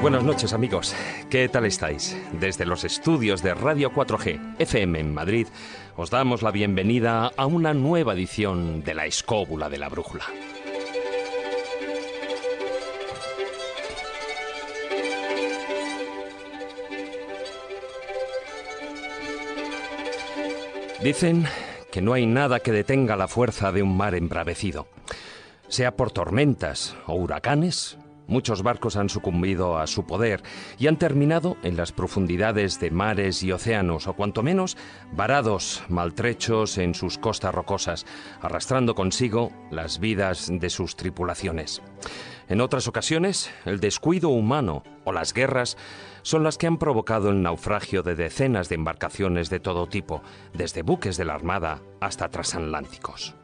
Buenas 0.00 0.22
noches 0.22 0.52
amigos, 0.52 0.94
¿qué 1.28 1.48
tal 1.48 1.66
estáis? 1.66 2.16
Desde 2.32 2.64
los 2.64 2.84
estudios 2.84 3.42
de 3.42 3.52
Radio 3.52 3.90
4G 3.90 4.54
FM 4.60 5.00
en 5.00 5.12
Madrid 5.12 5.48
os 5.96 6.10
damos 6.10 6.42
la 6.42 6.52
bienvenida 6.52 7.32
a 7.36 7.46
una 7.46 7.74
nueva 7.74 8.14
edición 8.14 8.84
de 8.84 8.94
La 8.94 9.06
Escóbula 9.06 9.68
de 9.68 9.78
la 9.78 9.88
Brújula. 9.88 10.24
Dicen 21.02 21.44
que 21.90 22.02
no 22.02 22.12
hay 22.12 22.26
nada 22.26 22.60
que 22.60 22.72
detenga 22.72 23.16
la 23.16 23.26
fuerza 23.26 23.72
de 23.72 23.82
un 23.82 23.96
mar 23.96 24.14
embravecido. 24.14 24.86
Sea 25.66 25.96
por 25.96 26.12
tormentas 26.12 26.96
o 27.06 27.14
huracanes, 27.14 27.98
Muchos 28.28 28.62
barcos 28.62 28.96
han 28.96 29.08
sucumbido 29.08 29.78
a 29.78 29.86
su 29.86 30.04
poder 30.04 30.42
y 30.78 30.86
han 30.86 30.98
terminado 30.98 31.56
en 31.62 31.78
las 31.78 31.92
profundidades 31.92 32.78
de 32.78 32.90
mares 32.90 33.42
y 33.42 33.52
océanos, 33.52 34.06
o 34.06 34.12
cuanto 34.12 34.42
menos 34.42 34.76
varados, 35.12 35.82
maltrechos 35.88 36.76
en 36.76 36.94
sus 36.94 37.16
costas 37.16 37.54
rocosas, 37.54 38.04
arrastrando 38.42 38.94
consigo 38.94 39.50
las 39.70 39.98
vidas 39.98 40.50
de 40.52 40.68
sus 40.68 40.94
tripulaciones. 40.94 41.80
En 42.50 42.60
otras 42.60 42.86
ocasiones, 42.86 43.50
el 43.64 43.80
descuido 43.80 44.28
humano 44.28 44.82
o 45.04 45.12
las 45.12 45.32
guerras 45.32 45.78
son 46.20 46.44
las 46.44 46.58
que 46.58 46.66
han 46.66 46.76
provocado 46.76 47.30
el 47.30 47.42
naufragio 47.42 48.02
de 48.02 48.14
decenas 48.14 48.68
de 48.68 48.74
embarcaciones 48.74 49.48
de 49.48 49.60
todo 49.60 49.86
tipo, 49.86 50.22
desde 50.52 50.82
buques 50.82 51.16
de 51.16 51.24
la 51.24 51.34
Armada 51.34 51.80
hasta 52.00 52.28
transatlánticos. 52.28 53.34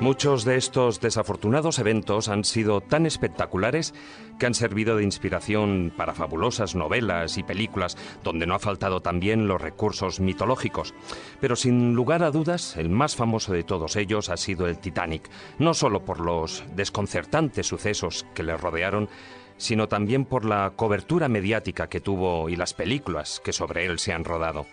Muchos 0.00 0.46
de 0.46 0.56
estos 0.56 0.98
desafortunados 1.02 1.78
eventos 1.78 2.30
han 2.30 2.44
sido 2.44 2.80
tan 2.80 3.04
espectaculares 3.04 3.92
que 4.38 4.46
han 4.46 4.54
servido 4.54 4.96
de 4.96 5.04
inspiración 5.04 5.92
para 5.94 6.14
fabulosas 6.14 6.74
novelas 6.74 7.36
y 7.36 7.42
películas, 7.42 7.98
donde 8.24 8.46
no 8.46 8.54
ha 8.54 8.58
faltado 8.58 9.02
también 9.02 9.46
los 9.46 9.60
recursos 9.60 10.18
mitológicos. 10.18 10.94
Pero 11.38 11.54
sin 11.54 11.92
lugar 11.92 12.22
a 12.22 12.30
dudas, 12.30 12.78
el 12.78 12.88
más 12.88 13.14
famoso 13.14 13.52
de 13.52 13.62
todos 13.62 13.96
ellos 13.96 14.30
ha 14.30 14.38
sido 14.38 14.66
el 14.66 14.78
Titanic, 14.78 15.28
no 15.58 15.74
solo 15.74 16.02
por 16.02 16.20
los 16.20 16.64
desconcertantes 16.74 17.66
sucesos 17.66 18.24
que 18.34 18.42
le 18.42 18.56
rodearon, 18.56 19.10
sino 19.58 19.86
también 19.86 20.24
por 20.24 20.46
la 20.46 20.72
cobertura 20.76 21.28
mediática 21.28 21.90
que 21.90 22.00
tuvo 22.00 22.48
y 22.48 22.56
las 22.56 22.72
películas 22.72 23.42
que 23.44 23.52
sobre 23.52 23.84
él 23.84 23.98
se 23.98 24.14
han 24.14 24.24
rodado. 24.24 24.64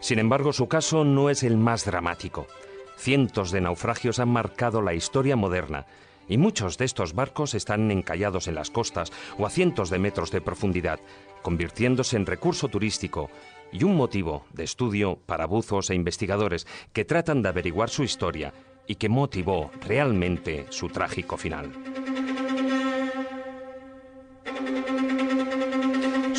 Sin 0.00 0.18
embargo, 0.18 0.52
su 0.52 0.66
caso 0.66 1.04
no 1.04 1.30
es 1.30 1.44
el 1.44 1.58
más 1.58 1.84
dramático. 1.84 2.48
Cientos 2.96 3.50
de 3.50 3.60
naufragios 3.60 4.18
han 4.18 4.28
marcado 4.28 4.80
la 4.82 4.94
historia 4.94 5.36
moderna 5.36 5.86
y 6.28 6.38
muchos 6.38 6.78
de 6.78 6.84
estos 6.84 7.14
barcos 7.14 7.54
están 7.54 7.90
encallados 7.90 8.48
en 8.48 8.54
las 8.54 8.70
costas 8.70 9.12
o 9.38 9.46
a 9.46 9.50
cientos 9.50 9.90
de 9.90 9.98
metros 9.98 10.30
de 10.30 10.40
profundidad, 10.40 11.00
convirtiéndose 11.42 12.16
en 12.16 12.26
recurso 12.26 12.68
turístico 12.68 13.30
y 13.72 13.84
un 13.84 13.96
motivo 13.96 14.46
de 14.52 14.64
estudio 14.64 15.18
para 15.26 15.46
buzos 15.46 15.90
e 15.90 15.94
investigadores 15.94 16.66
que 16.92 17.04
tratan 17.04 17.42
de 17.42 17.48
averiguar 17.48 17.90
su 17.90 18.04
historia 18.04 18.54
y 18.86 18.94
que 18.96 19.08
motivó 19.08 19.70
realmente 19.80 20.66
su 20.70 20.88
trágico 20.88 21.36
final. 21.36 21.72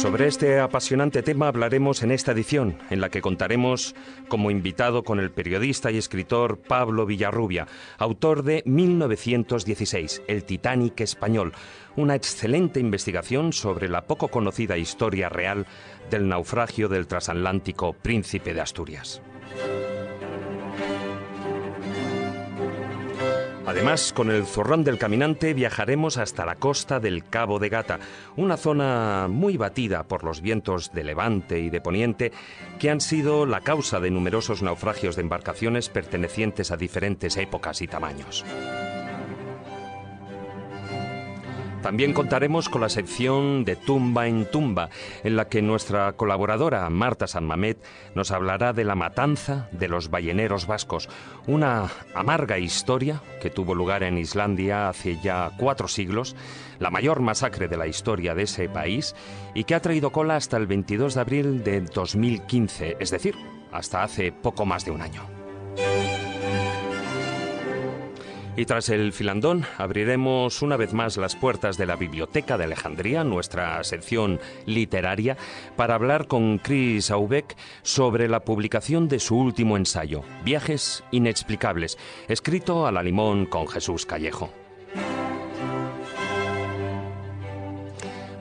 Sobre 0.06 0.28
este 0.28 0.60
apasionante 0.60 1.24
tema 1.24 1.48
hablaremos 1.48 2.04
en 2.04 2.12
esta 2.12 2.34
edición, 2.34 2.78
en 2.92 3.02
la 3.02 3.10
que 3.10 3.22
contaremos 3.22 3.96
como 4.28 4.52
invitado 4.52 5.04
con 5.04 5.20
el 5.20 5.32
periodista 5.32 5.90
y 5.90 5.98
escritor 5.98 6.60
Pablo 6.60 7.08
Villarrubia, 7.08 7.66
autor 7.98 8.44
de 8.44 8.62
1916, 8.68 10.22
El 10.28 10.44
Titanic 10.44 11.02
español, 11.02 11.54
una 11.96 12.14
excelente 12.14 12.80
investigación 12.80 13.52
sobre 13.52 13.90
la 13.90 14.06
poco 14.06 14.28
conocida 14.28 14.78
historia 14.78 15.28
real 15.28 15.66
del 16.12 16.28
naufragio 16.28 16.88
del 16.88 17.08
transatlántico 17.08 17.94
Príncipe 17.94 18.54
de 18.54 18.62
Asturias. 18.62 19.24
Además, 23.68 24.14
con 24.14 24.30
el 24.30 24.46
Zorrón 24.46 24.84
del 24.84 25.00
Caminante 25.00 25.54
viajaremos 25.54 26.18
hasta 26.18 26.46
la 26.46 26.56
costa 26.56 27.00
del 27.00 27.24
Cabo 27.24 27.58
de 27.58 27.70
Gata, 27.70 28.00
una 28.36 28.58
zona 28.58 29.28
muy 29.28 29.58
batida 29.58 30.04
por 30.04 30.24
los 30.24 30.42
vientos 30.42 30.94
de 30.94 31.04
levante 31.04 31.60
y 31.60 31.70
de 31.70 31.82
poniente 31.82 32.32
que 32.80 32.92
han 32.92 33.02
sido 33.02 33.46
la 33.46 33.62
causa 33.62 34.00
de 34.00 34.12
numerosos 34.12 34.62
naufragios 34.62 35.16
de 35.16 35.24
embarcaciones 35.24 35.90
pertenecientes 35.90 36.72
a 36.72 36.78
diferentes 36.78 37.38
épocas 37.38 37.82
y 37.82 37.88
tamaños. 37.88 38.46
También 41.86 42.14
contaremos 42.14 42.68
con 42.68 42.82
la 42.82 42.90
sección 42.90 43.64
de 43.64 43.76
Tumba 43.76 44.26
en 44.26 44.50
Tumba, 44.50 44.90
en 45.24 45.36
la 45.36 45.50
que 45.50 45.62
nuestra 45.62 46.14
colaboradora 46.14 46.90
Marta 46.90 47.28
San 47.28 47.46
Mamet 47.46 47.78
nos 48.16 48.32
hablará 48.32 48.74
de 48.74 48.84
la 48.84 48.96
matanza 48.96 49.70
de 49.72 49.88
los 49.88 50.10
balleneros 50.10 50.66
vascos, 50.66 51.10
una 51.46 51.92
amarga 52.16 52.58
historia 52.58 53.22
que 53.40 53.52
tuvo 53.52 53.76
lugar 53.76 54.02
en 54.02 54.18
Islandia 54.18 54.90
hace 54.90 55.20
ya 55.22 55.52
cuatro 55.60 55.88
siglos, 55.88 56.36
la 56.80 56.90
mayor 56.90 57.20
masacre 57.20 57.68
de 57.68 57.78
la 57.78 57.86
historia 57.86 58.34
de 58.34 58.42
ese 58.42 58.68
país 58.68 59.16
y 59.54 59.66
que 59.66 59.76
ha 59.76 59.80
traído 59.80 60.12
cola 60.12 60.38
hasta 60.38 60.58
el 60.58 60.66
22 60.66 61.14
de 61.14 61.22
abril 61.22 61.64
de 61.64 61.82
2015, 61.82 62.98
es 63.00 63.12
decir, 63.12 63.36
hasta 63.72 64.02
hace 64.02 64.32
poco 64.32 64.66
más 64.66 64.86
de 64.86 64.92
un 64.92 65.04
año. 65.04 65.35
Y 68.58 68.66
tras 68.66 68.88
el 68.88 69.12
filandón, 69.12 69.66
abriremos 69.78 70.62
una 70.62 70.78
vez 70.78 70.94
más 70.94 71.18
las 71.18 71.36
puertas 71.36 71.78
de 71.78 71.86
la 71.86 71.98
Biblioteca 71.98 72.58
de 72.58 72.64
Alejandría, 72.64 73.26
nuestra 73.26 73.84
sección 73.84 74.40
literaria, 74.66 75.36
para 75.76 75.96
hablar 75.96 76.28
con 76.28 76.60
Chris 76.60 77.12
Aubeck 77.12 77.58
sobre 77.82 78.30
la 78.30 78.46
publicación 78.46 79.10
de 79.10 79.20
su 79.20 79.38
último 79.38 79.76
ensayo, 79.76 80.24
Viajes 80.46 81.04
Inexplicables, 81.12 81.98
escrito 82.30 82.88
a 82.88 82.94
la 82.94 83.04
limón 83.04 83.46
con 83.46 83.68
Jesús 83.68 84.06
Callejo. 84.06 84.54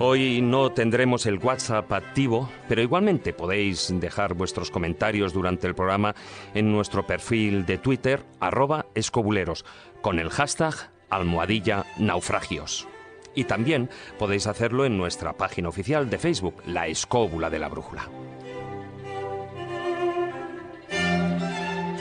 Hoy 0.00 0.40
no 0.42 0.72
tendremos 0.72 1.24
el 1.24 1.38
WhatsApp 1.38 1.92
activo, 1.92 2.50
pero 2.68 2.82
igualmente 2.82 3.32
podéis 3.32 3.92
dejar 4.00 4.34
vuestros 4.34 4.72
comentarios 4.72 5.32
durante 5.32 5.68
el 5.68 5.76
programa 5.76 6.16
en 6.52 6.72
nuestro 6.72 7.06
perfil 7.06 7.64
de 7.64 7.78
Twitter, 7.78 8.24
arroba 8.40 8.86
escobuleros, 8.96 9.64
con 10.02 10.18
el 10.18 10.30
hashtag 10.30 10.74
almohadilla 11.10 11.86
naufragios. 11.96 12.88
Y 13.36 13.44
también 13.44 13.88
podéis 14.18 14.48
hacerlo 14.48 14.84
en 14.84 14.98
nuestra 14.98 15.32
página 15.34 15.68
oficial 15.68 16.10
de 16.10 16.18
Facebook, 16.18 16.62
La 16.66 16.88
Escóbula 16.88 17.48
de 17.48 17.60
la 17.60 17.68
Brújula. 17.68 18.08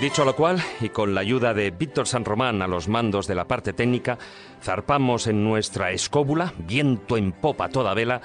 Dicho 0.04 0.26
lo 0.26 0.36
cual, 0.36 0.62
y 0.82 0.90
con 0.90 1.16
la 1.16 1.22
ayuda 1.22 1.54
de 1.54 1.72
Víctor 1.72 2.10
San 2.10 2.26
Román 2.26 2.62
a 2.62 2.68
los 2.68 2.90
mandos 2.90 3.26
de 3.26 3.36
la 3.36 3.48
parte 3.48 3.72
técnica, 3.72 4.18
zarpamos 4.62 5.28
en 5.28 5.46
nuestra 5.46 5.92
escóbula, 5.92 6.54
viento 6.58 7.16
en 7.16 7.32
popa 7.32 7.70
toda 7.70 7.94
vela, 7.94 8.20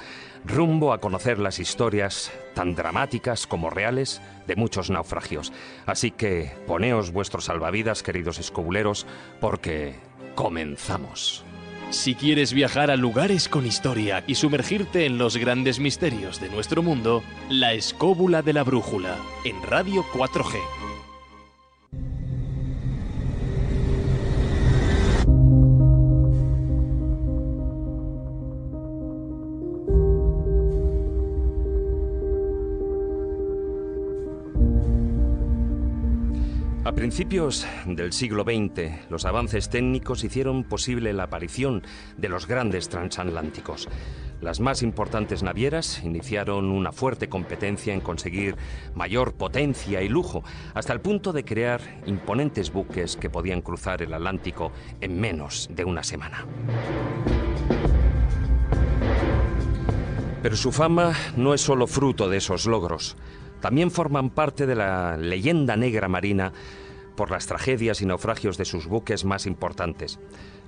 rumbo 0.44 0.92
a 0.92 0.98
conocer 0.98 1.38
las 1.38 1.60
historias, 1.60 2.32
tan 2.52 2.74
dramáticas 2.74 3.46
como 3.46 3.70
reales, 3.70 4.20
de 4.48 4.56
muchos 4.56 4.90
naufragios. 4.90 5.52
Así 5.86 6.10
que 6.10 6.50
poneos 6.66 7.12
vuestros 7.12 7.44
salvavidas, 7.44 8.02
queridos 8.02 8.40
escobuleros, 8.40 9.06
porque 9.40 9.94
comenzamos. 10.34 11.44
Si 11.90 12.16
quieres 12.16 12.52
viajar 12.54 12.90
a 12.90 12.96
lugares 12.96 13.48
con 13.48 13.64
historia 13.64 14.24
y 14.26 14.34
sumergirte 14.34 15.06
en 15.06 15.16
los 15.16 15.36
grandes 15.36 15.78
misterios 15.78 16.40
de 16.40 16.48
nuestro 16.48 16.82
mundo, 16.82 17.22
La 17.48 17.72
Escóbula 17.72 18.42
de 18.42 18.52
la 18.52 18.64
Brújula, 18.64 19.16
en 19.44 19.62
Radio 19.62 20.04
4G. 20.12 20.87
Principios 36.98 37.64
del 37.86 38.12
siglo 38.12 38.42
XX, 38.42 39.08
los 39.08 39.24
avances 39.24 39.68
técnicos 39.68 40.24
hicieron 40.24 40.64
posible 40.64 41.12
la 41.12 41.22
aparición 41.22 41.84
de 42.16 42.28
los 42.28 42.48
grandes 42.48 42.88
transatlánticos. 42.88 43.88
Las 44.40 44.58
más 44.58 44.82
importantes 44.82 45.44
navieras 45.44 46.02
iniciaron 46.02 46.72
una 46.72 46.90
fuerte 46.90 47.28
competencia 47.28 47.94
en 47.94 48.00
conseguir 48.00 48.56
mayor 48.96 49.34
potencia 49.34 50.02
y 50.02 50.08
lujo, 50.08 50.42
hasta 50.74 50.92
el 50.92 51.00
punto 51.00 51.32
de 51.32 51.44
crear 51.44 51.80
imponentes 52.06 52.72
buques 52.72 53.16
que 53.16 53.30
podían 53.30 53.62
cruzar 53.62 54.02
el 54.02 54.12
Atlántico 54.12 54.72
en 55.00 55.20
menos 55.20 55.68
de 55.70 55.84
una 55.84 56.02
semana. 56.02 56.46
Pero 60.42 60.56
su 60.56 60.72
fama 60.72 61.12
no 61.36 61.54
es 61.54 61.60
solo 61.60 61.86
fruto 61.86 62.28
de 62.28 62.38
esos 62.38 62.66
logros, 62.66 63.16
también 63.60 63.92
forman 63.92 64.30
parte 64.30 64.66
de 64.66 64.74
la 64.74 65.16
leyenda 65.16 65.76
negra 65.76 66.08
marina 66.08 66.52
por 67.18 67.32
las 67.32 67.48
tragedias 67.48 68.00
y 68.00 68.06
naufragios 68.06 68.56
de 68.58 68.64
sus 68.64 68.86
buques 68.86 69.24
más 69.24 69.46
importantes. 69.46 70.20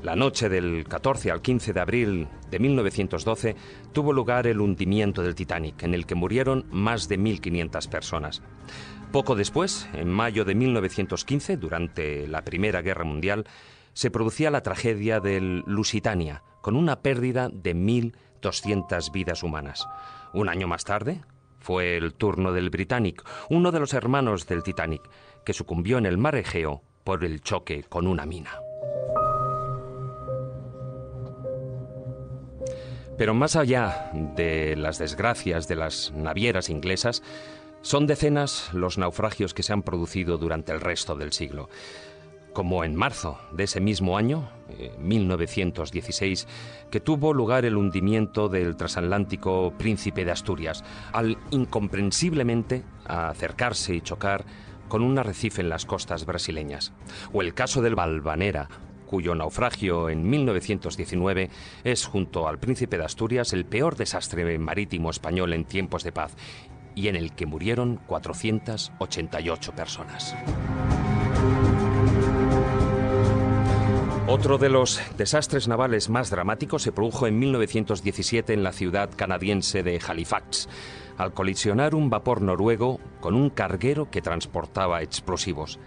La 0.03 0.17
noche 0.17 0.49
del 0.49 0.85
14 0.85 1.31
al 1.31 1.43
15 1.43 1.73
de 1.73 1.81
abril 1.81 2.29
de 2.51 2.59
1912 2.59 3.55
tuvo 3.93 4.13
lugar 4.13 4.49
el 4.49 4.61
hundimiento 4.61 5.23
del 5.23 5.37
Titanic, 5.37 5.85
en 5.85 5.95
el 5.95 6.07
que 6.07 6.17
murieron 6.17 6.67
más 6.73 7.07
de 7.07 7.21
1.500 7.21 7.89
personas. 7.89 8.43
Poco 9.13 9.37
después, 9.37 9.89
en 9.93 10.11
mayo 10.11 10.45
de 10.45 10.57
1915, 10.57 11.57
durante 11.57 12.27
la 12.27 12.43
Primera 12.43 12.83
Guerra 12.83 13.05
Mundial, 13.05 13.47
se 13.93 14.11
producía 14.11 14.51
la 14.51 14.65
tragedia 14.65 15.21
del 15.21 15.63
Lusitania, 15.69 16.43
con 16.63 16.75
una 16.75 17.01
pérdida 17.01 17.49
de 17.49 17.77
1.200 17.77 19.13
vidas 19.13 19.45
humanas. 19.45 19.87
Un 20.33 20.49
año 20.49 20.67
más 20.67 20.83
tarde, 20.83 21.21
fue 21.61 21.97
el 21.97 22.15
turno 22.15 22.53
del 22.53 22.71
Britannic, 22.71 23.23
uno 23.51 23.71
de 23.71 23.81
los 23.81 23.95
hermanos 23.95 24.47
del 24.47 24.63
Titanic, 24.63 25.03
que 25.51 25.55
sucumbió 25.55 25.99
en 25.99 26.07
el 26.07 26.17
mar 26.17 26.37
Egeo 26.37 26.81
por 27.03 27.25
el 27.25 27.41
choque 27.41 27.83
con 27.83 28.07
una 28.07 28.25
mina. 28.25 28.53
Pero 33.19 33.35
más 33.35 33.57
allá 33.57 34.13
de 34.37 34.77
las 34.77 34.99
desgracias 34.99 35.67
de 35.67 35.75
las 35.75 36.13
navieras 36.13 36.71
inglesas, 36.71 37.25
son 37.83 38.07
decenas 38.07 38.73
los 38.73 38.97
naufragios 38.97 39.53
que 39.53 39.65
se 39.65 39.73
han 39.73 39.83
producido 39.83 40.39
durante 40.39 40.71
el 40.71 40.81
resto 40.81 41.17
del 41.17 41.33
siglo. 41.33 41.69
Como 42.53 42.85
en 42.85 42.95
marzo 42.95 43.41
de 43.51 43.65
ese 43.65 43.81
mismo 43.81 44.17
año, 44.17 44.49
1916, 45.01 46.45
eh, 46.45 46.47
que 46.93 47.01
tuvo 47.01 47.35
lugar 47.35 47.65
el 47.65 47.77
hundimiento 47.77 48.49
del 48.49 48.77
transatlántico 48.77 49.75
Príncipe 49.77 50.25
de 50.25 50.31
Asturias, 50.31 50.85
al 51.13 51.39
incomprensiblemente 51.51 52.85
acercarse 53.05 53.97
y 53.97 54.01
chocar 54.01 54.45
con 54.91 55.03
un 55.03 55.19
arrecife 55.19 55.63
en 55.63 55.71
las 55.71 55.87
costas 55.87 56.27
brasileñas. 56.27 56.93
O 57.33 57.41
el 57.41 57.55
caso 57.55 57.81
del 57.81 57.95
Balvanera, 57.95 58.69
cuyo 59.07 59.35
naufragio 59.35 60.11
en 60.11 60.29
1919 60.29 61.49
es, 61.85 62.05
junto 62.05 62.47
al 62.47 62.59
Príncipe 62.59 62.99
de 62.99 63.07
Asturias, 63.07 63.55
el 63.55 63.65
peor 63.65 63.97
desastre 63.97 64.59
marítimo 64.59 65.09
español 65.09 65.55
en 65.55 65.65
tiempos 65.65 66.05
de 66.05 66.13
paz 66.13 66.37
y 66.95 67.09
en 67.09 67.17
el 67.17 67.33
que 67.33 67.47
murieron 67.47 67.99
488 68.07 69.73
personas. 69.73 70.37
Otro 74.27 74.59
de 74.59 74.69
los 74.69 75.01
desastres 75.17 75.67
navales 75.67 76.09
más 76.09 76.31
dramáticos 76.31 76.83
se 76.83 76.93
produjo 76.93 77.27
en 77.27 77.37
1917 77.39 78.53
en 78.53 78.63
la 78.63 78.73
ciudad 78.73 79.11
canadiense 79.17 79.83
de 79.83 80.01
Halifax, 80.07 80.69
al 81.21 81.35
colisionar 81.35 81.95
un 81.95 82.09
vapor 82.09 82.41
noruego 82.41 82.99
con 83.21 83.35
un 83.35 83.51
carguero 83.51 84.11
que 84.11 84.23
transportaba 84.23 85.03
explosivos. 85.03 85.79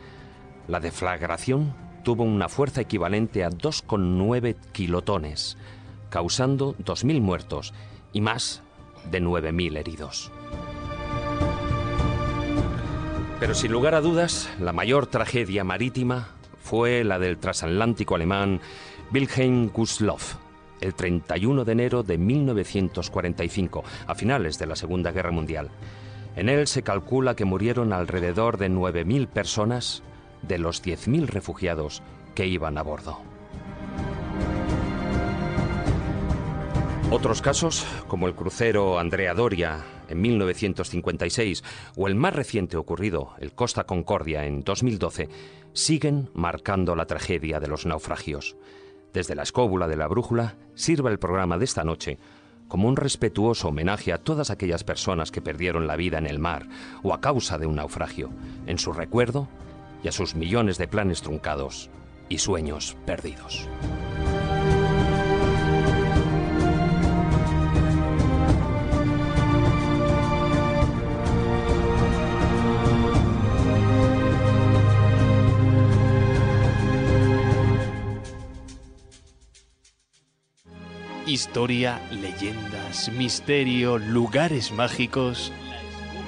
La 0.67 0.79
deflagración 0.79 1.73
tuvo 2.03 2.23
una 2.23 2.49
fuerza 2.49 2.81
equivalente 2.81 3.43
a 3.43 3.49
2,9 3.49 4.55
kilotones, 4.71 5.57
causando 6.09 6.75
2.000 6.75 7.21
muertos 7.21 7.73
y 8.11 8.21
más 8.21 8.61
de 9.09 9.21
9.000 9.21 9.77
heridos. 9.77 10.31
Pero 13.39 13.55
sin 13.55 13.71
lugar 13.71 13.95
a 13.95 14.01
dudas, 14.01 14.49
la 14.59 14.71
mayor 14.71 15.07
tragedia 15.07 15.63
marítima 15.63 16.29
fue 16.61 17.03
la 17.03 17.19
del 17.19 17.39
transatlántico 17.39 18.15
alemán 18.15 18.61
Wilhelm 19.11 19.69
Gustloff, 19.69 20.35
el 20.83 20.93
31 20.93 21.63
de 21.63 21.71
enero 21.71 22.03
de 22.03 22.17
1945, 22.17 23.83
a 24.05 24.15
finales 24.15 24.59
de 24.59 24.67
la 24.67 24.75
Segunda 24.75 25.11
Guerra 25.11 25.31
Mundial. 25.31 25.69
En 26.35 26.49
él 26.49 26.67
se 26.67 26.83
calcula 26.83 27.35
que 27.35 27.45
murieron 27.45 27.93
alrededor 27.93 28.57
de 28.57 28.69
9.000 28.69 29.27
personas 29.27 30.03
de 30.41 30.57
los 30.57 30.83
10.000 30.83 31.27
refugiados 31.27 32.01
que 32.35 32.47
iban 32.47 32.77
a 32.77 32.83
bordo. 32.83 33.19
Otros 37.11 37.41
casos, 37.43 37.85
como 38.07 38.27
el 38.27 38.33
crucero 38.33 38.97
Andrea 38.97 39.35
Doria 39.35 39.85
en 40.09 40.19
1956 40.19 41.63
o 41.95 42.07
el 42.07 42.15
más 42.15 42.35
reciente 42.35 42.75
ocurrido, 42.75 43.35
el 43.39 43.53
Costa 43.53 43.83
Concordia 43.83 44.45
en 44.45 44.63
2012, 44.63 45.29
siguen 45.73 46.29
marcando 46.33 46.95
la 46.95 47.05
tragedia 47.05 47.59
de 47.59 47.67
los 47.67 47.85
naufragios. 47.85 48.55
Desde 49.13 49.35
la 49.35 49.43
escóbula 49.43 49.87
de 49.87 49.95
la 49.95 50.07
brújula 50.07 50.55
sirva 50.73 51.11
el 51.11 51.19
programa 51.19 51.59
de 51.59 51.65
esta 51.65 51.83
noche 51.83 52.17
como 52.67 52.87
un 52.87 52.95
respetuoso 52.95 53.67
homenaje 53.67 54.11
a 54.11 54.17
todas 54.17 54.49
aquellas 54.49 54.83
personas 54.83 55.29
que 55.29 55.41
perdieron 55.41 55.85
la 55.85 55.95
vida 55.95 56.17
en 56.17 56.25
el 56.25 56.39
mar 56.39 56.67
o 57.03 57.13
a 57.13 57.21
causa 57.21 57.59
de 57.59 57.67
un 57.67 57.75
naufragio, 57.75 58.31
en 58.65 58.79
su 58.79 58.91
recuerdo 58.91 59.47
y 60.03 60.07
a 60.07 60.11
sus 60.11 60.33
millones 60.33 60.79
de 60.79 60.87
planes 60.87 61.21
truncados 61.21 61.91
y 62.27 62.39
sueños 62.39 62.97
perdidos. 63.05 63.69
Historia, 81.25 82.01
leyendas, 82.11 83.09
misterio, 83.13 83.97
lugares 83.97 84.73
mágicos. 84.73 85.53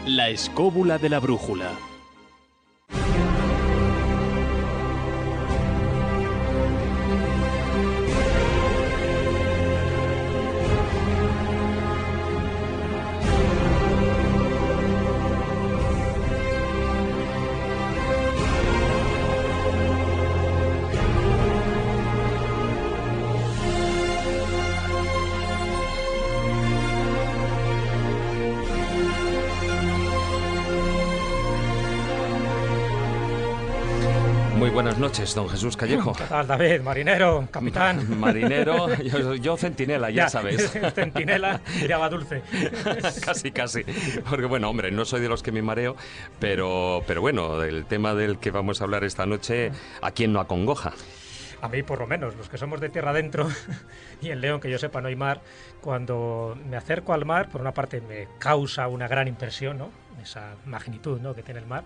La 0.05 0.29
escóbula 0.29 0.97
de 0.97 1.09
la 1.09 1.19
brújula. 1.19 1.69
Noches, 35.15 35.33
don 35.33 35.47
Jesús 35.47 35.77
Callejo. 35.77 36.11
¿Qué 36.17 36.25
tal, 36.25 36.45
David? 36.45 36.81
Marinero, 36.81 37.47
capitán. 37.49 38.19
Marinero, 38.19 38.93
yo, 39.35 39.55
centinela, 39.55 40.09
ya, 40.09 40.27
sabes. 40.27 40.71
centinela 40.93 41.61
agua 41.93 42.09
dulce. 42.09 42.41
casi, 43.23 43.51
casi. 43.51 43.85
Porque 44.29 44.45
bueno, 44.45 44.69
hombre, 44.69 44.91
no 44.91 45.05
soy 45.05 45.21
de 45.21 45.29
los 45.29 45.41
que 45.41 45.53
me 45.53 45.61
mareo, 45.61 45.95
pero, 46.39 47.01
pero 47.07 47.21
bueno, 47.21 47.63
el 47.63 47.85
tema 47.85 48.13
del 48.13 48.39
que 48.39 48.51
vamos 48.51 48.81
a 48.81 48.83
hablar 48.83 49.05
esta 49.05 49.25
noche, 49.25 49.71
¿a 50.01 50.11
quién 50.11 50.33
no 50.33 50.41
acongoja? 50.41 50.93
a 51.61 51.69
mí 51.69 51.81
por 51.81 51.99
lo 51.99 52.05
menos, 52.05 52.35
los 52.35 52.47
que 52.47 52.59
somos 52.59 52.79
de 52.79 52.89
tierra 52.89 53.09
adentro 53.09 53.47
y 54.21 54.29
en 54.29 54.41
León, 54.41 54.59
que 54.59 54.69
yo 54.69 54.77
sepa, 54.77 55.01
no 55.01 55.07
hay 55.07 55.15
mar, 55.15 55.41
cuando 55.81 56.55
me 56.69 56.77
acerco 56.77 57.13
al 57.13 57.25
mar, 57.25 57.49
por 57.49 57.61
una 57.61 57.73
parte 57.73 58.01
me 58.01 58.27
causa 58.37 58.87
una 58.87 59.07
gran 59.07 59.27
impresión, 59.27 59.77
¿no? 59.79 59.89
esa 60.21 60.55
magnitud 60.65 61.19
¿no? 61.21 61.33
que 61.33 61.43
tiene 61.43 61.59
el 61.59 61.65
mar, 61.65 61.83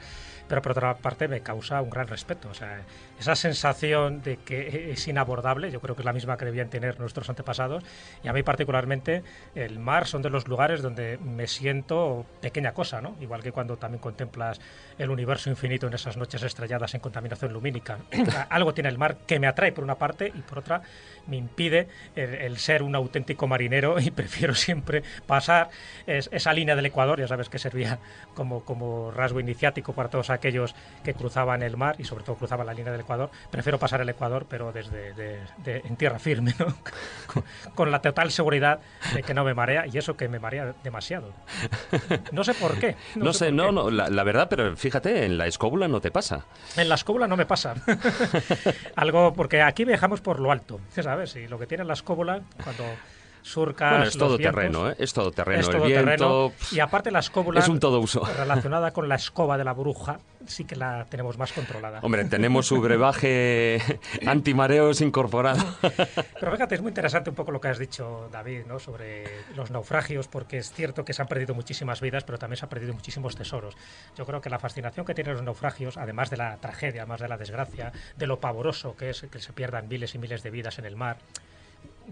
pero 0.47 0.61
por 0.61 0.71
otra 0.71 0.95
parte 0.97 1.27
me 1.27 1.41
causa 1.41 1.81
un 1.81 1.89
gran 1.89 2.07
respeto. 2.07 2.49
O 2.49 2.53
sea, 2.53 2.81
esa 3.19 3.35
sensación 3.35 4.21
de 4.21 4.37
que 4.37 4.91
es 4.91 5.07
inabordable, 5.07 5.71
yo 5.71 5.81
creo 5.81 5.95
que 5.95 6.01
es 6.01 6.05
la 6.05 6.13
misma 6.13 6.37
que 6.37 6.45
debían 6.45 6.69
tener 6.69 6.99
nuestros 6.99 7.29
antepasados, 7.29 7.83
y 8.23 8.29
a 8.29 8.33
mí 8.33 8.43
particularmente 8.43 9.23
el 9.55 9.77
mar 9.79 10.07
son 10.07 10.21
de 10.21 10.29
los 10.29 10.47
lugares 10.47 10.81
donde 10.81 11.17
me 11.17 11.45
siento 11.47 12.25
pequeña 12.41 12.73
cosa, 12.73 13.01
¿no? 13.01 13.15
igual 13.19 13.43
que 13.43 13.51
cuando 13.51 13.77
también 13.77 14.01
contemplas 14.01 14.61
el 14.97 15.09
universo 15.09 15.49
infinito 15.49 15.87
en 15.87 15.93
esas 15.93 16.15
noches 16.15 16.41
estrelladas 16.43 16.93
en 16.93 17.01
contaminación 17.01 17.51
lumínica. 17.51 17.99
Algo 18.49 18.73
tiene 18.73 18.89
el 18.89 18.97
mar 18.97 19.17
que 19.27 19.39
me 19.39 19.47
atrae 19.47 19.73
por 19.73 19.83
una 19.83 19.95
parte 19.95 20.31
y 20.33 20.41
por 20.41 20.59
otra 20.59 20.81
me 21.27 21.37
impide 21.37 21.87
el, 22.15 22.57
ser 22.57 22.83
un 22.83 22.95
auténtico 22.95 23.47
marinero 23.47 23.99
y 23.99 24.11
prefiero 24.19 24.55
siempre 24.55 25.03
pasar 25.27 25.69
esa 26.07 26.53
línea 26.53 26.75
del 26.75 26.85
Ecuador, 26.85 27.19
ya 27.19 27.27
sabes 27.27 27.49
que 27.49 27.59
servía 27.59 27.99
como, 28.33 28.63
como 28.63 29.11
rasgo 29.11 29.39
iniciático 29.39 29.93
para 29.93 30.09
todos 30.09 30.29
aquellos 30.29 30.73
que 31.03 31.13
cruzaban 31.13 31.63
el 31.63 31.75
mar 31.75 31.95
y 31.97 32.05
sobre 32.05 32.23
todo 32.23 32.37
cruzaban 32.37 32.65
la 32.65 32.73
línea 32.73 32.91
del 32.91 33.01
Ecuador. 33.01 33.08
Prefiero 33.51 33.79
pasar 33.79 34.01
el 34.01 34.09
Ecuador, 34.09 34.45
pero 34.49 34.71
desde 34.71 35.41
en 35.65 35.95
tierra 35.95 36.19
firme, 36.19 36.53
¿no? 36.59 36.75
con, 37.75 37.91
la 37.91 38.01
total 38.01 38.31
seguridad 38.31 38.79
de 39.13 39.23
que 39.23 39.33
no 39.33 39.43
me 39.43 39.53
marea 39.53 39.85
y 39.87 39.97
eso 39.97 40.15
que 40.15 40.27
me 40.27 40.39
marea 40.39 40.73
demasiado. 40.83 41.33
No 42.31 42.43
sé 42.43 42.53
por 42.53 42.79
qué. 42.79 42.95
No, 43.15 43.33
sé, 43.33 43.51
no, 43.51 43.71
no, 43.71 43.89
la, 43.89 44.23
verdad, 44.23 44.47
pero 44.49 44.75
fíjate, 44.75 45.25
en 45.25 45.37
la 45.37 45.47
escóbula 45.47 45.87
no 45.87 46.01
te 46.01 46.11
pasa. 46.11 46.45
En 46.77 46.89
la 46.89 46.95
escóbula 46.95 47.27
no 47.27 47.37
me 47.37 47.45
pasa. 47.45 47.75
Algo, 48.95 49.33
porque 49.33 49.61
aquí 49.61 49.85
viajamos 49.85 50.21
por 50.21 50.39
lo 50.39 50.51
alto, 50.51 50.79
¿sabes? 50.89 51.35
Y 51.35 51.47
lo 51.47 51.57
que 51.57 51.67
tiene 51.67 51.83
la 51.83 51.93
escóbula, 51.93 52.41
cuando 52.63 52.83
surcas. 53.41 54.07
es 54.07 54.17
todo 54.17 54.37
terreno, 54.37 54.89
¿eh? 54.89 54.95
Es 54.99 55.13
todo 55.13 55.31
terreno. 55.31 55.69
el 55.69 55.81
viento, 55.81 56.53
Y 56.71 56.79
aparte 56.79 57.11
la 57.11 57.19
escóbula. 57.19 57.59
Es 57.59 57.67
un 57.67 57.79
todo 57.79 57.99
uso. 57.99 58.23
Relacionada 58.37 58.91
con 58.91 59.09
la 59.09 59.15
escoba 59.15 59.57
de 59.57 59.63
la 59.63 59.73
bruja, 59.73 60.19
sí 60.45 60.65
que 60.65 60.75
la 60.75 61.05
tenemos 61.09 61.37
más 61.37 61.51
controlada. 61.53 61.99
Hombre, 62.01 62.25
tenemos 62.25 62.67
su 62.67 62.79
brebaje 62.81 63.81
antimareos 64.25 65.01
incorporado. 65.01 65.63
Pero 66.39 66.51
fíjate, 66.51 66.75
es 66.75 66.81
muy 66.81 66.89
interesante 66.89 67.29
un 67.29 67.35
poco 67.35 67.51
lo 67.51 67.61
que 67.61 67.67
has 67.67 67.79
dicho, 67.79 68.29
David, 68.31 68.61
¿no? 68.67 68.79
sobre 68.79 69.25
los 69.55 69.71
naufragios, 69.71 70.27
porque 70.27 70.57
es 70.57 70.71
cierto 70.71 71.05
que 71.05 71.13
se 71.13 71.21
han 71.21 71.27
perdido 71.27 71.53
muchísimas 71.53 72.01
vidas, 72.01 72.23
pero 72.23 72.37
también 72.37 72.57
se 72.57 72.65
han 72.65 72.69
perdido 72.69 72.93
muchísimos 72.93 73.35
tesoros. 73.35 73.75
Yo 74.17 74.25
creo 74.25 74.41
que 74.41 74.49
la 74.49 74.59
fascinación 74.59 75.05
que 75.05 75.13
tienen 75.13 75.33
los 75.33 75.43
naufragios, 75.43 75.97
además 75.97 76.29
de 76.29 76.37
la 76.37 76.57
tragedia, 76.57 77.01
además 77.01 77.21
de 77.21 77.27
la 77.27 77.37
desgracia, 77.37 77.91
de 78.17 78.27
lo 78.27 78.39
pavoroso 78.39 78.95
que 78.95 79.09
es 79.09 79.21
que 79.21 79.39
se 79.39 79.53
pierdan 79.53 79.87
miles 79.87 80.15
y 80.15 80.17
miles 80.17 80.43
de 80.43 80.49
vidas 80.49 80.79
en 80.79 80.85
el 80.85 80.95
mar, 80.95 81.17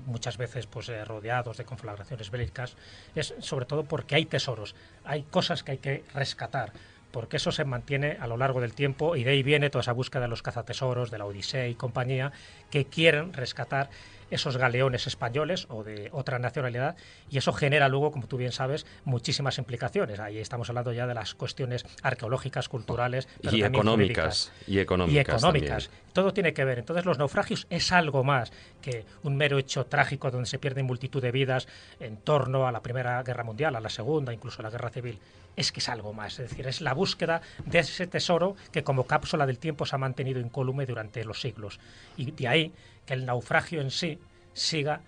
muchas 0.06 0.38
veces 0.38 0.68
pues 0.68 0.89
eh, 0.89 1.04
rodeados 1.06 1.58
de 1.58 1.66
conflagraciones 1.66 2.32
bélicas, 2.32 2.75
es 3.16 3.34
sobre 3.39 3.66
todo 3.66 3.84
porque 3.84 4.16
hay 4.16 4.25
tesoros, 4.25 4.75
hay 5.04 5.24
cosas 5.24 5.63
que 5.63 5.72
hay 5.74 5.77
que 5.77 6.04
rescatar, 6.13 6.72
porque 7.12 7.38
eso 7.38 7.51
se 7.51 7.66
mantiene 7.66 8.18
a 8.20 8.27
lo 8.27 8.38
largo 8.38 8.62
del 8.62 8.74
tiempo 8.74 9.16
y 9.16 9.24
de 9.24 9.32
ahí 9.32 9.44
viene 9.44 9.70
toda 9.70 9.82
esa 9.82 9.94
búsqueda 9.94 10.24
de 10.24 10.27
los 10.27 10.42
cazatesoros, 10.42 11.12
de 11.12 11.18
la 11.18 11.25
Odisea 11.25 11.68
y 11.68 11.75
compañía, 11.75 12.32
que 12.70 12.86
quieren 12.86 13.34
rescatar 13.34 13.89
esos 14.31 14.57
galeones 14.57 15.07
españoles 15.07 15.67
o 15.69 15.84
de 15.84 16.10
otra 16.12 16.39
nacionalidad 16.39 16.96
y 17.29 17.38
eso 17.38 17.53
genera 17.53 17.88
luego, 17.88 18.12
como 18.12 18.27
tú 18.27 18.38
bien 18.38 18.51
sabes, 18.51 18.86
muchísimas 19.05 19.57
implicaciones. 19.57 20.19
Ahí 20.19 20.39
estamos 20.39 20.69
hablando 20.69 20.91
ya 20.93 21.07
de 21.07 21.13
las 21.13 21.34
cuestiones 21.34 21.86
arqueológicas, 22.03 22.69
culturales 22.69 23.27
y, 23.41 23.63
económicas, 23.63 24.51
y 24.67 24.79
económicas. 24.79 25.89
Todo 26.13 26.34
tiene 26.34 26.53
que 26.53 26.65
ver. 26.65 26.79
Entonces 26.79 27.05
los 27.05 27.17
naufragios 27.17 27.67
es 27.69 27.91
algo 27.91 28.24
más 28.24 28.51
que 28.81 29.05
un 29.24 29.36
mero 29.36 29.57
hecho 29.57 29.86
trágico 29.86 30.31
donde 30.31 30.48
se 30.48 30.60
pierden 30.60 30.86
multitud 30.86 31.22
de 31.22 31.31
vidas 31.31 31.67
en 32.00 32.17
torno 32.17 32.67
a 32.67 32.72
la 32.72 32.81
Primera 32.81 33.22
Guerra 33.24 33.43
Mundial, 33.43 33.75
a 33.75 33.79
la 33.79 33.89
Segunda, 33.89 34.34
incluso 34.34 34.62
a 34.62 34.63
la 34.63 34.69
Guerra 34.69 34.89
Civil 34.89 35.19
es 35.57 35.72
que 35.72 35.79
es 35.79 35.89
algo 35.89 36.13
más, 36.13 36.39
es 36.39 36.51
decir, 36.51 36.67
es 36.67 36.81
la 36.81 36.93
búsqueda 36.93 37.41
de 37.65 37.79
ese 37.79 38.05
tesoro 38.05 38.55
que 38.72 38.84
como 38.84 39.07
cápsula 39.07 39.48
del 39.48 39.57
tiempo 39.57 39.88
se 39.88 39.96
ha 39.96 39.98
mantenido 39.98 40.39
incólume 40.39 40.86
durante 40.86 41.25
los 41.25 41.41
siglos. 41.41 41.79
Y 42.15 42.29
de 42.31 42.48
ahí 42.48 42.74
que 43.08 43.16
el 43.16 43.26
naufragio 43.26 43.82
en 43.82 43.90
sí 43.90 44.20
siga 44.54 45.02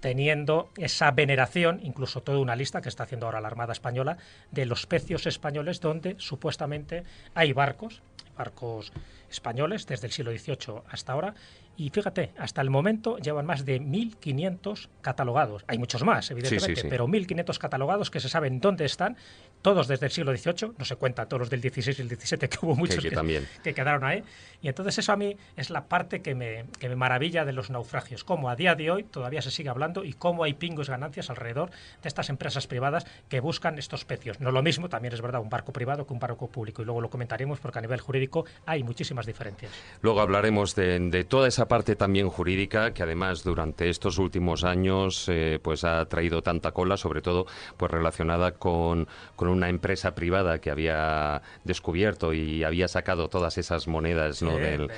teniendo 0.00 0.70
esa 0.76 1.10
veneración, 1.10 1.80
incluso 1.82 2.22
toda 2.22 2.38
una 2.38 2.54
lista 2.54 2.80
que 2.82 2.88
está 2.88 3.04
haciendo 3.04 3.26
ahora 3.26 3.40
la 3.40 3.48
Armada 3.48 3.72
Española, 3.72 4.18
de 4.50 4.66
los 4.66 4.86
pecios 4.86 5.26
españoles 5.26 5.80
donde 5.80 6.16
supuestamente 6.18 7.04
hay 7.34 7.52
barcos, 7.52 8.02
barcos 8.36 8.92
españoles 9.30 9.86
desde 9.86 10.06
el 10.06 10.12
siglo 10.12 10.32
XVIII 10.32 10.82
hasta 10.90 11.12
ahora, 11.12 11.34
y 11.78 11.90
fíjate, 11.90 12.32
hasta 12.36 12.60
el 12.60 12.70
momento 12.70 13.18
llevan 13.18 13.46
más 13.46 13.64
de 13.64 13.80
1.500 13.80 14.88
catalogados. 15.00 15.64
Hay 15.68 15.78
muchos 15.78 16.02
más, 16.02 16.28
evidentemente, 16.32 16.88
pero 16.88 17.06
1.500 17.06 17.56
catalogados 17.56 18.10
que 18.10 18.18
se 18.18 18.28
saben 18.28 18.60
dónde 18.60 18.84
están, 18.84 19.16
todos 19.62 19.86
desde 19.86 20.06
el 20.06 20.12
siglo 20.12 20.36
XVIII, 20.36 20.72
no 20.76 20.84
se 20.84 20.96
cuenta 20.96 21.26
todos 21.26 21.38
los 21.38 21.50
del 21.50 21.60
XVI 21.60 21.94
y 21.96 22.02
el 22.02 22.08
XVII, 22.08 22.48
que 22.48 22.58
hubo 22.62 22.74
muchos 22.74 23.04
que, 23.04 23.44
que, 23.62 23.74
quedaron 23.74 24.02
ahí. 24.02 24.24
Y 24.60 24.66
entonces 24.66 24.98
eso 24.98 25.12
a 25.12 25.16
mí 25.16 25.36
es 25.56 25.70
la 25.70 25.84
parte 25.84 26.20
que 26.20 26.34
me, 26.34 26.64
que 26.80 26.88
me 26.88 26.96
maravilla 26.96 27.44
de 27.44 27.52
los 27.52 27.70
naufragios, 27.70 28.24
cómo 28.24 28.50
a 28.50 28.56
día 28.56 28.74
de 28.74 28.90
hoy 28.90 29.04
todavía 29.04 29.40
se 29.40 29.52
sigue 29.52 29.68
hablando 29.68 30.02
y 30.02 30.14
cómo 30.14 30.42
hay 30.42 30.54
pingos 30.54 30.90
ganancias 30.90 31.30
alrededor 31.30 31.70
de 32.02 32.08
estas 32.08 32.28
empresas 32.28 32.66
privadas 32.66 33.06
que 33.28 33.38
buscan 33.38 33.78
estos 33.78 34.04
pecios. 34.04 34.40
No 34.40 34.50
lo 34.50 34.64
mismo, 34.64 34.88
también 34.88 35.14
es 35.14 35.20
verdad, 35.20 35.40
un 35.40 35.48
barco 35.48 35.72
privado 35.72 36.08
que 36.08 36.12
un 36.12 36.18
barco 36.18 36.48
público. 36.48 36.82
Y 36.82 36.86
luego 36.86 37.00
lo 37.00 37.08
comentaremos 37.08 37.60
porque 37.60 37.78
a 37.78 37.82
nivel 37.82 38.00
jurídico 38.00 38.46
hay 38.66 38.82
muchísimas 38.82 39.26
diferencias. 39.26 39.70
Luego 40.02 40.20
hablaremos 40.20 40.74
de, 40.74 40.98
de 40.98 41.22
toda 41.22 41.46
esa 41.46 41.67
parte 41.68 41.96
también 41.96 42.28
jurídica 42.28 42.92
que 42.92 43.02
además 43.02 43.44
durante 43.44 43.88
estos 43.88 44.18
últimos 44.18 44.64
años 44.64 45.26
eh, 45.28 45.58
pues 45.62 45.84
ha 45.84 46.04
traído 46.06 46.42
tanta 46.42 46.72
cola, 46.72 46.96
sobre 46.96 47.22
todo 47.22 47.46
pues 47.76 47.90
relacionada 47.90 48.52
con, 48.52 49.06
con, 49.36 49.48
una 49.48 49.68
empresa 49.68 50.14
privada 50.14 50.60
que 50.60 50.70
había 50.70 51.42
descubierto 51.64 52.32
y 52.32 52.64
había 52.64 52.88
sacado 52.88 53.28
todas 53.28 53.58
esas 53.58 53.88
monedas 53.88 54.42
¿no? 54.42 54.56
del, 54.56 54.88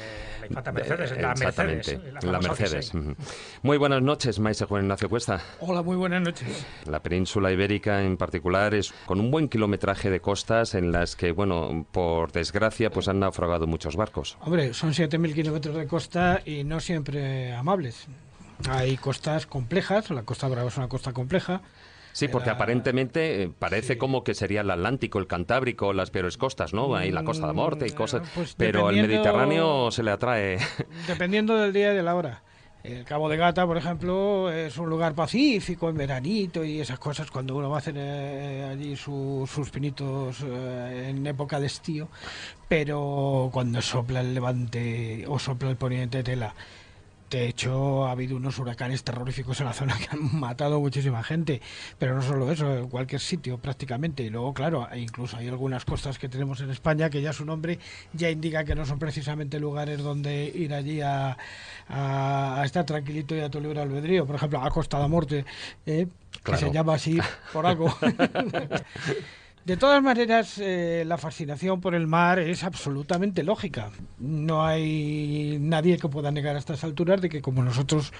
la 0.48 0.72
Mercedes, 0.72 1.16
la 1.20 1.32
exactamente, 1.32 2.00
la, 2.22 2.38
Mercedes. 2.40 2.92
Muy 3.62 3.76
buenas 3.76 4.02
noches, 4.02 4.38
maestro 4.38 4.66
Juan 4.68 4.82
Ignacio 4.82 5.08
Cuesta. 5.08 5.40
Hola, 5.60 5.82
muy 5.82 5.96
buenas 5.96 6.22
noches. 6.22 6.66
La 6.86 7.02
península 7.02 7.52
ibérica 7.52 8.02
en 8.02 8.16
particular 8.16 8.74
es 8.74 8.92
con 9.06 9.20
un 9.20 9.30
buen 9.30 9.48
kilometraje 9.48 10.10
de 10.10 10.20
costas 10.20 10.74
en 10.74 10.92
las 10.92 11.16
que, 11.16 11.32
bueno, 11.32 11.86
por 11.92 12.32
desgracia, 12.32 12.90
pues 12.90 13.08
han 13.08 13.20
naufragado 13.20 13.66
muchos 13.66 13.96
barcos. 13.96 14.36
Hombre, 14.40 14.74
son 14.74 14.90
7.000 14.90 15.34
kilómetros 15.34 15.76
de 15.76 15.86
costa 15.86 16.40
y 16.44 16.59
no 16.64 16.80
siempre 16.80 17.52
amables. 17.52 18.06
Hay 18.68 18.96
costas 18.96 19.46
complejas, 19.46 20.10
la 20.10 20.22
Costa 20.24 20.48
Brava 20.48 20.68
es 20.68 20.76
una 20.76 20.88
costa 20.88 21.12
compleja. 21.12 21.62
Sí, 22.12 22.28
porque 22.28 22.50
aparentemente 22.50 23.44
eh, 23.44 23.52
parece 23.56 23.96
como 23.96 24.24
que 24.24 24.34
sería 24.34 24.62
el 24.62 24.70
Atlántico, 24.70 25.18
el 25.18 25.26
Cantábrico, 25.26 25.92
las 25.92 26.10
peores 26.10 26.36
costas, 26.36 26.74
¿no? 26.74 26.94
Ahí 26.94 27.12
la 27.12 27.24
Costa 27.24 27.46
de 27.46 27.52
Morte 27.52 27.86
y 27.86 27.92
mm, 27.92 27.94
cosas. 27.94 28.28
Pues 28.34 28.54
pero 28.56 28.88
al 28.88 28.96
Mediterráneo 28.96 29.90
se 29.90 30.02
le 30.02 30.10
atrae. 30.10 30.58
Dependiendo 31.06 31.56
del 31.56 31.72
día 31.72 31.92
y 31.92 31.96
de 31.96 32.02
la 32.02 32.14
hora. 32.14 32.42
El 32.82 33.04
Cabo 33.04 33.28
de 33.28 33.36
Gata, 33.36 33.66
por 33.66 33.76
ejemplo, 33.76 34.50
es 34.50 34.78
un 34.78 34.88
lugar 34.88 35.14
pacífico 35.14 35.90
en 35.90 35.98
veranito 35.98 36.64
y 36.64 36.80
esas 36.80 36.98
cosas 36.98 37.30
cuando 37.30 37.54
uno 37.54 37.68
va 37.68 37.76
a 37.76 37.78
hacer 37.80 37.94
eh, 37.98 38.68
allí 38.72 38.96
sus 38.96 39.70
pinitos 39.70 40.38
eh, 40.42 41.10
en 41.10 41.26
época 41.26 41.60
de 41.60 41.66
estío, 41.66 42.08
pero 42.68 43.50
cuando 43.52 43.82
sopla 43.82 44.20
el 44.20 44.32
levante 44.32 45.26
o 45.28 45.38
sopla 45.38 45.68
el 45.68 45.76
poniente 45.76 46.22
tela 46.22 46.54
de 47.30 47.46
hecho, 47.46 48.06
ha 48.06 48.10
habido 48.10 48.36
unos 48.36 48.58
huracanes 48.58 49.04
terroríficos 49.04 49.60
en 49.60 49.66
la 49.66 49.72
zona 49.72 49.96
que 49.98 50.08
han 50.10 50.38
matado 50.38 50.80
muchísima 50.80 51.22
gente, 51.22 51.62
pero 51.98 52.14
no 52.14 52.22
solo 52.22 52.50
eso, 52.50 52.76
en 52.76 52.88
cualquier 52.88 53.20
sitio 53.20 53.58
prácticamente. 53.58 54.24
Y 54.24 54.30
luego, 54.30 54.52
claro, 54.52 54.88
incluso 54.96 55.36
hay 55.36 55.48
algunas 55.48 55.84
costas 55.84 56.18
que 56.18 56.28
tenemos 56.28 56.60
en 56.60 56.70
España 56.70 57.08
que 57.08 57.22
ya 57.22 57.32
su 57.32 57.44
nombre 57.44 57.78
ya 58.12 58.30
indica 58.30 58.64
que 58.64 58.74
no 58.74 58.84
son 58.84 58.98
precisamente 58.98 59.60
lugares 59.60 60.02
donde 60.02 60.44
ir 60.52 60.74
allí 60.74 61.00
a, 61.00 61.36
estar 62.64 62.84
tranquilito 62.84 63.36
y 63.36 63.40
a 63.40 63.48
tu 63.48 63.60
libre 63.60 63.80
albedrío. 63.80 64.26
Por 64.26 64.36
ejemplo, 64.36 64.60
a 64.60 64.70
Costa 64.70 65.00
de 65.00 65.08
Morte, 65.08 65.44
eh, 65.86 66.08
que 66.44 66.56
se 66.56 66.72
llama 66.72 66.94
así 66.94 67.18
por 67.52 67.64
algo. 67.64 67.94
De 69.64 69.76
todas 69.76 70.02
maneras, 70.02 70.56
eh, 70.58 71.04
la 71.06 71.18
fascinación 71.18 71.82
por 71.82 71.94
el 71.94 72.06
mar 72.06 72.38
es 72.38 72.64
absolutamente 72.64 73.42
lógica. 73.42 73.90
No 74.18 74.64
hay 74.64 75.58
nadie 75.60 75.98
que 75.98 76.08
pueda 76.08 76.30
negar 76.30 76.56
a 76.56 76.58
estas 76.58 76.82
alturas 76.82 77.20
de 77.20 77.28
que 77.28 77.42
como 77.42 77.62
nosotros 77.62 78.12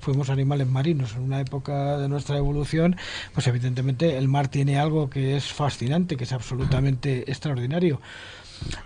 fuimos 0.00 0.28
animales 0.28 0.66
marinos 0.66 1.14
en 1.14 1.22
una 1.22 1.40
época 1.40 1.98
de 1.98 2.08
nuestra 2.08 2.36
evolución, 2.36 2.96
pues 3.32 3.46
evidentemente 3.46 4.18
el 4.18 4.26
mar 4.26 4.48
tiene 4.48 4.78
algo 4.78 5.08
que 5.08 5.36
es 5.36 5.52
fascinante, 5.52 6.16
que 6.16 6.24
es 6.24 6.32
absolutamente 6.32 7.30
extraordinario. 7.30 8.00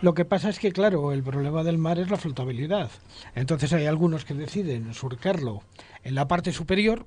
Lo 0.02 0.12
que 0.12 0.26
pasa 0.26 0.50
es 0.50 0.58
que, 0.58 0.70
claro, 0.70 1.12
el 1.12 1.22
problema 1.22 1.64
del 1.64 1.78
mar 1.78 1.98
es 1.98 2.10
la 2.10 2.18
flotabilidad. 2.18 2.90
Entonces 3.34 3.72
hay 3.72 3.86
algunos 3.86 4.26
que 4.26 4.34
deciden 4.34 4.92
surcarlo 4.92 5.62
en 6.04 6.14
la 6.14 6.28
parte 6.28 6.52
superior, 6.52 7.06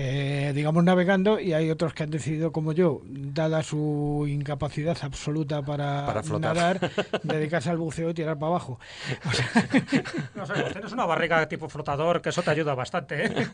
eh, 0.00 0.52
digamos, 0.54 0.84
navegando 0.84 1.40
y 1.40 1.54
hay 1.54 1.72
otros 1.72 1.92
que 1.92 2.04
han 2.04 2.10
decidido, 2.10 2.52
como 2.52 2.72
yo, 2.72 3.00
dada 3.04 3.64
su 3.64 4.26
incapacidad 4.28 4.96
absoluta 5.02 5.62
para, 5.62 6.22
nadar, 6.38 6.92
dedicarse 7.24 7.70
al 7.70 7.78
buceo 7.78 8.10
y 8.10 8.14
tirar 8.14 8.38
para 8.38 8.50
abajo. 8.50 8.78
no 10.36 10.46
sé, 10.46 10.52
tienes 10.72 10.92
una 10.92 11.04
barriga 11.04 11.48
tipo 11.48 11.68
flotador, 11.68 12.22
que 12.22 12.28
eso 12.28 12.44
te 12.44 12.50
ayuda 12.52 12.76
bastante. 12.76 13.26
¿eh? 13.26 13.48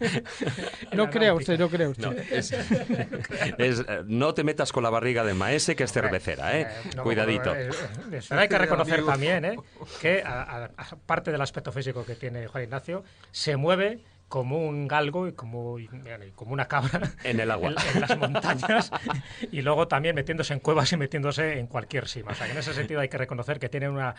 no 0.92 1.08
crea 1.08 1.32
usted, 1.32 1.58
no 1.58 1.70
crea 1.70 1.88
usted. 1.88 2.04
No, 4.06 4.34
te 4.34 4.44
metas 4.44 4.70
con 4.70 4.82
la 4.82 4.90
barriga 4.90 5.24
de 5.24 5.32
maese, 5.32 5.74
que 5.74 5.84
es 5.84 5.92
cervecera, 5.92 6.58
¿eh? 6.58 6.62
eh 6.62 6.96
Cuidadito. 7.02 7.54
Pero 8.28 8.40
hay 8.40 8.48
que 8.48 8.58
reconocer 8.58 9.02
también 9.04 9.44
¿eh? 9.46 9.56
que, 10.00 10.22
aparte 10.22 11.32
del 11.32 11.40
aspecto 11.40 11.72
físico 11.72 12.04
que 12.04 12.16
tiene 12.16 12.48
Juan 12.48 12.64
Ignacio, 12.64 13.02
se 13.30 13.56
mueve 13.56 14.02
como 14.28 14.58
un 14.58 14.88
galgo 14.88 15.28
y 15.28 15.32
como, 15.32 15.76
como 16.34 16.52
una 16.52 16.66
cabra 16.66 17.12
en 17.24 17.40
el 17.40 17.50
agua, 17.50 17.74
en, 17.94 18.00
las 18.00 18.18
montañas, 18.18 18.90
y 19.52 19.62
luego 19.62 19.86
también 19.86 20.14
metiéndose 20.14 20.54
en 20.54 20.60
cuevas 20.60 20.92
y 20.92 20.96
metiéndose 20.96 21.58
en 21.58 21.66
cualquier 21.66 22.08
cima. 22.08 22.32
O 22.32 22.34
sea, 22.34 22.46
que 22.46 22.52
en 22.52 22.58
ese 22.58 22.74
sentido 22.74 23.00
hay 23.00 23.08
que 23.08 23.18
reconocer 23.18 23.58
que 23.58 23.68
tiene 23.68 23.88
una, 23.88 24.14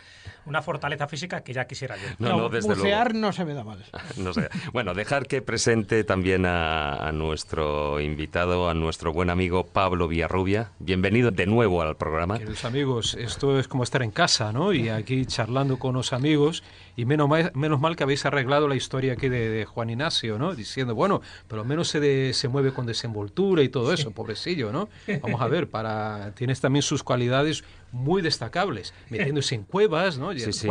una 0.45 0.61
fortaleza 0.61 1.07
física 1.07 1.41
que 1.41 1.53
ya 1.53 1.65
quisiera 1.65 1.97
yo. 1.97 2.03
No, 2.19 2.37
no, 2.37 2.49
desde 2.49 2.69
bucear 2.69 3.13
no 3.13 3.33
se 3.33 3.45
me 3.45 3.53
da 3.53 3.63
mal. 3.63 3.83
No 4.17 4.33
sé. 4.33 4.49
Bueno, 4.71 4.93
dejar 4.93 5.27
que 5.27 5.41
presente 5.41 6.03
también 6.03 6.45
a, 6.45 7.11
nuestro 7.11 7.99
invitado, 7.99 8.69
a 8.69 8.73
nuestro 8.73 9.11
buen 9.11 9.29
amigo 9.29 9.65
Pablo 9.65 10.07
Villarrubia. 10.07 10.71
Bienvenido 10.79 11.31
de 11.31 11.45
nuevo 11.45 11.81
al 11.81 11.97
programa. 11.97 12.37
Queridos 12.37 12.65
amigos, 12.65 13.15
esto 13.15 13.59
es 13.59 13.67
como 13.67 13.83
estar 13.83 14.01
en 14.01 14.11
casa, 14.11 14.51
¿no? 14.53 14.73
Y 14.73 14.89
aquí 14.89 15.25
charlando 15.25 15.77
con 15.77 15.95
los 15.95 16.13
amigos 16.13 16.63
y 16.95 17.05
menos 17.05 17.27
mal, 17.27 17.51
menos 17.53 17.79
mal 17.79 17.95
que 17.95 18.03
habéis 18.03 18.25
arreglado 18.25 18.67
la 18.67 18.75
historia 18.75 19.13
aquí 19.13 19.29
de, 19.29 19.65
Juan 19.65 19.89
Ignacio, 19.89 20.37
¿no? 20.37 20.55
Diciendo, 20.55 20.95
bueno, 20.95 21.21
por 21.47 21.57
lo 21.57 21.65
menos 21.65 21.89
se, 21.89 22.33
se 22.33 22.47
mueve 22.47 22.71
con 22.71 22.85
desenvoltura 22.85 23.63
y 23.63 23.69
todo 23.69 23.91
eso, 23.93 24.11
pobrecillo, 24.11 24.71
¿no? 24.71 24.89
Vamos 25.21 25.41
a 25.41 25.47
ver, 25.47 25.69
para 25.69 26.31
tienes 26.35 26.61
también 26.61 26.83
sus 26.83 27.03
cualidades 27.03 27.63
muy 27.95 28.21
destacables, 28.21 28.93
metiéndose 29.09 29.55
en 29.55 29.63
cuevas, 29.63 30.17
¿no? 30.17 30.33
Sí, 30.33 30.51
sí. 30.51 30.67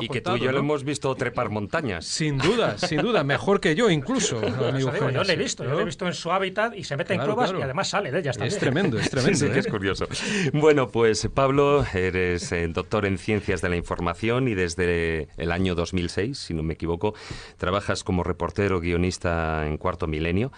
y 0.00 0.08
que 0.08 0.20
tú 0.20 0.36
y 0.36 0.40
yo 0.40 0.52
lo 0.52 0.58
hemos 0.58 0.84
visto 0.84 1.14
trepar 1.14 1.48
montañas. 1.48 2.04
Sin 2.04 2.38
duda, 2.38 2.76
sin 2.76 3.00
duda, 3.00 3.22
mejor 3.24 3.60
que 3.60 3.74
yo 3.74 3.88
incluso. 3.88 4.38
Amigo 4.68 4.92
yo 4.92 5.22
lo 5.22 5.30
he 5.30 5.36
visto, 5.36 5.64
yo 5.64 5.70
lo 5.70 5.80
he 5.80 5.84
visto 5.84 6.06
en 6.06 6.14
su 6.14 6.32
hábitat 6.32 6.74
y 6.76 6.84
se 6.84 6.96
mete 6.96 7.14
en 7.14 7.20
cuevas 7.20 7.54
y 7.56 7.62
además 7.62 7.88
sale 7.88 8.10
de 8.10 8.18
ellas 8.18 8.36
también. 8.36 8.52
Es 8.54 8.58
tremendo, 8.58 8.98
es 8.98 9.10
tremendo. 9.10 9.38
sí, 9.38 9.46
es 9.46 9.66
¿eh? 9.66 9.70
curioso. 9.70 10.08
Bueno, 10.52 10.88
pues 10.88 11.28
Pablo, 11.32 11.86
eres 11.94 12.50
eh, 12.52 12.66
doctor 12.68 13.06
en 13.06 13.18
Ciencias 13.18 13.62
de 13.62 13.68
la 13.68 13.76
Información 13.76 14.48
y 14.48 14.54
desde 14.54 15.28
el 15.36 15.52
año 15.52 15.74
2006, 15.74 16.36
si 16.36 16.54
no 16.54 16.62
me 16.62 16.74
equivoco, 16.74 17.14
trabajas 17.58 18.02
como 18.02 18.24
reportero 18.24 18.80
guionista 18.80 19.66
en 19.66 19.76
Cuarto 19.76 20.06
Milenio. 20.08 20.50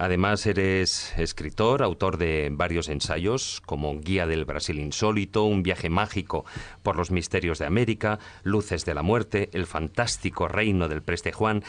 Además, 0.00 0.46
eres 0.46 1.12
escritor, 1.18 1.82
autor 1.82 2.16
de 2.16 2.48
varios 2.50 2.88
ensayos, 2.88 3.60
como 3.66 4.00
Guía 4.00 4.26
del 4.26 4.46
Brasil 4.46 4.80
Insólito, 4.80 5.44
Un 5.44 5.62
viaje 5.62 5.90
mágico 5.90 6.46
por 6.82 6.96
los 6.96 7.10
misterios 7.10 7.58
de 7.58 7.66
América, 7.66 8.18
Luces 8.42 8.86
de 8.86 8.94
la 8.94 9.02
Muerte, 9.02 9.50
El 9.52 9.66
fantástico 9.66 10.48
reino 10.48 10.88
del 10.88 11.02
Preste 11.02 11.32
Juan. 11.32 11.64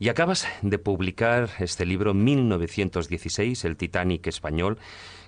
Y 0.00 0.08
acabas 0.08 0.48
de 0.60 0.80
publicar 0.80 1.50
este 1.60 1.86
libro 1.86 2.14
1916, 2.14 3.64
El 3.64 3.76
Titanic 3.76 4.26
español, 4.26 4.78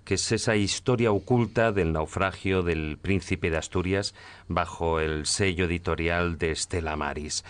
que 0.04 0.14
es 0.14 0.32
esa 0.32 0.56
historia 0.56 1.12
oculta 1.12 1.70
del 1.70 1.92
naufragio 1.92 2.64
del 2.64 2.98
príncipe 3.00 3.52
de 3.52 3.58
Asturias 3.58 4.12
bajo 4.48 4.98
el 4.98 5.26
sello 5.26 5.66
editorial 5.66 6.36
de 6.36 6.50
Estela 6.50 6.96
Maris. 6.96 7.44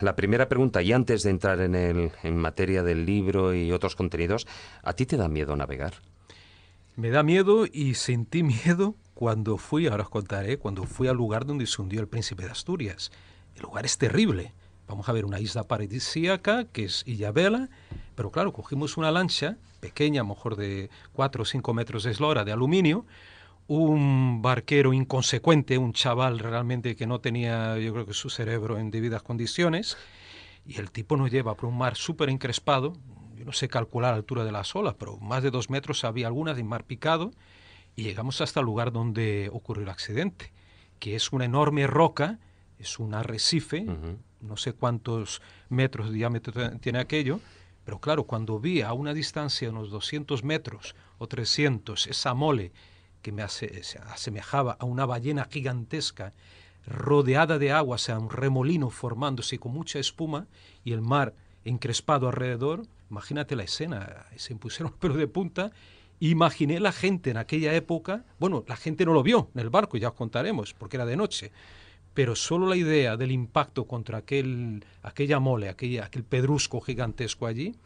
La 0.00 0.14
primera 0.14 0.48
pregunta, 0.48 0.82
y 0.82 0.92
antes 0.92 1.22
de 1.22 1.30
entrar 1.30 1.60
en, 1.60 1.74
el, 1.74 2.12
en 2.22 2.36
materia 2.36 2.82
del 2.82 3.04
libro 3.04 3.54
y 3.54 3.72
otros 3.72 3.96
contenidos, 3.96 4.46
¿a 4.82 4.92
ti 4.92 5.06
te 5.06 5.16
da 5.16 5.28
miedo 5.28 5.56
navegar? 5.56 5.94
Me 6.96 7.10
da 7.10 7.22
miedo 7.22 7.66
y 7.70 7.94
sentí 7.94 8.42
miedo 8.42 8.94
cuando 9.14 9.56
fui, 9.56 9.86
ahora 9.86 10.04
os 10.04 10.10
contaré, 10.10 10.58
cuando 10.58 10.84
fui 10.84 11.08
al 11.08 11.16
lugar 11.16 11.46
donde 11.46 11.66
se 11.66 11.82
hundió 11.82 12.00
el 12.00 12.08
príncipe 12.08 12.44
de 12.44 12.50
Asturias. 12.50 13.10
El 13.56 13.62
lugar 13.62 13.84
es 13.84 13.98
terrible. 13.98 14.52
Vamos 14.86 15.08
a 15.08 15.12
ver 15.12 15.24
una 15.24 15.40
isla 15.40 15.64
paradisíaca 15.64 16.64
que 16.64 16.84
es 16.84 17.02
Illabela, 17.06 17.68
pero 18.14 18.30
claro, 18.30 18.52
cogimos 18.52 18.96
una 18.96 19.10
lancha 19.10 19.58
pequeña, 19.80 20.22
a 20.22 20.24
mejor 20.24 20.56
de 20.56 20.90
4 21.12 21.42
o 21.42 21.44
5 21.44 21.74
metros 21.74 22.04
de 22.04 22.12
eslora, 22.12 22.44
de 22.44 22.52
aluminio, 22.52 23.04
un 23.68 24.40
barquero 24.40 24.94
inconsecuente, 24.94 25.76
un 25.76 25.92
chaval 25.92 26.38
realmente 26.38 26.96
que 26.96 27.06
no 27.06 27.20
tenía, 27.20 27.78
yo 27.78 27.92
creo 27.92 28.06
que 28.06 28.14
su 28.14 28.30
cerebro 28.30 28.78
en 28.78 28.90
debidas 28.90 29.22
condiciones, 29.22 29.98
y 30.66 30.78
el 30.78 30.90
tipo 30.90 31.16
nos 31.18 31.30
lleva 31.30 31.54
por 31.54 31.68
un 31.68 31.76
mar 31.76 31.94
súper 31.94 32.30
encrespado, 32.30 32.94
yo 33.36 33.44
no 33.44 33.52
sé 33.52 33.68
calcular 33.68 34.12
la 34.12 34.16
altura 34.16 34.44
de 34.44 34.52
las 34.52 34.74
olas, 34.74 34.94
pero 34.98 35.18
más 35.18 35.42
de 35.42 35.50
dos 35.50 35.68
metros 35.68 36.04
había 36.04 36.26
algunas 36.26 36.56
de 36.56 36.64
mar 36.64 36.84
picado, 36.84 37.30
y 37.94 38.04
llegamos 38.04 38.40
hasta 38.40 38.60
el 38.60 38.66
lugar 38.66 38.90
donde 38.90 39.50
ocurrió 39.52 39.82
el 39.82 39.90
accidente, 39.90 40.50
que 40.98 41.14
es 41.14 41.30
una 41.32 41.44
enorme 41.44 41.86
roca, 41.86 42.38
es 42.78 42.98
un 42.98 43.12
arrecife, 43.12 43.84
no 44.40 44.56
sé 44.56 44.72
cuántos 44.72 45.42
metros 45.68 46.08
de 46.08 46.14
diámetro 46.14 46.78
tiene 46.78 47.00
aquello, 47.00 47.38
pero 47.84 47.98
claro, 47.98 48.24
cuando 48.24 48.60
vi 48.60 48.80
a 48.80 48.94
una 48.94 49.12
distancia 49.12 49.68
de 49.68 49.74
unos 49.74 49.90
200 49.90 50.42
metros 50.42 50.94
o 51.18 51.26
300 51.26 52.06
esa 52.06 52.34
mole 52.34 52.72
que 53.28 53.32
me 53.32 53.42
asemejaba 53.42 54.76
a 54.80 54.86
una 54.86 55.04
ballena 55.04 55.46
gigantesca 55.50 56.32
rodeada 56.86 57.58
de 57.58 57.72
agua, 57.72 57.96
o 57.96 57.98
sea, 57.98 58.18
un 58.18 58.30
remolino 58.30 58.88
formándose 58.88 59.58
con 59.58 59.72
mucha 59.72 59.98
espuma 59.98 60.46
y 60.82 60.92
el 60.92 61.02
mar 61.02 61.34
encrespado 61.64 62.28
alrededor. 62.28 62.86
Imagínate 63.10 63.54
la 63.54 63.64
escena, 63.64 64.26
se 64.36 64.54
impusieron 64.54 64.92
los 64.92 64.98
pelos 64.98 65.18
de 65.18 65.28
punta. 65.28 65.72
Imaginé 66.20 66.80
la 66.80 66.92
gente 66.92 67.30
en 67.30 67.36
aquella 67.36 67.74
época, 67.74 68.24
bueno, 68.38 68.64
la 68.66 68.76
gente 68.76 69.04
no 69.04 69.12
lo 69.12 69.22
vio 69.22 69.50
en 69.54 69.60
el 69.60 69.70
barco, 69.70 69.98
ya 69.98 70.08
os 70.08 70.14
contaremos, 70.14 70.72
porque 70.72 70.96
era 70.96 71.06
de 71.06 71.16
noche, 71.16 71.52
pero 72.14 72.34
solo 72.34 72.66
la 72.66 72.76
idea 72.76 73.16
del 73.16 73.30
impacto 73.30 73.86
contra 73.86 74.18
aquel, 74.18 74.84
aquella 75.02 75.38
mole, 75.38 75.68
aquella, 75.68 76.06
aquel 76.06 76.24
pedrusco 76.24 76.80
gigantesco 76.80 77.46
allí, 77.46 77.76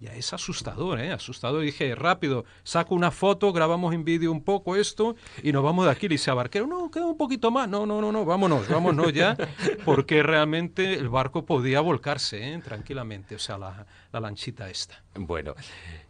ya 0.00 0.14
es 0.14 0.32
asustador, 0.32 1.00
¿eh? 1.00 1.10
Asustador. 1.12 1.62
Dije, 1.62 1.94
rápido, 1.94 2.44
saco 2.64 2.94
una 2.94 3.10
foto, 3.10 3.52
grabamos 3.52 3.94
en 3.94 4.04
vídeo 4.04 4.30
un 4.30 4.42
poco 4.44 4.76
esto 4.76 5.16
y 5.42 5.52
nos 5.52 5.62
vamos 5.62 5.86
de 5.86 5.90
aquí. 5.90 6.08
Le 6.08 6.14
dice 6.14 6.30
a 6.30 6.34
Barquero, 6.34 6.66
no, 6.66 6.90
queda 6.90 7.06
un 7.06 7.16
poquito 7.16 7.50
más. 7.50 7.68
No, 7.68 7.86
no, 7.86 8.00
no, 8.00 8.12
no, 8.12 8.24
vámonos, 8.24 8.68
vámonos 8.68 9.12
ya, 9.12 9.36
porque 9.84 10.22
realmente 10.22 10.94
el 10.94 11.08
barco 11.08 11.46
podía 11.46 11.80
volcarse 11.80 12.52
¿eh? 12.52 12.60
tranquilamente, 12.62 13.34
o 13.34 13.38
sea, 13.38 13.58
la, 13.58 13.86
la 14.12 14.20
lanchita 14.20 14.68
esta. 14.68 15.02
Bueno, 15.14 15.54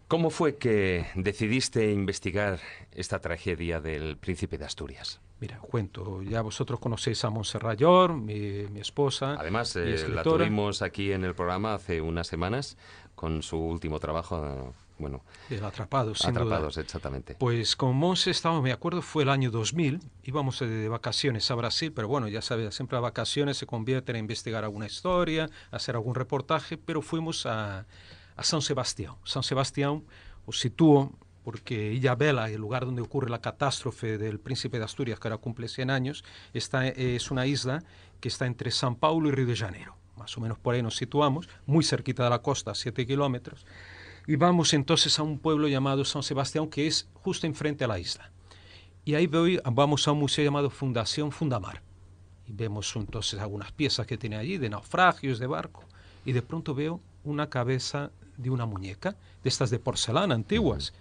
¿cómo 0.09 0.31
fue 0.31 0.57
que 0.57 1.07
decidiste 1.15 1.93
investigar 1.93 2.61
esta 2.93 3.21
tragedia 3.21 3.81
del 3.81 4.17
príncipe 4.17 4.59
de 4.59 4.65
Asturias? 4.65 5.21
Mira, 5.39 5.59
cuento, 5.59 6.23
ya 6.23 6.41
vosotros 6.41 6.81
conocéis 6.81 7.23
a 7.27 7.29
Montserrat 7.29 7.79
mi, 8.09 8.67
mi 8.71 8.81
esposa. 8.81 9.37
Además, 9.39 9.77
eh, 9.77 10.09
la 10.09 10.23
tuvimos 10.23 10.81
aquí 10.81 11.13
en 11.13 11.25
el 11.25 11.35
programa 11.35 11.75
hace 11.75 12.01
unas 12.01 12.27
semanas 12.27 12.79
con 13.17 13.43
su 13.43 13.59
último 13.59 13.99
trabajo. 13.99 14.73
Bueno, 14.99 15.23
Atrapados, 15.63 16.21
sin 16.21 16.31
Atrapados, 16.31 16.79
exactamente. 16.79 17.35
Pues 17.35 17.77
con 17.77 17.95
Monse 17.97 18.31
estábamos, 18.31 18.63
me 18.63 18.73
acuerdo, 18.73 19.03
fue 19.03 19.25
el 19.25 19.29
año 19.29 19.51
2000, 19.51 20.01
íbamos 20.25 20.61
de, 20.61 20.89
vacaciones 20.89 21.51
a 21.51 21.55
Brasil, 21.55 21.93
pero 21.93 22.09
bueno, 22.09 22.29
ya 22.29 22.41
sabes, 22.41 22.75
siempre 22.75 22.97
las 22.97 23.03
vacaciones 23.03 23.59
se 23.59 23.67
convierten 23.67 24.17
en 24.17 24.21
investigar 24.21 24.65
alguna 24.65 24.87
historia, 24.87 25.51
hacer 25.71 25.97
algún 25.97 26.15
reportaje, 26.15 26.79
pero 26.79 27.03
fuimos 27.03 27.45
a, 27.45 27.85
a 28.37 28.43
San 28.43 28.63
Sebastián. 28.63 29.17
San 29.25 29.43
Sebastián 29.43 30.03
os 30.47 30.61
sitúo 30.61 31.13
porque 31.47 31.93
Illabela, 31.93 32.51
el 32.51 32.61
lugar 32.61 32.85
donde 32.87 33.03
ocurre 33.03 33.31
la 33.31 33.41
catástrofe 33.41 34.19
del 34.19 34.41
príncipe 34.41 34.79
de 34.79 34.85
Asturias, 34.85 35.21
que 35.21 35.29
ahora 35.29 35.39
cumple 35.39 35.69
100 35.69 35.91
años, 35.91 36.25
está, 36.53 36.89
es 36.89 37.31
una 37.31 37.47
isla 37.47 37.85
que 38.21 38.29
está 38.29 38.47
entre 38.47 38.73
San 38.73 38.97
Paulo 38.97 39.29
y 39.29 39.33
Río 39.33 39.47
de 39.47 39.57
Janeiro. 39.57 39.96
Más 40.17 40.37
o 40.37 40.41
menos 40.41 40.59
por 40.59 40.75
ahí 40.75 40.83
nos 40.83 40.97
situamos, 40.97 41.49
muy 41.67 41.85
cerquita 41.85 42.25
de 42.25 42.31
la 42.31 42.41
costa, 42.41 42.75
7 42.75 43.07
kilómetros. 43.07 43.67
Y 44.27 44.37
vamos 44.37 44.75
entonces 44.75 45.19
a 45.19 45.23
un 45.23 45.39
pueblo 45.39 45.69
llamado 45.69 46.05
San 46.05 46.23
Sebastián, 46.23 46.69
que 46.69 46.87
es 46.87 47.09
justo 47.15 47.47
enfrente 47.47 47.85
a 47.85 47.89
la 47.89 47.99
isla. 47.99 48.31
Y 49.05 49.15
ahí 49.15 49.27
vamos 49.27 50.09
a 50.09 50.13
un 50.13 50.19
museo 50.19 50.45
llamado 50.45 50.71
Fundación 50.71 51.31
Fundamar. 51.31 51.83
Y 52.49 52.53
vemos 52.53 52.95
entonces 52.97 53.39
algunas 53.39 53.73
piezas 53.73 54.07
que 54.07 54.19
tiene 54.19 54.37
allí, 54.37 54.59
de 54.59 54.71
naufragios, 54.71 55.39
de 55.39 55.47
barco. 55.47 55.85
Y 56.25 56.33
de 56.33 56.43
pronto 56.43 56.75
veo 56.75 57.01
una 57.23 57.49
cabeza 57.49 58.11
de 58.37 58.51
una 58.51 58.67
muñeca, 58.67 59.17
de 59.43 59.49
estas 59.49 59.71
de 59.71 59.79
porcelana 59.79 60.35
antiguas 60.35 60.93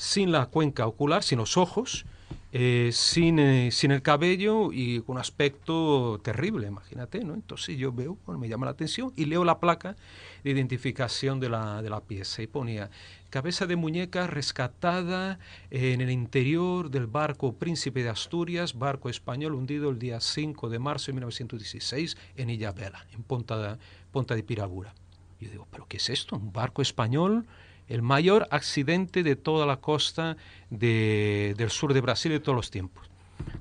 sin 0.00 0.32
la 0.32 0.46
cuenca 0.46 0.86
ocular, 0.86 1.22
sin 1.22 1.38
los 1.38 1.58
ojos, 1.58 2.06
eh, 2.52 2.90
sin, 2.92 3.38
eh, 3.38 3.70
sin, 3.70 3.92
el 3.92 4.02
cabello 4.02 4.72
y 4.72 5.00
con 5.02 5.16
un 5.16 5.20
aspecto 5.20 6.20
terrible, 6.22 6.66
imagínate, 6.66 7.24
¿no? 7.24 7.34
Entonces 7.34 7.78
yo 7.78 7.92
veo, 7.92 8.18
me 8.26 8.48
llama 8.48 8.66
la 8.66 8.72
atención 8.72 9.12
y 9.14 9.26
leo 9.26 9.44
la 9.44 9.60
placa 9.60 9.94
de 10.42 10.50
identificación 10.50 11.38
de 11.38 11.48
la, 11.48 11.80
de 11.80 11.90
la 11.90 12.00
pieza 12.00 12.42
y 12.42 12.48
ponía 12.48 12.90
cabeza 13.30 13.66
de 13.66 13.76
muñeca 13.76 14.26
rescatada 14.26 15.38
en 15.70 16.00
el 16.00 16.10
interior 16.10 16.90
del 16.90 17.06
barco 17.06 17.54
Príncipe 17.54 18.02
de 18.02 18.08
Asturias, 18.08 18.76
barco 18.76 19.08
español 19.08 19.54
hundido 19.54 19.90
el 19.90 20.00
día 20.00 20.20
5 20.20 20.68
de 20.68 20.78
marzo 20.80 21.06
de 21.06 21.12
1916 21.14 22.16
en 22.36 22.50
Illabela, 22.50 23.06
en 23.12 23.22
Ponta 23.22 23.56
de, 23.58 23.78
Ponta 24.10 24.34
de 24.34 24.42
Piragura. 24.42 24.92
Yo 25.40 25.48
digo, 25.50 25.68
¿pero 25.70 25.86
qué 25.86 25.98
es 25.98 26.10
esto? 26.10 26.36
¿Un 26.36 26.52
barco 26.52 26.82
español? 26.82 27.46
El 27.90 28.02
mayor 28.02 28.46
accidente 28.52 29.22
de 29.24 29.34
toda 29.34 29.66
la 29.66 29.78
costa 29.78 30.36
del 30.70 31.70
sur 31.70 31.92
de 31.92 32.00
Brasil 32.00 32.30
de 32.30 32.38
todos 32.38 32.54
los 32.54 32.70
tiempos. 32.70 33.10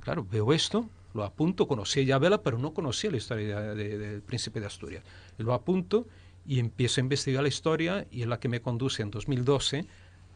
Claro, 0.02 0.26
veo 0.30 0.54
esto, 0.54 0.88
lo 1.16 1.24
apunto, 1.24 1.68
conocí 1.68 2.02
a 2.02 2.04
Yabela, 2.04 2.44
pero 2.44 2.60
no 2.60 2.72
conocía 2.72 3.10
la 3.10 3.18
historia 3.18 3.60
del 3.74 4.22
príncipe 4.22 4.60
de 4.60 4.68
Asturias. 4.68 5.04
Lo 5.40 5.54
apunto 5.54 6.06
y 6.46 6.60
empiezo 6.60 7.02
a 7.02 7.04
investigar 7.04 7.42
la 7.42 7.50
historia 7.50 8.06
y 8.12 8.22
es 8.22 8.28
la 8.28 8.40
que 8.40 8.50
me 8.50 8.62
conduce 8.62 9.02
en 9.02 9.10
2012 9.10 9.88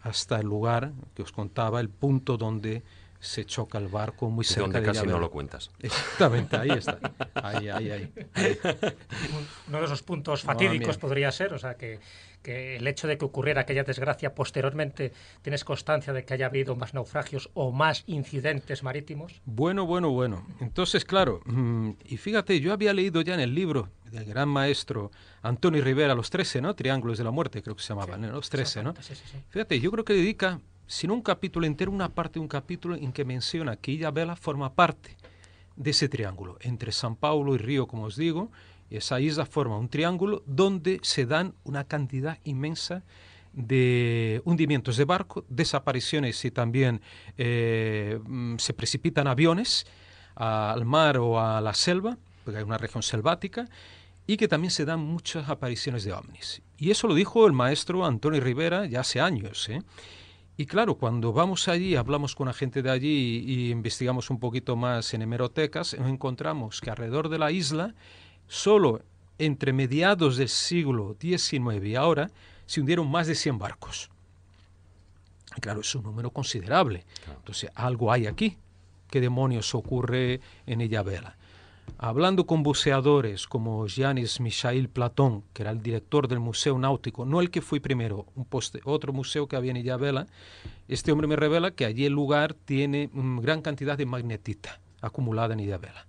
hasta 0.01 0.39
el 0.39 0.47
lugar 0.47 0.91
que 1.13 1.21
os 1.21 1.31
contaba, 1.31 1.79
el 1.79 1.89
punto 1.89 2.35
donde 2.35 2.81
se 3.19 3.45
choca 3.45 3.77
el 3.77 3.87
barco 3.87 4.29
muy 4.29 4.43
cerca 4.43 4.63
donde 4.63 4.79
de 4.81 4.85
casi 4.85 5.07
no 5.07 5.17
lo 5.17 5.31
cuentas. 5.31 5.71
Exactamente, 5.79 6.57
ahí 6.57 6.71
está. 6.71 6.99
Ahí, 7.35 7.69
ahí, 7.69 7.91
ahí. 7.91 8.13
Uno 9.69 9.79
de 9.79 9.85
esos 9.85 10.03
puntos 10.03 10.41
fatídicos 10.41 10.97
podría 10.97 11.31
ser, 11.31 11.53
o 11.53 11.59
sea, 11.59 11.75
que, 11.75 11.99
que 12.43 12.75
el 12.75 12.85
hecho 12.85 13.07
de 13.07 13.17
que 13.17 13.25
ocurriera 13.25 13.61
aquella 13.61 13.83
desgracia 13.83 14.35
posteriormente, 14.35 15.13
¿tienes 15.41 15.63
constancia 15.63 16.13
de 16.13 16.25
que 16.25 16.33
haya 16.35 16.45
habido 16.45 16.75
más 16.75 16.93
naufragios 16.93 17.49
o 17.53 17.71
más 17.71 18.03
incidentes 18.05 18.83
marítimos? 18.83 19.41
Bueno, 19.45 19.85
bueno, 19.85 20.11
bueno. 20.11 20.45
Entonces, 20.59 21.05
claro, 21.05 21.41
mm, 21.45 21.91
y 22.05 22.17
fíjate, 22.17 22.59
yo 22.59 22.73
había 22.73 22.93
leído 22.93 23.21
ya 23.21 23.33
en 23.33 23.39
el 23.39 23.55
libro 23.55 23.89
del 24.11 24.25
gran 24.25 24.49
maestro 24.49 25.09
Antonio 25.41 25.83
Rivera, 25.83 26.13
Los 26.13 26.29
Trece, 26.29 26.61
¿no? 26.61 26.75
Triángulos 26.75 27.17
de 27.17 27.23
la 27.23 27.31
Muerte, 27.31 27.63
creo 27.63 27.75
que 27.75 27.81
se 27.81 27.89
llamaban, 27.89 28.21
¿no? 28.21 28.31
Los 28.31 28.49
Trece, 28.49 28.83
¿no? 28.83 28.93
Sí, 28.99 29.15
sí, 29.15 29.23
sí. 29.31 29.37
Fíjate, 29.49 29.79
yo 29.79 29.89
creo 29.91 30.05
que 30.05 30.13
dedica, 30.13 30.59
si 30.85 31.07
no 31.07 31.13
un 31.13 31.21
capítulo 31.21 31.65
entero, 31.65 31.91
una 31.91 32.09
parte 32.09 32.33
de 32.35 32.41
un 32.41 32.47
capítulo 32.47 32.95
en 32.95 33.11
que 33.11 33.25
menciona 33.25 33.77
que 33.77 33.91
Ilhabela 33.91 34.35
forma 34.35 34.73
parte 34.75 35.17
de 35.75 35.91
ese 35.91 36.09
triángulo, 36.09 36.57
entre 36.61 36.91
San 36.91 37.15
Paulo 37.15 37.55
y 37.55 37.57
Río, 37.57 37.87
como 37.87 38.03
os 38.03 38.15
digo, 38.15 38.51
esa 38.97 39.19
isla 39.19 39.45
forma 39.45 39.77
un 39.77 39.89
triángulo 39.89 40.43
donde 40.45 40.99
se 41.01 41.25
dan 41.25 41.53
una 41.63 41.83
cantidad 41.85 42.37
inmensa 42.43 43.03
de 43.53 44.41
hundimientos 44.45 44.97
de 44.97 45.05
barco, 45.05 45.45
desapariciones 45.47 46.43
y 46.43 46.51
también 46.51 47.01
eh, 47.37 48.19
mm, 48.25 48.57
se 48.57 48.73
precipitan 48.73 49.27
aviones 49.27 49.85
al 50.35 50.85
mar 50.85 51.17
o 51.17 51.39
a 51.39 51.61
la 51.61 51.73
selva, 51.73 52.17
porque 52.43 52.57
hay 52.57 52.63
una 52.63 52.79
región 52.79 53.03
selvática, 53.03 53.69
y 54.25 54.37
que 54.37 54.47
también 54.47 54.71
se 54.71 54.85
dan 54.85 54.99
muchas 54.99 55.49
apariciones 55.49 56.03
de 56.03 56.13
ovnis. 56.13 56.61
Y 56.77 56.91
eso 56.91 57.07
lo 57.07 57.13
dijo 57.13 57.45
el 57.45 57.53
maestro 57.53 58.05
Antonio 58.05 58.41
Rivera 58.41 58.85
ya 58.85 59.01
hace 59.01 59.19
años. 59.19 59.69
¿eh? 59.69 59.81
Y 60.57 60.65
claro, 60.65 60.95
cuando 60.95 61.33
vamos 61.33 61.67
allí, 61.67 61.95
hablamos 61.95 62.33
con 62.35 62.47
la 62.47 62.53
gente 62.53 62.81
de 62.81 62.89
allí 62.89 63.43
y, 63.45 63.53
y 63.53 63.71
investigamos 63.71 64.29
un 64.29 64.39
poquito 64.39 64.75
más 64.75 65.13
en 65.13 65.21
hemerotecas, 65.21 65.93
encontramos 65.93 66.81
que 66.81 66.89
alrededor 66.89 67.29
de 67.29 67.37
la 67.37 67.51
isla, 67.51 67.93
solo 68.53 69.01
entre 69.39 69.73
mediados 69.73 70.37
del 70.37 70.47
siglo 70.49 71.17
XIX 71.19 71.83
y 71.85 71.95
ahora, 71.95 72.29
se 72.67 72.79
hundieron 72.81 73.09
más 73.09 73.25
de 73.27 73.33
100 73.35 73.57
barcos. 73.57 74.09
Claro, 75.59 75.81
es 75.81 75.93
un 75.95 76.03
número 76.03 76.29
considerable. 76.29 77.03
Entonces, 77.35 77.71
algo 77.75 78.11
hay 78.11 78.27
aquí. 78.27 78.57
¿Qué 79.09 79.21
demonios 79.21 79.73
ocurre 79.75 80.39
en 80.67 80.81
Ilhabela? 80.81 81.35
Hablando 81.97 82.45
con 82.45 82.63
buceadores 82.63 83.47
como 83.47 83.85
Yanis 83.87 84.39
Michail 84.39 84.87
Platón, 84.87 85.43
que 85.53 85.63
era 85.63 85.71
el 85.71 85.81
director 85.81 86.27
del 86.27 86.39
Museo 86.39 86.77
Náutico, 86.77 87.25
no 87.25 87.41
el 87.41 87.49
que 87.51 87.61
fue 87.61 87.79
primero, 87.81 88.25
un 88.35 88.45
poste- 88.45 88.81
otro 88.85 89.13
museo 89.13 89.47
que 89.47 89.55
había 89.55 89.71
en 89.71 89.77
Ilhabela, 89.77 90.27
este 90.87 91.11
hombre 91.11 91.27
me 91.27 91.35
revela 91.35 91.71
que 91.71 91.85
allí 91.85 92.05
el 92.05 92.13
lugar 92.13 92.53
tiene 92.53 93.09
mm, 93.11 93.39
gran 93.39 93.61
cantidad 93.61 93.97
de 93.97 94.05
magnetita 94.05 94.79
acumulada 95.01 95.53
en 95.53 95.59
Ilhabela. 95.59 96.07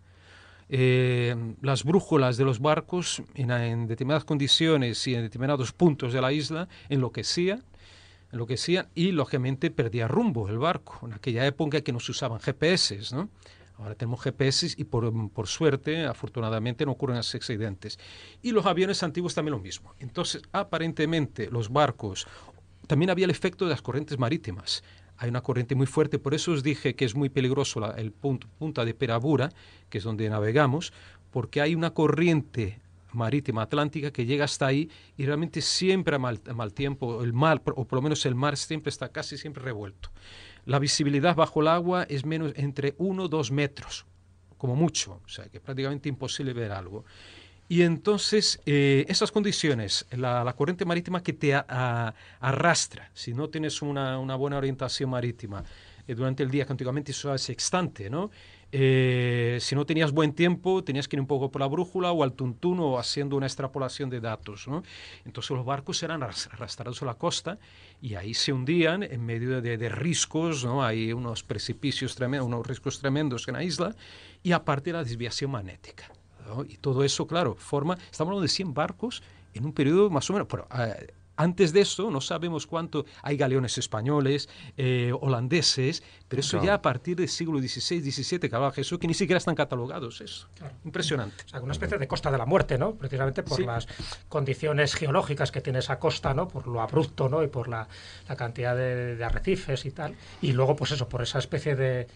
Eh, 0.68 1.36
las 1.60 1.84
brújulas 1.84 2.36
de 2.36 2.44
los 2.44 2.60
barcos 2.60 3.22
en, 3.34 3.86
determinadas 3.86 4.24
condiciones 4.24 5.06
y 5.06 5.14
en 5.14 5.22
determinados 5.22 5.72
puntos 5.72 6.12
de 6.12 6.20
la 6.20 6.32
isla 6.32 6.68
enloquecían, 6.88 7.62
enloquecían 8.32 8.88
y 8.94 9.12
lógicamente 9.12 9.70
perdía 9.70 10.08
rumbo 10.08 10.48
el 10.48 10.58
barco. 10.58 11.06
En 11.06 11.12
aquella 11.12 11.46
época 11.46 11.80
que 11.82 11.92
no 11.92 12.00
se 12.00 12.12
usaban 12.12 12.40
GPS, 12.40 12.98
¿no? 13.12 13.28
Ahora 13.76 13.96
tenemos 13.96 14.22
GPS 14.22 14.74
y 14.76 14.84
por, 14.84 15.12
por 15.30 15.48
suerte, 15.48 16.06
afortunadamente, 16.06 16.86
no 16.86 16.92
ocurren 16.92 17.16
accidentes. 17.16 17.98
Y 18.40 18.52
los 18.52 18.66
aviones 18.66 19.02
antiguos 19.02 19.34
también 19.34 19.52
lo 19.52 19.58
mismo. 19.58 19.94
Entonces, 19.98 20.42
aparentemente, 20.52 21.50
los 21.50 21.72
barcos, 21.72 22.26
también 22.86 23.10
había 23.10 23.24
el 23.24 23.32
efecto 23.32 23.64
de 23.64 23.72
las 23.72 23.82
corrientes 23.82 24.16
marítimas. 24.16 24.84
Hay 25.16 25.28
una 25.28 25.42
corriente 25.42 25.74
muy 25.74 25.86
fuerte, 25.86 26.18
por 26.18 26.34
eso 26.34 26.52
os 26.52 26.62
dije 26.62 26.94
que 26.94 27.04
es 27.04 27.14
muy 27.14 27.28
peligroso 27.28 27.80
la- 27.80 27.92
el 27.92 28.10
punto, 28.12 28.48
punta 28.58 28.84
de 28.84 28.94
Perabura, 28.94 29.50
que 29.88 29.98
es 29.98 30.04
donde 30.04 30.28
navegamos, 30.28 30.92
porque 31.30 31.60
hay 31.60 31.74
una 31.74 31.92
corriente 31.94 32.80
marítima 33.12 33.62
atlántica 33.62 34.10
que 34.10 34.26
llega 34.26 34.44
hasta 34.44 34.66
ahí 34.66 34.90
y 35.16 35.24
realmente 35.24 35.60
siempre 35.60 36.16
a 36.16 36.18
mal, 36.18 36.40
mal 36.54 36.74
tiempo, 36.74 37.22
el 37.22 37.32
mar, 37.32 37.62
o 37.76 37.84
por 37.84 37.98
lo 37.98 38.02
menos 38.02 38.26
el 38.26 38.34
mar 38.34 38.56
siempre 38.56 38.90
está 38.90 39.10
casi 39.10 39.38
siempre 39.38 39.62
revuelto. 39.62 40.10
La 40.64 40.80
visibilidad 40.80 41.36
bajo 41.36 41.60
el 41.60 41.68
agua 41.68 42.04
es 42.08 42.24
menos 42.24 42.52
entre 42.56 42.94
1 42.98 43.24
o 43.24 43.28
2 43.28 43.52
metros, 43.52 44.06
como 44.58 44.74
mucho, 44.74 45.20
o 45.24 45.28
sea 45.28 45.48
que 45.48 45.60
prácticamente 45.60 46.08
imposible 46.08 46.52
ver 46.54 46.72
algo. 46.72 47.04
Y 47.74 47.82
entonces, 47.82 48.60
eh, 48.66 49.04
esas 49.08 49.32
condiciones, 49.32 50.06
la, 50.12 50.44
la 50.44 50.52
corriente 50.52 50.84
marítima 50.84 51.24
que 51.24 51.32
te 51.32 51.54
a- 51.56 51.66
a- 51.68 52.14
arrastra, 52.38 53.10
si 53.14 53.34
no 53.34 53.48
tienes 53.48 53.82
una, 53.82 54.20
una 54.20 54.36
buena 54.36 54.58
orientación 54.58 55.10
marítima 55.10 55.64
eh, 56.06 56.14
durante 56.14 56.44
el 56.44 56.52
día, 56.52 56.66
que 56.66 56.72
antiguamente 56.72 57.10
eso 57.10 57.34
es 57.34 57.50
extante, 57.50 58.08
¿no? 58.08 58.30
Eh, 58.70 59.58
si 59.60 59.74
no 59.74 59.84
tenías 59.84 60.12
buen 60.12 60.34
tiempo, 60.34 60.84
tenías 60.84 61.08
que 61.08 61.16
ir 61.16 61.20
un 61.20 61.26
poco 61.26 61.50
por 61.50 61.60
la 61.62 61.66
brújula 61.66 62.12
o 62.12 62.22
al 62.22 62.34
tuntún 62.34 62.78
o 62.78 62.96
haciendo 62.96 63.34
una 63.36 63.46
extrapolación 63.46 64.08
de 64.08 64.20
datos, 64.20 64.68
¿no? 64.68 64.84
Entonces 65.24 65.50
los 65.50 65.64
barcos 65.66 66.00
eran 66.04 66.20
arras- 66.22 66.48
arrastrados 66.52 67.02
a 67.02 67.06
la 67.06 67.14
costa 67.14 67.58
y 68.00 68.14
ahí 68.14 68.34
se 68.34 68.52
hundían 68.52 69.02
en 69.02 69.26
medio 69.26 69.60
de, 69.60 69.78
de 69.78 69.88
riscos, 69.88 70.64
¿no? 70.64 70.84
Hay 70.84 71.12
unos 71.12 71.42
precipicios 71.42 72.14
tremendos, 72.14 72.46
unos 72.46 72.64
riscos 72.64 73.00
tremendos 73.00 73.48
en 73.48 73.54
la 73.54 73.64
isla 73.64 73.96
y 74.44 74.52
aparte 74.52 74.92
la 74.92 75.02
desviación 75.02 75.50
magnética. 75.50 76.04
¿No? 76.46 76.64
Y 76.64 76.76
todo 76.78 77.04
eso, 77.04 77.26
claro, 77.26 77.54
forma, 77.56 77.94
estamos 78.10 78.30
hablando 78.30 78.42
de 78.42 78.48
100 78.48 78.74
barcos 78.74 79.22
en 79.54 79.64
un 79.64 79.72
periodo 79.72 80.10
más 80.10 80.28
o 80.30 80.32
menos, 80.32 80.48
pero, 80.50 80.66
eh, 80.78 81.12
antes 81.36 81.72
de 81.72 81.80
eso 81.80 82.12
no 82.12 82.20
sabemos 82.20 82.64
cuánto, 82.64 83.06
hay 83.22 83.36
galeones 83.36 83.76
españoles, 83.76 84.48
eh, 84.76 85.12
holandeses, 85.20 86.04
pero 86.28 86.38
eso 86.38 86.52
Claro. 86.58 86.66
ya 86.66 86.74
a 86.74 86.82
partir 86.82 87.16
del 87.16 87.28
siglo 87.28 87.58
XVI, 87.58 88.00
XVII, 88.08 88.38
que 88.48 88.54
hablaba 88.54 88.72
Jesús, 88.72 89.00
que 89.00 89.08
ni 89.08 89.14
siquiera 89.14 89.38
están 89.38 89.56
catalogados, 89.56 90.20
eso. 90.20 90.46
Claro. 90.54 90.74
Impresionante. 90.84 91.42
O 91.44 91.48
sea, 91.48 91.60
una 91.60 91.72
especie 91.72 91.98
de 91.98 92.06
costa 92.06 92.30
de 92.30 92.38
la 92.38 92.46
muerte, 92.46 92.78
¿no? 92.78 92.94
Precisamente 92.94 93.42
por 93.42 93.56
Sí. 93.56 93.64
las 93.64 93.88
condiciones 94.28 94.94
geológicas 94.94 95.50
que 95.50 95.60
tiene 95.60 95.80
esa 95.80 95.98
costa, 95.98 96.34
¿no? 96.34 96.46
Por 96.46 96.68
lo 96.68 96.80
abrupto, 96.80 97.28
¿no? 97.28 97.42
Y 97.42 97.48
por 97.48 97.66
la, 97.68 97.88
la 98.28 98.36
cantidad 98.36 98.76
de, 98.76 99.16
de 99.16 99.24
arrecifes 99.24 99.84
y 99.86 99.90
tal. 99.90 100.14
Y 100.40 100.52
luego, 100.52 100.76
pues 100.76 100.92
eso, 100.92 101.08
por 101.08 101.20
esa 101.22 101.40
especie 101.40 101.74
de, 101.74 102.06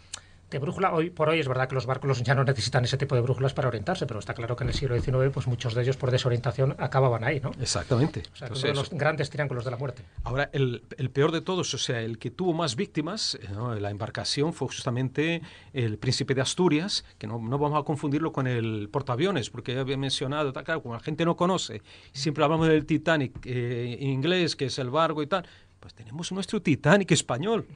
de 0.50 0.58
brújula. 0.58 0.92
Hoy 0.92 1.10
por 1.10 1.28
hoy 1.28 1.40
es 1.40 1.48
verdad 1.48 1.68
que 1.68 1.74
los 1.74 1.86
barcos 1.86 2.22
ya 2.22 2.34
no 2.34 2.44
necesitan 2.44 2.84
ese 2.84 2.96
tipo 2.96 3.14
de 3.14 3.20
brújulas 3.20 3.52
para 3.52 3.68
orientarse, 3.68 4.06
pero 4.06 4.18
está 4.20 4.34
claro 4.34 4.56
que 4.56 4.64
en 4.64 4.68
el 4.68 4.74
siglo 4.74 4.98
XIX, 4.98 5.30
pues 5.32 5.46
muchos 5.46 5.74
de 5.74 5.82
ellos 5.82 5.96
por 5.96 6.10
desorientación 6.10 6.74
acababan 6.78 7.24
ahí, 7.24 7.40
¿no? 7.40 7.50
Exactamente. 7.60 8.20
O 8.20 8.36
sea, 8.36 8.48
que 8.48 8.54
Entonces, 8.54 8.64
uno 8.64 8.72
de 8.72 8.78
los 8.78 8.90
grandes 8.90 9.30
triángulos 9.30 9.64
de 9.64 9.70
la 9.70 9.76
muerte. 9.76 10.02
Ahora, 10.24 10.48
el, 10.52 10.84
el 10.96 11.10
peor 11.10 11.32
de 11.32 11.40
todos, 11.40 11.72
o 11.74 11.78
sea, 11.78 12.00
el 12.00 12.18
que 12.18 12.30
tuvo 12.30 12.54
más 12.54 12.76
víctimas 12.76 13.34
eh, 13.34 13.48
¿no? 13.52 13.74
la 13.74 13.90
embarcación 13.90 14.52
fue 14.52 14.68
justamente 14.68 15.42
el 15.72 15.98
príncipe 15.98 16.34
de 16.34 16.40
Asturias, 16.40 17.04
que 17.18 17.26
no, 17.26 17.38
no 17.38 17.58
vamos 17.58 17.80
a 17.80 17.84
confundirlo 17.84 18.32
con 18.32 18.46
el 18.46 18.88
portaaviones, 18.90 19.50
porque 19.50 19.74
ya 19.74 19.80
había 19.80 19.96
mencionado, 19.96 20.52
tal, 20.52 20.64
claro, 20.64 20.82
como 20.82 20.94
la 20.94 21.00
gente 21.00 21.24
no 21.24 21.36
conoce, 21.36 21.82
siempre 22.12 22.44
hablamos 22.44 22.68
del 22.68 22.86
Titanic 22.86 23.34
eh, 23.44 23.98
inglés, 24.00 24.56
que 24.56 24.66
es 24.66 24.78
el 24.78 24.90
barco 24.90 25.22
y 25.22 25.26
tal, 25.26 25.46
pues 25.80 25.94
tenemos 25.94 26.32
nuestro 26.32 26.60
Titanic 26.60 27.10
español, 27.12 27.66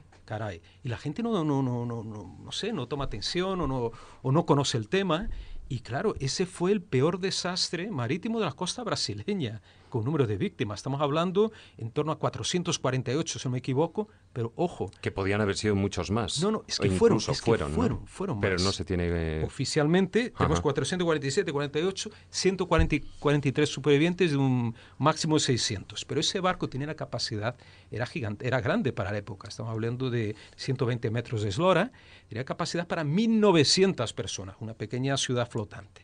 y 0.83 0.89
la 0.89 0.97
gente 0.97 1.23
no, 1.23 1.31
no, 1.43 1.61
no, 1.61 1.85
no, 1.85 2.03
no, 2.03 2.37
no 2.39 2.51
sé, 2.51 2.73
no 2.73 2.87
toma 2.87 3.05
atención 3.05 3.61
o 3.61 3.67
no, 3.67 3.91
o 4.21 4.31
no 4.31 4.45
conoce 4.45 4.77
el 4.77 4.87
tema. 4.87 5.29
Y 5.69 5.79
claro, 5.79 6.15
ese 6.19 6.45
fue 6.45 6.71
el 6.71 6.81
peor 6.81 7.19
desastre 7.19 7.89
marítimo 7.89 8.39
de 8.39 8.45
la 8.45 8.51
costa 8.51 8.83
brasileña, 8.83 9.61
con 9.93 10.03
número 10.03 10.25
de 10.25 10.37
víctimas. 10.37 10.79
Estamos 10.79 11.01
hablando 11.01 11.51
en 11.77 11.91
torno 11.91 12.11
a 12.11 12.17
448, 12.17 13.37
si 13.37 13.47
no 13.47 13.51
me 13.51 13.59
equivoco, 13.59 14.07
pero 14.33 14.51
ojo, 14.55 14.89
Que 15.01 15.11
podían 15.11 15.39
haber 15.39 15.55
sido 15.55 15.75
muchos 15.75 16.09
más. 16.09 16.41
No, 16.41 16.49
no, 16.49 16.63
es 16.67 16.79
que 16.79 16.89
fueron, 16.89 17.19
que 17.19 17.35
fueron, 17.35 17.69
¿no? 17.69 17.75
fueron, 17.75 18.07
fueron 18.07 18.41
Pero 18.41 18.55
más. 18.55 18.63
no 18.63 18.71
se 18.71 18.85
tiene... 18.85 19.03
eh, 19.11 19.43
oficialmente 19.45 20.31
tenemos 20.31 20.57
Ajá. 20.57 20.63
447, 20.63 21.51
48, 21.53 22.09
143 22.31 23.69
supervivientes 23.69 24.31
de 24.31 24.37
un 24.37 24.75
máximo 24.97 25.35
de 25.35 25.41
600. 25.41 26.05
Pero 26.05 26.21
ese 26.21 26.39
barco 26.39 26.67
tenía 26.67 26.87
la 26.87 26.95
capacidad, 26.95 27.55
era 27.91 28.07
gigante, 28.07 28.47
era 28.47 28.61
grande 28.61 28.93
para 28.93 29.11
la 29.11 29.19
época. 29.19 29.47
Estamos 29.47 29.71
hablando 29.71 30.09
de 30.09 30.35
120 30.55 31.11
metros 31.11 31.43
de 31.43 31.49
eslora, 31.49 31.91
tenía 32.29 32.45
capacidad 32.45 32.87
para 32.87 33.03
1.900 33.03 34.11
personas, 34.15 34.55
una 34.59 34.73
pequeña 34.73 35.17
ciudad 35.17 35.47
flotante. 35.47 36.03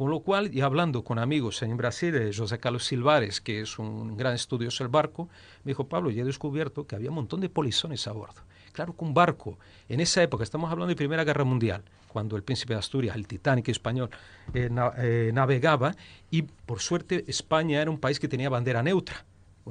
Con 0.00 0.08
lo 0.08 0.20
cual, 0.20 0.48
y 0.54 0.62
hablando 0.62 1.04
con 1.04 1.18
amigos 1.18 1.60
en 1.60 1.76
Brasil, 1.76 2.14
eh, 2.14 2.30
José 2.34 2.58
Carlos 2.58 2.86
Silvares, 2.86 3.42
que 3.42 3.60
es 3.60 3.78
un 3.78 4.16
gran 4.16 4.32
estudioso 4.32 4.82
del 4.82 4.90
barco, 4.90 5.28
me 5.62 5.72
dijo, 5.72 5.88
Pablo, 5.88 6.08
ya 6.08 6.22
he 6.22 6.24
descubierto 6.24 6.86
que 6.86 6.96
había 6.96 7.10
un 7.10 7.16
montón 7.16 7.42
de 7.42 7.50
polizones 7.50 8.06
a 8.06 8.12
bordo. 8.12 8.40
Claro 8.72 8.96
que 8.96 9.04
un 9.04 9.12
barco, 9.12 9.58
en 9.90 10.00
esa 10.00 10.22
época, 10.22 10.42
estamos 10.42 10.72
hablando 10.72 10.88
de 10.88 10.96
Primera 10.96 11.22
Guerra 11.22 11.44
Mundial, 11.44 11.82
cuando 12.08 12.36
el 12.36 12.42
príncipe 12.42 12.72
de 12.72 12.78
Asturias, 12.78 13.14
el 13.14 13.26
Titanic 13.26 13.68
español, 13.68 14.08
eh, 14.54 14.70
eh, 14.96 15.32
navegaba, 15.34 15.94
y 16.30 16.40
por 16.40 16.80
suerte 16.80 17.26
España 17.28 17.82
era 17.82 17.90
un 17.90 17.98
país 17.98 18.18
que 18.18 18.26
tenía 18.26 18.48
bandera 18.48 18.82
neutra. 18.82 19.26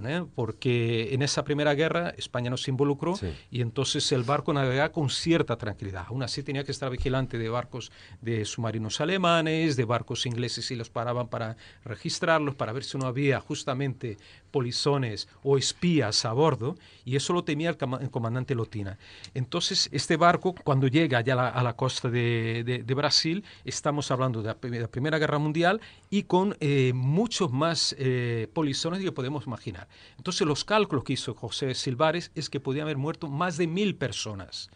¿Eh? 0.05 0.25
porque 0.35 1.13
en 1.13 1.21
esa 1.21 1.43
primera 1.43 1.73
guerra 1.73 2.13
España 2.17 2.49
no 2.49 2.57
se 2.57 2.71
involucró 2.71 3.15
y 3.51 3.61
entonces 3.61 4.11
el 4.11 4.23
barco 4.23 4.53
navegaba 4.53 4.91
con 4.91 5.09
cierta 5.09 5.57
tranquilidad. 5.57 6.05
Aún 6.07 6.23
así 6.23 6.43
tenía 6.43 6.63
que 6.63 6.71
estar 6.71 6.89
vigilante 6.89 7.37
de 7.37 7.49
barcos 7.49 7.91
de 8.21 8.45
submarinos 8.45 9.01
alemanes, 9.01 9.75
de 9.75 9.85
barcos 9.85 10.25
ingleses 10.25 10.69
y 10.71 10.75
los 10.75 10.89
paraban 10.89 11.27
para 11.27 11.57
registrarlos, 11.83 12.55
para 12.55 12.73
ver 12.73 12.83
si 12.83 12.97
no 12.97 13.07
había 13.07 13.39
justamente 13.39 14.17
polizones 14.49 15.27
o 15.43 15.57
espías 15.57 16.25
a 16.25 16.33
bordo 16.33 16.75
y 17.05 17.15
eso 17.15 17.33
lo 17.33 17.43
temía 17.43 17.69
el, 17.69 18.09
comandante 18.09 18.55
Lotina. 18.55 18.97
Entonces 19.33 19.89
este 19.91 20.17
barco 20.17 20.55
cuando 20.63 20.87
llega 20.87 21.21
ya 21.21 21.49
a 21.49 21.63
la, 21.63 21.73
costa 21.73 22.09
de, 22.09 22.83
Brasil, 22.95 23.43
estamos 23.65 24.11
hablando 24.11 24.41
de 24.41 24.79
la, 24.79 24.87
Primera 24.87 25.17
Guerra 25.17 25.39
Mundial 25.39 25.81
y 26.09 26.23
con 26.23 26.55
eh, 26.59 26.91
muchos 26.93 27.51
más 27.51 27.95
eh, 27.97 28.47
polizones 28.53 29.01
que 29.01 29.11
podemos 29.11 29.45
imaginar. 29.45 29.87
Entonces 30.17 30.45
los 30.45 30.65
cálculos 30.65 31.03
que 31.03 31.13
hizo 31.13 31.33
José 31.33 31.73
Silvares 31.75 32.31
es 32.35 32.49
que 32.49 32.59
podían 32.59 32.83
haber 32.83 32.97
muerto 32.97 33.27
más 33.27 33.57
de 33.57 33.67
mil 33.67 33.95
personas. 33.95 34.69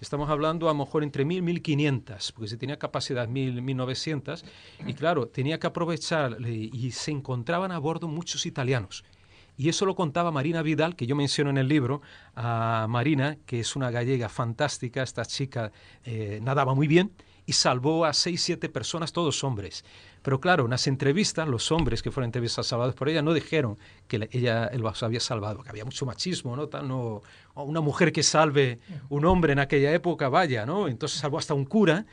Estamos 0.00 0.28
hablando 0.28 0.68
a 0.68 0.72
lo 0.72 0.84
mejor 0.84 1.02
entre 1.02 1.24
mil, 1.24 1.42
mil 1.42 1.62
quinientas, 1.62 2.30
porque 2.32 2.48
se 2.48 2.58
tenía 2.58 2.78
capacidad 2.78 3.26
mil, 3.28 3.62
mil 3.62 3.76
novecientas, 3.76 4.44
y 4.86 4.92
claro, 4.92 5.26
tenía 5.26 5.58
que 5.58 5.66
aprovechar, 5.66 6.36
y 6.46 6.90
se 6.90 7.12
encontraban 7.12 7.72
a 7.72 7.78
bordo 7.78 8.06
muchos 8.06 8.44
italianos. 8.44 9.04
Y 9.56 9.68
eso 9.68 9.86
lo 9.86 9.94
contaba 9.94 10.30
Marina 10.30 10.62
Vidal, 10.62 10.96
que 10.96 11.06
yo 11.06 11.16
menciono 11.16 11.50
en 11.50 11.58
el 11.58 11.68
libro, 11.68 12.02
a 12.34 12.86
Marina, 12.88 13.38
que 13.46 13.60
es 13.60 13.74
una 13.74 13.90
gallega 13.90 14.28
fantástica, 14.28 15.02
esta 15.02 15.24
chica 15.24 15.72
eh, 16.04 16.40
nadaba 16.42 16.74
muy 16.74 16.86
bien 16.86 17.12
y 17.46 17.52
salvó 17.52 18.04
a 18.04 18.12
seis, 18.12 18.42
siete 18.42 18.68
personas, 18.68 19.12
todos 19.12 19.44
hombres. 19.44 19.84
Pero 20.22 20.40
claro, 20.40 20.64
en 20.64 20.70
las 20.72 20.88
entrevistas, 20.88 21.46
los 21.46 21.70
hombres 21.70 22.02
que 22.02 22.10
fueron 22.10 22.26
entrevistados 22.26 22.66
salvados 22.66 22.96
por 22.96 23.08
ella 23.08 23.22
no 23.22 23.32
dijeron 23.32 23.78
que 24.08 24.28
ella 24.32 24.68
los 24.74 25.02
había 25.04 25.20
salvado, 25.20 25.62
que 25.62 25.70
había 25.70 25.84
mucho 25.84 26.04
machismo, 26.04 26.56
¿no? 26.56 26.68
No 26.82 27.22
una 27.54 27.80
mujer 27.80 28.12
que 28.12 28.24
salve 28.24 28.80
un 29.08 29.24
hombre 29.24 29.52
en 29.52 29.60
aquella 29.60 29.92
época, 29.92 30.28
vaya, 30.28 30.66
¿no? 30.66 30.88
Entonces 30.88 31.20
salvó 31.20 31.38
hasta 31.38 31.54
un 31.54 31.64
cura. 31.64 32.04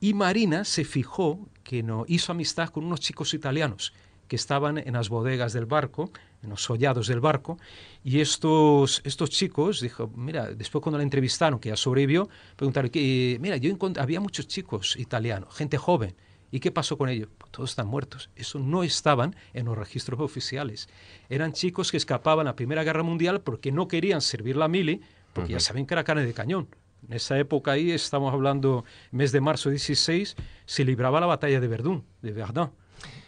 Y 0.00 0.12
Marina 0.12 0.64
se 0.64 0.84
fijó 0.84 1.48
que 1.62 1.82
no 1.82 2.04
hizo 2.06 2.32
amistad 2.32 2.68
con 2.68 2.84
unos 2.84 3.00
chicos 3.00 3.32
italianos 3.32 3.94
que 4.28 4.36
estaban 4.36 4.78
en 4.78 4.94
las 4.94 5.08
bodegas 5.08 5.52
del 5.52 5.66
barco, 5.66 6.10
en 6.42 6.50
los 6.50 6.62
sollados 6.62 7.08
del 7.08 7.20
barco, 7.20 7.58
y 8.02 8.20
estos, 8.20 9.00
estos 9.04 9.30
chicos, 9.30 9.80
dijo, 9.80 10.10
mira, 10.14 10.50
después 10.50 10.82
cuando 10.82 10.98
la 10.98 11.04
entrevistaron, 11.04 11.58
que 11.58 11.70
ya 11.70 11.76
sobrevivió, 11.76 12.28
preguntaron, 12.56 12.90
que, 12.90 13.38
mira, 13.40 13.56
yo 13.56 13.74
había 13.98 14.20
muchos 14.20 14.46
chicos 14.46 14.96
italianos, 14.96 15.54
gente 15.54 15.78
joven, 15.78 16.14
¿Y 16.54 16.60
qué 16.60 16.70
pasó 16.70 16.96
con 16.96 17.08
ellos? 17.08 17.28
Pues 17.36 17.50
todos 17.50 17.70
están 17.70 17.88
muertos. 17.88 18.30
Eso 18.36 18.60
no 18.60 18.84
estaban 18.84 19.34
en 19.54 19.66
los 19.66 19.76
registros 19.76 20.20
oficiales. 20.20 20.88
Eran 21.28 21.52
chicos 21.52 21.90
que 21.90 21.96
escapaban 21.96 22.46
a 22.46 22.50
la 22.50 22.54
Primera 22.54 22.84
Guerra 22.84 23.02
Mundial 23.02 23.40
porque 23.40 23.72
no 23.72 23.88
querían 23.88 24.20
servir 24.20 24.54
la 24.56 24.68
mili, 24.68 25.00
porque 25.32 25.54
ya 25.54 25.58
saben 25.58 25.84
que 25.84 25.94
era 25.94 26.04
carne 26.04 26.24
de 26.24 26.32
cañón. 26.32 26.68
En 27.08 27.14
esa 27.14 27.36
época 27.40 27.72
ahí, 27.72 27.90
estamos 27.90 28.32
hablando, 28.32 28.84
mes 29.10 29.32
de 29.32 29.40
marzo 29.40 29.68
16, 29.68 30.36
se 30.64 30.84
libraba 30.84 31.18
la 31.18 31.26
batalla 31.26 31.58
de 31.58 31.66
Verdún, 31.66 32.04
de 32.22 32.30
Verdun 32.30 32.70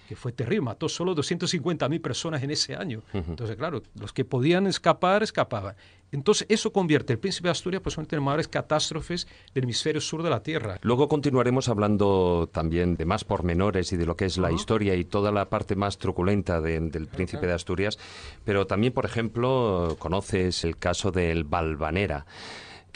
que 0.06 0.16
fue 0.16 0.32
terrible, 0.32 0.62
mató 0.62 0.88
solo 0.88 1.14
250.000 1.14 2.00
personas 2.00 2.42
en 2.42 2.50
ese 2.50 2.74
año. 2.74 3.02
Entonces, 3.12 3.56
claro, 3.56 3.82
los 3.98 4.12
que 4.12 4.24
podían 4.24 4.66
escapar, 4.66 5.22
escapaban. 5.22 5.76
Entonces, 6.12 6.46
eso 6.48 6.72
convierte 6.72 7.12
el 7.12 7.18
príncipe 7.18 7.48
de 7.48 7.52
Asturias 7.52 7.82
pues, 7.82 7.96
en 7.96 8.02
una 8.02 8.08
de 8.08 8.16
las 8.16 8.24
mayores 8.24 8.48
catástrofes 8.48 9.26
del 9.54 9.64
hemisferio 9.64 10.00
sur 10.00 10.22
de 10.22 10.30
la 10.30 10.42
Tierra. 10.42 10.78
Luego 10.82 11.08
continuaremos 11.08 11.68
hablando 11.68 12.48
también 12.52 12.96
de 12.96 13.04
más 13.04 13.24
pormenores 13.24 13.92
y 13.92 13.96
de 13.96 14.06
lo 14.06 14.16
que 14.16 14.26
es 14.26 14.38
la 14.38 14.52
historia 14.52 14.94
y 14.94 15.04
toda 15.04 15.32
la 15.32 15.48
parte 15.48 15.74
más 15.74 15.98
truculenta 15.98 16.60
del 16.60 17.08
príncipe 17.08 17.46
de 17.46 17.52
Asturias, 17.52 17.98
pero 18.44 18.66
también, 18.66 18.92
por 18.92 19.04
ejemplo, 19.04 19.96
conoces 19.98 20.64
el 20.64 20.76
caso 20.78 21.10
del 21.10 21.44
Balvanera 21.44 22.26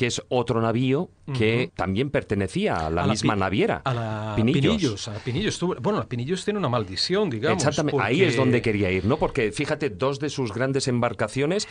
que 0.00 0.06
es 0.06 0.22
otro 0.30 0.62
navío 0.62 1.10
que 1.36 1.70
también 1.76 2.08
pertenecía 2.08 2.86
a 2.86 2.90
la 2.90 3.06
misma 3.06 3.36
naviera. 3.36 3.82
A 3.84 3.92
la 3.92 4.32
Pinillos. 4.34 5.08
a 5.08 5.12
Pinillos. 5.18 5.60
Bueno, 5.60 5.98
la 5.98 6.08
Pinillos 6.08 6.42
tiene 6.42 6.58
una 6.58 6.70
maldición, 6.70 7.28
digamos. 7.28 7.58
Exactamente, 7.58 8.00
ahí 8.02 8.22
es 8.22 8.34
donde 8.34 8.62
quería 8.62 8.90
ir, 8.90 9.04
¿no? 9.04 9.18
Porque 9.18 9.52
fíjate, 9.52 9.90
dos 9.90 10.18
de 10.18 10.30
sus 10.30 10.54
grandes 10.54 10.88
embarcaciones 10.88 11.68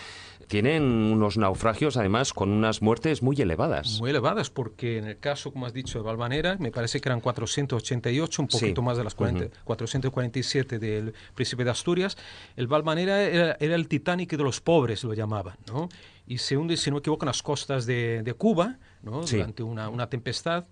tienen 0.47 0.83
unos 0.83 1.39
naufragios, 1.39 1.97
además, 1.97 2.31
con 2.31 2.51
unas 2.51 2.83
muertes 2.83 3.23
muy 3.23 3.35
elevadas. 3.41 3.99
Muy 3.99 4.11
elevadas, 4.11 4.51
porque 4.51 4.99
en 4.99 5.05
el 5.05 5.17
caso, 5.17 5.51
como 5.51 5.65
has 5.65 5.73
dicho, 5.73 5.97
de 5.97 6.05
Valvanera, 6.05 6.55
me 6.59 6.71
parece 6.71 7.01
que 7.01 7.09
eran 7.09 7.21
488, 7.21 8.43
un 8.43 8.47
poquito 8.47 8.83
más 8.83 8.95
de 8.95 9.05
las 9.05 9.15
447 9.15 10.77
del 10.77 11.15
Príncipe 11.33 11.63
de 11.63 11.71
Asturias. 11.71 12.15
El 12.55 12.67
Valvanera 12.67 13.23
era, 13.23 13.57
era 13.59 13.73
el 13.73 13.87
Titanic 13.87 14.37
de 14.37 14.43
los 14.43 14.61
pobres, 14.61 15.03
lo 15.03 15.15
llamaban, 15.15 15.57
¿no? 15.67 15.89
Y 16.29 16.37
se 16.37 16.55
hunde, 16.55 16.77
si 16.77 16.91
no 16.91 16.97
me 16.97 16.99
equivoco, 16.99 17.25
en 17.25 17.29
las 17.29 17.41
costas 17.41 17.87
de, 17.87 18.21
de 18.21 18.33
Cuba 18.35 18.77
¿no? 19.01 19.23
durante 19.23 19.63
una, 19.63 19.89
una, 19.89 20.11
tempestad. 20.11 20.67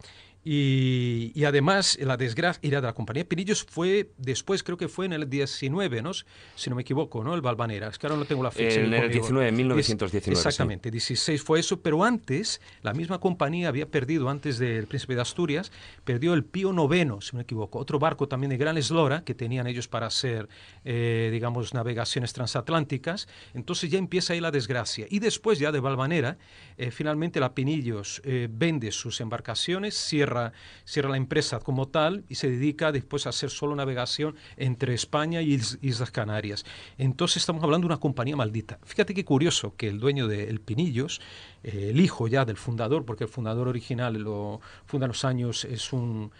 Y, 0.49 1.33
y, 1.35 1.43
además 1.43 1.97
la 1.99 2.15
desgracia 2.15 2.61
de 2.61 2.81
la 2.81 2.93
compañía 2.93 3.27
Pinillos 3.27 3.65
fue 3.69 4.11
después, 4.17 4.63
creo 4.63 4.77
que 4.77 4.87
fue 4.87 5.05
en 5.05 5.11
el 5.11 5.29
19, 5.29 6.01
¿no? 6.01 6.11
si 6.13 6.69
no 6.69 6.77
me 6.77 6.83
equivoco, 6.83 7.21
¿no? 7.21 7.35
el 7.35 7.41
Balvanera. 7.41 7.89
Es 7.89 7.99
que 7.99 8.07
ahora 8.07 8.17
no 8.17 8.23
tengo 8.23 8.43
la 8.43 8.51
fecha. 8.51 8.79
En 8.79 8.93
el 8.93 9.11
19, 9.11 9.51
1919. 9.51 10.39
Exactamente, 10.39 10.89
16 10.89 11.41
fue 11.41 11.59
eso, 11.59 11.81
pero 11.81 12.01
antes 12.01 12.61
la 12.81 12.93
misma 12.93 13.19
compañía 13.19 13.67
había 13.67 13.91
perdido, 13.91 14.29
antes 14.29 14.57
del 14.57 14.87
Príncipe 14.87 15.15
de 15.15 15.21
Asturias, 15.21 15.69
perdió 16.05 16.33
el 16.33 16.45
Pío 16.45 16.71
Noveno, 16.71 17.19
si 17.19 17.33
no 17.33 17.39
me 17.39 17.43
equivoco, 17.43 17.77
otro 17.79 17.99
barco 17.99 18.29
también 18.29 18.51
de 18.51 18.57
gran 18.57 18.77
eslora 18.77 19.25
que 19.25 19.35
tenían 19.35 19.67
ellos 19.67 19.89
para 19.89 20.07
hacer, 20.07 20.47
eh, 20.85 21.27
digamos, 21.29 21.73
navegaciones 21.73 22.31
transatlánticas. 22.31 23.27
Entonces 23.53 23.91
ya 23.91 23.99
empieza 23.99 24.31
ahí 24.31 24.39
la 24.39 24.51
desgracia. 24.51 25.07
Y 25.09 25.19
después 25.19 25.59
ya 25.59 25.73
de 25.73 25.81
Balvanera, 25.81 26.37
eh, 26.77 26.91
finalmente 26.91 27.41
la 27.41 27.53
Pinillos 27.53 28.21
eh, 28.23 28.47
vende 28.49 28.93
sus 28.93 29.19
embarcaciones, 29.19 29.93
cierra 29.93 30.36
cierra, 30.85 31.09
la 31.09 31.17
empresa 31.17 31.59
como 31.59 31.87
tal 31.87 32.23
y 32.29 32.35
se 32.35 32.49
dedica 32.49 32.91
después 32.91 33.25
a 33.25 33.29
hacer 33.29 33.49
solo 33.49 33.75
navegación 33.75 34.35
entre 34.57 34.93
España 34.93 35.41
y 35.41 35.53
Islas 35.81 36.11
Canarias. 36.11 36.65
Entonces 36.97 37.37
estamos 37.37 37.63
hablando 37.63 37.87
de 37.87 37.93
una 37.93 37.99
compañía 37.99 38.35
maldita. 38.35 38.79
Fíjate 38.83 39.13
qué 39.13 39.25
curioso 39.25 39.75
que 39.75 39.87
el 39.87 39.99
dueño 39.99 40.27
de 40.27 40.49
El 40.49 40.59
Pinillos, 40.59 41.21
eh, 41.63 41.89
el 41.91 41.99
hijo 41.99 42.27
ya 42.27 42.45
del 42.45 42.57
fundador, 42.57 43.05
porque 43.05 43.25
el 43.25 43.29
fundador 43.29 43.67
original 43.67 44.13
lo 44.15 44.61
funda 44.85 45.05
en 45.05 45.09
los 45.09 45.25
años, 45.25 45.65
es 45.65 45.93
un, 45.93 46.31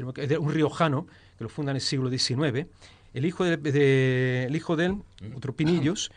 un 0.00 0.52
riojano, 0.52 1.06
que 1.36 1.44
lo 1.44 1.50
funda 1.50 1.72
en 1.72 1.76
el 1.76 1.82
siglo 1.82 2.10
XIX, 2.10 2.66
el 3.14 3.26
hijo 3.26 3.44
de, 3.44 4.44
el 4.46 4.56
hijo 4.56 4.76
de 4.76 4.86
él, 4.86 5.02
otro 5.36 5.54
Pinillos, 5.54 6.10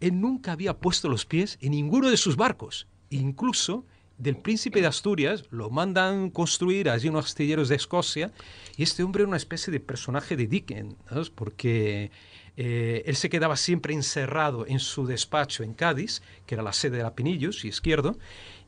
él 0.00 0.20
nunca 0.20 0.52
había 0.52 0.78
puesto 0.78 1.08
los 1.08 1.24
pies 1.24 1.58
en 1.60 1.70
ninguno 1.70 2.10
de 2.10 2.16
sus 2.16 2.36
barcos. 2.36 2.86
Incluso 3.10 3.84
del 4.22 4.36
príncipe 4.36 4.80
de 4.80 4.86
Asturias, 4.86 5.42
lo 5.50 5.68
mandan 5.68 6.30
construir 6.30 6.88
allí 6.88 7.08
unos 7.08 7.26
astilleros 7.26 7.68
de 7.68 7.74
Escocia, 7.74 8.30
y 8.76 8.84
este 8.84 9.02
hombre 9.02 9.22
era 9.22 9.28
una 9.28 9.36
especie 9.36 9.72
de 9.72 9.80
personaje 9.80 10.36
de 10.36 10.46
Dickens, 10.46 10.94
porque 11.34 12.12
eh, 12.56 13.02
él 13.04 13.16
se 13.16 13.28
quedaba 13.28 13.56
siempre 13.56 13.94
encerrado 13.94 14.64
en 14.68 14.78
su 14.78 15.06
despacho 15.06 15.64
en 15.64 15.74
Cádiz, 15.74 16.22
que 16.46 16.54
era 16.54 16.62
la 16.62 16.72
sede 16.72 16.98
de 16.98 17.02
la 17.02 17.16
Pinillos 17.16 17.64
y 17.64 17.68
Izquierdo, 17.68 18.16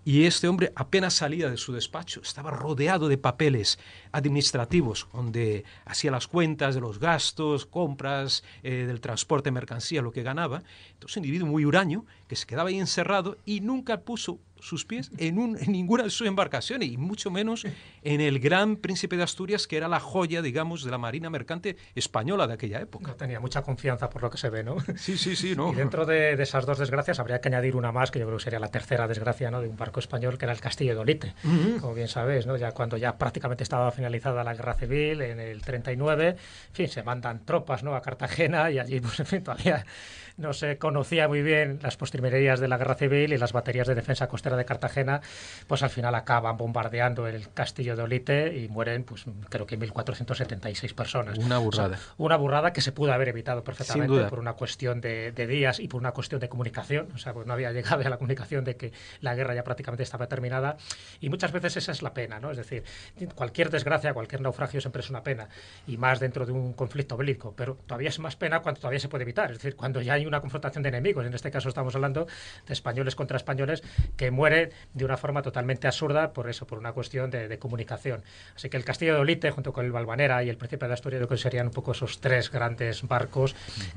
y 0.04 0.24
este 0.24 0.48
hombre 0.48 0.72
apenas 0.74 1.14
salía 1.14 1.48
de 1.48 1.56
su 1.56 1.72
despacho, 1.72 2.20
estaba 2.20 2.50
rodeado 2.50 3.08
de 3.08 3.16
papeles 3.16 3.78
administrativos, 4.10 5.06
donde 5.14 5.64
hacía 5.86 6.10
las 6.10 6.26
cuentas 6.26 6.74
de 6.74 6.80
los 6.80 6.98
gastos, 6.98 7.64
compras, 7.64 8.42
eh, 8.64 8.84
del 8.86 9.00
transporte 9.00 9.46
de 9.46 9.52
mercancía, 9.52 10.02
lo 10.02 10.12
que 10.12 10.24
ganaba. 10.24 10.62
Entonces, 10.92 11.16
un 11.16 11.24
individuo 11.24 11.48
muy 11.48 11.64
huraño 11.64 12.04
que 12.28 12.36
se 12.36 12.44
quedaba 12.44 12.68
ahí 12.68 12.78
encerrado 12.78 13.38
y 13.46 13.60
nunca 13.60 14.00
puso 14.00 14.40
sus 14.64 14.86
pies 14.86 15.10
en, 15.18 15.38
un, 15.38 15.58
en 15.60 15.72
ninguna 15.72 16.04
de 16.04 16.10
sus 16.10 16.26
embarcaciones, 16.26 16.88
y 16.88 16.96
mucho 16.96 17.30
menos 17.30 17.66
en 18.02 18.20
el 18.20 18.40
gran 18.40 18.76
príncipe 18.76 19.16
de 19.16 19.22
Asturias, 19.22 19.66
que 19.66 19.76
era 19.76 19.88
la 19.88 20.00
joya, 20.00 20.40
digamos, 20.40 20.84
de 20.84 20.90
la 20.90 20.98
marina 20.98 21.28
mercante 21.28 21.76
española 21.94 22.46
de 22.46 22.54
aquella 22.54 22.80
época. 22.80 23.08
No 23.08 23.16
tenía 23.16 23.40
mucha 23.40 23.62
confianza 23.62 24.08
por 24.08 24.22
lo 24.22 24.30
que 24.30 24.38
se 24.38 24.48
ve, 24.48 24.64
¿no? 24.64 24.76
Sí, 24.96 25.18
sí, 25.18 25.36
sí, 25.36 25.54
¿no? 25.56 25.72
Y 25.72 25.76
dentro 25.76 26.06
de, 26.06 26.32
esas 26.42 26.64
dos 26.64 26.78
desgracias 26.78 27.18
habría 27.20 27.40
que 27.40 27.48
añadir 27.48 27.76
una 27.76 27.92
más, 27.92 28.10
que 28.10 28.18
yo 28.18 28.24
creo 28.26 28.38
que 28.38 28.44
sería 28.44 28.58
la 28.58 28.68
tercera 28.68 29.06
desgracia, 29.06 29.50
¿no? 29.50 29.60
De 29.60 29.68
un 29.68 29.76
barco 29.76 30.00
español, 30.00 30.38
que 30.38 30.46
era 30.46 30.52
el 30.52 30.60
Castillo 30.60 30.94
de 30.94 31.00
Olite, 31.00 31.34
como 31.80 31.94
bien 31.94 32.08
sabéis, 32.08 32.46
¿no? 32.46 32.56
Ya 32.56 32.72
cuando 32.72 32.96
ya 32.96 33.18
prácticamente 33.18 33.62
estaba 33.62 33.90
finalizada 33.90 34.42
la 34.44 34.54
guerra 34.54 34.74
civil, 34.74 35.20
en 35.20 35.40
el 35.40 35.60
39, 35.60 36.28
en 36.28 36.36
fin, 36.72 36.88
se 36.88 37.02
mandan 37.02 37.44
tropas, 37.44 37.82
¿no? 37.82 37.94
A 37.94 38.00
Cartagena 38.00 38.70
y 38.70 38.78
allí, 38.78 39.00
pues, 39.00 39.20
en 39.24 39.26
fin, 39.26 39.42
todavía 39.42 39.84
no 40.36 40.52
se 40.52 40.78
conocía 40.78 41.28
muy 41.28 41.42
bien 41.42 41.78
las 41.82 41.96
postrimerías 41.96 42.60
de 42.60 42.68
la 42.68 42.76
guerra 42.76 42.94
civil 42.94 43.32
y 43.32 43.38
las 43.38 43.52
baterías 43.52 43.86
de 43.86 43.94
defensa 43.94 44.28
costera 44.28 44.56
de 44.56 44.64
Cartagena, 44.64 45.20
pues 45.66 45.82
al 45.82 45.90
final 45.90 46.14
acaban 46.14 46.56
bombardeando 46.56 47.26
el 47.26 47.50
castillo 47.52 47.96
de 47.96 48.02
Olite 48.02 48.56
y 48.58 48.68
mueren, 48.68 49.04
pues 49.04 49.24
creo 49.48 49.66
que 49.66 49.78
1.476 49.78 50.94
personas. 50.94 51.38
Una 51.38 51.58
burrada. 51.58 51.98
una 52.16 52.36
burrada 52.36 52.72
que 52.72 52.80
se 52.80 52.92
pudo 52.92 53.12
haber 53.12 53.28
evitado 53.28 53.62
perfectamente 53.62 54.24
por 54.24 54.38
una 54.38 54.54
cuestión 54.54 55.00
de, 55.00 55.32
días 55.32 55.78
y 55.78 55.88
por 55.88 56.00
una 56.00 56.12
cuestión 56.12 56.40
de 56.40 56.48
comunicación. 56.48 57.08
O 57.14 57.18
sea, 57.18 57.32
pues 57.32 57.46
no 57.46 57.52
había 57.52 57.70
llegado 57.72 58.04
a 58.04 58.08
la 58.08 58.16
comunicación 58.16 58.64
de 58.64 58.76
que 58.76 58.92
la 59.20 59.34
guerra 59.34 59.54
ya 59.54 59.62
prácticamente 59.62 60.02
estaba 60.02 60.26
terminada. 60.26 60.76
Y 61.20 61.28
muchas 61.28 61.52
veces 61.52 61.76
esa 61.76 61.92
es 61.92 62.02
la 62.02 62.14
pena, 62.14 62.40
¿no? 62.40 62.50
Es 62.50 62.56
decir, 62.56 62.84
cualquier 63.34 63.70
desgracia, 63.70 64.12
cualquier 64.14 64.40
naufragio 64.40 64.80
siempre 64.80 65.00
es 65.00 65.10
una 65.10 65.22
pena. 65.22 65.48
Y 65.86 65.96
más 65.96 66.18
dentro 66.18 66.46
de 66.46 66.52
un 66.52 66.72
conflicto 66.72 67.16
bélico. 67.16 67.54
Pero 67.56 67.76
todavía 67.86 68.08
es 68.08 68.18
más 68.18 68.36
pena 68.36 68.60
cuando 68.60 68.80
todavía 68.80 69.00
se 69.00 69.08
puede 69.08 69.22
evitar. 69.22 69.50
Es 69.50 69.58
decir, 69.58 69.76
cuando 69.76 70.00
ya 70.00 70.14
hay 70.14 70.23
una 70.26 70.40
confrontación 70.40 70.82
de 70.82 70.88
enemigos. 70.90 71.26
En 71.26 71.34
este 71.34 71.50
caso 71.50 71.68
estamos 71.68 71.94
hablando 71.94 72.26
de 72.66 72.72
españoles 72.72 73.14
contra 73.14 73.36
españoles 73.36 73.82
que 74.16 74.30
mueren 74.30 74.70
de 74.92 75.04
una 75.04 75.16
forma 75.16 75.42
totalmente 75.42 75.86
absurda 75.86 76.32
por 76.32 76.48
eso, 76.48 76.66
por 76.66 76.78
una 76.78 76.92
cuestión 76.92 77.30
de, 77.30 77.58
comunicación. 77.58 78.22
Así 78.56 78.68
que 78.68 78.76
el 78.76 78.84
castillo 78.84 79.14
de 79.14 79.20
Olite, 79.20 79.50
junto 79.50 79.72
con 79.72 79.84
el 79.84 79.92
Balvanera 79.92 80.42
y 80.42 80.48
el 80.48 80.56
Príncipe 80.56 80.86
de 80.86 80.92
Asturias, 80.92 81.20
yo 81.20 81.28
creo 81.28 81.36
que 81.36 81.42
serían 81.42 81.68
un 81.68 81.72
poco 81.72 81.92
esos 81.92 82.20
tres 82.20 82.50
grandes 82.50 83.06
barcos. 83.06 83.54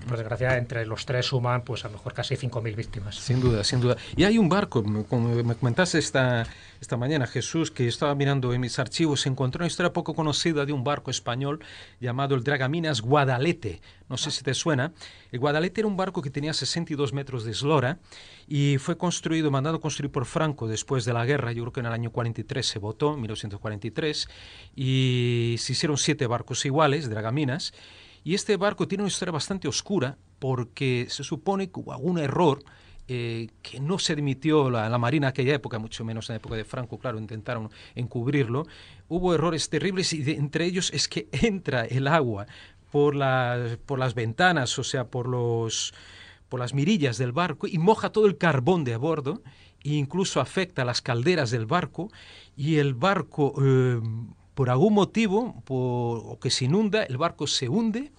por 0.07 0.17
desgracia, 0.17 0.57
entre 0.57 0.85
los 0.85 1.05
tres 1.05 1.25
suman, 1.25 1.63
pues 1.63 1.83
a 1.85 1.87
lo 1.87 1.93
mejor 1.93 2.13
casi 2.13 2.35
5.000 2.35 2.75
víctimas. 2.75 3.15
Sin 3.15 3.41
duda, 3.41 3.63
sin 3.63 3.81
duda. 3.81 3.97
Y 4.15 4.23
hay 4.23 4.37
un 4.37 4.47
barco, 4.47 4.83
como 5.09 5.43
me 5.43 5.55
comentaste 5.55 5.97
esta, 5.97 6.45
esta 6.79 6.97
mañana, 6.97 7.25
Jesús, 7.25 7.71
que 7.71 7.87
estaba 7.87 8.13
mirando 8.13 8.53
en 8.53 8.61
mis 8.61 8.77
archivos, 8.77 9.25
encontró 9.25 9.61
una 9.61 9.67
historia 9.67 9.93
poco 9.93 10.13
conocida 10.13 10.65
de 10.65 10.73
un 10.73 10.83
barco 10.83 11.09
español 11.09 11.59
llamado 11.99 12.35
el 12.35 12.43
Dragaminas 12.43 13.01
Guadalete. 13.01 13.81
No 14.09 14.17
sé 14.17 14.29
si 14.31 14.43
te 14.43 14.53
suena. 14.53 14.93
El 15.31 15.39
Guadalete 15.39 15.81
era 15.81 15.87
un 15.87 15.97
barco 15.97 16.21
que 16.21 16.29
tenía 16.29 16.53
62 16.53 17.13
metros 17.13 17.43
de 17.43 17.51
eslora 17.51 17.99
y 18.47 18.77
fue 18.77 18.97
construido, 18.97 19.49
mandado 19.49 19.79
construir 19.79 20.11
por 20.11 20.25
Franco 20.25 20.67
después 20.67 21.03
de 21.05 21.13
la 21.13 21.25
guerra. 21.25 21.51
Yo 21.51 21.63
creo 21.63 21.73
que 21.73 21.79
en 21.79 21.87
el 21.87 21.93
año 21.93 22.11
43 22.11 22.65
se 22.65 22.79
votó, 22.79 23.15
en 23.15 23.21
1943, 23.21 24.29
y 24.75 25.55
se 25.57 25.73
hicieron 25.73 25.97
siete 25.97 26.27
barcos 26.27 26.63
iguales, 26.65 27.09
Dragaminas. 27.09 27.73
Y 28.23 28.35
este 28.35 28.57
barco 28.57 28.87
tiene 28.87 29.03
una 29.03 29.09
historia 29.09 29.31
bastante 29.31 29.67
oscura 29.67 30.17
porque 30.39 31.07
se 31.09 31.23
supone 31.23 31.71
que 31.71 31.79
hubo 31.79 31.93
algún 31.93 32.19
error 32.19 32.63
eh, 33.07 33.47
que 33.61 33.79
no 33.79 33.99
se 33.99 34.13
admitió 34.13 34.69
la, 34.69 34.89
la, 34.89 34.97
Marina 34.97 35.27
en 35.27 35.29
aquella 35.29 35.55
época, 35.55 35.79
mucho 35.79 36.03
menos 36.03 36.29
en 36.29 36.33
la 36.33 36.37
época 36.37 36.55
de 36.55 36.65
Franco, 36.65 36.99
claro, 36.99 37.19
intentaron 37.19 37.69
encubrirlo. 37.95 38.65
Hubo 39.07 39.33
errores 39.33 39.69
terribles 39.69 40.11
y 40.11 40.29
entre 40.31 40.65
ellos 40.65 40.91
es 40.93 41.07
que 41.07 41.29
entra 41.31 41.85
el 41.85 42.07
agua 42.07 42.47
por, 42.91 43.15
por 43.85 43.99
las 43.99 44.13
ventanas, 44.13 44.77
o 44.77 44.83
sea, 44.83 45.07
por, 45.07 45.27
los, 45.27 45.93
por 46.49 46.59
las 46.59 46.73
mirillas 46.73 47.17
del 47.17 47.31
barco 47.31 47.67
y 47.67 47.77
moja 47.77 48.11
todo 48.11 48.25
el 48.25 48.37
carbón 48.37 48.83
de 48.83 48.93
a 48.93 48.97
bordo 48.97 49.41
e 49.83 49.93
incluso 49.93 50.41
afecta 50.41 50.83
las 50.83 51.01
calderas 51.01 51.51
del 51.51 51.65
barco 51.65 52.09
y 52.55 52.77
el 52.77 52.93
barco, 52.93 53.53
eh, 53.63 54.01
por 54.53 54.69
algún 54.69 54.95
motivo, 54.95 55.63
o 55.69 56.39
que 56.41 56.49
se 56.49 56.65
inunda, 56.65 57.03
el 57.03 57.17
barco 57.17 57.47
se 57.47 57.69
hunde. 57.69 58.11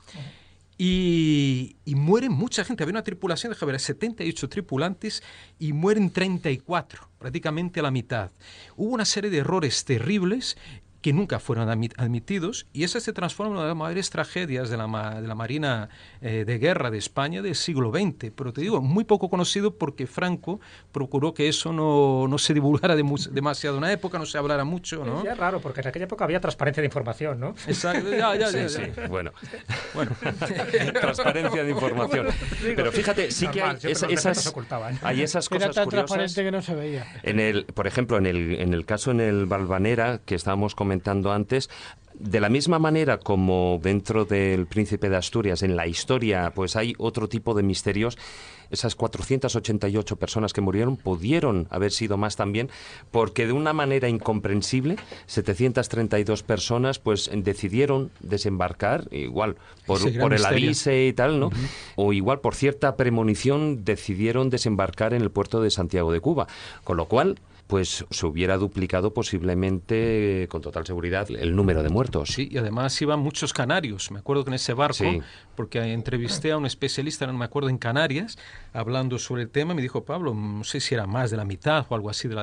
Y, 0.81 1.77
mueren 1.87 2.31
mucha 2.31 2.65
gente. 2.65 2.85
Había 2.85 2.93
una 2.93 3.03
tripulación, 3.03 3.53
de 3.53 3.67
ver, 3.67 3.81
78 3.81 4.49
tripulantes 4.49 5.25
y 5.59 5.73
mueren 5.73 6.11
34, 6.11 7.11
prácticamente 7.19 7.81
a 7.81 7.83
la 7.83 7.91
mitad. 7.91 8.31
Hubo 8.77 8.95
una 8.95 9.05
serie 9.05 9.29
de 9.31 9.39
errores 9.39 9.85
terribles 9.85 10.57
que 11.01 11.13
nunca 11.13 11.39
fueron 11.39 11.69
admitidos 11.69 12.67
y 12.73 12.85
esas 12.85 13.03
se 13.03 13.13
transforman 13.13 13.53
en 13.53 13.57
una 13.59 13.63
de 13.63 13.69
las 13.69 13.77
mayores 13.77 14.11
tragedias 14.11 14.69
de 14.69 14.77
la, 14.77 15.21
de 15.21 15.29
la 15.29 15.35
Marina 15.35 15.89
eh, 16.21 16.45
de 16.45 16.59
Guerra 16.59 16.91
de 16.91 16.99
España 16.99 17.41
del 17.41 17.55
siglo 17.55 17.93
XX. 17.93 18.33
Pero 18.35 18.53
te 18.53 18.61
digo, 18.61 18.81
muy 18.81 19.05
poco 19.05 19.31
conocido 19.31 19.77
porque 19.77 20.07
Franco 20.07 20.61
procuró 20.91 21.35
que 21.35 21.49
eso 21.49 21.73
no, 21.73 22.27
no 22.29 22.39
se 22.39 22.53
divulgara 22.53 22.97
demasiado 22.97 23.77
en 23.77 23.85
una 23.85 23.93
época, 23.93 24.19
no 24.19 24.27
se 24.27 24.39
hablara 24.39 24.65
mucho. 24.65 25.05
¿no? 25.05 25.23
Es 25.23 25.37
raro, 25.39 25.61
porque 25.61 25.81
en 25.81 25.89
aquella 25.89 26.07
época 26.07 26.25
había 26.25 26.41
transparencia 26.41 26.81
de 26.81 26.87
información, 26.87 27.39
¿no? 27.39 27.55
Exacto, 27.67 28.11
ya, 28.11 28.35
ya, 28.35 28.51
ya, 28.51 28.69
sí, 28.69 28.83
bueno. 29.09 29.33
bueno. 29.95 30.11
transparencia 31.01 31.63
de 31.63 31.71
información. 31.71 32.27
Pero 32.61 32.91
fíjate, 32.91 33.31
sí 33.31 33.47
que 33.49 33.63
hay, 33.63 33.77
esas, 33.85 34.05
hay 35.03 35.23
esas 35.23 35.49
cosas 35.49 35.65
Era 35.65 35.73
tan 35.73 35.85
curiosas. 35.85 35.89
transparente 35.89 36.43
que 36.43 36.51
no 36.51 36.63
se 36.63 36.75
veía. 36.75 37.07
En 37.23 37.39
el, 37.39 37.67
por 37.67 37.87
ejemplo, 37.87 38.19
en 38.19 38.27
el, 38.27 38.61
en 38.61 38.75
el 38.75 38.85
caso 38.85 39.13
en 39.13 39.21
el 39.21 39.47
Balvanera, 39.47 40.19
que 40.25 40.35
estábamos 40.35 40.75
comentando, 40.75 40.88
comentando 40.89 41.33
antes, 41.33 41.69
de 42.15 42.41
la 42.41 42.49
misma 42.49 42.79
manera 42.79 43.19
como 43.19 43.79
dentro 43.83 44.25
del 44.25 44.67
Príncipe 44.67 45.11
de 45.11 45.17
Asturias, 45.17 45.63
en 45.63 45.77
la 45.77 45.87
historia, 45.87 46.51
pues 46.55 46.77
hay 46.77 46.95
otro 46.97 47.29
tipo 47.29 47.53
de 47.53 47.63
misterios, 47.63 48.17
esas 48.71 48.95
488 48.95 50.17
personas 50.17 50.55
que 50.55 50.63
murieron 50.63 50.97
pudieron 50.97 51.69
haber 51.69 51.93
sido 51.93 52.17
más 52.17 52.37
también, 52.37 52.71
porque 53.11 53.47
de 53.47 53.53
una 53.53 53.75
manera 53.75 54.09
incomprensible, 54.09 54.97
732 55.27 56.43
personas 56.43 56.99
pues 56.99 57.31
decidieron 57.35 58.11
desembarcar, 58.21 59.09
igual 59.11 59.57
por, 59.87 60.01
el 60.33 60.45
aviso 60.47 60.91
y 60.91 61.13
tal, 61.13 61.39
¿no? 61.39 61.51
O 61.97 62.15
igual 62.15 62.41
por 62.41 62.55
cierta 62.55 62.97
premonición 62.97 63.85
decidieron 63.85 64.49
desembarcar 64.49 65.13
en 65.13 65.21
el 65.21 65.31
puerto 65.31 65.61
de 65.61 65.71
Santiago 65.71 66.13
de 66.13 66.21
Cuba. 66.21 66.49
Con 66.83 66.97
lo 66.97 67.07
cual, 67.07 67.39
pues 67.69 68.07
se 68.11 68.27
hubiera 68.27 68.57
duplicado 68.57 69.13
posiblemente 69.13 70.49
con 70.51 70.63
total 70.63 70.87
seguridad 70.87 71.31
el 71.31 71.55
número 71.55 71.83
de 71.83 71.91
muertos. 71.91 72.31
Sí, 72.31 72.49
y 72.51 72.57
además 72.57 73.01
iban 73.01 73.21
muchos 73.21 73.53
canarios. 73.53 74.11
Me 74.11 74.19
acuerdo 74.19 74.43
que 74.43 74.51
en 74.51 74.55
ese 74.55 74.73
barco, 74.73 75.05
porque 75.59 75.83
entrevisté 75.93 76.53
a 76.53 76.57
un 76.57 76.67
especialista, 76.67 77.27
no 77.27 77.33
me 77.33 77.45
acuerdo, 77.45 77.69
en 77.69 77.79
Canarias, 77.79 78.39
hablando 78.73 79.19
sobre 79.19 79.43
el 79.43 79.51
tema, 79.51 79.75
me 79.75 79.83
dijo, 79.83 80.05
Pablo, 80.05 80.33
no 80.33 80.63
sé 80.63 80.79
si 80.79 80.95
era 80.95 81.09
más 81.09 81.33
de 81.33 81.37
la 81.37 81.45
mitad 81.45 81.85
o 81.89 81.97
algo 81.97 82.11
así 82.11 82.29
de, 82.29 82.37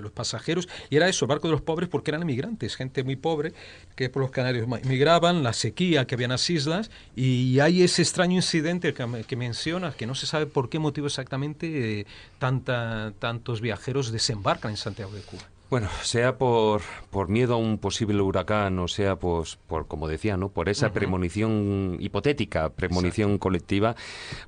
los 0.00 0.12
pasajeros, 0.12 0.68
y 0.88 0.94
era 0.94 1.08
eso, 1.08 1.24
el 1.24 1.30
barco 1.30 1.48
de 1.48 1.52
los 1.54 1.62
pobres 1.62 1.88
porque 1.88 2.12
eran 2.12 2.22
emigrantes, 2.22 2.76
gente 2.76 3.02
muy 3.02 3.16
pobre 3.16 3.54
que 3.96 4.08
por 4.08 4.22
los 4.22 4.30
canarios 4.30 4.68
migraban, 4.84 5.42
la 5.42 5.52
sequía 5.52 6.06
que 6.06 6.14
había 6.14 6.26
en 6.26 6.30
las 6.30 6.48
islas, 6.48 6.92
y 7.16 7.58
hay 7.58 7.82
ese 7.82 8.02
extraño 8.02 8.36
incidente 8.36 8.94
que, 8.94 9.24
que 9.26 9.34
mencionas, 9.34 9.96
que 9.96 10.06
no 10.06 10.14
se 10.14 10.28
sabe 10.28 10.46
por 10.46 10.68
qué 10.68 10.78
motivo 10.78 11.08
exactamente 11.08 12.02
eh, 12.02 12.06
tantos 12.38 13.60
viajeros 13.60 14.12
desembarcaron 14.12 14.38
embarcan 14.38 14.70
en 14.70 14.76
Santiago 14.76 15.10
de 15.10 15.22
Cuba. 15.22 15.57
Bueno, 15.70 15.88
sea 16.00 16.38
por, 16.38 16.80
por 17.10 17.28
miedo 17.28 17.52
a 17.52 17.56
un 17.58 17.76
posible 17.76 18.22
huracán 18.22 18.78
o 18.78 18.88
sea 18.88 19.16
pues, 19.16 19.56
por, 19.66 19.86
como 19.86 20.08
decía, 20.08 20.38
¿no? 20.38 20.48
por 20.48 20.70
esa 20.70 20.92
premonición 20.94 21.98
hipotética, 22.00 22.70
premonición 22.70 23.36
colectiva, 23.36 23.94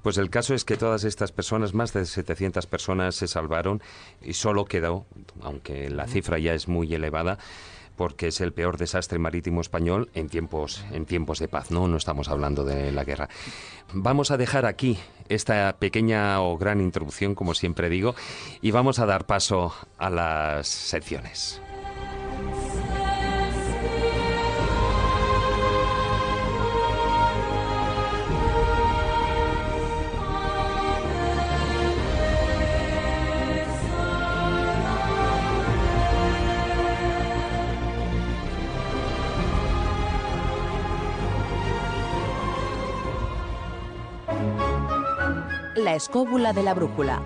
pues 0.03 0.17
el 0.17 0.31
caso 0.31 0.55
es 0.55 0.65
que 0.65 0.79
todas 0.79 1.05
estas 1.05 1.31
personas, 1.31 1.75
más 1.75 1.93
de 1.93 2.07
700 2.07 2.67
personas, 2.67 3.17
se 3.17 3.29
salvaron 3.29 3.83
y 4.23 4.33
solo 4.33 4.65
quedó, 4.65 5.05
aunque 5.43 5.91
la 5.91 6.07
cifra 6.07 6.39
ya 6.39 6.55
es 6.55 6.69
muy 6.69 6.95
elevada, 6.95 7.37
porque 8.01 8.29
es 8.29 8.41
el 8.41 8.55
peor 8.55 8.79
desastre 8.79 9.19
marítimo 9.19 9.61
español 9.61 10.09
en 10.15 10.31
tiempos, 10.31 10.83
en 10.91 11.05
tiempos 11.05 11.39
de 11.39 11.49
paz, 11.49 11.71
¿no? 11.71 11.87
No 11.87 11.99
estamos 11.99 12.31
hablando 12.31 12.65
de 12.65 12.93
la 12.93 13.05
guerra. 13.05 13.29
Vamos 13.93 14.31
a 14.31 14.39
dejar 14.39 14.65
aquí 14.65 14.99
esta 15.29 15.77
pequeña 15.79 16.41
o 16.41 16.57
gran 16.57 16.81
introducción, 16.81 17.35
como 17.35 17.53
siempre 17.53 17.91
digo, 17.91 18.15
y 18.63 18.71
vamos 18.71 19.01
a 19.01 19.05
dar 19.05 19.27
paso 19.27 19.75
a 19.99 20.09
las 20.09 20.67
secciones. 20.67 21.61
La 45.85 45.95
escóbula 45.95 46.53
de 46.53 46.63
la 46.63 46.75
brújula. 46.75 47.23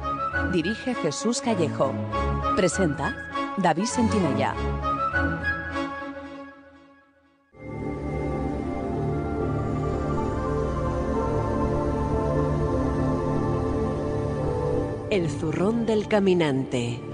Dirige 0.52 0.94
Jesús 0.94 1.40
Callejo. 1.40 1.92
Presenta 2.54 3.16
David 3.56 3.86
Sentinella. 3.86 4.54
El 15.10 15.28
zurrón 15.28 15.84
del 15.84 16.06
caminante. 16.06 17.13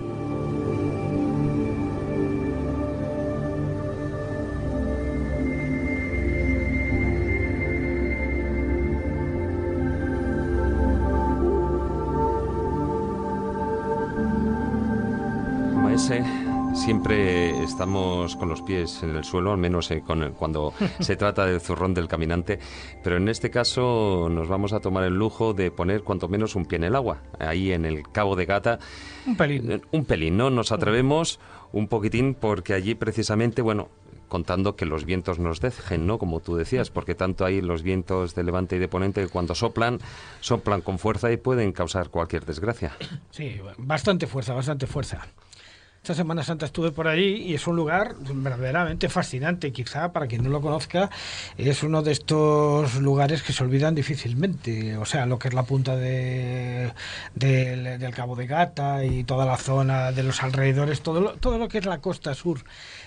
Siempre 16.94 17.62
estamos 17.62 18.34
con 18.34 18.48
los 18.48 18.62
pies 18.62 19.04
en 19.04 19.14
el 19.14 19.22
suelo, 19.22 19.52
al 19.52 19.58
menos 19.58 19.88
eh, 19.92 20.02
con- 20.04 20.32
cuando 20.32 20.74
se 20.98 21.14
trata 21.14 21.46
del 21.46 21.60
zurrón 21.60 21.94
del 21.94 22.08
caminante, 22.08 22.58
pero 23.04 23.16
en 23.16 23.28
este 23.28 23.48
caso 23.48 24.26
nos 24.28 24.48
vamos 24.48 24.72
a 24.72 24.80
tomar 24.80 25.04
el 25.04 25.14
lujo 25.14 25.54
de 25.54 25.70
poner 25.70 26.02
cuanto 26.02 26.26
menos 26.26 26.56
un 26.56 26.66
pie 26.66 26.78
en 26.78 26.84
el 26.84 26.96
agua, 26.96 27.18
ahí 27.38 27.70
en 27.70 27.84
el 27.84 28.02
Cabo 28.10 28.34
de 28.34 28.44
Gata. 28.44 28.80
Un 29.24 29.36
pelín. 29.36 29.70
Eh, 29.70 29.80
Un 29.92 30.04
pelín, 30.04 30.36
¿no? 30.36 30.50
Nos 30.50 30.72
atrevemos 30.72 31.38
un 31.70 31.86
poquitín 31.86 32.34
porque 32.34 32.74
allí 32.74 32.96
precisamente, 32.96 33.62
bueno, 33.62 33.88
contando 34.26 34.74
que 34.74 34.84
los 34.84 35.04
vientos 35.04 35.38
nos 35.38 35.60
dejen, 35.60 36.08
¿no? 36.08 36.18
Como 36.18 36.40
tú 36.40 36.56
decías, 36.56 36.90
porque 36.90 37.14
tanto 37.14 37.44
hay 37.44 37.60
los 37.60 37.84
vientos 37.84 38.34
de 38.34 38.42
levante 38.42 38.74
y 38.74 38.78
de 38.80 38.88
ponente 38.88 39.22
que 39.22 39.28
cuando 39.28 39.54
soplan, 39.54 40.00
soplan 40.40 40.80
con 40.80 40.98
fuerza 40.98 41.30
y 41.30 41.36
pueden 41.36 41.70
causar 41.70 42.08
cualquier 42.10 42.44
desgracia. 42.46 42.96
Sí, 43.30 43.60
bastante 43.78 44.26
fuerza, 44.26 44.54
bastante 44.54 44.88
fuerza. 44.88 45.20
Esta 46.02 46.14
Semana 46.14 46.42
Santa 46.42 46.64
estuve 46.64 46.92
por 46.92 47.08
allí 47.08 47.42
y 47.42 47.52
es 47.52 47.66
un 47.66 47.76
lugar 47.76 48.16
verdaderamente 48.18 49.10
fascinante. 49.10 49.70
Quizá 49.70 50.12
para 50.12 50.26
quien 50.26 50.42
no 50.42 50.48
lo 50.48 50.62
conozca, 50.62 51.10
es 51.58 51.82
uno 51.82 52.00
de 52.00 52.12
estos 52.12 52.94
lugares 52.94 53.42
que 53.42 53.52
se 53.52 53.62
olvidan 53.62 53.94
difícilmente. 53.94 54.96
O 54.96 55.04
sea, 55.04 55.26
lo 55.26 55.38
que 55.38 55.48
es 55.48 55.54
la 55.54 55.64
punta 55.64 55.96
de, 55.96 56.90
del, 57.34 58.14
Cabo 58.14 58.34
de 58.34 58.46
Gata 58.46 59.04
y 59.04 59.24
toda 59.24 59.44
la 59.44 59.58
zona 59.58 60.10
de 60.10 60.22
los 60.22 60.42
alrededores, 60.42 61.02
todo 61.02 61.20
lo, 61.20 61.32
todo 61.34 61.58
lo 61.58 61.68
que 61.68 61.76
es 61.76 61.84
la 61.84 62.00
costa 62.00 62.32
sur 62.34 62.64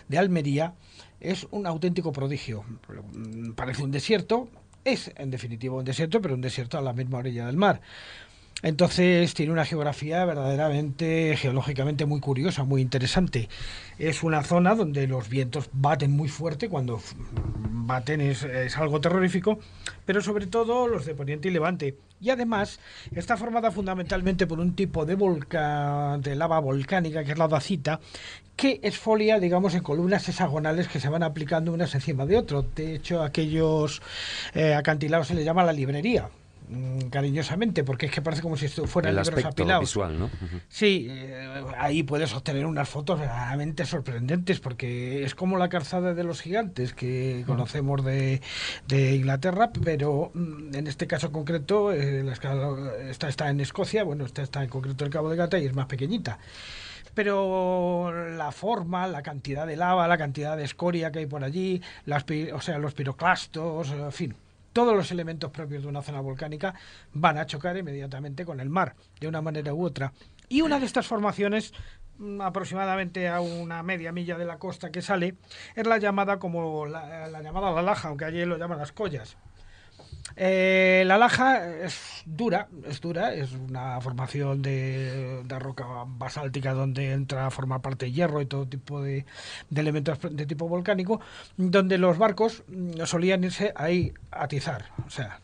de 0.08 0.20
Almería, 0.20 0.76
es 1.20 1.48
un 1.50 1.66
auténtico 1.66 2.12
prodigio. 2.12 2.64
Parece 3.56 3.84
un 3.84 3.90
desierto, 3.90 4.50
es 4.86 5.12
en 5.16 5.32
definitiva 5.32 5.76
un 5.76 5.86
desierto, 5.86 6.22
pero 6.22 6.36
un 6.36 6.41
desierto 6.41 6.78
a 6.78 6.82
la 6.82 6.94
misma 6.94 7.18
orilla 7.18 7.48
del 7.48 7.58
mar. 7.58 7.82
Entonces 8.64 9.34
tiene 9.34 9.51
una 9.51 9.66
geografía 9.66 10.24
verdaderamente 10.24 11.36
geológicamente 11.38 12.05
muy 12.05 12.22
curiosa, 12.22 12.64
muy 12.64 12.82
interesante. 12.82 13.49
Es 13.99 14.24
una 14.24 14.41
zona 14.41 14.74
donde 14.74 15.05
los 15.05 15.28
vientos 15.28 15.70
baten 15.74 16.11
muy 16.11 16.30
fuerte, 16.30 16.70
cuando 16.70 17.01
baten 17.36 18.22
es, 18.22 18.45
algo 18.78 19.01
terrorífico, 19.01 19.59
pero 20.05 20.22
sobre 20.22 20.47
todo 20.47 20.88
los 20.88 21.05
de 21.05 21.14
Poniente 21.14 21.49
y 21.49 21.51
Levante. 21.51 21.97
Y 22.22 22.30
además 22.30 22.80
está 23.14 23.36
formada 23.36 23.70
fundamentalmente 23.70 24.47
por 24.47 24.61
un 24.61 24.76
tipo 24.76 25.05
de 25.05 25.16
volcán, 25.16 26.22
de 26.22 26.36
lava 26.36 26.59
volcánica, 26.59 27.26
que 27.26 27.34
es 27.34 27.38
la 27.38 27.49
dacita, 27.49 27.99
que 28.55 28.80
esfolia, 28.82 29.41
digamos, 29.41 29.76
en 29.76 29.84
columnas 29.84 30.30
hexagonales 30.30 30.88
que 30.88 31.01
se 31.01 31.09
van 31.09 31.24
aplicando 31.24 31.74
unas 31.74 31.93
encima 31.95 32.26
de 32.26 32.38
otro. 32.38 32.61
De 32.61 32.95
hecho, 32.95 33.24
aquellos 33.24 34.01
eh, 34.53 34.74
acantilados 34.74 35.28
se 35.28 35.36
les 35.36 35.43
llama 35.43 35.66
la 35.66 35.74
librería 35.74 36.30
cariñosamente, 37.09 37.84
porque 37.84 38.07
es 38.07 38.11
que 38.11 38.22
parece 38.22 38.41
como 38.41 38.57
si 38.57 38.66
esto 38.66 38.86
fueran 38.88 39.18
el 39.18 39.24
libros 39.24 39.45
apilados. 39.45 39.82
visual, 39.82 40.20
¿no? 40.20 40.30
Sí, 40.70 41.07
eh, 41.09 41.64
ahí 41.78 42.03
puedes 42.03 42.34
obtener 42.34 42.66
unas 42.66 42.89
fotos 42.89 43.20
verdaderamente 43.20 43.86
sorprendentes 43.86 44.59
porque 44.59 45.24
es 45.24 45.36
como 45.36 45.57
la 45.57 45.70
calzada 45.70 46.14
de 46.14 46.24
los 46.24 46.41
gigantes 46.41 46.93
que 46.93 47.43
conocemos 47.45 48.03
de, 48.03 48.41
de 48.88 49.16
Inglaterra, 49.16 49.72
pero 49.84 50.32
mm, 50.34 50.76
en 50.76 50.88
este 50.88 51.07
caso 51.07 51.32
concreto, 51.32 51.91
eh, 51.91 52.24
la 52.24 52.34
escala- 52.34 52.93
esta 53.09 53.28
está 53.30 53.49
en 53.49 53.59
Escocia, 53.59 54.03
bueno, 54.03 54.26
esta 54.26 54.41
está 54.41 54.64
en 54.64 54.70
concreto 54.70 55.05
el 55.05 55.11
Cabo 55.11 55.30
de 55.30 55.36
Gata 55.38 55.57
y 55.59 55.66
es 55.66 55.74
más 55.74 55.86
pequeñita. 55.88 56.39
Pero 57.14 58.11
la 58.36 58.51
forma, 58.51 59.05
la 59.07 59.22
cantidad 59.22 59.68
de 59.68 59.76
lava, 59.76 60.07
la 60.07 60.18
cantidad 60.18 60.57
de 60.57 60.64
escoria 60.64 61.11
que 61.11 61.20
hay 61.20 61.26
por 61.28 61.43
allí, 61.43 61.82
las, 62.05 62.26
o 62.53 62.61
sea, 62.61 62.80
los 62.80 62.93
piroclastos, 62.95 63.91
en 63.91 64.11
fin, 64.11 64.36
todos 64.74 64.95
los 64.95 65.11
elementos 65.11 65.51
propios 65.51 65.84
de 65.84 65.89
una 65.89 66.01
zona 66.01 66.19
volcánica 66.19 66.74
van 67.13 67.38
a 67.38 67.45
chocar 67.45 67.78
inmediatamente 67.78 68.45
con 68.45 68.59
el 68.59 68.69
mar, 68.69 68.95
de 69.19 69.28
una 69.28 69.41
manera 69.41 69.74
u 69.74 69.86
otra. 69.86 70.13
Y 70.49 70.61
una 70.61 70.80
de 70.80 70.86
estas 70.86 71.07
formaciones, 71.07 71.74
mm, 72.17 72.41
aproximadamente 72.41 73.30
a 73.30 73.39
una 73.39 73.82
media 73.84 74.11
milla 74.11 74.38
de 74.38 74.45
la 74.45 74.57
costa 74.57 74.91
que 74.91 75.01
sale, 75.01 75.36
es 75.76 75.88
la 75.88 75.97
llamada 75.99 76.39
como 76.39 76.86
la, 76.86 77.28
la 77.28 77.41
llamada 77.41 77.71
la 77.71 77.82
laja, 77.82 78.09
aunque 78.09 78.26
allí 78.26 78.43
lo 78.45 78.57
llaman 78.57 78.80
las 78.80 78.91
collas. 78.91 79.38
Eh, 80.36 81.03
la 81.05 81.17
laja 81.17 81.67
es 81.84 82.24
dura, 82.26 82.67
es 82.86 83.01
dura, 83.01 83.34
es 83.34 83.51
una 83.51 83.99
formación 84.01 84.61
de, 84.61 85.43
de 85.43 85.59
roca 85.59 85.86
basáltica 86.07 86.74
donde 86.74 87.11
entra 87.11 87.45
a 87.45 87.51
formar 87.51 87.82
parte 87.82 88.11
hierro 88.11 88.41
y 88.41 88.45
todo 88.45 88.67
tipo 88.67 89.01
de, 89.01 89.26
de 89.69 89.82
elementos 89.82 90.17
de 90.21 90.45
tipo 90.45 90.67
volcánico, 90.67 91.21
donde 91.57 91.97
los 91.97 92.17
barcos 92.17 92.63
solían 93.05 93.43
irse 93.43 93.74
ahí 93.76 94.13
a 94.32 94.45
atizar. 94.45 94.86
O 95.05 95.09
sea, 95.09 95.39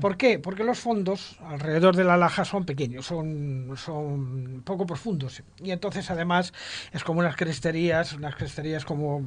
¿Por 0.00 0.18
qué? 0.18 0.38
Porque 0.38 0.62
los 0.62 0.78
fondos 0.78 1.38
alrededor 1.46 1.96
de 1.96 2.04
la 2.04 2.18
laja 2.18 2.44
son 2.44 2.66
pequeños, 2.66 3.06
son, 3.06 3.72
son 3.76 4.62
poco 4.62 4.86
profundos. 4.86 5.42
Y 5.62 5.70
entonces, 5.70 6.10
además, 6.10 6.52
es 6.92 7.02
como 7.02 7.20
unas 7.20 7.34
cresterías, 7.34 8.12
unas 8.12 8.36
cresterías 8.36 8.84
como, 8.84 9.24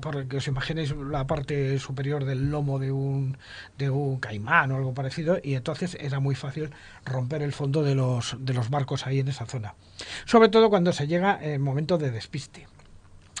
por 0.00 0.26
que 0.26 0.38
os 0.38 0.48
imaginéis 0.48 0.92
la 0.96 1.26
parte 1.26 1.78
superior 1.78 2.24
del 2.24 2.50
lomo 2.50 2.80
de 2.80 2.90
un, 2.90 3.38
de 3.78 3.90
un 3.90 4.18
caimán 4.18 4.72
o 4.72 4.76
algo 4.76 4.92
parecido. 4.92 5.38
Y 5.42 5.54
entonces 5.54 5.96
era 6.00 6.18
muy 6.18 6.34
fácil 6.34 6.70
romper 7.04 7.42
el 7.42 7.52
fondo 7.52 7.84
de 7.84 7.94
los, 7.94 8.36
de 8.40 8.54
los 8.54 8.70
barcos 8.70 9.06
ahí 9.06 9.20
en 9.20 9.28
esa 9.28 9.46
zona. 9.46 9.74
Sobre 10.24 10.48
todo 10.48 10.68
cuando 10.68 10.92
se 10.92 11.06
llega 11.06 11.38
en 11.40 11.62
momento 11.62 11.96
de 11.96 12.10
despiste. 12.10 12.66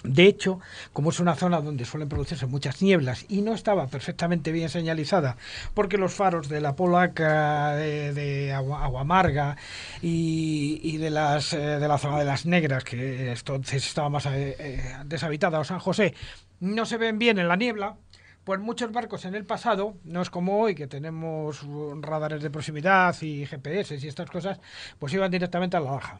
De 0.04 0.26
hecho, 0.26 0.60
como 0.92 1.10
es 1.10 1.18
una 1.18 1.34
zona 1.34 1.60
donde 1.60 1.84
suelen 1.84 2.08
producirse 2.08 2.46
muchas 2.46 2.82
nieblas 2.82 3.26
y 3.28 3.42
no 3.42 3.52
estaba 3.52 3.88
perfectamente 3.88 4.52
bien 4.52 4.68
señalizada, 4.68 5.36
porque 5.74 5.98
los 5.98 6.14
faros 6.14 6.48
de 6.48 6.60
la 6.60 6.76
Polaca, 6.76 7.74
de, 7.74 8.12
de 8.12 8.52
Agua, 8.52 8.84
Aguamarga 8.84 9.56
y, 10.00 10.96
de, 10.98 11.10
las, 11.10 11.52
eh, 11.52 11.58
de 11.58 11.88
la 11.88 11.98
zona 11.98 12.20
de 12.20 12.24
las 12.24 12.46
Negras, 12.46 12.84
que 12.84 13.32
entonces 13.32 13.84
estaba 13.84 14.08
más 14.08 14.26
eh, 14.26 14.56
eh, 14.58 14.96
deshabitada, 15.04 15.58
o 15.58 15.64
San 15.64 15.80
José, 15.80 16.14
no 16.60 16.86
se 16.86 16.96
ven 16.96 17.18
bien 17.18 17.38
en 17.40 17.48
la 17.48 17.56
niebla, 17.56 17.96
pues 18.44 18.60
muchos 18.60 18.92
barcos 18.92 19.24
en 19.24 19.34
el 19.34 19.44
pasado, 19.44 19.96
no 20.04 20.22
es 20.22 20.30
como 20.30 20.60
hoy 20.60 20.76
que 20.76 20.86
tenemos 20.86 21.66
radares 22.00 22.40
de 22.40 22.50
proximidad 22.50 23.20
y 23.20 23.46
GPS 23.46 23.96
y 23.96 24.06
estas 24.06 24.30
cosas, 24.30 24.60
pues 25.00 25.12
iban 25.12 25.30
directamente 25.30 25.76
a 25.76 25.80
la 25.80 25.90
baja 25.90 26.18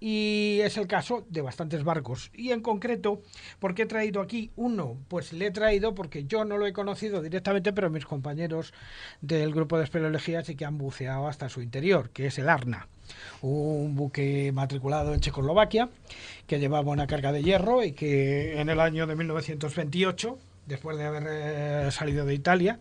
y 0.00 0.60
es 0.62 0.76
el 0.76 0.86
caso 0.86 1.26
de 1.28 1.42
bastantes 1.42 1.84
barcos. 1.84 2.30
Y 2.34 2.50
en 2.50 2.60
concreto, 2.60 3.22
¿por 3.58 3.74
qué 3.74 3.82
he 3.82 3.86
traído 3.86 4.20
aquí 4.20 4.50
uno? 4.56 4.96
Pues 5.08 5.32
le 5.32 5.46
he 5.46 5.50
traído 5.50 5.94
porque 5.94 6.24
yo 6.24 6.44
no 6.44 6.58
lo 6.58 6.66
he 6.66 6.72
conocido 6.72 7.22
directamente, 7.22 7.72
pero 7.72 7.90
mis 7.90 8.06
compañeros 8.06 8.72
del 9.20 9.52
grupo 9.52 9.78
de 9.78 9.84
espeleología 9.84 10.44
sí 10.44 10.56
que 10.56 10.64
han 10.64 10.78
buceado 10.78 11.28
hasta 11.28 11.48
su 11.48 11.62
interior, 11.62 12.10
que 12.10 12.26
es 12.26 12.38
el 12.38 12.48
Arna. 12.48 12.88
Un 13.40 13.94
buque 13.94 14.52
matriculado 14.52 15.14
en 15.14 15.20
Checoslovaquia 15.20 15.88
que 16.46 16.58
llevaba 16.58 16.92
una 16.92 17.06
carga 17.06 17.32
de 17.32 17.42
hierro 17.42 17.82
y 17.82 17.92
que 17.92 18.60
en 18.60 18.68
el 18.68 18.80
año 18.80 19.06
de 19.06 19.16
1928 19.16 20.38
después 20.68 20.98
de 20.98 21.04
haber 21.04 21.24
eh, 21.28 21.90
salido 21.90 22.26
de 22.26 22.34
Italia, 22.34 22.78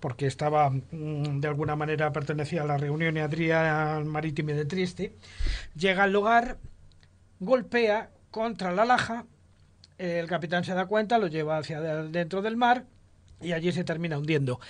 porque 0.00 0.26
estaba 0.26 0.70
mm, 0.70 1.40
de 1.40 1.48
alguna 1.48 1.76
manera 1.76 2.12
pertenecía 2.12 2.62
a 2.62 2.66
la 2.66 2.76
reunión 2.78 3.16
Adriana 3.18 4.00
Marítima 4.04 4.52
de 4.52 4.64
Trieste, 4.64 5.12
llega 5.76 6.04
al 6.04 6.12
lugar, 6.12 6.56
golpea 7.38 8.10
contra 8.30 8.72
la 8.72 8.84
laja, 8.84 9.24
el 9.98 10.26
capitán 10.26 10.64
se 10.64 10.74
da 10.74 10.86
cuenta, 10.86 11.18
lo 11.18 11.26
lleva 11.26 11.58
hacia 11.58 11.80
de- 11.80 12.08
dentro 12.08 12.42
del 12.42 12.56
mar 12.56 12.84
y 13.40 13.52
allí 13.52 13.72
se 13.72 13.84
termina 13.84 14.18
hundiendo. 14.18 14.60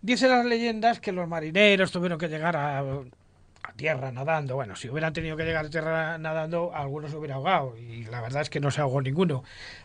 Dice 0.00 0.28
las 0.28 0.44
leyendas 0.44 1.00
que 1.00 1.12
los 1.12 1.28
marineros 1.28 1.92
tuvieron 1.92 2.18
que 2.18 2.28
llegar 2.28 2.56
a, 2.56 2.82
a 3.72 3.76
tierra 3.76 4.12
nadando. 4.12 4.54
Bueno, 4.54 4.76
si 4.76 4.88
hubieran 4.88 5.12
tenido 5.12 5.36
que 5.36 5.44
llegar 5.44 5.66
a 5.66 5.70
tierra 5.70 6.18
nadando, 6.18 6.74
algunos 6.74 7.12
hubieran 7.14 7.38
ahogado 7.38 7.76
y 7.76 8.04
la 8.04 8.20
verdad 8.20 8.42
es 8.42 8.50
que 8.50 8.60
no 8.60 8.70
se 8.70 8.80
ahogó 8.80 9.00
ninguno, 9.00 9.44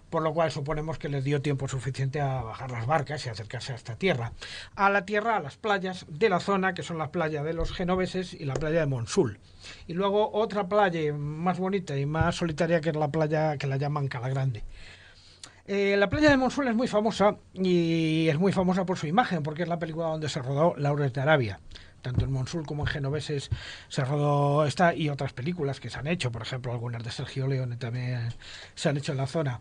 por 0.09 0.21
lo 0.21 0.33
cual 0.33 0.51
suponemos 0.51 0.97
que 0.97 1.09
les 1.09 1.23
dio 1.23 1.41
tiempo 1.41 1.67
suficiente 1.67 2.19
a 2.21 2.41
bajar 2.41 2.71
las 2.71 2.85
barcas 2.85 3.25
y 3.25 3.29
acercarse 3.29 3.73
hasta 3.73 3.95
tierra. 3.95 4.33
A 4.75 4.89
la 4.89 5.05
tierra, 5.05 5.37
a 5.37 5.39
las 5.39 5.57
playas 5.57 6.05
de 6.09 6.29
la 6.29 6.39
zona, 6.39 6.73
que 6.73 6.83
son 6.83 6.97
la 6.97 7.11
playa 7.11 7.43
de 7.43 7.53
los 7.53 7.71
genoveses 7.71 8.33
y 8.33 8.45
la 8.45 8.53
playa 8.53 8.81
de 8.81 8.85
Monsul. 8.85 9.39
Y 9.87 9.93
luego 9.93 10.31
otra 10.33 10.67
playa 10.67 11.13
más 11.13 11.59
bonita 11.59 11.97
y 11.97 12.05
más 12.05 12.35
solitaria 12.35 12.81
que 12.81 12.89
es 12.89 12.95
la 12.95 13.09
playa 13.09 13.57
que 13.57 13.67
la 13.67 13.77
llaman 13.77 14.07
Calagrande. 14.07 14.63
Eh, 15.65 15.97
la 15.97 16.09
playa 16.09 16.29
de 16.29 16.37
Monsul 16.37 16.67
es 16.69 16.75
muy 16.75 16.87
famosa 16.87 17.35
y 17.53 18.29
es 18.29 18.39
muy 18.39 18.53
famosa 18.53 18.85
por 18.85 18.97
su 18.97 19.05
imagen, 19.05 19.43
porque 19.43 19.63
es 19.63 19.69
la 19.69 19.79
película 19.79 20.07
donde 20.07 20.29
se 20.29 20.41
rodó 20.41 20.75
Laures 20.77 21.11
de 21.11 21.21
Arabia. 21.21 21.59
Tanto 22.01 22.25
en 22.25 22.31
Monsul 22.31 22.65
como 22.65 22.83
en 22.83 22.87
Genoveses 22.87 23.49
se 23.89 24.05
rodó 24.05 24.65
esta 24.65 24.93
y 24.93 25.09
otras 25.09 25.33
películas 25.33 25.79
que 25.79 25.89
se 25.89 25.97
han 25.99 26.07
hecho, 26.07 26.31
por 26.31 26.41
ejemplo, 26.41 26.71
algunas 26.71 27.03
de 27.03 27.11
Sergio 27.11 27.47
Leone 27.47 27.75
también 27.77 28.29
se 28.75 28.89
han 28.89 28.97
hecho 28.97 29.11
en 29.11 29.17
la 29.17 29.27
zona. 29.27 29.59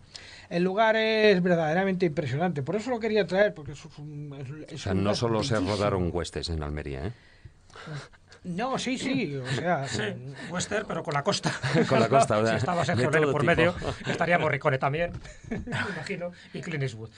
El 0.49 0.63
lugar 0.63 0.95
es 0.97 1.43
verdaderamente 1.43 2.07
impresionante, 2.07 2.63
por 2.63 2.77
eso 2.77 2.91
lo 2.91 3.01
quería 3.01 3.27
traer, 3.27 3.53
porque 3.55 3.73
es 3.73 3.85
un, 3.99 4.37
es- 4.39 4.71
es 4.73 4.81
O 4.81 4.83
sea, 4.85 4.93
un 4.93 5.03
no 5.05 5.15
solo 5.15 5.43
se 5.43 5.59
rodaron 5.59 6.11
huestes 6.13 6.49
en 6.51 6.63
Almería, 6.63 7.07
¿eh? 7.07 7.13
No, 8.47 8.79
sí, 8.79 8.97
sí, 8.97 9.35
o 9.37 9.47
sea... 9.47 9.87
Sí, 9.89 10.03
western, 10.51 10.87
pero 10.87 11.03
con 11.03 11.15
la 11.15 11.23
costa. 11.23 11.53
Con 11.89 12.01
la 12.01 12.09
costa, 12.09 12.37
Si 12.37 12.43
¿verdad? 12.43 12.57
estaba 12.57 12.81
De 12.81 12.87
Sergio 12.87 13.11
Lelo 13.11 13.33
por 13.33 13.41
tipo. 13.43 13.55
medio, 13.55 13.75
estaría 14.07 14.39
Morricone 14.39 14.79
también, 14.79 15.13
me 15.51 15.57
imagino, 15.95 16.31
y 16.53 16.61
Clint 16.61 16.83
Eastwood. 16.83 17.11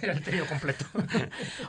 Era 0.00 0.12
el 0.12 0.22
trío 0.22 0.46
completo. 0.46 0.84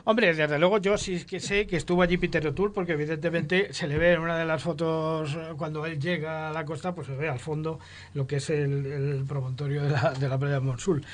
Hombre, 0.04 0.34
desde 0.34 0.58
luego 0.58 0.78
yo 0.78 0.96
sí 0.96 1.24
que 1.24 1.40
sé 1.40 1.66
que 1.66 1.76
estuvo 1.76 2.02
allí 2.02 2.16
Peter 2.18 2.46
O'Toole 2.46 2.72
porque 2.72 2.92
evidentemente 2.92 3.72
se 3.72 3.86
le 3.86 3.98
ve 3.98 4.12
en 4.12 4.20
una 4.20 4.38
de 4.38 4.44
las 4.44 4.62
fotos 4.62 5.36
cuando 5.56 5.84
él 5.86 5.98
llega 5.98 6.48
a 6.48 6.52
la 6.52 6.64
costa, 6.64 6.94
pues 6.94 7.06
se 7.08 7.14
ve 7.14 7.28
al 7.28 7.40
fondo 7.40 7.78
lo 8.14 8.26
que 8.26 8.36
es 8.36 8.50
el, 8.50 8.86
el 8.86 9.24
promontorio 9.26 9.82
de 9.82 9.90
la, 9.90 10.12
de 10.12 10.28
la 10.28 10.38
playa 10.38 10.54
de 10.54 10.60
Monsul. 10.60 11.04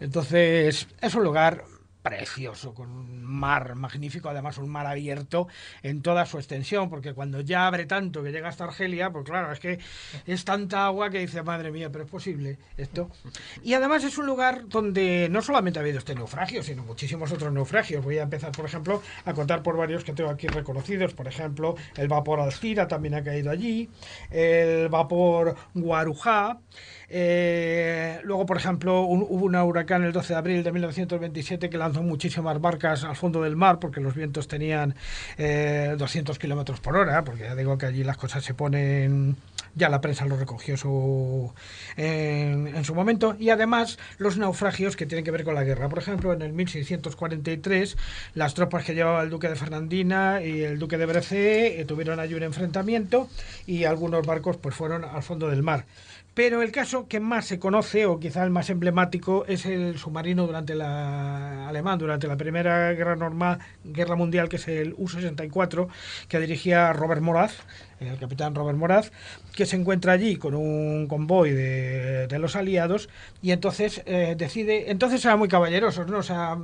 Entonces 0.00 0.88
es 1.00 1.14
un 1.14 1.24
lugar 1.24 1.64
precioso, 2.08 2.72
con 2.72 2.90
un 2.90 3.24
mar 3.24 3.74
magnífico, 3.74 4.28
además 4.28 4.58
un 4.58 4.68
mar 4.68 4.86
abierto 4.86 5.48
en 5.82 6.02
toda 6.02 6.24
su 6.24 6.38
extensión, 6.38 6.88
porque 6.88 7.14
cuando 7.14 7.40
ya 7.40 7.66
abre 7.66 7.84
tanto 7.84 8.22
que 8.22 8.30
llega 8.30 8.48
hasta 8.48 8.64
Argelia, 8.64 9.10
pues 9.10 9.24
claro, 9.24 9.50
es 9.50 9.58
que 9.58 9.80
es 10.24 10.44
tanta 10.44 10.86
agua 10.86 11.10
que 11.10 11.18
dice, 11.18 11.42
madre 11.42 11.72
mía, 11.72 11.90
pero 11.90 12.04
es 12.04 12.10
posible 12.10 12.58
esto. 12.76 13.10
Y 13.64 13.74
además 13.74 14.04
es 14.04 14.18
un 14.18 14.26
lugar 14.26 14.68
donde 14.68 15.28
no 15.30 15.42
solamente 15.42 15.80
ha 15.80 15.82
habido 15.82 15.98
este 15.98 16.14
naufragio, 16.14 16.62
sino 16.62 16.84
muchísimos 16.84 17.32
otros 17.32 17.52
naufragios. 17.52 18.04
Voy 18.04 18.18
a 18.18 18.22
empezar, 18.22 18.52
por 18.52 18.66
ejemplo, 18.66 19.02
a 19.24 19.34
contar 19.34 19.62
por 19.64 19.76
varios 19.76 20.04
que 20.04 20.12
tengo 20.12 20.30
aquí 20.30 20.46
reconocidos. 20.46 21.12
Por 21.12 21.26
ejemplo, 21.26 21.74
el 21.96 22.06
vapor 22.06 22.40
Alcira 22.40 22.86
también 22.86 23.14
ha 23.14 23.24
caído 23.24 23.50
allí, 23.50 23.90
el 24.30 24.88
vapor 24.88 25.56
Guarujá. 25.74 26.60
Eh, 27.08 28.20
luego, 28.24 28.46
por 28.46 28.56
ejemplo, 28.56 29.02
hubo 29.02 29.44
un 29.44 29.54
huracán 29.54 30.04
el 30.04 30.12
12 30.12 30.32
de 30.32 30.38
abril 30.38 30.62
de 30.64 30.72
1927 30.72 31.70
que 31.70 31.78
lanzó 31.78 32.02
muchísimas 32.02 32.60
barcas 32.60 33.04
al 33.04 33.16
fondo 33.16 33.42
del 33.42 33.56
mar 33.56 33.78
porque 33.78 34.00
los 34.00 34.14
vientos 34.14 34.48
tenían 34.48 34.94
eh, 35.38 35.94
200 35.96 36.38
kilómetros 36.38 36.80
por 36.80 36.96
hora, 36.96 37.24
porque 37.24 37.44
ya 37.44 37.54
digo 37.54 37.78
que 37.78 37.86
allí 37.86 38.04
las 38.04 38.16
cosas 38.16 38.44
se 38.44 38.54
ponen 38.54 39.36
ya 39.76 39.90
la 39.90 40.00
prensa 40.00 40.24
lo 40.24 40.36
recogió 40.36 40.76
su, 40.76 41.52
en, 41.96 42.82
su 42.84 42.94
momento, 42.94 43.36
y 43.38 43.50
además 43.50 43.98
los 44.16 44.38
naufragios 44.38 44.96
que 44.96 45.04
tienen 45.04 45.22
que 45.22 45.30
ver 45.30 45.44
con 45.44 45.54
la 45.54 45.64
guerra. 45.64 45.88
Por 45.90 45.98
ejemplo, 45.98 46.32
en 46.32 46.40
el 46.40 46.54
1643, 46.54 47.96
las 48.34 48.54
tropas 48.54 48.84
que 48.84 48.94
llevaba 48.94 49.22
el 49.22 49.28
duque 49.28 49.50
de 49.50 49.54
Fernandina 49.54 50.40
y 50.42 50.62
el 50.62 50.78
duque 50.78 50.96
de 50.96 51.04
Brece 51.04 51.78
eh, 51.78 51.84
tuvieron 51.84 52.18
allí 52.20 52.34
un 52.34 52.42
enfrentamiento 52.42 53.28
y 53.66 53.84
algunos 53.84 54.26
barcos 54.26 54.56
pues 54.56 54.74
fueron 54.74 55.04
al 55.04 55.22
fondo 55.22 55.48
del 55.50 55.62
mar. 55.62 55.84
Pero 56.36 56.60
el 56.60 56.70
caso 56.70 57.08
que 57.08 57.18
más 57.18 57.46
se 57.46 57.58
conoce, 57.58 58.04
o 58.04 58.20
quizá 58.20 58.44
el 58.44 58.50
más 58.50 58.68
emblemático, 58.68 59.46
es 59.46 59.64
el 59.64 59.96
submarino 59.96 60.46
durante 60.46 60.74
la 60.74 61.66
alemán, 61.66 61.98
durante 61.98 62.28
la 62.28 62.36
Primera 62.36 62.92
Guerra 62.92 63.16
Normal, 63.16 63.58
Guerra 63.82 64.16
Mundial, 64.16 64.50
que 64.50 64.56
es 64.56 64.68
el 64.68 64.92
U-64, 64.98 65.88
que 66.28 66.38
dirigía 66.38 66.92
Robert 66.92 67.22
Moraz, 67.22 67.54
el 68.00 68.18
capitán 68.18 68.54
Robert 68.54 68.76
Moraz, 68.76 69.12
que 69.54 69.64
se 69.64 69.76
encuentra 69.76 70.12
allí 70.12 70.36
con 70.36 70.54
un 70.54 71.06
convoy 71.08 71.52
de, 71.52 72.28
los 72.38 72.54
aliados 72.54 73.08
y 73.40 73.52
entonces 73.52 74.02
eh, 74.04 74.34
decide, 74.36 74.90
entonces 74.90 75.24
era 75.24 75.36
muy 75.36 75.48
caballerosos, 75.48 76.06
¿no? 76.06 76.18
O 76.18 76.22
sea, 76.22 76.58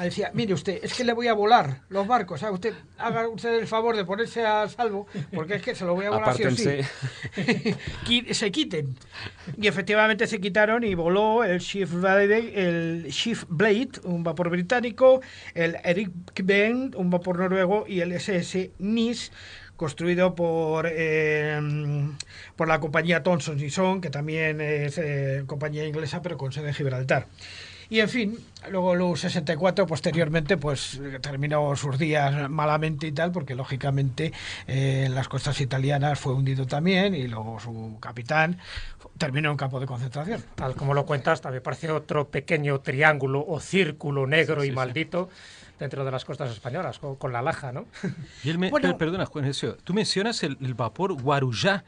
decía, 0.00 0.30
mire 0.34 0.54
usted, 0.54 0.78
es 0.82 0.94
que 0.94 1.04
le 1.04 1.12
voy 1.12 1.28
a 1.28 1.32
volar 1.32 1.82
los 1.88 2.06
barcos, 2.06 2.40
¿sabe? 2.40 2.54
usted 2.54 2.74
haga 2.98 3.28
usted 3.28 3.58
el 3.58 3.66
favor 3.66 3.96
de 3.96 4.04
ponerse 4.04 4.44
a 4.44 4.68
salvo, 4.68 5.06
porque 5.34 5.54
es 5.54 5.62
que 5.62 5.74
se 5.74 5.84
lo 5.84 5.94
voy 5.94 6.06
a 6.06 6.10
volar 6.10 6.36
sí 6.36 6.44
o 6.44 6.50
sí. 6.50 8.34
Se 8.34 8.50
quiten. 8.50 8.96
Y 9.56 9.66
efectivamente 9.66 10.26
se 10.26 10.40
quitaron 10.40 10.84
y 10.84 10.94
voló 10.94 11.44
el 11.44 11.58
Shift 11.58 11.94
Blade, 11.94 12.52
el 12.54 13.06
Shift 13.08 13.46
Blade, 13.48 13.90
un 14.04 14.22
vapor 14.22 14.50
británico, 14.50 15.20
el 15.54 15.76
Erik 15.84 16.10
Ben, 16.44 16.92
un 16.96 17.10
vapor 17.10 17.38
noruego, 17.38 17.84
y 17.86 18.00
el 18.00 18.12
SS 18.12 18.72
Nis, 18.78 19.32
construido 19.76 20.34
por, 20.34 20.88
eh, 20.90 21.60
por 22.56 22.68
la 22.68 22.80
compañía 22.80 23.22
Thomson 23.22 23.60
y 23.60 23.70
Son, 23.70 24.00
que 24.00 24.10
también 24.10 24.60
es 24.60 24.98
eh, 24.98 25.44
compañía 25.46 25.86
inglesa, 25.86 26.20
pero 26.20 26.36
con 26.36 26.52
sede 26.52 26.68
en 26.68 26.74
Gibraltar. 26.74 27.26
Y 27.90 28.00
en 28.00 28.08
fin, 28.08 28.38
luego 28.70 28.94
el 28.94 29.00
U-64 29.02 29.86
posteriormente 29.86 30.56
pues 30.56 31.00
terminó 31.20 31.74
sus 31.76 31.98
días 31.98 32.50
malamente 32.50 33.06
y 33.06 33.12
tal, 33.12 33.30
porque 33.32 33.54
lógicamente 33.54 34.32
eh, 34.66 35.04
en 35.06 35.14
las 35.14 35.28
costas 35.28 35.60
italianas 35.60 36.18
fue 36.18 36.34
hundido 36.34 36.66
también 36.66 37.14
y 37.14 37.28
luego 37.28 37.58
su 37.60 37.98
capitán 38.00 38.58
terminó 39.16 39.50
en 39.50 39.56
campo 39.56 39.80
de 39.80 39.86
concentración. 39.86 40.42
Tal 40.54 40.74
como 40.74 40.94
lo 40.94 41.06
cuentas, 41.06 41.40
también 41.40 41.62
parece 41.62 41.90
otro 41.90 42.28
pequeño 42.28 42.80
triángulo 42.80 43.44
o 43.46 43.60
círculo 43.60 44.26
negro 44.26 44.64
y 44.64 44.70
maldito 44.70 45.28
dentro 45.78 46.04
de 46.04 46.10
las 46.10 46.24
costas 46.24 46.50
españolas, 46.50 46.98
con, 46.98 47.14
con 47.16 47.32
la 47.32 47.40
laja, 47.40 47.70
¿no? 47.72 47.86
Y 48.42 48.50
él 48.50 48.58
me, 48.58 48.70
Bueno. 48.70 48.88
per- 48.88 48.96
perdona, 48.96 49.26
Juan 49.26 49.48
tú 49.84 49.94
mencionas 49.94 50.42
el, 50.42 50.58
el 50.60 50.74
vapor 50.74 51.14
Guarujá. 51.20 51.84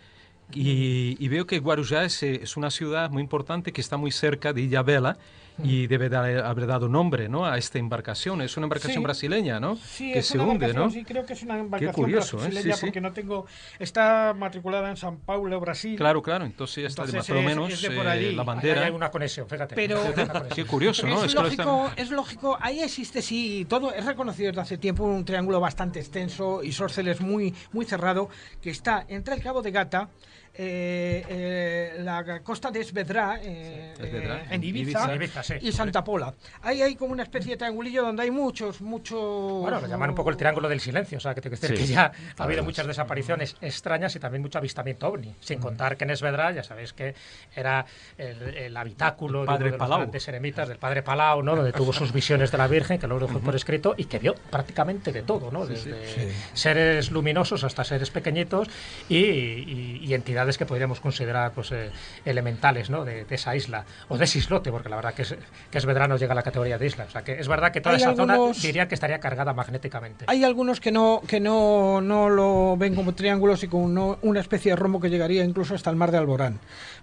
Y, 0.53 1.17
y 1.25 1.29
veo 1.29 1.47
que 1.47 1.61
Guarujá 1.61 2.05
es, 2.05 2.23
eh, 2.25 2.41
es 2.43 2.57
una 2.57 2.71
ciudad 2.73 3.11
muy 3.11 3.23
importante 3.23 3.73
que 3.73 3.81
está 3.81 3.97
muy 3.97 4.11
cerca 4.11 4.53
de 4.53 4.63
Ilhabela 4.63 5.17
y 5.63 5.87
debe 5.87 6.09
dar- 6.09 6.45
haber 6.45 6.67
dado 6.67 6.89
nombre 6.89 7.29
¿no? 7.29 7.45
a 7.45 7.59
esta 7.59 7.79
embarcación. 7.79 8.41
Es 8.43 8.57
una 8.57 8.65
embarcación 8.67 9.01
Sí. 9.01 9.05
brasileña, 9.05 9.61
¿no? 9.61 9.77
Sí, 9.77 10.13
que 10.13 10.21
es 10.21 10.27
se 10.27 10.39
una 10.39 10.47
hunde, 10.53 10.73
¿no? 10.73 10.91
Sí, 10.91 11.05
creo 11.05 11.27
que 11.27 11.35
es 11.35 11.43
una 11.43 11.59
embarcación 11.59 11.93
curioso, 11.95 12.37
¿eh? 12.39 12.41
brasileña 12.49 12.75
Sí, 12.75 12.81
sí. 12.81 12.87
porque 12.87 13.01
no 13.01 13.13
tengo... 13.13 13.47
Está 13.79 14.35
matriculada 14.37 14.91
en 14.91 14.97
San 14.97 15.19
Paulo, 15.19 15.61
Brasil. 15.61 15.97
Claro, 15.97 16.23
claro, 16.23 16.45
entonces 16.45 16.85
está 16.85 17.03
de- 17.03 17.11
Entonces 17.11 17.27
por 17.35 17.37
lo 17.37 17.41
es- 17.51 17.57
menos 17.57 17.73
es 17.73 17.83
de 17.83 17.91
por 17.91 18.07
eh, 18.07 18.11
allí. 18.11 18.33
la 18.35 18.43
Ahí 18.43 18.47
bandera. 18.47 18.85
hay 18.87 18.93
una 18.93 19.11
conexión, 19.11 19.49
fíjate. 19.49 19.75
Pero- 19.75 20.01
una 20.03 20.13
conexión. 20.29 20.49
Qué 20.55 20.65
curioso, 20.65 21.07
¿no? 21.07 21.19
Es 21.25 21.31
está- 21.31 21.43
lógico, 21.43 21.91
es 21.97 22.11
lógico, 22.11 22.59
ahí 22.61 22.81
existe 22.81 23.23
sí, 23.23 23.67
todo 23.69 23.93
es 23.93 24.05
reconocido 24.05 24.49
desde 24.49 24.61
hace 24.63 24.79
tiempo 24.79 25.05
un 25.05 25.25
triángulo 25.25 25.61
bastante 25.61 26.01
extenso 26.01 26.63
y 26.63 26.73
Sórceles 26.73 27.21
muy, 27.21 27.55
muy 27.73 27.85
cerrado 27.85 28.29
que 28.63 28.71
está 28.71 29.05
entre 29.09 29.35
el 29.35 29.43
Cabo 29.43 29.63
de 29.63 29.71
Gata, 29.71 30.09
eh, 30.55 31.25
eh, 31.29 31.93
la 32.03 32.41
costa 32.43 32.71
de 32.71 32.81
Esvedra, 32.81 33.39
eh, 33.43 33.95
Esvedra, 33.99 34.39
eh, 34.43 34.47
en 34.51 34.65
Ibiza, 34.65 35.15
Ibiza. 35.15 35.15
Ibiza, 35.15 35.43
sí. 35.43 35.55
y 35.61 35.73
Santa 35.73 36.03
Pola. 36.05 36.35
Ahí 36.63 36.83
hay 36.83 36.97
como 36.97 37.13
una 37.13 37.23
especie 37.23 37.53
de 37.53 37.57
triangulillo 37.57 38.03
donde 38.03 38.23
hay 38.23 38.31
muchos, 38.31 38.81
muchos... 38.81 39.19
Bueno, 39.63 39.81
lo 39.81 39.87
llaman 39.87 40.11
un 40.11 40.17
poco 40.17 40.31
el 40.31 40.37
triángulo 40.37 40.69
del 40.69 40.81
silencio, 40.81 41.19
o 41.19 41.21
sea, 41.21 41.35
que, 41.35 41.41
decir 41.41 41.71
Sí, 41.71 41.75
que 41.77 41.87
ya 41.87 42.11
ha 42.37 42.43
habido 42.45 42.63
muchas 42.65 42.87
desapariciones 42.87 43.57
extrañas 43.61 44.15
y 44.17 44.19
también 44.21 44.43
mucho 44.43 44.59
avistamiento 44.59 45.07
ovni, 45.09 45.35
sin 45.41 45.61
contar 45.61 45.97
que 45.97 46.05
en 46.05 46.11
Esvedra, 46.11 46.51
ya 46.53 46.63
sabéis 46.65 46.93
que 46.93 47.15
era 47.55 47.87
el, 48.19 48.43
el 48.57 48.77
habitáculo 48.77 49.41
El 49.41 49.47
de 49.47 49.53
padre 49.53 49.69
uno 49.69 49.77
de 49.85 49.89
los 49.89 49.99
grandes 49.99 50.29
eremitas 50.29 50.69
del 50.69 50.79
padre 50.79 51.03
Palau, 51.03 51.43
¿no? 51.43 51.55
donde 51.57 51.73
tuvo 51.73 51.93
sus 51.93 52.13
visiones 52.13 52.51
de 52.51 52.59
la 52.59 52.67
Virgen, 52.67 52.99
que 52.99 53.07
luego 53.07 53.27
dejó 53.27 53.39
por 53.41 53.55
escrito 53.55 53.95
y 53.97 54.05
que 54.07 54.19
vio 54.19 54.35
prácticamente 54.51 55.13
de 55.13 55.23
todo, 55.23 55.51
¿no? 55.51 55.65
desde 55.67 56.33
seres 56.55 57.11
luminosos 57.11 57.63
hasta 57.65 57.85
seres 57.85 58.11
pequeñitos 58.11 58.69
y, 59.09 59.17
y- 59.19 60.01
y 60.03 60.15
entidades 60.15 60.40
que 60.59 60.67
podríamos 60.67 61.01
considerar 61.01 61.53
pues, 61.53 61.73
eh, 61.73 61.91
elementales 62.25 62.91
¿no? 62.91 63.05
de, 63.05 63.25
de 63.25 63.35
esa 63.35 63.55
isla, 63.57 63.85
o 64.09 64.17
de 64.19 64.25
ese 64.25 64.39
islote, 64.39 64.71
porque 64.71 64.89
la 64.89 64.97
verdad 64.97 65.15
que, 65.15 65.23
es, 65.23 65.35
que 65.71 65.79
Esvedra 65.79 66.07
no 66.09 66.17
llega 66.17 66.33
a 66.33 66.35
la 66.35 66.43
categoría 66.43 66.79
de 66.79 66.87
isla. 66.87 67.05
O 67.05 67.11
sea, 67.11 67.23
que 67.23 67.33
es 67.39 67.49
verdad 67.49 67.73
que 67.73 67.81
toda 67.81 67.97
esa 67.97 68.11
algunos- 68.11 68.57
zona 68.57 68.63
diría 68.67 68.89
que 68.89 68.95
estaría 68.95 69.21
cargada 69.21 69.53
magnéticamente. 69.55 70.25
Hay 70.29 70.45
algunos 70.45 70.81
que 70.81 70.93
no 70.93 71.23
que 71.27 71.41
no, 71.41 72.01
no 72.01 72.29
lo 72.31 72.77
ven 72.77 72.95
como 72.95 73.15
triángulos 73.15 73.63
y 73.63 73.69
como 73.69 73.89
no- 73.89 74.19
una 74.23 74.41
especie 74.41 74.73
de 74.73 74.77
rombo 74.77 75.01
que 75.01 75.11
llegaría 75.11 75.45
incluso 75.45 75.75
hasta 75.75 75.91
el 75.91 75.97
mar 75.97 76.11
de 76.11 76.19
Alborán. 76.19 76.59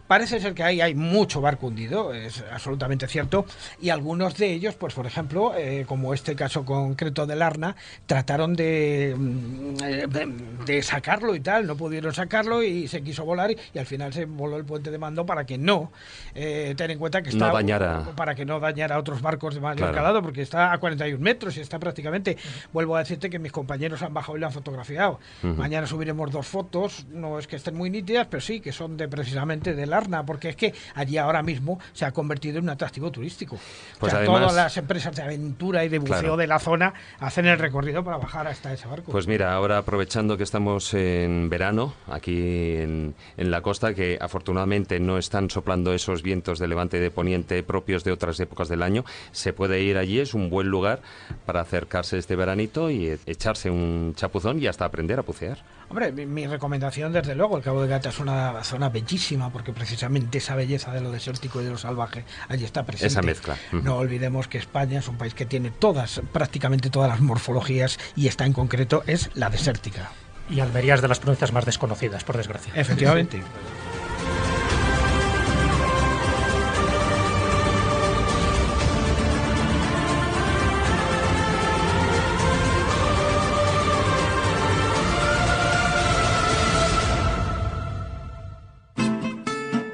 Parece 0.07 0.39
ser 0.39 0.53
que 0.53 0.63
ahí 0.63 0.79
hay 0.79 0.95
mucho 0.95 1.41
barco 1.41 1.67
hundido, 1.67 2.13
es 2.13 2.41
absolutamente 2.51 3.07
cierto, 3.07 3.45
y 3.81 3.89
algunos 3.89 4.37
de 4.37 4.53
ellos, 4.53 4.75
pues 4.75 4.93
por 4.93 5.05
ejemplo, 5.05 5.53
eh, 5.57 5.83
como 5.85 6.13
este 6.13 6.33
caso 6.33 6.63
concreto 6.63 7.25
del 7.25 7.41
Arna, 7.41 7.75
trataron 8.05 8.55
de, 8.55 9.13
mm, 9.17 9.83
eh, 9.83 10.05
de, 10.07 10.33
de 10.65 10.81
sacarlo 10.81 11.35
y 11.35 11.41
tal, 11.41 11.67
no 11.67 11.75
pudieron 11.75 12.13
sacarlo 12.13 12.63
y 12.63 12.87
se 12.87 13.03
quiso 13.03 13.25
volar 13.27 13.51
y, 13.51 13.77
al 13.77 13.85
final 13.85 14.11
se 14.13 14.25
voló 14.25 14.57
el 14.57 14.65
puente 14.65 14.89
de 14.91 14.97
mando 14.97 15.25
para 15.25 15.45
que 15.45 15.57
no, 15.57 15.91
eh, 16.33 16.73
ten 16.75 16.91
en 16.91 16.97
cuenta 16.99 17.21
que 17.21 17.29
No 17.31 17.35
está 17.45 17.51
dañara. 17.53 18.03
para 18.15 18.33
que 18.35 18.45
no 18.45 18.59
dañara 18.59 18.97
otros 18.97 19.21
barcos 19.21 19.53
de 19.55 19.61
mayor 19.61 19.77
Claro. 19.77 19.93
calado, 19.93 20.21
porque 20.21 20.41
está 20.41 20.71
a 20.73 20.77
41 20.79 21.21
metros 21.23 21.55
y 21.57 21.61
está 21.61 21.77
prácticamente. 21.79 22.37
Vuelvo 22.73 22.95
a 22.95 22.99
decirte 22.99 23.29
que 23.29 23.39
mis 23.39 23.51
compañeros 23.51 24.01
han 24.01 24.13
bajado 24.13 24.37
y 24.37 24.41
lo 24.41 24.47
han 24.47 24.53
fotografiado. 24.53 25.19
Mañana 25.43 25.85
subiremos 25.87 26.31
dos 26.31 26.47
fotos, 26.47 27.05
no 27.11 27.37
es 27.39 27.47
que 27.47 27.55
estén 27.57 27.75
muy 27.75 27.89
nítidas, 27.89 28.27
pero 28.29 28.41
sí 28.41 28.59
que 28.61 28.71
son 28.71 28.97
de 28.97 29.07
precisamente 29.07 29.73
del 29.75 29.93
Arna, 29.93 30.25
porque 30.25 30.49
es 30.49 30.55
que 30.55 30.73
allí 30.95 31.17
ahora 31.17 31.43
mismo 31.43 31.79
se 31.93 32.05
ha 32.05 32.11
convertido 32.11 32.57
en 32.57 32.63
un 32.63 32.69
atractivo 32.69 33.11
turístico. 33.11 33.57
Pues 33.99 34.11
o 34.13 34.15
sea, 34.15 34.19
además- 34.19 34.39
todas 34.41 34.55
las 34.55 34.77
empresas 34.77 35.15
de 35.15 35.21
aventura 35.21 35.83
y 35.85 35.89
de 35.89 35.99
buceo 35.99 36.19
Claro. 36.19 36.37
de 36.37 36.47
la 36.47 36.59
zona 36.59 36.93
hacen 37.19 37.45
el 37.47 37.59
recorrido 37.59 38.03
para 38.03 38.17
bajar 38.17 38.47
hasta 38.47 38.73
ese 38.73 38.87
barco. 38.87 39.11
Pues 39.11 39.27
mira, 39.27 39.53
ahora 39.53 39.77
aprovechando 39.79 40.37
que 40.37 40.43
estamos 40.43 40.93
en 40.93 41.49
verano, 41.49 41.93
aquí 42.07 42.75
en, 42.77 43.15
en 43.37 43.51
la 43.51 43.61
costa, 43.61 43.93
que 43.93 44.17
afortunadamente 44.21 44.99
no 44.99 45.17
están 45.17 45.49
soplando 45.49 45.93
esos 45.93 46.23
vientos 46.23 46.59
de 46.59 46.67
levante 46.67 46.97
y 46.97 46.99
de 46.99 47.11
poniente 47.11 47.61
propios 47.63 48.03
de 48.03 48.11
otras 48.11 48.39
épocas 48.39 48.69
del 48.69 48.83
año, 48.83 49.05
se 49.31 49.53
puede 49.53 49.81
ir 49.81 49.97
allí, 49.97 50.19
es 50.19 50.33
un 50.33 50.49
buen 50.49 50.67
lugar 50.67 51.01
para 51.45 51.61
acercarse 51.61 52.17
este 52.17 52.35
veranito 52.35 52.89
y 52.89 53.07
e- 53.07 53.19
echarse 53.25 53.69
un 53.69 54.13
chapuzón 54.15 54.61
y 54.61 54.67
hasta 54.67 54.85
aprender 54.85 55.19
a 55.19 55.21
bucear. 55.21 55.57
Hombre, 55.89 56.11
mi, 56.11 56.25
mi 56.25 56.47
recomendación, 56.47 57.13
desde 57.13 57.33
luego, 57.33 57.57
el 57.57 57.63
Cabo 57.63 57.81
de 57.81 57.87
Gata 57.87 58.09
es 58.09 58.19
una 58.19 58.63
zona 58.63 58.89
bellísima 58.89 59.51
porque 59.51 59.71
precisamente 59.71 60.39
esa 60.39 60.55
belleza 60.55 60.91
de 60.91 61.01
lo 61.01 61.11
desértico 61.11 61.61
y 61.61 61.65
de 61.65 61.71
lo 61.71 61.77
salvaje 61.77 62.25
allí 62.49 62.65
está 62.65 62.85
presente. 62.85 63.07
Esa 63.07 63.21
mezcla. 63.21 63.57
No 63.71 63.97
olvidemos 63.97 64.47
que 64.47 64.57
España 64.57 64.99
es 64.99 65.07
un 65.07 65.17
país 65.17 65.33
que 65.33 65.45
tiene 65.45 65.71
todas, 65.71 66.21
prácticamente 66.33 66.89
todas 66.89 67.09
las 67.09 67.21
morfologías 67.21 67.99
y 68.15 68.27
esta 68.27 68.45
en 68.45 68.53
concreto 68.53 69.03
es 69.07 69.29
la 69.35 69.49
desértica. 69.49 70.11
Y 70.49 70.59
Almería 70.59 70.95
es 70.95 71.01
de 71.01 71.07
las 71.07 71.19
provincias 71.19 71.51
más 71.51 71.65
desconocidas, 71.65 72.23
por 72.23 72.37
desgracia. 72.37 72.73
Efectivamente. 72.75 73.43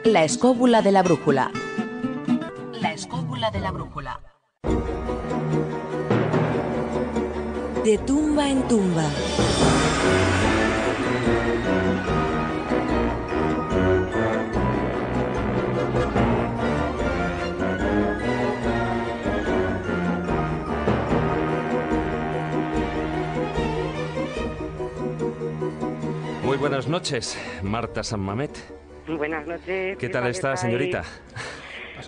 La 0.05 0.23
escóbula 0.23 0.83
de 0.83 0.91
la 0.91 1.01
brújula. 1.01 1.49
La 2.73 2.93
escóbula 2.93 3.49
de 3.49 3.59
la 3.59 3.71
brújula. 3.71 4.19
De 7.83 7.97
tumba 7.97 8.47
en 8.47 8.67
tumba. 8.67 9.09
Muy 26.43 26.57
buenas 26.57 26.87
noches, 26.87 27.37
Marta 27.61 28.03
San 28.03 28.19
Mamet. 28.19 28.51
Buenas 29.07 29.45
noches. 29.47 29.97
¿Qué 29.97 30.09
tal 30.09 30.27
está, 30.27 30.55
señorita? 30.57 31.03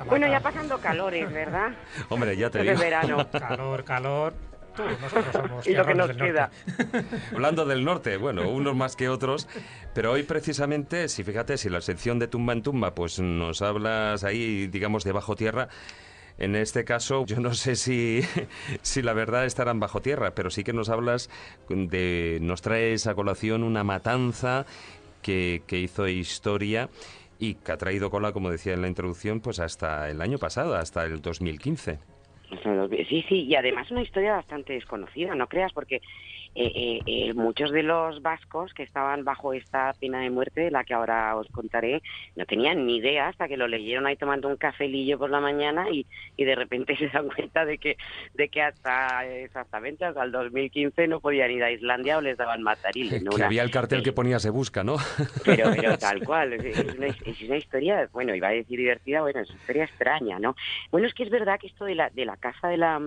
Bueno, 0.08 0.28
ya 0.28 0.42
pasando 0.42 0.78
calores, 0.80 1.32
¿verdad? 1.32 1.72
Hombre, 2.10 2.36
ya 2.36 2.50
te 2.50 2.60
Es 2.60 2.66
digo. 2.66 2.80
verano. 2.80 3.28
Calor, 3.32 3.84
calor. 3.84 4.34
Tú, 4.76 4.84
nosotros 5.02 5.32
somos 5.32 5.68
Y 5.68 5.74
lo 5.74 5.86
que 5.86 5.96
nos 5.96 6.08
del 6.08 6.18
norte. 6.18 6.34
queda. 6.34 6.52
Hablando 7.34 7.66
del 7.66 7.84
norte, 7.84 8.18
bueno, 8.18 8.50
unos 8.50 8.76
más 8.76 8.96
que 8.96 9.10
otros, 9.10 9.48
pero 9.94 10.12
hoy 10.12 10.24
precisamente, 10.24 11.08
si 11.10 11.24
fíjate, 11.24 11.58
si 11.58 11.70
la 11.70 11.82
sección 11.82 12.20
de 12.20 12.28
tumba 12.28 12.54
en 12.54 12.64
tumba, 12.64 12.96
pues 12.96 13.20
nos 13.20 13.62
hablas 13.62 14.24
ahí, 14.24 14.68
digamos, 14.68 15.04
de 15.04 15.12
bajo 15.12 15.36
tierra. 15.36 15.70
En 16.38 16.56
este 16.56 16.84
caso, 16.84 17.26
yo 17.26 17.40
no 17.40 17.54
sé 17.54 17.76
si, 17.76 18.22
si 18.82 19.02
la 19.02 19.14
verdad 19.14 19.46
estarán 19.46 19.80
bajo 19.80 20.02
tierra, 20.02 20.36
pero 20.36 20.50
sí 20.50 20.64
que 20.64 20.74
nos 20.74 20.90
hablas 20.90 21.30
de, 21.70 22.40
nos 22.42 22.62
traes 22.62 23.08
a 23.08 23.16
colación 23.16 23.64
una 23.64 23.84
matanza 23.84 24.66
que, 25.22 25.64
que 25.66 25.80
hizo 25.80 26.08
historia 26.08 26.90
y 27.40 27.56
que 27.56 27.72
ha 27.72 27.78
traído 27.78 28.10
cola, 28.10 28.32
como 28.32 28.50
decía 28.50 28.74
en 28.74 28.82
la 28.82 28.88
introducción, 28.88 29.40
pues 29.40 29.60
hasta 29.60 30.10
el 30.10 30.22
año 30.22 30.38
pasado, 30.38 30.76
hasta 30.76 31.06
el 31.06 31.22
2015. 31.22 32.15
Sí, 33.10 33.26
sí, 33.28 33.44
y 33.44 33.56
además 33.56 33.90
una 33.92 34.02
historia 34.02 34.34
bastante 34.34 34.74
desconocida, 34.74 35.36
no 35.36 35.48
creas, 35.48 35.74
porque 35.74 36.02
eh, 36.56 36.72
eh, 36.74 37.00
eh, 37.06 37.34
muchos 37.34 37.72
de 37.72 37.84
los 37.84 38.22
vascos 38.22 38.74
que 38.74 38.84
estaban 38.84 39.26
bajo 39.26 39.54
esta 39.54 39.94
pena 40.00 40.22
de 40.22 40.30
muerte, 40.30 40.62
de 40.62 40.72
la 40.72 40.84
que 40.86 40.94
ahora 40.94 41.36
os 41.36 41.48
contaré, 41.50 42.02
no 42.38 42.46
tenían 42.46 42.86
ni 42.86 42.98
idea 42.98 43.28
hasta 43.28 43.48
que 43.50 43.58
lo 43.58 43.68
leyeron 43.68 44.06
ahí 44.06 44.16
tomando 44.16 44.48
un 44.48 44.56
cafelillo 44.56 45.20
por 45.20 45.30
la 45.30 45.42
mañana 45.42 45.90
y, 45.90 46.06
y 46.38 46.46
de 46.46 46.56
repente 46.56 46.96
se 46.98 47.10
dan 47.10 47.28
cuenta 47.30 47.66
de 47.66 47.78
que, 47.78 47.98
de 48.34 48.48
que 48.48 48.62
hasta 48.62 49.26
exactamente 49.28 50.06
hasta 50.06 50.24
el 50.24 50.32
2015 50.32 51.08
no 51.10 51.20
podían 51.20 51.52
ir 51.52 51.64
a 51.64 51.72
Islandia 51.72 52.18
o 52.18 52.22
les 52.22 52.38
daban 52.38 52.64
matariles. 52.64 53.22
¿no? 53.24 53.32
Que 53.32 53.36
Una- 53.36 53.46
había 53.48 53.64
el 53.64 53.72
cartel 53.72 54.02
que 54.02 54.14
ponía 54.14 54.40
se 54.40 54.50
busca, 54.50 54.84
¿no? 54.84 54.96
Pero, 55.44 55.72
pero 55.76 55.98
tal 55.98 56.24
cual, 56.24 56.54
es, 56.54 56.64
es 56.78 56.96
una, 56.96 57.08
es 57.08 57.42
una 57.42 57.58
historia, 57.58 58.10
bueno, 58.14 58.34
iba 58.34 58.48
a 58.48 58.52
decir 58.52 58.78
divertida, 58.80 59.22
bueno, 59.22 59.42
es 59.42 59.50
una 59.50 59.60
historia 59.60 59.84
extraña, 59.84 60.40
¿no? 60.40 60.56
Bueno, 60.92 61.06
es 61.08 61.14
que 61.14 61.24
es 61.24 61.30
verdad 61.30 61.60
que 61.60 61.68
esto 61.68 61.86
de 61.86 61.96
la, 61.96 62.10
de 62.10 62.26
la 62.26 62.38
caza 62.38 62.68
de 62.70 62.78
la, 62.78 63.02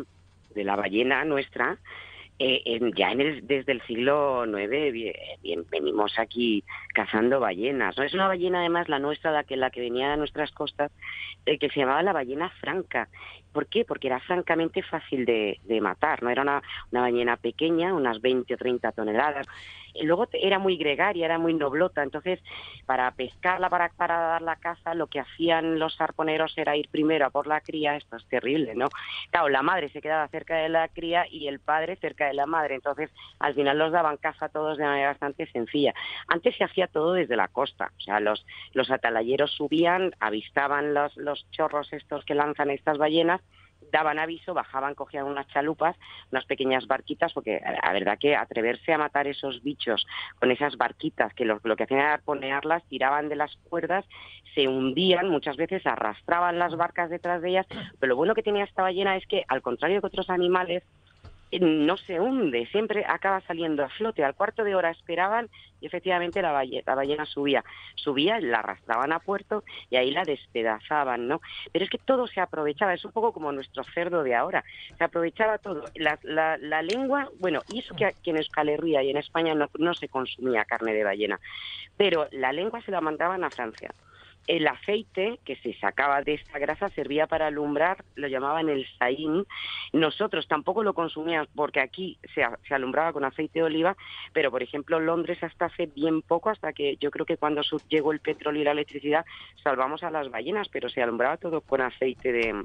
de 0.54 0.64
la 0.64 0.76
ballena 0.76 1.24
nuestra, 1.24 1.78
eh, 2.38 2.80
ya 2.96 3.10
en 3.12 3.20
el- 3.20 3.46
desde 3.46 3.72
el 3.72 3.82
siglo 3.82 4.44
IX 4.46 5.68
venimos 5.70 6.18
aquí 6.18 6.64
cazando 6.94 7.40
ballenas, 7.40 7.96
¿no? 7.96 8.04
Es 8.04 8.14
una 8.14 8.28
ballena 8.28 8.60
además 8.60 8.88
la 8.88 8.98
nuestra, 8.98 9.32
la 9.32 9.44
que, 9.44 9.56
la 9.56 9.70
que 9.70 9.80
venía 9.80 10.12
a 10.12 10.16
nuestras 10.16 10.52
costas, 10.52 10.92
eh, 11.46 11.58
que 11.58 11.68
se 11.70 11.80
llamaba 11.80 12.02
la 12.02 12.12
ballena 12.12 12.50
franca. 12.60 13.08
¿Por 13.58 13.66
qué? 13.66 13.84
Porque 13.84 14.06
era 14.06 14.20
francamente 14.20 14.84
fácil 14.84 15.24
de, 15.24 15.58
de 15.64 15.80
matar, 15.80 16.22
¿no? 16.22 16.30
Era 16.30 16.42
una, 16.42 16.62
una 16.92 17.00
ballena 17.00 17.36
pequeña, 17.36 17.92
unas 17.92 18.20
20 18.20 18.54
o 18.54 18.56
30 18.56 18.92
toneladas. 18.92 19.48
Luego 20.00 20.28
era 20.32 20.60
muy 20.60 20.76
gregaria, 20.76 21.24
era 21.24 21.38
muy 21.38 21.54
noblota, 21.54 22.04
entonces 22.04 22.38
para 22.86 23.10
pescarla, 23.10 23.68
para, 23.68 23.88
para 23.88 24.16
dar 24.16 24.42
la 24.42 24.54
caza, 24.54 24.94
lo 24.94 25.08
que 25.08 25.18
hacían 25.18 25.80
los 25.80 26.00
arponeros 26.00 26.56
era 26.56 26.76
ir 26.76 26.88
primero 26.88 27.26
a 27.26 27.30
por 27.30 27.48
la 27.48 27.60
cría, 27.60 27.96
esto 27.96 28.16
es 28.16 28.24
terrible, 28.28 28.76
¿no? 28.76 28.90
Claro, 29.30 29.48
la 29.48 29.62
madre 29.62 29.88
se 29.88 30.00
quedaba 30.00 30.28
cerca 30.28 30.56
de 30.56 30.68
la 30.68 30.86
cría 30.86 31.26
y 31.28 31.48
el 31.48 31.58
padre 31.58 31.96
cerca 31.96 32.26
de 32.26 32.34
la 32.34 32.46
madre, 32.46 32.76
entonces 32.76 33.10
al 33.40 33.54
final 33.54 33.76
los 33.76 33.90
daban 33.90 34.18
caza 34.18 34.48
todos 34.50 34.78
de 34.78 34.84
manera 34.84 35.08
bastante 35.08 35.50
sencilla. 35.50 35.94
Antes 36.28 36.56
se 36.56 36.62
hacía 36.62 36.86
todo 36.86 37.14
desde 37.14 37.34
la 37.34 37.48
costa, 37.48 37.90
o 37.96 38.00
sea, 38.00 38.20
los, 38.20 38.46
los 38.74 38.90
atalayeros 38.92 39.50
subían, 39.50 40.12
avistaban 40.20 40.94
los, 40.94 41.16
los 41.16 41.50
chorros 41.50 41.92
estos 41.92 42.24
que 42.24 42.36
lanzan 42.36 42.70
estas 42.70 42.98
ballenas, 42.98 43.40
daban 43.90 44.18
aviso, 44.18 44.54
bajaban, 44.54 44.94
cogían 44.94 45.26
unas 45.26 45.48
chalupas, 45.48 45.96
unas 46.30 46.44
pequeñas 46.44 46.86
barquitas, 46.86 47.32
porque 47.32 47.60
la 47.64 47.88
la 47.88 47.92
verdad 47.94 48.18
que 48.18 48.36
atreverse 48.36 48.92
a 48.92 48.98
matar 48.98 49.26
esos 49.26 49.62
bichos 49.62 50.06
con 50.38 50.50
esas 50.50 50.76
barquitas, 50.76 51.32
que 51.32 51.46
lo, 51.46 51.58
lo 51.64 51.74
que 51.74 51.84
hacían 51.84 52.00
era 52.00 52.18
ponerlas, 52.18 52.84
tiraban 52.84 53.30
de 53.30 53.36
las 53.36 53.56
cuerdas, 53.68 54.04
se 54.54 54.68
hundían, 54.68 55.28
muchas 55.30 55.56
veces 55.56 55.86
arrastraban 55.86 56.58
las 56.58 56.76
barcas 56.76 57.08
detrás 57.08 57.40
de 57.40 57.50
ellas, 57.50 57.66
pero 57.98 58.10
lo 58.10 58.16
bueno 58.16 58.34
que 58.34 58.42
tenía 58.42 58.64
esta 58.64 58.82
ballena 58.82 59.16
es 59.16 59.26
que, 59.26 59.44
al 59.48 59.62
contrario 59.62 60.00
que 60.00 60.06
otros 60.06 60.28
animales, 60.28 60.82
eh, 60.82 60.97
no 61.52 61.96
se 61.96 62.20
hunde, 62.20 62.66
siempre 62.66 63.04
acaba 63.06 63.40
saliendo 63.42 63.84
a 63.84 63.88
flote. 63.88 64.22
Al 64.24 64.34
cuarto 64.34 64.64
de 64.64 64.74
hora 64.74 64.90
esperaban 64.90 65.48
y 65.80 65.86
efectivamente 65.86 66.42
la 66.42 66.52
ballena, 66.52 66.82
la 66.86 66.94
ballena 66.94 67.24
subía. 67.26 67.64
Subía, 67.94 68.40
la 68.40 68.58
arrastraban 68.58 69.12
a 69.12 69.18
puerto 69.20 69.64
y 69.90 69.96
ahí 69.96 70.10
la 70.10 70.24
despedazaban, 70.24 71.28
¿no? 71.28 71.40
Pero 71.72 71.84
es 71.84 71.90
que 71.90 71.98
todo 71.98 72.26
se 72.26 72.40
aprovechaba, 72.40 72.94
es 72.94 73.04
un 73.04 73.12
poco 73.12 73.32
como 73.32 73.52
nuestro 73.52 73.82
cerdo 73.84 74.22
de 74.22 74.34
ahora. 74.34 74.64
Se 74.98 75.04
aprovechaba 75.04 75.58
todo. 75.58 75.84
La, 75.94 76.18
la- 76.22 76.58
lengua, 76.82 77.28
bueno, 77.38 77.62
y 77.68 77.80
eso 77.80 77.94
que 77.94 78.06
aquí 78.06 78.30
en 78.30 78.36
Euskal 78.38 78.68
Herria 78.68 79.02
y 79.02 79.10
en 79.10 79.16
España 79.16 79.54
no, 79.54 79.68
no 79.78 79.94
se 79.94 80.08
consumía 80.08 80.64
carne 80.64 80.94
de 80.94 81.04
ballena, 81.04 81.38
pero 81.96 82.28
la 82.30 82.52
lengua 82.52 82.80
se 82.82 82.90
la 82.90 83.00
mandaban 83.00 83.44
a 83.44 83.50
Francia. 83.50 83.90
El 84.48 84.66
aceite 84.66 85.38
que 85.44 85.56
se 85.56 85.74
sacaba 85.74 86.22
de 86.22 86.34
esta 86.34 86.58
grasa 86.58 86.88
servía 86.88 87.26
para 87.26 87.46
alumbrar, 87.46 88.04
lo 88.16 88.26
llamaban 88.28 88.68
el 88.68 88.86
saín. 88.98 89.46
Nosotros 89.92 90.48
tampoco 90.48 90.82
lo 90.82 90.94
consumíamos 90.94 91.48
porque 91.54 91.80
aquí 91.80 92.18
se, 92.34 92.42
se 92.66 92.74
alumbraba 92.74 93.12
con 93.12 93.24
aceite 93.24 93.60
de 93.60 93.66
oliva, 93.66 93.96
pero 94.32 94.50
por 94.50 94.62
ejemplo 94.62 94.98
Londres 94.98 95.42
hasta 95.42 95.66
hace 95.66 95.86
bien 95.86 96.22
poco, 96.22 96.50
hasta 96.50 96.72
que 96.72 96.96
yo 96.96 97.10
creo 97.10 97.26
que 97.26 97.36
cuando 97.36 97.62
llegó 97.88 98.10
el 98.10 98.20
petróleo 98.20 98.62
y 98.62 98.64
la 98.64 98.72
electricidad, 98.72 99.24
salvamos 99.62 100.02
a 100.02 100.10
las 100.10 100.30
ballenas, 100.30 100.68
pero 100.70 100.88
se 100.88 101.02
alumbraba 101.02 101.36
todo 101.36 101.60
con 101.60 101.82
aceite 101.82 102.32
de, 102.32 102.64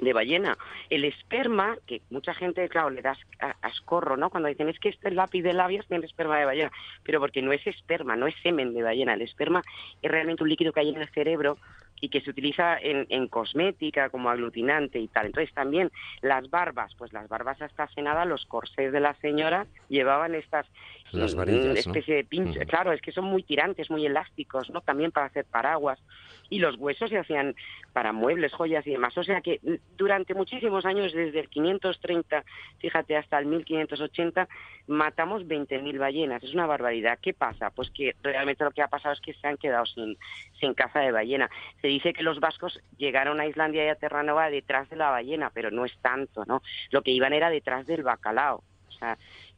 de 0.00 0.12
ballena. 0.12 0.56
El 0.90 1.04
esperma, 1.04 1.76
que 1.86 2.02
mucha 2.10 2.34
gente, 2.34 2.68
claro, 2.68 2.90
le 2.90 3.02
das 3.02 3.18
ascorro, 3.62 4.16
¿no? 4.16 4.30
Cuando 4.30 4.48
dicen 4.48 4.68
es 4.68 4.78
que 4.78 4.88
este 4.88 5.10
lápiz 5.10 5.42
de 5.42 5.52
labios 5.52 5.86
tiene 5.86 6.06
esperma 6.06 6.38
de 6.38 6.44
ballena, 6.44 6.72
pero 7.02 7.20
porque 7.20 7.42
no 7.42 7.52
es 7.52 7.66
esperma, 7.66 8.16
no 8.16 8.26
es 8.26 8.34
semen 8.42 8.74
de 8.74 8.82
ballena. 8.82 9.14
El 9.14 9.22
esperma 9.22 9.62
es 10.00 10.10
realmente 10.10 10.42
un 10.42 10.48
líquido 10.48 10.72
que 10.72 10.80
hay 10.80 10.90
en 10.90 11.00
el 11.00 11.08
cerebro 11.10 11.58
y 12.00 12.08
que 12.08 12.20
se 12.20 12.30
utiliza 12.30 12.76
en, 12.78 13.06
en 13.10 13.28
cosmética 13.28 14.10
como 14.10 14.28
aglutinante 14.28 14.98
y 14.98 15.06
tal. 15.06 15.26
Entonces 15.26 15.54
también 15.54 15.90
las 16.20 16.50
barbas, 16.50 16.92
pues 16.96 17.12
las 17.12 17.28
barbas 17.28 17.62
hasta 17.62 17.84
hace 17.84 18.02
los 18.26 18.44
corsés 18.46 18.92
de 18.92 19.00
la 19.00 19.14
señora 19.14 19.66
llevaban 19.88 20.34
estas 20.34 20.66
Las 21.12 21.34
mm, 21.34 21.38
varillas, 21.38 21.86
¿no? 21.86 21.92
especie 21.92 22.16
de 22.16 22.24
pincho. 22.24 22.58
Ujú. 22.58 22.68
Claro, 22.68 22.92
es 22.92 23.00
que 23.00 23.12
son 23.12 23.24
muy 23.24 23.42
tirantes, 23.42 23.90
muy 23.90 24.06
elásticos, 24.06 24.70
¿no? 24.70 24.80
También 24.80 25.12
para 25.12 25.26
hacer 25.26 25.44
paraguas. 25.44 26.02
Y 26.48 26.58
los 26.58 26.76
huesos 26.76 27.08
se 27.08 27.18
hacían 27.18 27.54
para 27.92 28.12
muebles, 28.12 28.52
joyas 28.52 28.86
y 28.86 28.90
demás. 28.90 29.16
O 29.16 29.24
sea 29.24 29.40
que 29.40 29.60
mm, 29.62 29.96
durante 29.96 30.34
muchísimos 30.34 30.84
años, 30.84 31.12
desde 31.12 31.40
el 31.40 31.48
530, 31.48 32.44
fíjate, 32.78 33.16
hasta 33.16 33.38
el 33.38 33.46
1580, 33.46 34.48
matamos 34.86 35.46
20.000 35.46 35.98
ballenas. 35.98 36.42
Es 36.42 36.54
una 36.54 36.66
barbaridad. 36.66 37.18
¿Qué 37.20 37.34
pasa? 37.34 37.70
Pues 37.70 37.90
que 37.90 38.16
realmente 38.22 38.64
lo 38.64 38.70
que 38.70 38.82
ha 38.82 38.88
pasado 38.88 39.14
es 39.14 39.20
que 39.20 39.34
se 39.34 39.46
han 39.46 39.56
quedado 39.56 39.86
sin, 39.86 40.16
sin 40.60 40.74
caza 40.74 41.00
de 41.00 41.12
ballena. 41.12 41.50
Se 41.80 41.88
dice 41.88 42.12
que 42.12 42.22
los 42.22 42.40
vascos 42.40 42.80
llegaron 42.96 43.40
a 43.40 43.46
Islandia 43.46 43.84
y 43.84 43.88
a 43.88 43.96
Terranova 43.96 44.50
detrás 44.50 44.88
de 44.90 44.96
la 44.96 45.10
ballena, 45.10 45.50
pero 45.52 45.70
no 45.70 45.84
es 45.84 45.96
tanto, 46.00 46.44
¿no? 46.46 46.62
Lo 46.90 47.02
que 47.02 47.10
iban 47.10 47.32
era 47.32 47.50
detrás 47.50 47.86
del 47.86 48.02
bacalao. 48.02 48.64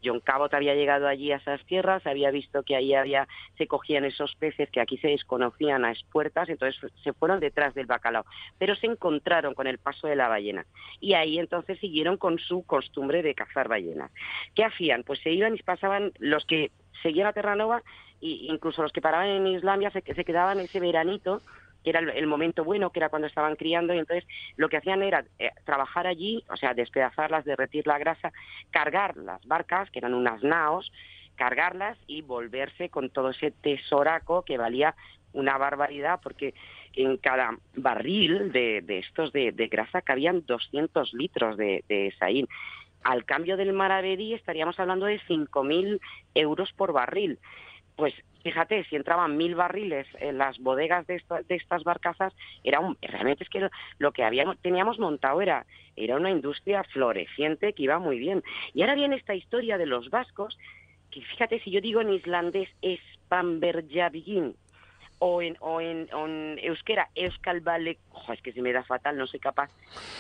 John 0.05 0.21
Cabot 0.21 0.53
había 0.53 0.75
llegado 0.75 1.09
allí 1.09 1.33
a 1.33 1.37
esas 1.37 1.65
tierras, 1.65 2.07
había 2.07 2.31
visto 2.31 2.63
que 2.63 2.77
ahí 2.77 2.95
había, 2.95 3.27
se 3.57 3.67
cogían 3.67 4.05
esos 4.05 4.35
peces 4.37 4.71
que 4.71 4.81
aquí 4.81 4.99
se 4.99 5.09
desconocían 5.09 5.85
a 5.85 5.93
espuertas, 5.93 6.49
entonces 6.49 6.93
se 7.03 7.13
fueron 7.13 7.41
detrás 7.41 7.75
del 7.75 7.87
bacalao, 7.87 8.25
pero 8.59 8.75
se 8.77 8.87
encontraron 8.87 9.55
con 9.55 9.67
el 9.67 9.79
paso 9.79 10.07
de 10.07 10.17
la 10.17 10.29
ballena 10.29 10.67
y 11.01 11.15
ahí 11.15 11.39
entonces 11.39 11.79
siguieron 11.79 12.17
con 12.17 12.39
su 12.39 12.65
costumbre 12.65 13.23
de 13.23 13.35
cazar 13.35 13.69
ballenas. 13.69 14.11
¿Qué 14.55 14.65
hacían? 14.65 15.03
Pues 15.05 15.21
se 15.21 15.31
iban 15.31 15.55
y 15.55 15.63
pasaban 15.63 16.13
los 16.19 16.45
que 16.45 16.71
seguían 17.03 17.27
a 17.27 17.33
Terranova 17.33 17.83
e 18.21 18.47
incluso 18.49 18.83
los 18.83 18.93
que 18.93 19.01
paraban 19.01 19.29
en 19.29 19.47
Islandia 19.47 19.91
se, 19.91 20.03
se 20.03 20.25
quedaban 20.25 20.61
ese 20.61 20.81
veranito 20.81 21.41
que 21.85 21.91
era 21.91 22.01
el, 22.01 22.27
momento 22.27 22.65
bueno, 22.65 22.91
que 22.91 22.99
era 22.99 23.11
cuando 23.11 23.29
estaban 23.29 23.57
criando, 23.57 23.95
y 23.95 23.99
entonces 23.99 24.27
lo 24.57 24.69
que 24.69 24.79
hacían 24.79 25.03
era 25.03 25.25
eh, 25.39 25.51
trabajar 25.65 26.07
allí, 26.07 26.43
o 26.49 26.57
sea, 26.57 26.73
despedazarlas, 26.75 27.45
derretir 27.45 27.87
la 27.87 27.99
grasa, 27.99 28.33
cargar 28.71 29.17
las 29.17 29.47
barcas, 29.47 29.91
que 29.91 29.99
eran 29.99 30.15
unas 30.15 30.43
naos, 30.43 30.91
cargarlas 31.37 31.99
y 32.07 32.23
volverse 32.23 32.89
con 32.89 33.11
todo 33.11 33.31
ese 33.31 33.51
tesoraco 33.51 34.43
que 34.43 34.57
valía 34.57 34.95
una 35.33 35.59
barbaridad 35.59 36.21
porque 36.23 36.55
en 36.95 37.17
cada 37.17 37.59
barril 37.75 38.53
de, 38.53 38.85
estos 38.89 39.33
de, 39.33 39.51
grasa 39.71 40.01
cabían 40.01 40.45
200 40.47 41.13
litros 41.13 41.57
de, 41.57 41.85
de 41.89 42.15
saín. 42.19 42.49
Al 43.03 43.25
cambio 43.25 43.57
del 43.57 43.73
Maravedí 43.73 44.33
estaríamos 44.33 44.79
hablando 44.81 45.07
de 45.07 45.21
5.000 45.21 46.01
euros 46.35 46.73
por 46.73 46.93
barril. 46.93 47.39
Pues 47.97 48.15
fíjate, 48.43 48.85
si 48.85 48.97
entraban 48.97 49.37
mil 49.37 49.55
barriles 49.55 50.07
en 50.19 50.39
las 50.39 50.59
bodegas 50.59 51.07
de, 51.07 51.23
estas 51.49 51.85
barcazas, 51.85 52.33
era 52.63 52.81
un, 52.81 52.97
realmente 53.01 53.45
es 53.45 53.51
que 53.51 53.69
lo, 53.99 54.13
que 54.13 54.25
habíamos, 54.25 54.59
teníamos 54.59 54.99
montado 54.99 55.41
era, 55.41 55.65
era 55.97 56.17
una 56.17 56.31
industria 56.31 56.85
floreciente 56.85 57.73
que 57.73 57.85
iba 57.85 57.99
muy 57.99 58.19
bien. 58.19 58.43
Y 58.75 58.83
ahora 58.83 58.95
viene 58.95 59.17
esta 59.17 59.35
historia 59.35 59.79
de 59.79 59.87
los 59.87 60.11
vascos, 60.11 60.59
que 61.11 61.23
fíjate, 61.23 61.61
si 61.61 61.71
yo 61.71 61.81
digo 61.81 62.01
en 62.01 62.13
islandés 62.13 62.69
es 62.83 63.01
o 65.19 65.43
en, 65.43 65.57
o 65.61 65.81
en, 65.81 66.59
euskera 66.63 67.09
euskal 67.15 67.61
vale, 67.61 67.99
es 68.33 68.43
que 68.43 68.53
se 68.53 68.63
me 68.63 68.73
da 68.73 68.85
fatal, 68.85 69.17
no 69.17 69.27
soy 69.27 69.41
capaz, 69.41 69.71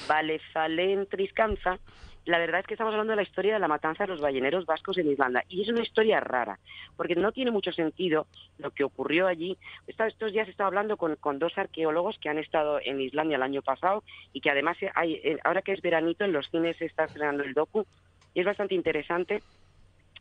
vale 0.08 0.40
salen 0.52 1.06
triscanza, 1.06 1.78
la 2.24 2.38
verdad 2.38 2.60
es 2.60 2.66
que 2.66 2.74
estamos 2.74 2.92
hablando 2.92 3.12
de 3.12 3.16
la 3.16 3.22
historia 3.22 3.54
de 3.54 3.58
la 3.58 3.68
matanza 3.68 4.04
de 4.04 4.08
los 4.08 4.20
balleneros 4.20 4.64
vascos 4.64 4.96
en 4.98 5.10
Islanda. 5.10 5.44
Y 5.48 5.62
es 5.62 5.68
una 5.68 5.82
historia 5.82 6.20
rara, 6.20 6.58
porque 6.96 7.14
no 7.14 7.32
tiene 7.32 7.50
mucho 7.50 7.72
sentido 7.72 8.26
lo 8.58 8.70
que 8.70 8.84
ocurrió 8.84 9.26
allí. 9.26 9.58
Estos 9.86 10.32
días 10.32 10.48
he 10.48 10.50
estado 10.50 10.68
hablando 10.68 10.96
con, 10.96 11.38
dos 11.38 11.58
arqueólogos 11.58 12.18
que 12.18 12.28
han 12.28 12.38
estado 12.38 12.80
en 12.82 13.00
Islandia 13.00 13.36
el 13.36 13.42
año 13.42 13.62
pasado 13.62 14.02
y 14.32 14.40
que 14.40 14.50
además 14.50 14.78
hay, 14.94 15.14
eh, 15.14 15.38
ahora 15.44 15.62
que 15.62 15.72
es 15.72 15.82
veranito 15.82 16.24
en 16.24 16.32
los 16.32 16.48
cines 16.50 16.76
se 16.78 16.86
está 16.86 17.04
estrenando 17.04 17.42
el 17.42 17.52
docu 17.52 17.86
y 18.32 18.40
es 18.40 18.46
bastante 18.46 18.74
interesante. 18.74 19.42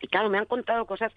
Y 0.01 0.08
claro, 0.08 0.30
me 0.30 0.38
han 0.38 0.45
contado 0.45 0.86
cosas 0.86 1.14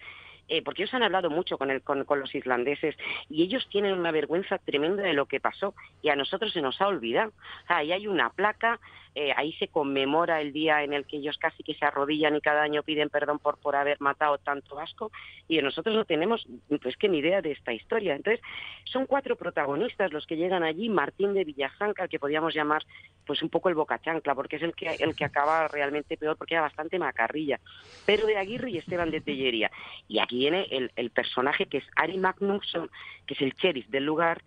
eh, 0.49 0.61
porque 0.61 0.83
ellos 0.83 0.93
han 0.93 1.03
hablado 1.03 1.29
mucho 1.29 1.57
con, 1.57 1.71
el, 1.71 1.81
con, 1.81 2.05
los 2.07 2.33
islandeses 2.33 2.95
y 3.29 3.43
ellos 3.43 3.67
tienen 3.69 3.99
una 3.99 4.11
vergüenza 4.11 4.57
tremenda 4.59 5.03
de 5.03 5.13
lo 5.13 5.25
que 5.25 5.41
pasó 5.41 5.73
y 6.01 6.09
a 6.09 6.15
nosotros 6.15 6.53
se 6.53 6.61
nos 6.61 6.79
ha 6.79 6.87
olvidado. 6.87 7.33
ahí 7.67 7.91
hay 7.91 8.07
una 8.07 8.29
placa 8.29 8.79
eh, 9.19 9.33
ahí 9.35 9.51
se 9.53 9.67
conmemora 9.67 10.41
el 10.41 10.53
día 10.53 10.83
en 10.83 10.93
el 10.93 11.07
que 11.07 11.17
ellos 11.17 11.39
casi 11.39 11.63
que 11.63 11.73
se 11.73 11.83
arrodillan 11.83 12.35
y 12.35 12.41
cada 12.41 12.61
año 12.61 12.83
piden 12.83 13.09
perdón 13.09 13.39
por, 13.39 13.57
por 13.57 13.75
haber 13.75 13.99
matado 13.99 14.37
tanto 14.37 14.75
vasco 14.75 15.11
y 15.47 15.59
nosotros 15.59 15.95
no 15.95 16.05
tenemos 16.05 16.47
pues 16.83 16.95
que 16.97 17.09
ni 17.09 17.17
idea 17.17 17.41
de 17.41 17.53
esta 17.53 17.73
historia. 17.73 18.15
Entonces, 18.15 18.45
son 18.83 19.07
cuatro 19.07 19.35
protagonistas 19.35 20.13
los 20.13 20.27
que 20.27 20.37
llegan 20.37 20.61
allí, 20.61 20.87
Martín 20.87 21.33
de 21.33 21.45
Villajanca, 21.45 22.03
al 22.03 22.09
que 22.09 22.19
podríamos 22.19 22.53
llamar 22.53 22.85
pues 23.25 23.41
un 23.41 23.49
poco 23.49 23.69
el 23.69 23.75
bocachancla, 23.75 24.35
porque 24.35 24.57
es 24.57 24.61
el 24.61 24.75
que, 24.75 24.85
el 24.99 25.15
que 25.15 25.25
acaba 25.25 25.67
realmente 25.67 26.15
peor, 26.15 26.37
porque 26.37 26.53
era 26.53 26.61
bastante 26.61 26.99
macarrilla, 26.99 27.59
pero 28.05 28.27
de 28.27 28.37
Aguirre 28.37 28.69
y 28.69 28.77
Esteban 28.77 29.09
de 29.09 29.21
Tellería. 29.21 29.71
Y 30.07 30.19
aquí 30.19 30.37
viene 30.37 30.67
el, 30.69 30.91
el 30.95 31.09
personaje 31.09 31.65
que 31.65 31.79
es 31.79 31.85
Ari 31.95 32.19
Magnusson, 32.19 32.91
que 33.25 33.33
es 33.33 33.41
el 33.41 33.53
sheriff 33.53 33.87
del 33.87 34.05
lugar, 34.05 34.43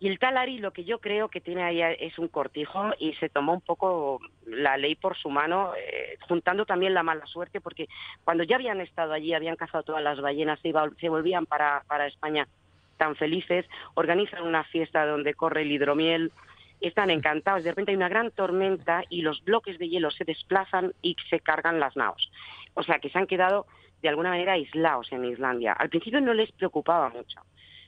y 0.00 0.08
el 0.08 0.18
tal 0.18 0.38
Ari 0.38 0.58
lo 0.58 0.72
que 0.72 0.84
yo 0.84 0.98
creo 0.98 1.28
que 1.28 1.42
tiene 1.42 1.62
ahí 1.62 1.82
es 1.82 2.18
un 2.18 2.28
cortijo 2.28 2.92
y 2.98 3.12
se 3.14 3.28
tomó 3.28 3.52
un 3.52 3.60
poco 3.60 4.18
la 4.46 4.78
ley 4.78 4.94
por 4.94 5.14
su 5.14 5.28
mano, 5.28 5.74
eh, 5.76 6.16
juntando 6.26 6.64
también 6.64 6.94
la 6.94 7.02
mala 7.02 7.26
suerte, 7.26 7.60
porque 7.60 7.86
cuando 8.24 8.42
ya 8.42 8.56
habían 8.56 8.80
estado 8.80 9.12
allí, 9.12 9.34
habían 9.34 9.56
cazado 9.56 9.84
todas 9.84 10.02
las 10.02 10.18
ballenas, 10.18 10.58
se, 10.60 10.72
se 10.98 11.08
volvían 11.10 11.44
para, 11.44 11.84
para 11.86 12.06
España 12.06 12.48
tan 12.96 13.14
felices, 13.14 13.66
organizan 13.92 14.46
una 14.46 14.64
fiesta 14.64 15.04
donde 15.04 15.34
corre 15.34 15.62
el 15.62 15.70
hidromiel, 15.70 16.32
están 16.80 17.10
encantados, 17.10 17.62
de 17.62 17.70
repente 17.70 17.90
hay 17.90 17.96
una 17.96 18.08
gran 18.08 18.30
tormenta 18.30 19.04
y 19.10 19.20
los 19.20 19.44
bloques 19.44 19.78
de 19.78 19.90
hielo 19.90 20.10
se 20.10 20.24
desplazan 20.24 20.94
y 21.02 21.14
se 21.28 21.40
cargan 21.40 21.78
las 21.78 21.94
naos. 21.94 22.32
O 22.72 22.82
sea 22.82 23.00
que 23.00 23.10
se 23.10 23.18
han 23.18 23.26
quedado 23.26 23.66
de 24.00 24.08
alguna 24.08 24.30
manera 24.30 24.54
aislados 24.54 25.12
en 25.12 25.26
Islandia. 25.26 25.74
Al 25.74 25.90
principio 25.90 26.22
no 26.22 26.32
les 26.32 26.50
preocupaba 26.52 27.10
mucho 27.10 27.42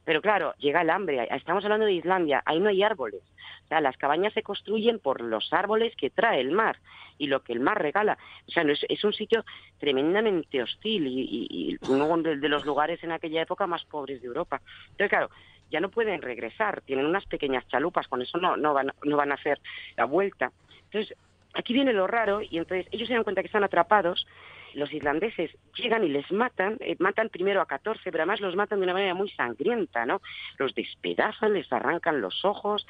pero 0.04 0.20
claro, 0.20 0.54
llega 0.58 0.82
el 0.82 0.90
hambre. 0.90 1.28
Estamos 1.30 1.64
hablando 1.64 1.86
de 1.86 1.92
Islandia, 1.92 2.42
ahí 2.44 2.58
no 2.58 2.68
hay 2.68 2.82
árboles. 2.82 3.22
O 3.64 3.68
sea, 3.68 3.80
las 3.80 3.96
cabañas 3.96 4.32
se 4.32 4.42
construyen 4.42 4.98
por 4.98 5.20
los 5.20 5.52
árboles 5.52 5.94
que 5.96 6.10
trae 6.10 6.40
el 6.40 6.50
mar 6.50 6.78
y 7.18 7.28
lo 7.28 7.42
que 7.42 7.52
el 7.52 7.60
mar 7.60 7.80
regala. 7.80 8.18
O 8.48 8.50
sea, 8.50 8.64
no 8.64 8.72
es, 8.72 9.04
un 9.04 9.12
sitio 9.12 9.44
tremendamente 9.78 10.62
hostil 10.62 11.06
y, 11.06 11.78
uno 11.88 12.16
de, 12.18 12.48
los 12.48 12.66
lugares 12.66 13.02
en 13.04 13.12
aquella 13.12 13.42
época 13.42 13.66
más 13.66 13.84
pobres 13.84 14.20
de 14.20 14.26
Europa. 14.26 14.60
Entonces, 14.90 15.08
claro, 15.08 15.30
ya 15.70 15.80
no 15.80 15.88
pueden 15.88 16.20
regresar, 16.20 16.82
tienen 16.82 17.06
unas 17.06 17.24
pequeñas 17.26 17.66
chalupas, 17.68 18.08
con 18.08 18.20
eso 18.20 18.38
no, 18.38 18.56
no, 18.56 18.74
van, 18.74 18.92
no 19.04 19.16
van 19.16 19.30
a 19.30 19.36
hacer 19.36 19.60
la 19.96 20.04
vuelta. 20.04 20.52
Entonces, 20.84 21.16
aquí 21.54 21.72
viene 21.72 21.92
lo 21.92 22.06
raro 22.06 22.42
y 22.42 22.58
entonces 22.58 22.86
ellos 22.90 23.08
se 23.08 23.14
dan 23.14 23.24
cuenta 23.24 23.42
que 23.42 23.46
están 23.46 23.64
atrapados 23.64 24.26
los 24.74 24.92
irlandeses 24.92 25.50
llegan 25.76 26.04
y 26.04 26.08
les 26.08 26.30
matan, 26.32 26.76
eh, 26.80 26.96
matan 26.98 27.28
primero 27.28 27.60
a 27.60 27.66
14, 27.66 28.10
pero 28.10 28.22
además 28.22 28.40
los 28.40 28.56
matan 28.56 28.78
de 28.80 28.84
una 28.84 28.94
manera 28.94 29.14
muy 29.14 29.30
sangrienta, 29.30 30.06
¿no? 30.06 30.20
Los 30.58 30.74
despedazan, 30.74 31.54
les 31.54 31.72
arrancan 31.72 32.20
los 32.20 32.44
ojos, 32.44 32.86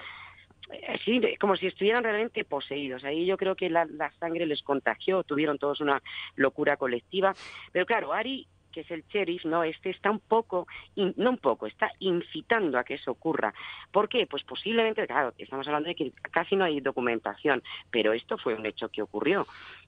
así 0.88 1.20
eh, 1.22 1.36
como 1.38 1.56
si 1.56 1.66
estuvieran 1.66 2.04
realmente 2.04 2.44
poseídos. 2.44 3.04
Ahí 3.04 3.26
yo 3.26 3.36
creo 3.36 3.56
que 3.56 3.70
la, 3.70 3.86
sangre 4.18 4.46
les 4.46 4.62
contagió, 4.62 5.22
tuvieron 5.22 5.58
todos 5.58 5.80
una 5.80 6.02
locura 6.36 6.76
colectiva. 6.76 7.34
Pero 7.72 7.86
claro, 7.86 8.12
Ari 8.12 8.46
que 8.72 8.80
es 8.80 8.90
el 8.90 9.04
sheriff, 9.06 9.44
no, 9.44 9.62
este 9.62 9.90
está 9.90 10.10
un 10.10 10.18
poco, 10.18 10.66
no 10.96 11.30
un 11.30 11.36
poco, 11.36 11.66
está 11.66 11.92
incitando 11.98 12.78
a 12.78 12.84
que 12.84 12.94
eso 12.94 13.10
ocurra. 13.10 13.52
¿Por 13.92 14.08
qué? 14.08 14.26
Pues 14.26 14.42
posiblemente, 14.44 15.06
claro, 15.06 15.34
estamos 15.36 15.66
hablando 15.68 15.90
de 15.90 15.94
que 15.94 16.12
casi 16.30 16.56
no 16.56 16.64
hay 16.64 16.80
documentación, 16.80 17.62
pero 17.90 18.14
esto 18.14 18.38
fue 18.38 18.54
un 18.54 18.64
hecho 18.64 18.88
que 18.88 19.02
ocurrió. 19.02 19.46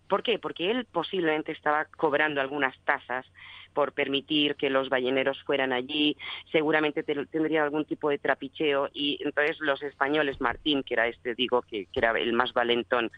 ¿Por 0.08 0.22
qué? 0.22 0.38
Porque 0.38 0.70
él 0.70 0.86
posiblemente 0.90 1.52
estaba 1.52 1.86
cobrando 1.86 2.40
algunas 2.40 2.78
tasas 2.84 3.26
por 3.74 3.92
permitir 3.92 4.54
que 4.54 4.70
los 4.70 4.88
balleneros 4.88 5.42
fueran 5.42 5.72
allí, 5.72 6.16
seguramente 6.52 7.02
tendría 7.02 7.64
algún 7.64 7.84
tipo 7.84 8.08
de 8.08 8.18
trapicheo 8.18 8.88
y 8.94 9.18
entonces 9.22 9.58
los 9.60 9.82
españoles, 9.82 10.40
Martín, 10.40 10.82
que 10.84 10.94
era 10.94 11.08
este, 11.08 11.34
digo, 11.34 11.62
que, 11.62 11.88
era 11.92 12.12
el 12.12 12.32
más 12.32 12.52
valentón, 12.52 13.10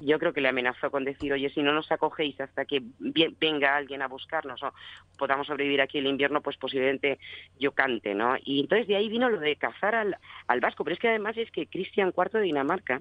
yo 0.00 0.18
creo 0.18 0.32
que 0.32 0.42
le 0.42 0.48
amenazó 0.48 0.90
con 0.90 1.04
decir, 1.04 1.32
oye, 1.32 1.50
si 1.50 1.62
no 1.62 1.72
nos 1.72 1.90
acogéis 1.90 2.38
hasta 2.40 2.66
que 2.66 2.82
venga 3.40 3.76
alguien 3.76 4.02
a 4.02 4.08
buscarnos 4.08 4.62
o 4.62 4.72
podamos 5.18 5.46
sobrevivir 5.46 5.80
aquí 5.80 5.98
el 5.98 6.06
invierno, 6.06 6.42
pues 6.42 6.56
posiblemente 6.58 7.18
yo 7.58 7.72
cante, 7.72 8.14
¿no? 8.14 8.36
Y 8.44 8.60
entonces 8.60 8.86
de 8.86 8.96
ahí 8.96 9.08
vino 9.08 9.30
lo 9.30 9.40
de 9.40 9.56
cazar 9.56 9.94
al, 9.94 10.16
al 10.46 10.60
vasco, 10.60 10.84
pero 10.84 10.94
es 10.94 11.00
que 11.00 11.08
además 11.08 11.36
es 11.38 11.50
que 11.50 11.66
Cristian 11.66 12.12
IV 12.14 12.32
de 12.32 12.42
Dinamarca, 12.42 13.00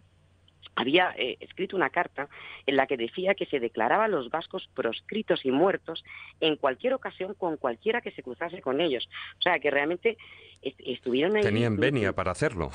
había 0.76 1.13
eh, 1.18 1.38
escrito 1.39 1.76
una 1.76 1.89
carta 1.89 2.28
en 2.66 2.76
la 2.76 2.88
que 2.88 2.97
decía 2.97 3.36
que 3.36 3.45
se 3.45 3.59
declaraba 3.59 4.05
a 4.05 4.09
los 4.09 4.30
vascos 4.30 4.70
proscritos 4.74 5.45
y 5.45 5.51
muertos 5.51 6.03
en 6.39 6.55
cualquier 6.55 6.93
ocasión 6.93 7.34
con 7.34 7.57
cualquiera 7.57 8.01
que 8.01 8.11
se 8.11 8.24
cruzase 8.24 8.61
con 8.61 8.82
ellos. 8.82 9.07
O 9.39 9.41
sea, 9.41 9.59
que 9.59 9.72
realmente 9.72 10.18
estuvieron 10.61 11.36
ahí. 11.36 11.43
Tenían 11.43 11.78
venia 11.78 12.13
para 12.13 12.32
hacerlo. 12.32 12.72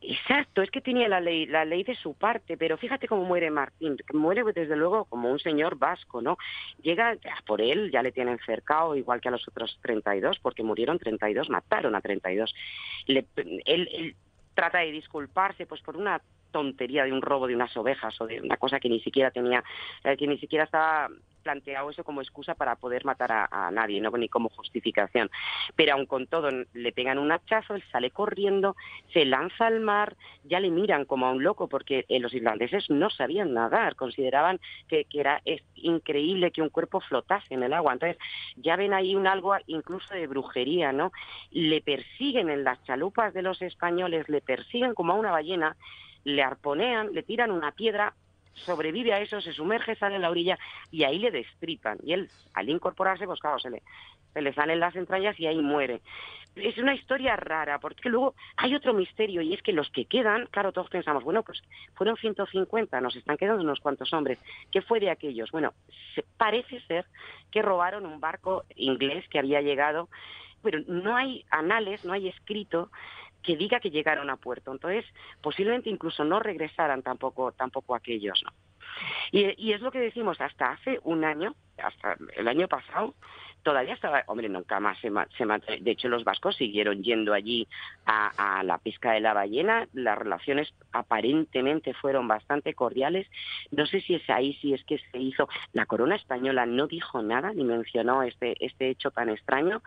Exacto, 0.00 0.60
es 0.60 0.70
que 0.70 0.82
tenía 0.82 1.08
la 1.08 1.20
ley, 1.20 1.46
la 1.46 1.64
ley 1.64 1.82
de 1.82 1.94
su 1.94 2.14
parte, 2.14 2.56
pero 2.58 2.76
fíjate 2.76 3.08
cómo 3.08 3.24
muere 3.24 3.50
Martín, 3.50 3.96
muere 4.12 4.42
desde 4.52 4.76
luego 4.76 5.06
como 5.06 5.30
un 5.30 5.38
señor 5.38 5.76
vasco, 5.76 6.20
¿no? 6.20 6.36
Llega 6.82 7.16
por 7.46 7.62
él, 7.62 7.90
ya 7.90 8.02
le 8.02 8.12
tienen 8.12 8.38
cercado, 8.44 8.96
igual 8.96 9.20
que 9.20 9.28
a 9.28 9.30
los 9.30 9.46
otros 9.48 9.78
32, 9.82 10.40
porque 10.40 10.62
murieron 10.62 10.98
32, 10.98 11.48
mataron 11.48 11.94
a 11.94 12.02
32. 12.02 12.54
él, 13.06 13.26
él 13.64 14.16
trata 14.54 14.78
de 14.78 14.92
disculparse 14.92 15.66
pues 15.66 15.80
por 15.80 15.96
una 15.96 16.20
tontería 16.52 17.04
de 17.04 17.12
un 17.12 17.22
robo 17.22 17.48
de 17.48 17.56
unas 17.56 17.76
ovejas 17.76 18.20
o 18.20 18.26
de 18.26 18.40
una 18.40 18.56
cosa 18.56 18.78
que 18.78 18.88
ni 18.88 19.00
siquiera 19.00 19.30
tenía, 19.30 19.64
eh, 20.04 20.16
que 20.16 20.26
ni 20.26 20.38
siquiera 20.38 20.64
estaba 20.64 21.08
planteado 21.42 21.90
eso 21.90 22.04
como 22.04 22.22
excusa 22.22 22.54
para 22.54 22.76
poder 22.76 23.04
matar 23.04 23.48
a, 23.50 23.70
nadie, 23.70 24.00
no 24.00 24.10
ni 24.12 24.28
como 24.28 24.48
justificación. 24.48 25.30
Pero 25.76 25.94
aun 25.94 26.06
con 26.06 26.26
todo 26.26 26.50
le 26.72 26.92
pegan 26.92 27.18
un 27.18 27.32
hachazo, 27.32 27.74
él 27.74 27.84
sale 27.90 28.10
corriendo, 28.10 28.76
se 29.12 29.24
lanza 29.24 29.66
al 29.66 29.80
mar, 29.80 30.16
ya 30.44 30.60
le 30.60 30.70
miran 30.70 31.04
como 31.04 31.26
a 31.26 31.32
un 31.32 31.42
loco 31.42 31.68
porque 31.68 32.04
eh, 32.08 32.20
los 32.20 32.32
irlandeses 32.32 32.88
no 32.90 33.10
sabían 33.10 33.52
nadar, 33.52 33.96
consideraban 33.96 34.60
que, 34.88 35.06
era 35.12 35.42
es 35.44 35.62
increíble 35.74 36.50
que 36.50 36.62
un 36.62 36.68
cuerpo 36.68 37.00
flotase 37.00 37.54
en 37.54 37.62
el 37.62 37.72
agua. 37.72 37.92
Entonces 37.92 38.18
ya 38.56 38.76
ven 38.76 38.94
ahí 38.94 39.14
un 39.14 39.26
algo 39.26 39.54
incluso 39.66 40.14
de 40.14 40.26
brujería, 40.26 40.92
¿no? 40.92 41.12
Le 41.50 41.80
persiguen 41.80 42.48
en 42.50 42.64
las 42.64 42.82
chalupas 42.84 43.34
de 43.34 43.42
los 43.42 43.60
españoles, 43.62 44.28
le 44.28 44.40
persiguen 44.40 44.94
como 44.94 45.12
a 45.12 45.16
una 45.16 45.30
ballena 45.30 45.76
le 46.24 46.42
arponean, 46.42 47.12
le 47.12 47.22
tiran 47.22 47.50
una 47.50 47.72
piedra, 47.72 48.14
sobrevive 48.54 49.12
a 49.12 49.20
eso, 49.20 49.40
se 49.40 49.52
sumerge, 49.52 49.96
sale 49.96 50.16
a 50.16 50.18
la 50.18 50.30
orilla 50.30 50.58
y 50.90 51.04
ahí 51.04 51.18
le 51.18 51.30
destripan. 51.30 51.98
Y 52.02 52.12
él, 52.12 52.28
al 52.54 52.68
incorporarse, 52.68 53.26
pues 53.26 53.40
claro, 53.40 53.58
se 53.58 53.70
le, 53.70 53.82
se 54.32 54.42
le 54.42 54.52
salen 54.52 54.80
las 54.80 54.94
entrañas 54.96 55.38
y 55.38 55.46
ahí 55.46 55.60
muere. 55.60 56.00
Es 56.54 56.76
una 56.76 56.94
historia 56.94 57.34
rara, 57.34 57.78
porque 57.78 58.10
luego 58.10 58.34
hay 58.56 58.74
otro 58.74 58.92
misterio 58.92 59.40
y 59.40 59.54
es 59.54 59.62
que 59.62 59.72
los 59.72 59.88
que 59.90 60.04
quedan, 60.04 60.46
claro, 60.50 60.72
todos 60.72 60.90
pensamos, 60.90 61.24
bueno, 61.24 61.42
pues 61.42 61.62
fueron 61.94 62.16
150, 62.16 63.00
nos 63.00 63.16
están 63.16 63.38
quedando 63.38 63.62
unos 63.62 63.80
cuantos 63.80 64.12
hombres. 64.12 64.38
¿Qué 64.70 64.82
fue 64.82 65.00
de 65.00 65.10
aquellos? 65.10 65.50
Bueno, 65.50 65.72
parece 66.36 66.80
ser 66.82 67.06
que 67.50 67.62
robaron 67.62 68.04
un 68.04 68.20
barco 68.20 68.64
inglés 68.76 69.26
que 69.30 69.38
había 69.38 69.62
llegado, 69.62 70.10
pero 70.62 70.80
no 70.86 71.16
hay 71.16 71.44
anales, 71.50 72.04
no 72.04 72.12
hay 72.12 72.28
escrito 72.28 72.90
que 73.42 73.56
diga 73.56 73.80
que 73.80 73.90
llegaron 73.90 74.30
a 74.30 74.36
puerto. 74.36 74.72
Entonces, 74.72 75.04
posiblemente 75.40 75.90
incluso 75.90 76.24
no 76.24 76.40
regresaran 76.40 77.02
tampoco, 77.02 77.52
tampoco 77.52 77.94
aquellos, 77.94 78.42
¿no? 78.44 78.52
Y, 79.30 79.72
es 79.72 79.80
lo 79.80 79.90
que 79.90 80.00
decimos, 80.00 80.40
hasta 80.40 80.72
hace 80.72 81.00
un 81.04 81.24
año, 81.24 81.54
hasta 81.78 82.16
el 82.36 82.48
año 82.48 82.68
pasado, 82.68 83.14
todavía 83.62 83.94
estaba, 83.94 84.24
hombre, 84.26 84.48
nunca 84.48 84.80
más 84.80 84.98
se, 84.98 85.10
se 85.38 85.46
de 85.80 85.90
hecho 85.90 86.08
los 86.08 86.24
vascos 86.24 86.56
siguieron 86.56 87.02
yendo 87.02 87.32
allí 87.32 87.66
a, 88.04 88.58
a 88.58 88.62
la 88.62 88.78
pesca 88.78 89.12
de 89.12 89.20
la 89.20 89.32
ballena, 89.32 89.88
las 89.92 90.18
relaciones 90.18 90.74
aparentemente 90.92 91.94
fueron 91.94 92.28
bastante 92.28 92.74
cordiales, 92.74 93.26
no 93.70 93.86
sé 93.86 94.00
si 94.00 94.16
es 94.16 94.28
ahí, 94.28 94.54
si 94.54 94.74
es 94.74 94.84
que 94.84 94.98
se 94.98 95.18
hizo, 95.18 95.48
la 95.72 95.86
corona 95.86 96.16
española 96.16 96.66
no 96.66 96.86
dijo 96.86 97.22
nada 97.22 97.52
ni 97.52 97.64
mencionó 97.64 98.22
este, 98.22 98.54
este 98.64 98.90
hecho 98.90 99.10
tan 99.12 99.30
extraño, 99.30 99.82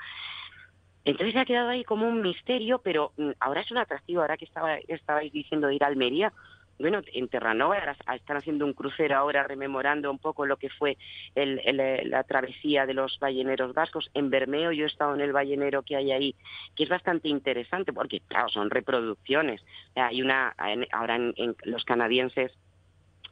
entonces 1.05 1.33
se 1.33 1.39
ha 1.39 1.45
quedado 1.45 1.69
ahí 1.69 1.83
como 1.85 2.07
un 2.07 2.21
misterio, 2.21 2.79
pero 2.83 3.13
mm, 3.17 3.31
ahora 3.39 3.61
es 3.61 3.71
un 3.71 3.77
atractivo, 3.77 4.21
ahora 4.21 4.37
que 4.37 4.45
estaba, 4.45 4.77
estabais 4.87 5.31
diciendo 5.31 5.71
ir 5.71 5.83
a 5.83 5.87
Almería, 5.87 6.33
bueno, 6.79 7.01
en 7.13 7.29
Terranova 7.29 7.77
están 8.15 8.37
haciendo 8.37 8.65
un 8.65 8.73
crucero 8.73 9.15
ahora 9.15 9.43
rememorando 9.43 10.11
un 10.11 10.19
poco 10.19 10.45
lo 10.45 10.57
que 10.57 10.69
fue 10.69 10.97
el- 11.33 11.61
la 12.09 12.23
travesía 12.25 12.85
de 12.85 12.93
los 12.93 13.17
balleneros 13.19 13.73
vascos. 13.73 14.09
En 14.13 14.29
Bermeo 14.29 14.73
yo 14.73 14.83
he 14.83 14.87
estado 14.87 15.15
en 15.15 15.21
el 15.21 15.31
ballenero 15.31 15.83
que 15.83 15.95
hay 15.95 16.11
ahí, 16.11 16.35
que 16.75 16.83
es 16.83 16.89
bastante 16.89 17.29
interesante 17.29 17.93
porque, 17.93 18.19
claro, 18.21 18.49
son 18.49 18.69
reproducciones. 18.69 19.63
Hay 19.95 20.21
una, 20.21 20.53
ahora 20.91 21.15
en 21.15 21.55
los 21.63 21.85
canadienses 21.85 22.51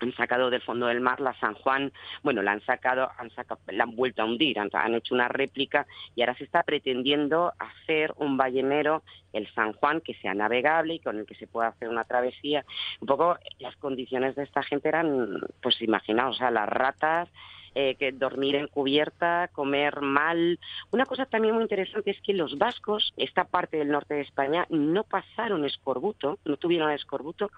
han 0.04 0.14
sacado 0.16 0.50
del 0.50 0.62
fondo 0.62 0.88
del 0.88 1.02
mar 1.02 1.20
la 1.20 1.34
San 1.40 1.54
Juan, 1.56 1.92
bueno, 2.22 2.42
la 2.42 2.52
han 2.52 2.62
sacado, 2.62 3.10
han 3.18 3.30
sacado, 3.32 3.60
la 3.68 3.84
han 3.84 3.96
vuelto 3.96 4.22
a 4.22 4.26
hundir, 4.26 4.60
han, 4.60 4.70
han 4.74 4.96
hecho 4.96 5.16
una 5.16 5.28
réplica 5.28 5.86
y 6.16 6.22
ahora 6.22 6.36
se 6.36 6.44
está 6.44 6.64
pretendiendo 6.64 7.54
hacer 7.60 8.14
un 8.18 8.38
ballenero, 8.38 9.04
el 9.34 9.52
San 9.54 9.74
Juan, 9.74 10.02
que 10.02 10.14
sea 10.16 10.34
navegable 10.34 10.96
y 10.96 11.00
con 11.00 11.18
el 11.18 11.26
que 11.26 11.36
se 11.36 11.48
pueda 11.48 11.70
hacer 11.70 11.90
una 11.90 12.04
travesía. 12.04 12.66
Un 13.02 13.08
poco 13.08 13.38
las 13.60 13.76
condiciones 13.78 14.36
de 14.36 14.44
esta 14.44 14.64
gente 14.64 14.90
eran, 14.90 15.40
pues 15.62 15.82
imaginaos, 15.82 16.36
o 16.36 16.40
sea, 16.40 16.52
las 16.52 16.70
ratas, 16.70 17.30
eh, 17.76 17.96
que 17.96 18.12
dormir 18.12 18.56
en 18.56 18.68
cubierta, 18.68 19.50
comer 19.52 20.02
mal. 20.02 20.60
Una 20.92 21.08
cosa 21.08 21.26
también 21.26 21.56
muy 21.56 21.64
interesante 21.64 22.12
es 22.12 22.22
que 22.22 22.34
los 22.34 22.60
vascos, 22.60 23.14
esta 23.18 23.46
parte 23.46 23.78
del 23.78 23.90
norte 23.90 24.14
de 24.14 24.22
España, 24.22 24.68
no 24.70 25.04
pasaron 25.04 25.66
escorbuto, 25.66 26.38
no 26.46 26.58
tuvieron 26.58 26.92
escorbuto, 26.92 27.50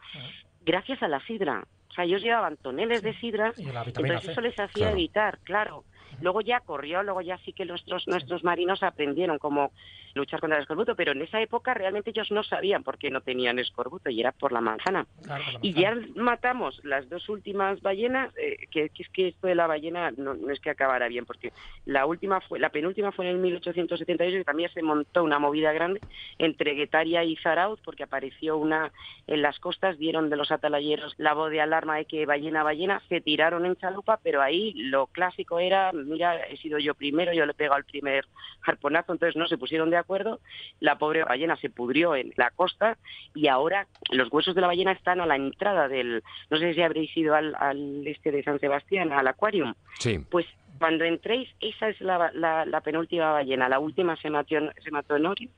gracias 0.63 1.03
a 1.03 1.09
la 1.09 1.19
sidra. 1.25 1.65
O 1.95 1.99
sea, 2.03 2.03
ellos 2.03 2.21
llevaban 2.21 2.57
toneles 2.57 3.01
de 3.03 3.17
sidra, 3.21 3.53
entonces 3.55 4.27
eso 4.27 4.41
les 4.41 4.53
hacía 4.59 4.67
Claro. 4.73 4.91
evitar, 4.97 5.39
claro. 5.45 5.85
Luego 6.21 6.41
ya 6.41 6.59
corrió, 6.61 7.03
luego 7.03 7.21
ya 7.21 7.37
sí 7.39 7.53
que 7.53 7.65
nuestros, 7.65 8.07
nuestros 8.07 8.43
marinos 8.43 8.83
aprendieron 8.83 9.37
cómo 9.39 9.71
luchar 10.13 10.39
contra 10.39 10.57
el 10.57 10.61
escorbuto, 10.61 10.95
pero 10.95 11.11
en 11.11 11.21
esa 11.21 11.41
época 11.41 11.73
realmente 11.73 12.11
ellos 12.11 12.31
no 12.31 12.43
sabían 12.43 12.83
por 12.83 12.97
qué 12.97 13.11
no 13.11 13.21
tenían 13.21 13.59
escorbuto 13.59 14.09
y 14.09 14.21
era 14.21 14.31
por 14.31 14.53
la 14.53 14.61
manzana. 14.61 15.05
Claro, 15.23 15.43
Y 15.61 15.73
ya 15.73 15.93
matamos 16.15 16.79
las 16.83 17.09
dos 17.09 17.27
últimas 17.27 17.81
ballenas, 17.81 18.31
eh, 18.37 18.67
que, 18.71 18.89
que 18.89 19.03
es 19.03 19.09
que 19.09 19.27
esto 19.29 19.47
de 19.47 19.55
la 19.55 19.67
ballena 19.67 20.11
no, 20.11 20.33
no 20.33 20.51
es 20.51 20.59
que 20.61 20.69
acabara 20.69 21.07
bien, 21.09 21.25
porque 21.25 21.51
la 21.85 22.05
última 22.05 22.39
fue, 22.41 22.59
la 22.59 22.69
penúltima 22.69 23.11
fue 23.11 23.25
en 23.25 23.35
el 23.35 23.41
1878 23.41 24.37
y 24.37 24.43
también 24.43 24.69
se 24.71 24.81
montó 24.81 25.23
una 25.23 25.39
movida 25.39 25.73
grande 25.73 26.01
entre 26.39 26.73
Guetaria 26.73 27.23
y 27.23 27.35
Zarauz, 27.37 27.79
porque 27.83 28.03
apareció 28.03 28.57
una 28.57 28.91
en 29.27 29.41
las 29.41 29.59
costas, 29.59 29.97
dieron 29.97 30.29
de 30.29 30.37
los 30.37 30.51
atalayeros 30.51 31.13
la 31.17 31.33
voz 31.33 31.51
de 31.51 31.61
alarma 31.61 31.97
de 31.97 32.05
que 32.05 32.25
ballena, 32.25 32.63
ballena, 32.63 33.01
se 33.09 33.21
tiraron 33.21 33.65
en 33.65 33.75
chalupa, 33.75 34.19
pero 34.23 34.41
ahí 34.41 34.73
lo 34.75 35.07
clásico 35.07 35.59
era, 35.59 35.91
mira, 36.03 36.37
he 36.47 36.57
sido 36.57 36.77
yo 36.79 36.93
primero, 36.95 37.33
yo 37.33 37.45
le 37.45 37.51
he 37.51 37.55
pegado 37.55 37.77
el 37.77 37.85
primer 37.85 38.25
harponazo, 38.65 39.13
entonces 39.13 39.35
no 39.35 39.47
se 39.47 39.57
pusieron 39.57 39.89
de 39.89 39.97
acuerdo, 39.97 40.39
la 40.79 40.97
pobre 40.97 41.23
ballena 41.23 41.55
se 41.57 41.69
pudrió 41.69 42.15
en 42.15 42.33
la 42.35 42.49
costa 42.51 42.97
y 43.33 43.47
ahora 43.47 43.87
los 44.11 44.31
huesos 44.31 44.55
de 44.55 44.61
la 44.61 44.67
ballena 44.67 44.91
están 44.91 45.21
a 45.21 45.25
la 45.25 45.35
entrada 45.35 45.87
del, 45.87 46.23
no 46.49 46.57
sé 46.57 46.73
si 46.73 46.81
habréis 46.81 47.15
ido 47.15 47.35
al, 47.35 47.55
al 47.59 48.05
este 48.07 48.31
de 48.31 48.43
San 48.43 48.59
Sebastián, 48.59 49.11
al 49.13 49.27
acuarium, 49.27 49.73
Sí. 49.99 50.19
pues 50.29 50.45
cuando 50.77 51.05
entréis, 51.05 51.49
esa 51.61 51.87
es 51.87 52.01
la, 52.01 52.31
la- 52.33 52.65
la 52.65 52.81
penúltima 52.81 53.31
ballena, 53.31 53.69
la 53.69 53.79
última 53.79 54.17
se 54.17 54.29
mató, 54.29 54.55
en- 54.57 54.71
se 54.83 54.91
mató 54.91 55.15
en 55.15 55.25
Orio, 55.25 55.49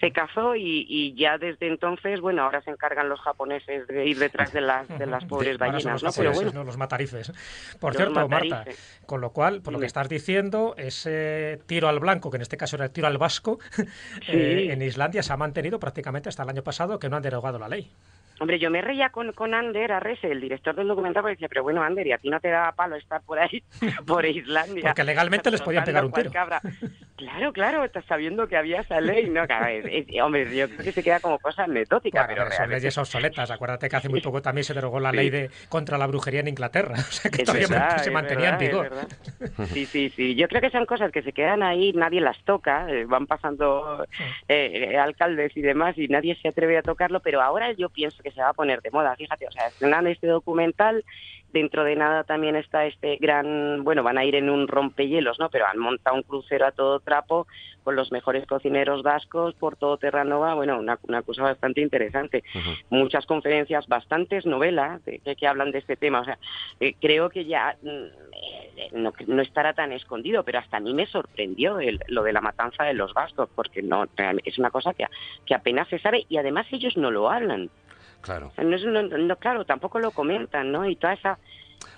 se 0.00 0.12
cazó 0.12 0.56
y, 0.56 0.86
y 0.88 1.14
ya 1.14 1.36
desde 1.36 1.68
entonces, 1.68 2.20
bueno, 2.20 2.42
ahora 2.42 2.62
se 2.62 2.70
encargan 2.70 3.08
los 3.08 3.20
japoneses 3.20 3.86
de 3.86 4.06
ir 4.06 4.18
detrás 4.18 4.52
de 4.52 4.62
las, 4.62 4.88
de 4.88 5.06
las 5.06 5.24
pobres 5.26 5.58
ballenas, 5.58 6.02
¿no? 6.02 6.10
Pero 6.16 6.32
bueno, 6.32 6.50
¿no? 6.54 6.64
Los 6.64 6.78
matarifes. 6.78 7.32
Por 7.78 7.92
Los 7.92 7.96
cierto, 8.02 8.26
Marta, 8.28 8.64
con 9.04 9.20
lo 9.20 9.30
cual, 9.30 9.60
por 9.60 9.74
lo 9.74 9.78
que 9.78 9.86
estás 9.86 10.08
diciendo, 10.08 10.74
ese 10.78 11.60
tiro 11.66 11.88
al 11.88 12.00
blanco, 12.00 12.30
que 12.30 12.36
en 12.36 12.42
este 12.42 12.56
caso 12.56 12.76
era 12.76 12.86
el 12.86 12.92
tiro 12.92 13.06
al 13.06 13.18
vasco, 13.18 13.58
eh, 14.28 14.68
en 14.70 14.80
Islandia 14.80 15.22
se 15.22 15.32
ha 15.32 15.36
mantenido 15.36 15.78
prácticamente 15.78 16.30
hasta 16.30 16.44
el 16.44 16.48
año 16.48 16.62
pasado, 16.62 16.98
que 16.98 17.10
no 17.10 17.16
han 17.16 17.22
derogado 17.22 17.58
la 17.58 17.68
ley. 17.68 17.92
Hombre, 18.40 18.58
yo 18.58 18.70
me 18.70 18.80
reía 18.80 19.10
con, 19.10 19.32
con 19.32 19.52
Ander 19.52 19.92
Arrese, 19.92 20.32
el 20.32 20.40
director 20.40 20.74
del 20.74 20.88
documental, 20.88 21.22
porque 21.22 21.34
decía, 21.34 21.48
pero 21.48 21.62
bueno, 21.62 21.82
Ander, 21.82 22.06
¿y 22.06 22.12
a 22.12 22.16
ti 22.16 22.30
no 22.30 22.40
te 22.40 22.48
da 22.48 22.72
palo 22.72 22.96
estar 22.96 23.20
por 23.20 23.38
ahí, 23.38 23.62
por 24.06 24.24
Islandia? 24.24 24.82
Porque 24.82 25.04
legalmente 25.04 25.50
les 25.50 25.60
podían 25.60 25.84
pegar 25.84 26.06
un 26.06 26.12
tiro. 26.12 26.32
cabra. 26.32 26.62
Claro, 27.20 27.52
claro, 27.52 27.84
estás 27.84 28.04
sabiendo 28.06 28.48
que 28.48 28.56
había 28.56 28.80
esa 28.80 28.98
ley, 29.00 29.28
¿no? 29.28 29.42
Es- 29.44 29.84
es- 30.08 30.22
hombre, 30.22 30.56
yo 30.56 30.68
creo 30.70 30.84
que 30.84 30.92
se 30.92 31.02
queda 31.02 31.20
como 31.20 31.38
cosa 31.38 31.64
anecdótica, 31.64 32.20
Bueno, 32.20 32.28
pero 32.34 32.42
son 32.44 32.50
realmente 32.50 32.76
leyes 32.80 32.96
obsoletas. 32.96 33.50
Acuérdate 33.50 33.90
que 33.90 33.96
hace 33.96 34.08
muy 34.08 34.22
poco 34.22 34.40
también 34.40 34.64
se 34.64 34.72
derogó 34.72 35.00
la 35.00 35.12
ley 35.12 35.28
de 35.28 35.50
contra 35.68 35.98
la 35.98 36.06
brujería 36.06 36.40
en 36.40 36.48
Inglaterra. 36.48 36.94
O 37.10 37.12
sea 37.12 37.30
que 37.30 37.42
Es 37.42 37.46
todavía 37.46 37.66
verdad, 37.68 37.98
se 38.02 38.10
mantenía 38.10 38.56
verdad, 38.56 38.62
en 38.62 38.68
vigor. 38.70 39.68
Sí, 39.74 39.86
sí, 39.92 40.10
sí. 40.16 40.34
Yo 40.34 40.48
creo 40.48 40.62
que 40.62 40.70
son 40.70 40.86
cosas 40.86 41.12
que 41.12 41.22
se 41.22 41.32
quedan 41.34 41.62
ahí, 41.62 41.92
nadie 41.92 42.20
las 42.22 42.42
toca, 42.44 42.90
eh, 42.90 43.04
van 43.04 43.26
pasando 43.26 44.06
eh, 44.48 44.96
alcaldes 44.98 45.54
y 45.56 45.60
demás 45.60 45.98
y 45.98 46.08
nadie 46.08 46.36
se 46.40 46.48
atreve 46.48 46.78
a 46.78 46.82
tocarlo, 46.82 47.20
pero 47.20 47.42
ahora 47.42 47.72
yo 47.72 47.90
pienso 47.90 48.22
que 48.22 48.30
se 48.30 48.40
va 48.40 48.48
a 48.48 48.54
poner 48.54 48.80
de 48.80 48.90
moda. 48.90 49.14
Fíjate, 49.16 49.46
o 49.46 49.50
sea, 49.52 49.66
estrenan 49.68 50.06
este 50.06 50.26
documental, 50.26 51.04
dentro 51.52 51.84
de 51.84 51.96
nada 51.96 52.24
también 52.24 52.56
está 52.56 52.86
este 52.86 53.16
gran, 53.16 53.82
bueno, 53.84 54.02
van 54.02 54.18
a 54.18 54.24
ir 54.24 54.34
en 54.34 54.48
un 54.50 54.68
rompehielos, 54.68 55.38
¿no? 55.38 55.48
Pero 55.50 55.66
han 55.66 55.78
montado 55.78 56.16
un 56.16 56.22
crucero 56.22 56.66
a 56.66 56.72
todo 56.72 57.00
trapo 57.00 57.46
con 57.84 57.96
los 57.96 58.12
mejores 58.12 58.46
cocineros 58.46 59.02
vascos 59.02 59.54
por 59.54 59.76
todo 59.76 59.96
Terranova, 59.96 60.54
bueno, 60.54 60.78
una, 60.78 60.98
una 61.08 61.22
cosa 61.22 61.42
bastante 61.42 61.80
interesante 61.80 62.44
muchas 62.90 63.24
conferencias, 63.26 63.86
bastantes 63.88 64.44
novelas 64.46 65.02
de- 65.04 65.18
que, 65.20 65.34
que 65.34 65.46
hablan 65.46 65.70
de 65.72 65.78
este 65.78 65.96
tema. 65.96 66.20
O 66.20 66.24
sea, 66.24 66.38
eh, 66.78 66.94
creo 67.00 67.30
que 67.30 67.44
ya 67.46 67.76
eh, 67.82 68.10
no, 68.92 69.12
no 69.26 69.42
estará 69.42 69.72
tan 69.72 69.92
escondido, 69.92 70.42
pero 70.44 70.58
hasta 70.58 70.76
a 70.76 70.80
mí 70.80 70.92
me 70.94 71.06
sorprendió 71.06 71.78
el- 71.80 72.00
lo 72.08 72.22
de 72.22 72.32
la 72.32 72.40
matanza 72.40 72.84
de 72.84 72.94
los 72.94 73.12
vascos, 73.14 73.48
porque 73.54 73.82
no 73.82 74.06
es 74.44 74.58
una 74.58 74.70
cosa 74.70 74.92
que, 74.94 75.06
que 75.46 75.54
apenas 75.54 75.88
se 75.88 75.98
sabe 75.98 76.26
y 76.28 76.36
además 76.36 76.66
ellos 76.72 76.96
no 76.96 77.10
lo 77.10 77.30
hablan. 77.30 77.70
Claro. 78.20 78.52
Sea, 78.54 78.64
no 78.64 78.76
no- 78.78 79.02
no, 79.18 79.36
claro, 79.36 79.64
tampoco 79.64 79.98
lo 79.98 80.10
comentan, 80.10 80.70
¿no? 80.72 80.88
Y 80.88 80.96
toda 80.96 81.14
esa... 81.14 81.38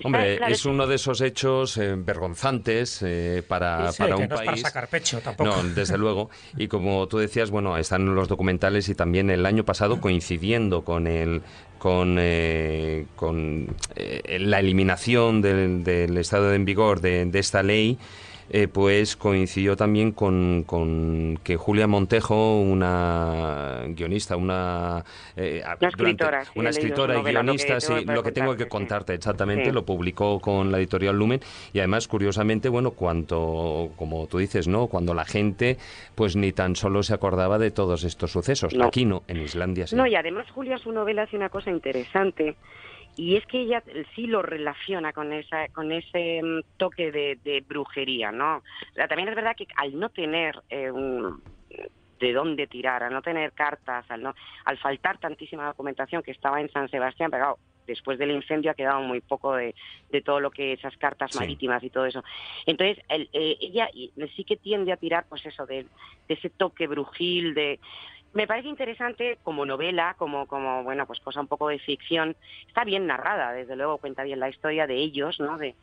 Hombre, 0.04 0.36
claro, 0.36 0.52
es 0.52 0.64
uno 0.64 0.86
de 0.86 0.94
esos 0.94 1.20
hechos 1.20 1.76
eh, 1.76 1.94
vergonzantes 1.96 3.02
eh, 3.02 3.42
para, 3.46 3.90
Sí, 3.90 3.98
para 4.02 4.14
que 4.16 4.22
un 4.22 4.28
no 4.28 4.34
es 4.34 4.40
para 4.40 4.50
país. 4.52 4.62
sacar 4.62 4.88
pecho 4.88 5.20
tampoco. 5.20 5.50
No, 5.50 5.62
desde 5.74 5.98
luego. 5.98 6.30
Y 6.56 6.68
como 6.68 7.06
tú 7.08 7.18
decías, 7.18 7.50
bueno, 7.50 7.76
están 7.76 8.14
los 8.14 8.28
documentales 8.28 8.88
y 8.88 8.94
también 8.94 9.28
el 9.30 9.44
año 9.44 9.64
pasado 9.64 10.00
coincidiendo 10.00 10.82
con 10.84 11.06
el 11.08 11.42
con, 11.78 12.16
eh, 12.20 13.06
con 13.16 13.74
eh, 13.96 14.38
la 14.40 14.60
eliminación 14.60 15.42
del, 15.42 15.82
del 15.82 16.16
estado 16.16 16.54
en 16.54 16.64
vigor 16.64 17.00
de, 17.00 17.24
de 17.26 17.38
esta 17.40 17.64
ley, 17.64 17.98
eh, 18.50 18.68
pues 18.68 19.16
coincidió 19.16 19.76
también 19.76 20.12
con, 20.12 20.64
con 20.66 21.38
que 21.42 21.56
Julia 21.56 21.86
Montejo, 21.86 22.60
una 22.60 23.82
guionista, 23.88 24.36
una, 24.36 25.04
eh, 25.36 25.62
Una 25.80 25.88
escritora, 25.88 26.44
una 26.54 26.70
escritora 26.70 27.14
y 27.14 27.18
novela, 27.18 27.42
lo 27.42 27.52
que 27.52 27.64
guionista, 27.64 27.78
tengo 27.78 28.00
sí, 28.00 28.06
que 28.06 28.12
lo 28.12 28.22
que 28.22 28.32
tengo 28.32 28.56
que 28.56 28.68
contarte, 28.68 29.14
exactamente, 29.14 29.66
Sí. 29.66 29.72
lo 29.72 29.84
publicó 29.84 30.40
con 30.40 30.72
la 30.72 30.78
editorial 30.78 31.16
Lumen 31.16 31.40
y 31.72 31.78
además 31.78 32.08
curiosamente, 32.08 32.68
bueno, 32.68 32.92
cuando, 32.92 33.90
como 33.96 34.26
tú 34.26 34.38
dices, 34.38 34.68
¿no? 34.68 34.86
Cuando 34.88 35.14
la 35.14 35.24
gente 35.24 35.78
pues 36.14 36.36
ni 36.36 36.52
tan 36.52 36.76
solo 36.76 37.02
se 37.02 37.14
acordaba 37.14 37.58
de 37.58 37.70
todos 37.70 38.04
estos 38.04 38.32
sucesos. 38.32 38.74
No. 38.74 38.84
Aquí 38.84 39.04
no, 39.04 39.22
en 39.28 39.40
Islandia 39.40 39.86
sí. 39.86 39.96
No, 39.96 40.06
y 40.06 40.14
además 40.14 40.50
Julia 40.50 40.78
su 40.78 40.92
novela 40.92 41.22
hace 41.22 41.36
una 41.36 41.48
cosa 41.48 41.70
interesante 41.70 42.56
y 43.16 43.36
es 43.36 43.44
que 43.46 43.60
ella 43.60 43.82
sí 44.14 44.26
lo 44.26 44.42
relaciona 44.42 45.12
con 45.12 45.32
esa 45.32 45.68
con 45.68 45.92
ese 45.92 46.40
mm, 46.42 46.60
toque 46.76 47.12
de, 47.12 47.38
de 47.44 47.60
brujería, 47.66 48.32
¿no? 48.32 48.56
O 48.58 48.62
sea, 48.94 49.08
también 49.08 49.28
es 49.28 49.34
verdad 49.36 49.54
que 49.56 49.66
al 49.76 49.98
no 49.98 50.08
tener 50.10 50.60
eh, 50.68 50.90
un- 50.90 51.42
de 52.18 52.32
dónde 52.32 52.68
tirar, 52.68 53.02
al 53.02 53.12
no 53.12 53.20
tener 53.20 53.52
cartas, 53.52 54.08
al 54.08 54.22
no 54.22 54.34
al 54.64 54.78
faltar 54.78 55.18
tantísima 55.18 55.66
documentación 55.66 56.22
que 56.22 56.30
estaba 56.30 56.60
en 56.60 56.70
San 56.70 56.88
Sebastián, 56.88 57.30
pero 57.30 57.58
después 57.84 58.16
del 58.16 58.30
incendio 58.30 58.70
ha 58.70 58.74
quedado 58.74 59.00
muy 59.00 59.20
poco 59.20 59.56
de, 59.56 59.74
de 60.08 60.22
todo 60.22 60.38
lo 60.38 60.52
que 60.52 60.72
esas 60.74 60.96
cartas 60.98 61.32
Sí. 61.32 61.38
marítimas 61.38 61.82
y 61.82 61.90
todo 61.90 62.06
eso. 62.06 62.22
Entonces, 62.64 63.02
el- 63.08 63.28
eh, 63.32 63.56
ella 63.60 63.90
sí 64.36 64.44
que 64.44 64.56
tiende 64.56 64.92
a 64.92 64.96
tirar, 64.96 65.26
pues 65.28 65.44
eso, 65.44 65.66
de, 65.66 65.82
de 66.28 66.34
ese 66.34 66.50
toque 66.50 66.86
brujil, 66.86 67.54
de 67.54 67.80
me 68.34 68.46
parece 68.46 68.68
interesante 68.68 69.38
como 69.42 69.66
novela, 69.66 70.14
como, 70.18 70.46
como 70.46 70.84
bueno, 70.84 71.06
pues 71.06 71.20
cosa 71.20 71.40
un 71.40 71.48
poco 71.48 71.68
de 71.68 71.78
ficción. 71.78 72.36
Está 72.66 72.84
bien 72.84 73.06
narrada, 73.06 73.52
desde 73.52 73.76
luego 73.76 73.98
cuenta 73.98 74.22
bien 74.22 74.40
la 74.40 74.48
historia 74.48 74.86
de 74.86 74.96
ellos, 74.96 75.38
¿no? 75.38 75.58
De, 75.58 75.74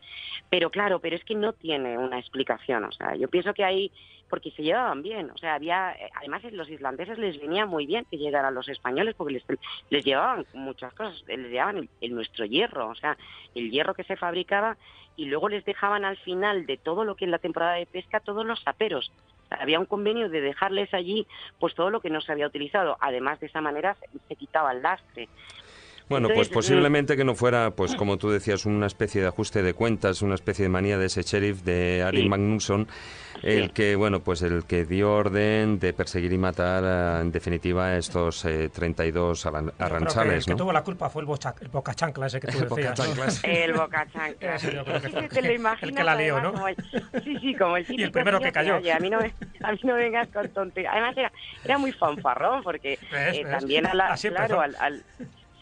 pero 0.50 0.70
claro, 0.70 1.00
pero 1.00 1.16
es 1.16 1.24
que 1.24 1.36
no 1.36 1.54
tiene 1.54 1.98
una 1.98 2.20
explicación. 2.20 2.84
O 2.86 2.92
sea, 2.92 3.16
yo 3.16 3.28
pienso 3.28 3.54
que 3.54 3.64
hay 3.64 3.92
porque 4.30 4.52
se 4.52 4.64
llevaban 4.64 5.02
bien. 5.02 5.32
O 5.32 5.38
sea, 5.38 5.56
había, 5.56 5.92
eh, 5.94 6.10
además 6.16 6.44
los 6.52 6.70
islandeses 6.70 7.18
les 7.18 7.40
venía 7.40 7.66
muy 7.66 7.86
bien 7.86 8.06
que 8.10 8.18
llegaran 8.18 8.54
los 8.54 8.70
españoles 8.70 9.16
porque 9.18 9.34
les, 9.34 9.44
les 9.90 10.06
llevaban 10.06 10.46
muchas 10.54 10.94
cosas, 10.94 11.24
les 11.28 11.50
llevaban 11.50 11.90
el, 12.02 12.16
nuestro 12.16 12.46
hierro, 12.46 12.90
o 12.90 12.96
sea, 12.96 13.18
el 13.56 13.72
hierro 13.72 13.94
que 13.94 14.04
se 14.04 14.16
fabricaba 14.16 14.78
y 15.16 15.26
luego 15.26 15.50
les 15.50 15.66
dejaban 15.66 16.06
al 16.06 16.18
final 16.18 16.66
de 16.66 16.78
todo 16.78 17.04
lo 17.04 17.16
que 17.16 17.26
en 17.26 17.32
la 17.32 17.40
temporada 17.40 17.74
de 17.74 17.86
pesca 17.86 18.20
todos 18.20 18.46
los 18.46 18.62
saperos. 18.62 19.12
había 19.50 19.80
un 19.80 19.86
convenio 19.86 20.30
de 20.30 20.42
dejarles 20.42 20.94
allí 20.94 21.28
pues 21.60 21.76
todo 21.76 21.90
lo 21.90 22.00
que 22.00 22.10
no 22.10 22.22
se 22.22 22.32
había 22.32 22.48
utilizado. 22.48 22.98
Además 23.02 23.40
de 23.40 23.48
esa 23.48 23.62
manera 23.62 23.98
se 24.28 24.36
quitaba 24.36 24.72
el 24.72 24.82
lastre. 24.82 25.28
Bueno, 26.10 26.30
pues 26.34 26.50
posiblemente 26.50 27.16
que 27.16 27.24
no 27.24 27.36
fuera, 27.36 27.70
pues 27.70 27.96
como 27.96 28.18
tú 28.18 28.32
decías, 28.32 28.66
una 28.66 28.88
especie 28.88 29.22
de 29.22 29.28
ajuste 29.28 29.62
de 29.62 29.76
cuentas, 29.76 30.24
una 30.24 30.34
especie 30.34 30.64
de 30.64 30.70
manía 30.70 30.98
de 30.98 31.06
ese 31.06 31.22
sheriff 31.22 31.62
de 31.62 32.02
Ari 32.02 32.28
Magnusson, 32.28 32.88
el 33.44 33.72
que, 33.72 33.96
bueno, 33.96 34.20
pues 34.20 34.42
el 34.42 34.66
que 34.66 34.86
dio 34.86 35.14
orden 35.14 35.80
de 35.80 35.94
perseguir 35.94 36.34
y 36.34 36.38
matar, 36.40 37.22
en 37.22 37.32
definitiva, 37.32 37.86
a 37.86 37.98
estos 37.98 38.42
32 38.42 39.46
eh, 39.46 39.50
arranchales, 39.78 40.48
el 40.48 40.54
que 40.54 40.58
tuvo 40.58 40.74
la 40.74 40.84
culpa 40.84 41.12
fue 41.12 41.22
el, 41.22 41.28
boca 41.28 41.54
bocachancla 41.72 42.26
ese 42.26 42.40
que 42.40 42.48
tú 42.48 42.60
decías. 42.76 43.44
el 43.44 43.74
bocachancla. 43.74 44.56
el 44.56 45.96
que 45.96 46.04
la 46.04 46.16
lió, 46.16 46.42
¿no? 46.42 46.54
sí, 47.24 47.38
sí, 47.40 47.56
como 47.56 47.78
el 47.78 47.86
Y 47.88 48.02
el 48.02 48.12
primero 48.12 48.40
que 48.40 48.52
cayó. 48.52 48.78
a, 48.78 49.00
mí 49.00 49.12
no 49.12 49.20
a 49.20 49.72
mí 49.72 49.80
no 49.84 49.94
vengas 49.94 50.28
con 50.30 50.50
tonterías. 50.50 50.92
Además 50.92 51.16
era, 51.16 51.32
era 51.64 51.78
muy 51.78 51.92
fanfarrón, 51.92 52.64
porque 52.64 52.98
eh, 53.14 53.46
también 53.46 53.86
a 53.86 53.94
la, 53.94 54.16
claro, 54.16 54.62
al 54.62 55.04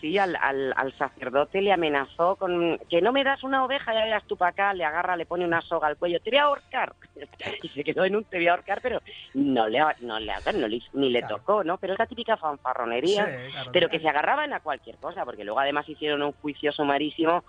sí, 0.02 0.18
al, 0.18 0.36
al, 0.36 0.94
sacerdote 0.98 1.62
le 1.62 1.72
amenazó 1.72 2.36
con 2.36 2.80
que 2.90 3.02
no 3.02 3.12
me 3.12 3.24
das 3.24 3.44
una 3.44 3.64
oveja, 3.64 3.94
ya 3.94 4.04
verás 4.04 4.24
tú 4.26 4.38
para 4.38 4.52
acá, 4.52 4.74
le 4.74 4.86
agarra, 4.86 5.16
le 5.16 5.26
pone 5.26 5.46
una 5.46 5.62
soga 5.62 5.88
al 5.88 5.98
cuello, 5.98 6.20
te 6.20 6.32
voy 6.32 6.40
a 6.40 6.44
ahorcar. 6.44 6.94
Y 7.64 7.70
se 7.70 7.84
quedó 7.84 8.06
en 8.06 8.16
un 8.16 8.24
te 8.24 8.38
voy 8.38 8.48
a 8.48 8.52
ahorcar, 8.52 8.80
pero 8.82 9.02
no 9.34 9.68
le, 9.68 9.80
no 10.02 10.20
le, 10.20 10.34
no 10.54 10.68
le 10.68 10.82
ni 10.94 11.10
le 11.10 11.24
tocó, 11.24 11.64
¿no? 11.64 11.78
Pero 11.78 11.94
es 11.94 12.00
la 12.00 12.06
típica 12.06 12.38
fanfarronería, 12.38 13.40
pero 13.72 13.90
que 13.90 14.00
se 14.00 14.08
agarraban 14.08 14.54
a 14.54 14.60
cualquier 14.60 14.98
cosa, 14.98 15.26
porque 15.26 15.44
luego 15.44 15.60
además 15.60 15.90
hicieron 15.90 16.22
un 16.22 16.34
juicio 16.34 16.72
sumarísimo 16.72 17.44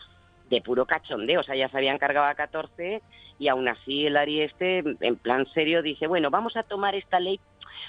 de 0.49 0.61
puro 0.63 0.87
cachondeo, 0.87 1.41
o 1.41 1.43
sea, 1.43 1.55
ya 1.55 1.69
se 1.69 1.77
habían 1.77 1.99
cargado 1.99 2.27
a 2.27 2.35
14 2.35 3.03
y 3.39 3.49
aún 3.49 3.69
así 3.69 4.07
el 4.07 4.17
Ari 4.17 4.43
este, 4.43 4.79
en 4.79 5.17
plan 5.17 5.47
serio, 5.53 5.83
dice, 5.83 6.07
bueno, 6.07 6.31
vamos 6.31 6.57
a 6.57 6.63
tomar 6.63 6.95
esta 6.95 7.21
ley 7.21 7.39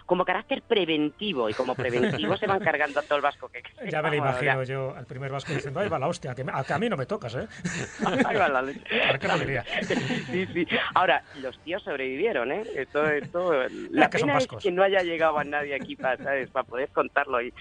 como 0.05 0.25
carácter 0.25 0.61
preventivo 0.61 1.49
y 1.49 1.53
como 1.53 1.75
preventivo 1.75 2.37
se 2.37 2.47
van 2.47 2.59
cargando 2.59 2.99
a 2.99 3.03
todo 3.03 3.17
el 3.17 3.21
vasco 3.21 3.49
que 3.49 3.63
Ya 3.89 4.01
me 4.01 4.09
lo 4.09 4.15
imagino 4.15 4.63
yo 4.63 4.95
al 4.95 5.05
primer 5.05 5.31
vasco 5.31 5.53
diciendo, 5.53 5.79
ahí 5.79 5.89
va 5.89 5.99
la 5.99 6.07
hostia, 6.07 6.35
que, 6.35 6.43
a, 6.47 6.79
mí 6.79 6.89
no 6.89 6.97
me 6.97 7.05
tocas, 7.05 7.35
¿eh? 7.35 7.47
ahí 8.25 8.35
va 8.35 8.49
la 8.49 8.61
leche. 8.61 8.81
sí, 10.31 10.45
sí. 10.47 10.67
Ahora, 10.93 11.23
los 11.41 11.57
tíos 11.59 11.83
sobrevivieron, 11.83 12.51
¿eh? 12.51 12.63
Esto, 12.75 13.07
esto, 13.07 13.53
la 13.91 14.09
pena 14.09 14.37
es 14.37 14.47
que 14.47 14.71
no 14.71 14.83
haya 14.83 15.01
llegado 15.01 15.37
a 15.37 15.43
nadie 15.43 15.75
aquí 15.75 15.95
para, 15.95 16.17
¿sabes? 16.23 16.49
para 16.49 16.63
poder 16.63 16.89
contarlo 16.89 17.41
y 17.41 17.53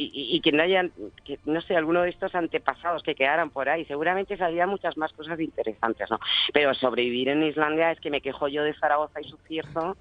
y, 0.00 0.40
que 0.40 0.52
no 0.52 0.62
hayan, 0.62 0.92
que, 1.24 1.40
no 1.44 1.60
sé, 1.60 1.74
alguno 1.74 2.02
de 2.02 2.10
estos 2.10 2.32
antepasados 2.34 3.02
que 3.02 3.16
quedaran 3.16 3.50
por 3.50 3.68
ahí. 3.68 3.84
Seguramente 3.84 4.36
salían 4.36 4.68
muchas 4.68 4.96
más 4.96 5.12
cosas 5.12 5.40
interesantes, 5.40 6.08
¿no? 6.08 6.20
Pero 6.52 6.72
sobrevivir 6.74 7.28
en 7.28 7.42
Islandia 7.42 7.90
es 7.90 8.00
que 8.00 8.10
me 8.10 8.20
quejo 8.20 8.46
yo 8.46 8.62
de 8.62 8.74
Zaragoza 8.74 9.20
y 9.20 9.28
su 9.28 9.36
cierzo. 9.38 9.96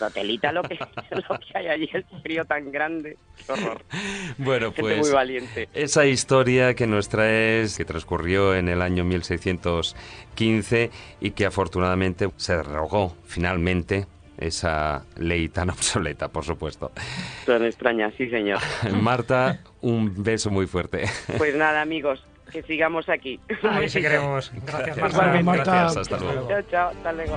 Hotelita 0.00 0.52
lo 0.52 0.62
que, 0.62 0.78
lo 1.10 1.38
que 1.38 1.58
hay 1.58 1.68
allí, 1.68 1.90
el 1.92 2.04
frío 2.22 2.44
tan 2.44 2.70
grande. 2.72 3.16
horror. 3.48 3.82
Bueno, 4.38 4.72
pues 4.72 4.98
muy 4.98 5.10
valiente. 5.10 5.68
esa 5.74 6.06
historia 6.06 6.74
que 6.74 6.86
nos 6.86 7.08
traes, 7.08 7.76
que 7.76 7.84
transcurrió 7.84 8.54
en 8.54 8.68
el 8.68 8.82
año 8.82 9.04
1615 9.04 10.90
y 11.20 11.30
que 11.32 11.46
afortunadamente 11.46 12.28
se 12.36 12.56
derogó 12.56 13.16
finalmente 13.24 14.06
esa 14.38 15.04
ley 15.16 15.48
tan 15.48 15.70
obsoleta, 15.70 16.28
por 16.28 16.44
supuesto. 16.44 16.92
Tan 17.46 17.64
extraña, 17.64 18.10
sí, 18.16 18.28
señor. 18.28 18.58
Marta, 19.00 19.60
un 19.80 20.22
beso 20.22 20.50
muy 20.50 20.66
fuerte. 20.66 21.04
Pues 21.38 21.54
nada, 21.54 21.82
amigos, 21.82 22.24
que 22.50 22.62
sigamos 22.62 23.08
aquí. 23.08 23.40
Ahí 23.62 23.88
seguiremos. 23.88 24.52
Gracias, 24.66 24.96
Marta. 24.98 25.32
Gracias, 25.64 25.96
hasta 25.96 26.18
luego. 26.18 26.48
Chao, 26.48 26.62
chao, 26.70 26.88
hasta 26.90 27.12
luego. 27.12 27.36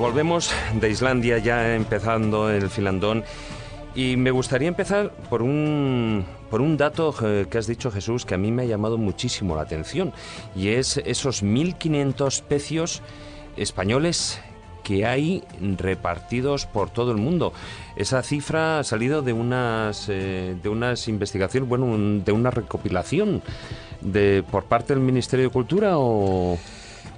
Volvemos 0.00 0.50
de 0.80 0.88
Islandia 0.88 1.36
ya 1.38 1.74
empezando 1.74 2.50
el 2.50 2.70
filandón. 2.70 3.22
Y 3.94 4.16
me 4.16 4.30
gustaría 4.30 4.68
empezar 4.68 5.10
por 5.28 5.42
un, 5.42 6.24
por 6.48 6.62
un 6.62 6.78
dato 6.78 7.14
eh, 7.22 7.46
que 7.50 7.58
has 7.58 7.66
dicho, 7.66 7.90
Jesús, 7.90 8.24
que 8.24 8.34
a 8.34 8.38
mí 8.38 8.50
me 8.50 8.62
ha 8.62 8.64
llamado 8.64 8.96
muchísimo 8.96 9.54
la 9.54 9.62
atención. 9.62 10.12
Y 10.56 10.68
es 10.68 10.96
esos 10.96 11.44
1.500 11.44 12.42
pecios 12.42 13.02
españoles 13.56 14.40
que 14.84 15.04
hay 15.04 15.44
repartidos 15.76 16.64
por 16.64 16.88
todo 16.88 17.10
el 17.12 17.18
mundo. 17.18 17.52
Esa 17.94 18.22
cifra 18.22 18.78
ha 18.78 18.84
salido 18.84 19.20
de 19.20 19.34
unas, 19.34 20.08
eh, 20.08 20.56
de 20.62 20.68
unas 20.70 21.08
investigaciones, 21.08 21.68
bueno, 21.68 22.22
de 22.24 22.32
una 22.32 22.50
recopilación 22.50 23.42
de, 24.00 24.44
por 24.50 24.64
parte 24.64 24.94
del 24.94 25.02
Ministerio 25.02 25.46
de 25.46 25.52
Cultura 25.52 25.98
o... 25.98 26.58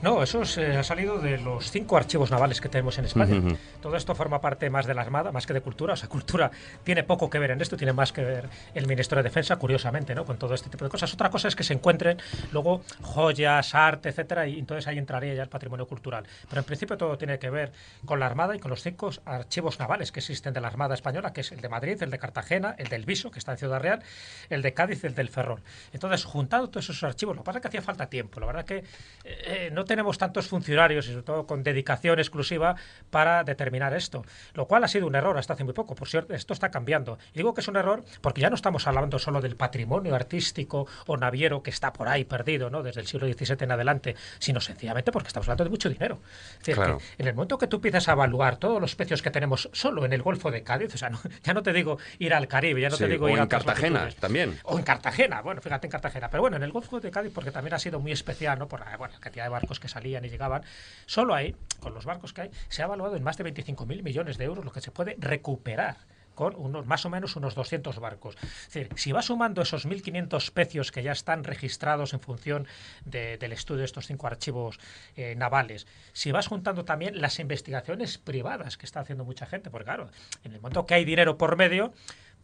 No, 0.03 0.21
eso 0.21 0.45
se 0.45 0.77
ha 0.77 0.83
salido 0.83 1.21
de 1.21 1.39
los 1.39 1.71
cinco 1.71 1.97
archivos 1.97 2.33
navales 2.33 2.61
que 2.61 2.69
tenemos 2.69 2.99
en 2.99 3.05
España. 3.05 3.57
Todo 3.81 3.97
esto 3.97 4.17
forma 4.17 4.41
parte 4.41 4.69
más 4.69 4.85
de 4.85 4.95
la 4.95 5.03
Armada, 5.03 5.31
más 5.31 5.47
que 5.47 5.55
de 5.55 5.61
cultura. 5.61 5.95
O 5.95 5.97
sea, 5.97 6.09
cultura 6.09 6.51
tiene 6.83 7.05
poco 7.05 7.31
que 7.31 7.39
ver 7.39 7.53
en 7.53 7.61
esto, 7.61 7.77
tiene 7.77 7.93
más 7.93 8.13
que 8.13 8.25
ver 8.25 8.49
el 8.75 8.89
Ministerio 8.89 9.23
de 9.23 9.29
Defensa, 9.29 9.57
curiosamente, 9.57 10.13
¿no? 10.13 10.25
Con 10.25 10.39
todo 10.39 10.55
este 10.55 10.69
tipo 10.69 10.85
de 10.85 10.91
cosas. 10.91 11.15
Otra 11.15 11.31
cosa 11.31 11.47
es 11.47 11.55
que 11.55 11.63
se 11.63 11.75
encuentren 11.75 12.19
luego 12.51 12.83
joyas, 13.01 13.77
arte, 13.77 14.09
etcétera, 14.09 14.49
y 14.49 14.59
entonces 14.59 14.89
ahí 14.89 14.99
entraría 14.99 15.35
ya 15.35 15.43
el 15.45 15.49
patrimonio 15.49 15.87
cultural. 15.87 16.27
Pero 16.49 16.59
en 16.59 16.65
principio 16.65 16.97
todo 16.97 17.17
tiene 17.17 17.39
que 17.39 17.51
ver 17.51 17.73
con 18.05 18.19
la 18.19 18.27
Armada 18.27 18.57
y 18.57 18.59
con 18.59 18.71
los 18.71 18.83
cinco 18.83 19.11
archivos 19.25 19.79
navales 19.79 20.11
que 20.11 20.19
existen 20.19 20.53
de 20.53 20.61
la 20.61 20.67
Armada 20.67 20.95
Española, 20.95 21.33
que 21.33 21.43
es 21.43 21.53
el 21.53 21.61
de 21.61 21.69
Madrid, 21.69 22.03
el 22.03 22.11
de 22.11 22.19
Cartagena, 22.19 22.75
el 22.77 22.89
del 22.89 23.05
Viso, 23.05 23.31
que 23.31 23.39
está 23.39 23.53
en 23.53 23.59
Ciudad 23.59 23.79
Real, 23.79 24.03
el 24.51 24.63
de 24.63 24.75
Cádiz 24.75 25.05
y 25.05 25.07
el 25.07 25.15
del 25.15 25.29
Ferrol. 25.29 25.63
Entonces, 25.93 26.25
juntado 26.25 26.69
todos 26.71 26.91
esos 26.91 27.05
archivos, 27.05 27.37
lo 27.37 27.43
que 27.43 27.47
pasa 27.47 27.59
es 27.59 27.63
que 27.63 27.69
hacía 27.69 27.83
falta 27.83 28.07
tiempo. 28.07 28.41
La 28.41 28.47
verdad 28.47 28.65
que 28.65 28.83
eh, 29.25 29.71
no 29.73 29.85
tenemos 29.93 30.17
tantos 30.17 30.47
funcionarios 30.49 31.07
y 31.07 31.11
sobre 31.11 31.23
todo 31.23 31.47
con 31.47 31.63
dedicación 31.63 32.19
exclusiva 32.19 32.77
para 33.11 33.45
determinar 33.45 33.93
esto, 33.95 34.25
lo 34.55 34.67
cual 34.67 34.85
ha 34.85 34.89
sido 34.89 35.07
un 35.07 35.15
error 35.15 35.37
hasta 35.37 35.53
hace 35.53 35.65
muy 35.65 35.75
poco. 35.75 35.95
Por 35.95 36.09
cierto, 36.09 36.33
esto 36.33 36.55
está 36.55 36.71
cambiando. 36.71 37.19
Y 37.35 37.39
digo 37.39 37.53
que 37.53 37.61
es 37.61 37.69
un 37.69 37.77
error 37.77 38.03
porque 38.23 38.41
ya 38.41 38.49
no 38.49 38.57
estamos 38.57 38.87
hablando 38.87 39.19
solo 39.19 39.41
del 39.43 39.55
patrimonio 39.57 40.15
artístico 40.15 40.87
o 41.07 41.17
naviero 41.19 41.63
que 41.63 41.69
está 41.71 41.93
por 41.93 42.09
ahí 42.09 42.25
perdido, 42.25 42.71
¿no? 42.71 42.83
Desde 42.83 43.01
el 43.03 43.07
siglo 43.07 43.27
XVII 43.31 43.57
en 43.61 43.73
adelante, 43.73 44.17
sino 44.39 44.61
sencillamente 44.61 45.13
porque 45.13 45.29
estamos 45.29 45.47
hablando 45.49 45.65
de 45.65 45.71
mucho 45.71 45.89
dinero. 45.91 46.21
Es 46.53 46.59
decir, 46.61 46.75
Claro. 46.77 46.99
que 46.99 47.05
en 47.23 47.29
el 47.29 47.35
momento 47.35 47.59
que 47.59 47.67
tú 47.67 47.77
empiezas 47.77 48.09
a 48.09 48.13
evaluar 48.13 48.57
todos 48.57 48.81
los 48.81 48.97
precios 48.97 49.21
que 49.21 49.31
tenemos 49.31 49.69
solo 49.75 50.07
en 50.07 50.15
el 50.15 50.23
Golfo 50.23 50.51
de 50.51 50.63
Cádiz, 50.63 50.95
o 50.95 50.99
sea, 50.99 51.11
no- 51.11 51.21
ya 51.45 51.53
no 51.53 51.63
te 51.63 51.73
digo 51.75 51.99
ir 52.19 52.33
al 52.33 52.49
Caribe, 52.49 52.81
ya 52.81 52.89
no 52.89 52.97
Sí, 52.97 53.05
te 53.05 53.11
digo 53.11 53.27
o 53.27 53.29
ir 53.29 53.35
a 53.35 53.39
en 53.39 53.45
otras 53.45 53.63
Cartagena 53.65 53.99
latitudes. 54.01 54.21
también. 54.21 54.59
O 54.65 54.79
en 54.79 54.85
Cartagena, 54.85 55.43
bueno, 55.43 55.61
fíjate 55.61 55.87
en 55.87 55.91
Cartagena. 55.91 56.31
Pero 56.31 56.41
bueno, 56.41 56.57
en 56.57 56.63
el 56.63 56.73
Golfo 56.73 56.99
de 56.99 57.11
Cádiz, 57.11 57.33
porque 57.35 57.51
también 57.51 57.75
ha 57.75 57.79
sido 57.79 58.01
muy 58.01 58.13
especial, 58.13 58.59
¿no? 58.59 58.69
Por 58.69 58.81
la, 58.81 58.97
bueno, 58.97 59.13
la 59.15 59.21
cantidad 59.21 59.45
de 59.45 59.51
barcos 59.51 59.79
que 59.83 59.89
salían 59.89 60.25
y 60.25 60.31
llegaban. 60.31 60.63
Solo 61.05 61.35
ahí, 61.35 61.55
con 61.81 61.93
los 61.93 62.07
barcos 62.07 62.33
que 62.33 62.41
hay, 62.43 62.51
se 62.71 62.81
ha 62.81 62.87
evaluado 62.87 63.17
en 63.17 63.23
más 63.23 63.37
de 63.37 63.45
25.000 63.45 64.03
millones 64.03 64.39
de 64.39 64.45
euros 64.45 64.65
lo 64.65 64.73
que 64.73 64.81
se 64.81 64.91
puede 64.91 65.17
recuperar 65.19 65.97
con 66.35 66.55
unos, 66.57 66.87
más 66.87 67.05
o 67.05 67.11
menos 67.11 67.37
unos 67.37 67.55
200 67.55 67.99
barcos. 67.99 68.37
Es 68.43 68.73
decir, 68.73 68.89
si 68.97 69.13
vas 69.13 69.27
sumando 69.27 69.61
esos 69.61 69.87
1.500 69.87 70.51
pecios 70.53 70.91
que 70.91 71.03
ya 71.03 71.13
están 71.13 71.45
registrados 71.45 72.15
en 72.15 72.21
función 72.21 72.67
de- 73.05 73.37
del 73.37 73.53
estudio 73.53 73.81
de 73.81 73.85
estos 73.85 74.07
cinco 74.07 74.27
archivos 74.29 74.81
eh, 75.15 75.35
navales, 75.37 75.87
si 76.15 76.33
vas 76.33 76.47
juntando 76.47 76.87
también 76.87 77.21
las 77.21 77.39
investigaciones 77.39 78.17
privadas 78.17 78.79
que 78.79 78.87
está 78.87 79.01
haciendo 79.01 79.27
mucha 79.27 79.45
gente, 79.45 79.69
porque 79.69 79.85
claro, 79.85 80.09
en 80.45 80.53
el 80.55 80.61
momento 80.63 80.87
que 80.87 80.95
hay 80.95 81.05
dinero 81.05 81.37
por 81.37 81.57
medio, 81.59 81.93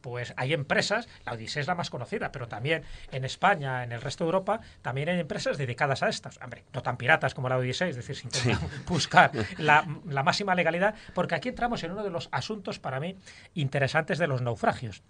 pues 0.01 0.35
hay 0.37 0.53
empresas, 0.53 1.09
la 1.25 1.33
Odisea 1.33 1.61
es 1.61 1.67
la 1.67 1.75
más 1.75 1.91
conocida, 1.91 2.33
pero 2.33 2.49
también 2.49 2.83
en 3.13 3.25
España, 3.25 3.85
en 3.85 3.93
el 3.93 4.01
resto 4.01 4.25
de 4.25 4.29
Europa, 4.29 4.61
también 4.83 5.09
hay 5.09 5.21
empresas 5.21 5.59
dedicadas 5.59 6.03
a 6.03 6.09
estas. 6.09 6.39
Hombre, 6.43 6.65
no 6.73 6.83
tan 6.83 6.97
piratas 6.97 7.35
como 7.35 7.49
la 7.49 7.57
Odisea, 7.57 7.89
es 7.89 7.97
decir, 7.97 8.17
se 8.17 8.27
intenta 8.27 8.61
buscar 8.87 9.33
la, 9.59 9.87
la 10.07 10.23
máxima 10.23 10.55
legalidad, 10.55 10.95
porque 11.15 11.35
aquí 11.35 11.49
entramos 11.49 11.83
en 11.85 11.93
uno 11.93 12.05
de 12.05 12.11
los 12.11 12.29
asuntos 12.33 12.79
para 12.79 13.01
mí 13.01 13.17
interesantes 13.55 14.19
de 14.19 14.27
los 14.27 14.43
naufragios. 14.43 15.03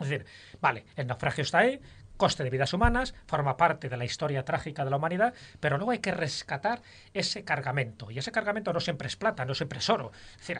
Es 0.00 0.08
decir, 0.08 0.26
vale, 0.60 0.84
el 0.96 1.06
naufragio 1.06 1.42
está 1.42 1.58
ahí, 1.58 1.80
coste 2.16 2.44
de 2.44 2.50
vidas 2.50 2.72
humanas, 2.72 3.14
forma 3.26 3.56
parte 3.56 3.88
de 3.88 3.96
la 3.96 4.04
historia 4.04 4.44
trágica 4.44 4.84
de 4.84 4.90
la 4.90 4.96
humanidad, 4.96 5.34
pero 5.60 5.76
luego 5.76 5.92
hay 5.92 5.98
que 5.98 6.12
rescatar 6.12 6.80
ese 7.12 7.44
cargamento. 7.44 8.10
Y 8.10 8.18
ese 8.18 8.32
cargamento 8.32 8.72
no 8.72 8.80
siempre 8.80 9.08
es 9.08 9.16
plata, 9.16 9.44
no 9.44 9.54
siempre 9.54 9.78
es 9.78 9.88
oro. 9.90 10.12
Es 10.32 10.46
decir, 10.46 10.58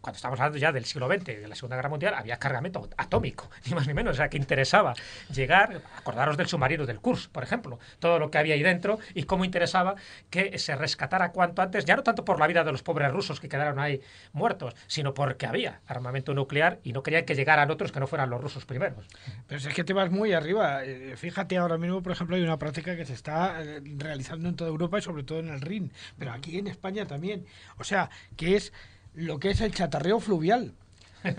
cuando 0.00 0.16
estamos 0.16 0.38
hablando 0.40 0.58
ya 0.58 0.72
del 0.72 0.84
siglo 0.84 1.08
XX, 1.08 1.24
de 1.24 1.48
la 1.48 1.54
Segunda 1.54 1.76
Guerra 1.76 1.88
Mundial, 1.88 2.14
había 2.14 2.38
cargamento 2.38 2.88
atómico, 2.96 3.50
ni 3.66 3.74
más 3.74 3.86
ni 3.86 3.94
menos. 3.94 4.12
O 4.12 4.16
sea, 4.16 4.28
que 4.28 4.36
interesaba 4.36 4.94
llegar, 5.32 5.82
acordaros 5.96 6.36
del 6.36 6.46
submarino 6.46 6.86
del 6.86 7.00
Kursk, 7.00 7.30
por 7.30 7.42
ejemplo, 7.42 7.78
todo 7.98 8.18
lo 8.18 8.30
que 8.30 8.38
había 8.38 8.54
ahí 8.54 8.62
dentro 8.62 8.98
y 9.14 9.24
cómo 9.24 9.44
interesaba 9.44 9.94
que 10.30 10.58
se 10.58 10.76
rescatara 10.76 11.32
cuanto 11.32 11.62
antes, 11.62 11.84
ya 11.84 11.96
no 11.96 12.02
tanto 12.02 12.24
por 12.24 12.38
la 12.38 12.46
vida 12.46 12.64
de 12.64 12.72
los 12.72 12.82
pobres 12.82 13.12
rusos 13.12 13.40
que 13.40 13.48
quedaron 13.48 13.78
ahí 13.78 14.00
muertos, 14.32 14.74
sino 14.86 15.14
porque 15.14 15.46
había 15.46 15.80
armamento 15.86 16.34
nuclear 16.34 16.78
y 16.82 16.92
no 16.92 17.02
querían 17.02 17.24
que 17.24 17.34
llegaran 17.34 17.70
otros 17.70 17.92
que 17.92 18.00
no 18.00 18.06
fueran 18.06 18.30
los 18.30 18.40
rusos 18.40 18.64
primeros. 18.64 19.06
Pero 19.46 19.60
es 19.60 19.74
que 19.74 19.84
te 19.84 19.92
vas 19.92 20.10
muy 20.10 20.32
arriba. 20.32 20.83
Eh, 20.84 21.14
Fíjate, 21.16 21.56
ahora 21.56 21.78
mismo, 21.78 22.02
por 22.02 22.12
ejemplo, 22.12 22.36
hay 22.36 22.42
una 22.42 22.58
práctica 22.58 22.96
que 22.96 23.06
se 23.06 23.14
está 23.14 23.62
eh, 23.62 23.80
realizando 23.96 24.48
en 24.48 24.56
toda 24.56 24.70
Europa 24.70 24.98
y 24.98 25.02
sobre 25.02 25.22
todo 25.22 25.38
en 25.40 25.48
el 25.48 25.60
Rin, 25.60 25.92
pero 26.18 26.32
aquí 26.32 26.58
en 26.58 26.66
España 26.66 27.06
también. 27.06 27.46
O 27.78 27.84
sea, 27.84 28.10
que 28.36 28.56
es 28.56 28.72
lo 29.14 29.38
que 29.38 29.50
es 29.50 29.60
el 29.60 29.72
chatarreo 29.72 30.20
fluvial. 30.20 30.74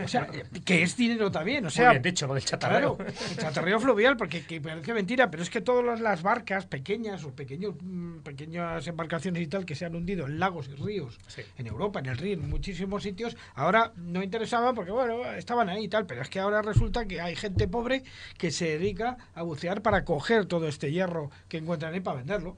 O 0.03 0.07
sea, 0.07 0.27
que 0.63 0.83
es 0.83 0.97
dinero 0.97 1.31
también. 1.31 1.65
O 1.65 1.69
sea, 1.69 1.86
Muy 1.88 1.93
bien 1.95 2.03
dicho 2.03 2.27
lo 2.27 2.33
del 2.33 2.43
chatarreo. 2.45 2.97
Claro, 2.97 3.11
el 3.11 3.38
chatarreo 3.38 3.79
fluvial, 3.79 4.17
porque 4.17 4.45
que 4.45 4.59
parece 4.61 4.93
mentira, 4.93 5.29
pero 5.29 5.43
es 5.43 5.49
que 5.49 5.61
todas 5.61 5.99
las, 5.99 6.21
barcas 6.23 6.65
pequeñas 6.65 7.23
o 7.23 7.33
pequeños, 7.36 7.75
mm, 7.81 8.19
pequeñas 8.19 8.88
embarcaciones 8.88 9.41
y 9.41 9.47
tal 9.47 9.65
que 9.65 9.75
se 9.75 9.86
han 9.86 9.95
hundido 9.95 10.25
en 10.25 10.39
lagos 10.39 10.69
y 10.69 10.75
ríos, 10.75 11.19
Sí. 11.27 11.41
en 11.57 11.67
Europa, 11.67 11.99
en 11.99 12.07
el 12.07 12.17
Rin, 12.17 12.43
en 12.43 12.49
muchísimos 12.49 13.03
sitios, 13.03 13.38
ahora 13.53 13.93
no 13.95 14.23
interesaban 14.23 14.73
porque, 14.75 14.91
bueno, 14.91 15.23
estaban 15.33 15.69
ahí 15.69 15.86
y 15.86 15.88
tal, 15.88 16.05
pero 16.05 16.21
es 16.21 16.29
que 16.29 16.39
ahora 16.39 16.61
resulta 16.61 17.05
que 17.05 17.21
hay 17.21 17.36
gente 17.36 17.67
pobre 17.67 18.03
que 18.38 18.51
se 18.51 18.77
dedica 18.77 19.17
a 19.33 19.43
bucear 19.43 19.81
para 19.81 20.03
coger 20.03 20.45
todo 20.45 20.67
este 20.67 20.91
hierro 20.91 21.29
que 21.47 21.57
encuentran 21.57 21.93
ahí 21.93 21.99
para 21.99 22.17
venderlo. 22.17 22.57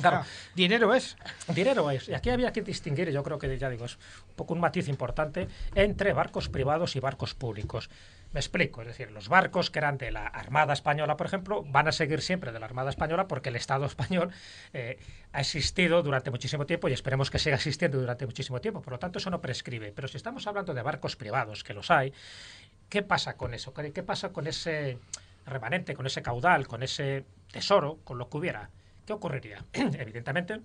Claro. 0.00 0.24
dinero 0.54 0.94
es. 0.94 1.16
Dinero 1.48 1.90
es. 1.90 2.08
Y 2.08 2.14
aquí 2.14 2.30
había 2.30 2.52
que 2.52 2.62
distinguir, 2.62 3.10
yo 3.10 3.22
creo 3.22 3.38
que 3.38 3.56
ya 3.58 3.70
digo, 3.70 3.84
es 3.84 3.96
un 4.28 4.34
poco 4.34 4.54
un 4.54 4.60
matiz 4.60 4.88
importante 4.88 5.48
entre 5.74 6.12
barcos 6.12 6.48
privados 6.48 6.96
y 6.96 7.00
barcos 7.00 7.34
públicos. 7.34 7.90
Me 8.32 8.40
explico, 8.40 8.82
es 8.82 8.88
decir, 8.88 9.12
los 9.12 9.28
barcos 9.28 9.70
que 9.70 9.78
eran 9.78 9.96
de 9.96 10.10
la 10.10 10.26
Armada 10.26 10.72
Española, 10.72 11.16
por 11.16 11.26
ejemplo, 11.26 11.62
van 11.68 11.86
a 11.86 11.92
seguir 11.92 12.20
siempre 12.20 12.50
de 12.50 12.58
la 12.58 12.66
Armada 12.66 12.90
Española 12.90 13.28
porque 13.28 13.50
el 13.50 13.56
Estado 13.56 13.86
español 13.86 14.30
eh, 14.72 14.98
ha 15.32 15.40
existido 15.40 16.02
durante 16.02 16.32
muchísimo 16.32 16.66
tiempo 16.66 16.88
y 16.88 16.92
esperemos 16.92 17.30
que 17.30 17.38
siga 17.38 17.54
existiendo 17.54 18.00
durante 18.00 18.26
muchísimo 18.26 18.60
tiempo. 18.60 18.82
Por 18.82 18.94
lo 18.94 18.98
tanto, 18.98 19.20
eso 19.20 19.30
no 19.30 19.40
prescribe. 19.40 19.92
Pero 19.92 20.08
si 20.08 20.16
estamos 20.16 20.44
hablando 20.48 20.74
de 20.74 20.82
barcos 20.82 21.14
privados, 21.14 21.62
que 21.62 21.74
los 21.74 21.92
hay, 21.92 22.12
¿qué 22.88 23.02
pasa 23.02 23.36
con 23.36 23.54
eso? 23.54 23.72
¿Qué 23.72 23.92
qué 23.92 24.02
pasa 24.02 24.32
con 24.32 24.48
ese 24.48 24.98
remanente, 25.46 25.94
con 25.94 26.06
ese 26.06 26.20
caudal, 26.20 26.66
con 26.66 26.82
ese 26.82 27.24
tesoro, 27.52 28.00
con 28.02 28.18
lo 28.18 28.28
que 28.28 28.36
hubiera? 28.36 28.70
¿Qué 29.06 29.12
ocurriría? 29.12 29.64
Evidentemente, 29.72 30.60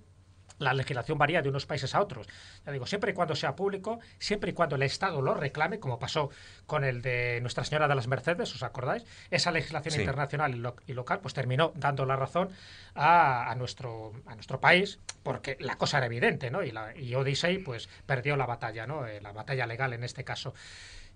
la 0.59 0.73
legislación 0.73 1.17
varía 1.17 1.41
de 1.41 1.47
unos 1.47 1.65
países 1.65 1.95
a 1.95 2.01
otros. 2.01 2.27
Ya 2.65 2.71
digo, 2.73 2.85
siempre 2.85 3.11
y 3.11 3.13
cuando 3.13 3.33
sea 3.33 3.55
público, 3.55 3.99
siempre 4.17 4.49
y 4.51 4.53
cuando 4.53 4.75
el 4.75 4.83
Estado 4.83 5.21
lo 5.21 5.33
reclame, 5.33 5.79
como 5.79 5.99
pasó 5.99 6.31
con 6.65 6.83
el 6.83 7.01
de 7.01 7.39
Nuestra 7.41 7.63
Señora 7.63 7.87
de 7.87 7.95
las 7.95 8.07
Mercedes, 8.07 8.53
¿os 8.53 8.63
acordáis? 8.63 9.05
Esa 9.31 9.51
legislación 9.51 9.93
Sí. 9.93 10.01
internacional 10.01 10.53
y, 10.53 10.57
lo- 10.59 10.75
y 10.85 10.93
local 10.93 11.19
pues 11.21 11.33
terminó 11.33 11.71
dando 11.75 12.05
la 12.05 12.17
razón 12.17 12.49
a, 12.93 13.49
a 13.49 13.55
nuestro, 13.55 14.11
a 14.25 14.35
nuestro 14.35 14.59
país, 14.59 14.99
porque 15.23 15.55
la 15.61 15.77
cosa 15.77 15.97
era 15.97 16.07
evidente, 16.07 16.51
¿no? 16.51 16.61
Y, 16.63 16.71
la, 16.71 16.93
y 16.97 17.15
Odyssey 17.15 17.59
pues 17.59 17.87
perdió 18.05 18.35
la 18.35 18.45
batalla, 18.45 18.85
¿no? 18.85 19.07
Eh, 19.07 19.21
la 19.21 19.31
batalla 19.31 19.65
legal 19.65 19.93
en 19.93 20.03
este 20.03 20.25
caso 20.25 20.53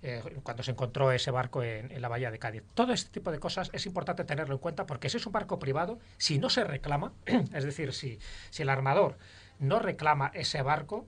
eh, 0.03 0.21
cuando 0.43 0.63
se 0.63 0.71
encontró 0.71 1.11
ese 1.13 1.31
barco 1.31 1.63
en, 1.63 2.01
la 2.01 2.09
bahía 2.09 2.29
de 2.29 2.37
Cádiz. 2.37 2.63
Todo 2.73 2.91
este 2.91 3.09
tipo 3.09 3.31
de 3.31 3.39
cosas 3.39 3.69
es 3.73 3.85
importante 3.85 4.25
tenerlo 4.25 4.55
en 4.55 4.59
cuenta 4.59 4.85
porque 4.85 5.09
si 5.09 5.17
es 5.17 5.25
un 5.25 5.31
barco 5.31 5.59
privado, 5.59 5.97
si 6.17 6.39
no 6.39 6.49
se 6.49 6.65
reclama, 6.65 7.13
es 7.25 7.63
decir, 7.63 7.93
si, 7.93 8.19
si 8.49 8.63
el 8.63 8.69
armador 8.69 9.17
no 9.59 9.79
reclama 9.79 10.29
ese 10.33 10.61
barco, 10.61 11.07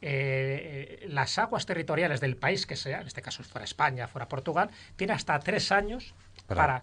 eh, 0.00 1.00
eh, 1.02 1.06
las 1.08 1.38
aguas 1.38 1.66
territoriales 1.66 2.20
del 2.20 2.36
país 2.36 2.66
que 2.66 2.76
sea, 2.76 3.00
en 3.00 3.08
este 3.08 3.22
caso 3.22 3.42
fuera 3.42 3.64
España, 3.64 4.06
fuera 4.06 4.28
Portugal, 4.28 4.70
tiene 4.94 5.14
hasta 5.14 5.38
tres 5.40 5.72
años 5.72 6.14
Para- 6.46 6.82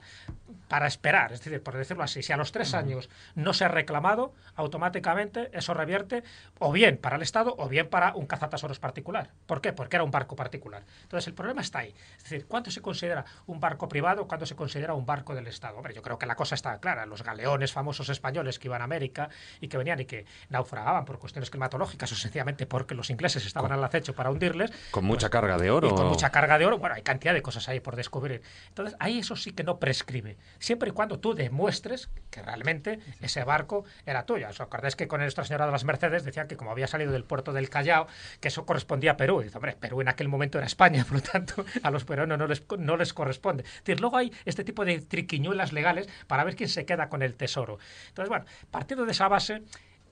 para, 0.68 0.88
esperar. 0.88 1.32
Es 1.32 1.44
decir, 1.44 1.62
por 1.62 1.76
decirlo 1.78 2.04
así, 2.04 2.24
si 2.24 2.34
a 2.34 2.38
los 2.38 2.52
tres 2.52 2.74
años 2.74 3.10
no 3.36 3.54
se 3.54 3.64
ha 3.64 3.68
reclamado, 3.68 4.34
automáticamente 4.56 5.50
eso 5.54 5.74
revierte 5.74 6.24
o 6.60 6.72
bien 6.72 6.98
para 6.98 7.16
el 7.16 7.22
Estado 7.22 7.54
o 7.58 7.70
bien 7.70 7.88
para 7.90 8.16
un 8.16 8.26
cazatesoros 8.26 8.80
particular. 8.80 9.30
¿Por 9.46 9.62
qué? 9.62 9.72
Porque 9.72 9.98
era 9.98 10.04
un 10.04 10.12
barco 10.12 10.36
particular. 10.36 10.84
Entonces, 11.04 11.28
el 11.28 11.34
problema 11.36 11.62
está 11.62 11.80
ahí. 11.80 11.94
Es 12.18 12.24
decir, 12.24 12.46
¿cuánto 12.48 12.72
se 12.72 12.82
considera 12.82 13.24
un 13.46 13.60
barco 13.60 13.88
privado? 13.88 14.28
¿Cuánto 14.28 14.46
se 14.46 14.56
considera 14.56 14.94
un 14.94 15.06
barco 15.06 15.36
del 15.36 15.48
Estado? 15.48 15.78
Hombre, 15.78 15.94
yo 15.94 16.02
creo 16.02 16.18
que 16.18 16.26
la 16.26 16.36
cosa 16.36 16.56
está 16.56 16.78
clara. 16.80 17.06
Los 17.06 17.24
galeones 17.24 17.72
famosos 17.72 18.10
españoles 18.10 18.58
que 18.60 18.68
iban 18.68 18.82
a 18.82 18.86
América 18.86 19.30
y 19.62 19.68
que 19.68 19.78
venían 19.78 20.00
y 20.00 20.06
que 20.06 20.26
naufragaban 20.50 21.06
por 21.06 21.20
cuestiones 21.20 21.50
climatológicas 21.50 22.12
o 22.12 22.16
sencillamente 22.16 22.66
porque 22.66 22.96
los 22.96 23.10
ingleses 23.10 23.46
estaban 23.46 23.72
al 23.72 23.84
acecho 23.84 24.14
para 24.14 24.32
hundirles. 24.32 24.72
Con 24.92 25.04
pues, 25.04 25.04
mucha 25.04 25.30
carga 25.30 25.58
de 25.58 25.70
oro. 25.72 25.88
y 25.88 25.92
con 25.92 26.08
mucha 26.08 26.32
carga 26.32 26.58
de 26.58 26.66
oro. 26.66 26.78
Bueno, 26.80 26.96
hay 26.96 27.04
cantidad 27.04 27.34
de 27.34 27.42
cosas 27.42 27.70
ahí 27.70 27.80
por 27.80 27.96
descubrir. 27.96 28.42
Entonces, 28.70 28.96
ahí 29.00 29.20
eso 29.20 29.36
sí 29.36 29.53
que 29.56 29.64
no 29.64 29.80
prescribe, 29.80 30.38
siempre 30.60 30.90
y 30.90 30.92
cuando 30.94 31.20
tú 31.20 31.34
demuestres 31.34 32.10
que 32.30 32.42
realmente 32.42 33.00
ese 33.22 33.44
barco 33.44 33.86
era 34.06 34.26
tuyo. 34.26 34.48
¿Os 34.50 34.62
acordáis 34.62 34.96
que 34.96 35.08
con 35.08 35.22
Nuestra 35.22 35.44
Señora 35.44 35.66
de 35.66 35.72
las 35.72 35.84
Mercedes 35.84 36.24
decían 36.24 36.48
que 36.48 36.58
como 36.58 36.72
había 36.72 36.88
salido 36.88 37.12
del 37.12 37.24
puerto 37.24 37.54
del 37.54 37.70
Callao, 37.70 38.08
que 38.40 38.48
eso 38.48 38.66
correspondía 38.66 39.12
a 39.12 39.18
Perú? 39.18 39.42
Y 39.42 39.46
dice, 39.46 39.58
hombre, 39.58 39.76
Perú 39.80 40.02
en 40.02 40.08
aquel 40.08 40.28
momento 40.28 40.58
era 40.58 40.68
España, 40.68 41.06
por 41.08 41.18
lo 41.18 41.22
tanto 41.22 41.66
a 41.82 41.92
los 41.92 42.06
peruanos 42.06 42.38
no 42.38 42.48
les, 42.48 42.64
no 42.78 42.98
les 42.98 43.14
corresponde. 43.14 43.64
Es 43.64 43.84
decir, 43.84 44.00
luego 44.02 44.18
hay 44.18 44.32
este 44.46 44.64
tipo 44.64 44.86
de 44.86 45.00
triquiñuelas 45.00 45.74
legales 45.74 46.10
para 46.28 46.44
ver 46.44 46.56
quién 46.56 46.70
se 46.70 46.86
queda 46.86 47.10
con 47.10 47.22
el 47.22 47.36
tesoro. 47.36 47.80
Entonces, 48.10 48.30
bueno, 48.30 48.46
partiendo 48.72 49.06
de 49.06 49.12
esa 49.12 49.28
base, 49.28 49.62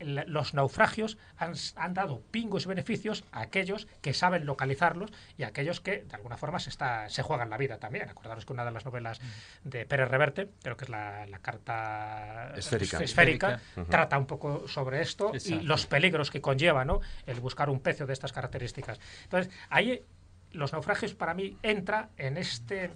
los 0.03 0.53
naufragios 0.53 1.17
han, 1.37 1.93
dado 1.93 2.21
pingos 2.31 2.65
y 2.65 2.69
beneficios 2.69 3.23
a 3.31 3.41
aquellos 3.41 3.87
que 4.01 4.13
saben 4.13 4.45
localizarlos 4.45 5.11
y 5.37 5.43
a 5.43 5.47
aquellos 5.47 5.81
que 5.81 6.03
de 6.03 6.15
alguna 6.15 6.37
forma 6.37 6.59
se, 6.59 6.69
está, 6.69 7.09
se 7.09 7.23
juegan 7.23 7.49
la 7.49 7.57
vida 7.57 7.77
también. 7.77 8.09
Acordaros 8.09 8.45
que 8.45 8.53
una 8.53 8.65
de 8.65 8.71
las 8.71 8.85
novelas 8.85 9.19
de 9.63 9.85
Pérez 9.85 10.09
Reverte, 10.09 10.49
creo 10.61 10.77
que 10.77 10.85
es 10.85 10.89
la, 10.89 11.27
carta 11.41 12.53
esférica, 12.55 13.59
trata 13.89 14.17
un 14.17 14.25
poco 14.25 14.67
sobre 14.67 15.01
esto 15.01 15.31
y 15.45 15.61
los 15.61 15.85
peligros 15.85 16.31
que 16.31 16.41
conlleva 16.41 16.85
¿no? 16.85 17.01
el 17.25 17.39
buscar 17.39 17.69
un 17.69 17.79
pecio 17.79 18.05
de 18.05 18.13
estas 18.13 18.31
características. 18.31 18.99
Entonces, 19.23 19.53
ahí 19.69 20.03
los 20.51 20.73
naufragios 20.73 21.13
para 21.13 21.33
mí 21.33 21.57
entra 21.63 22.09
en 22.17 22.37
este 22.37 22.91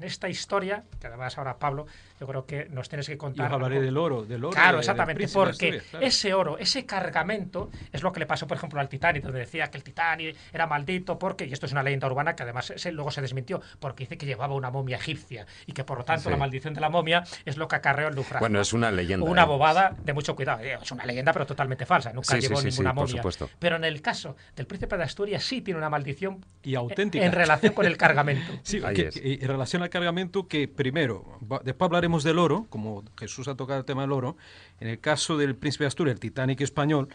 en 0.00 0.06
esta 0.06 0.30
historia, 0.30 0.84
que 0.98 1.08
además 1.08 1.36
ahora 1.36 1.58
Pablo, 1.58 1.86
yo 2.20 2.26
creo 2.26 2.44
que 2.44 2.66
nos 2.68 2.88
tienes 2.90 3.06
que 3.06 3.16
contar. 3.16 3.48
Yo 3.48 3.54
hablaré 3.54 3.80
del 3.80 3.96
oro, 3.96 4.24
del 4.26 4.44
oro. 4.44 4.52
Claro, 4.52 4.78
exactamente, 4.80 5.26
porque 5.28 5.80
ese 6.00 6.34
oro, 6.34 6.58
ese 6.58 6.84
cargamento, 6.84 7.70
es 7.90 8.02
lo 8.02 8.12
que 8.12 8.20
le 8.20 8.26
pasó, 8.26 8.46
por 8.46 8.58
ejemplo, 8.58 8.78
al 8.78 8.90
Titanic, 8.90 9.22
donde 9.22 9.38
decía 9.38 9.70
que 9.70 9.78
el 9.78 9.84
Titanic 9.84 10.36
era 10.52 10.66
maldito 10.66 11.18
porque, 11.18 11.46
y 11.46 11.52
esto 11.54 11.64
es 11.64 11.72
una 11.72 11.82
leyenda 11.82 12.06
urbana 12.06 12.36
que 12.36 12.42
además 12.42 12.74
luego 12.92 13.10
se 13.10 13.22
desmintió, 13.22 13.62
porque 13.78 14.04
dice 14.04 14.18
que 14.18 14.26
llevaba 14.26 14.54
una 14.54 14.70
momia 14.70 14.98
egipcia 14.98 15.46
y 15.64 15.72
que 15.72 15.82
por 15.82 15.96
lo 15.96 16.04
tanto 16.04 16.28
la 16.28 16.36
maldición 16.36 16.74
de 16.74 16.82
la 16.82 16.90
momia 16.90 17.24
es 17.46 17.56
lo 17.56 17.68
que 17.68 17.76
acarreó 17.76 18.08
el 18.08 18.14
naufragio. 18.14 18.40
Bueno, 18.40 18.60
es 18.60 18.74
una 18.74 18.90
leyenda. 18.90 19.24
Una 19.24 19.44
¿eh? 19.44 19.46
bobada 19.46 19.96
de 20.04 20.12
mucho 20.12 20.36
cuidado. 20.36 20.62
Eh, 20.62 20.78
es 20.80 20.92
una 20.92 21.06
leyenda, 21.06 21.32
pero 21.32 21.46
totalmente 21.46 21.86
falsa. 21.86 22.12
Nunca 22.12 22.38
llevó 22.38 22.60
ninguna 22.60 22.92
momia. 22.92 23.22
Pero 23.58 23.76
en 23.76 23.84
el 23.84 24.02
caso 24.02 24.36
del 24.54 24.66
príncipe 24.66 24.98
de 24.98 25.04
Asturias 25.04 25.42
sí 25.42 25.62
tiene 25.62 25.78
una 25.78 25.88
maldición 25.88 26.44
y 26.62 26.74
auténtica 26.74 27.24
en 27.24 27.32
relación 27.32 27.72
con 27.72 27.86
el 27.86 27.96
cargamento. 27.96 28.52
sí, 28.62 28.82
en 28.84 29.48
relación 29.48 29.82
al 29.82 29.88
cargamento 29.88 30.46
que 30.46 30.68
primero, 30.68 31.38
después 31.64 31.88
hablaremos 31.88 32.09
del 32.18 32.38
oro, 32.38 32.66
como 32.68 33.04
Jesús 33.18 33.48
ha 33.48 33.54
tocado 33.54 33.78
el 33.78 33.84
tema 33.84 34.02
del 34.02 34.12
oro, 34.12 34.36
en 34.80 34.88
el 34.88 35.00
caso 35.00 35.36
del 35.36 35.54
príncipe 35.54 35.84
de 35.84 35.88
Asturias, 35.88 36.14
el 36.14 36.20
Titanic 36.20 36.60
español, 36.60 37.08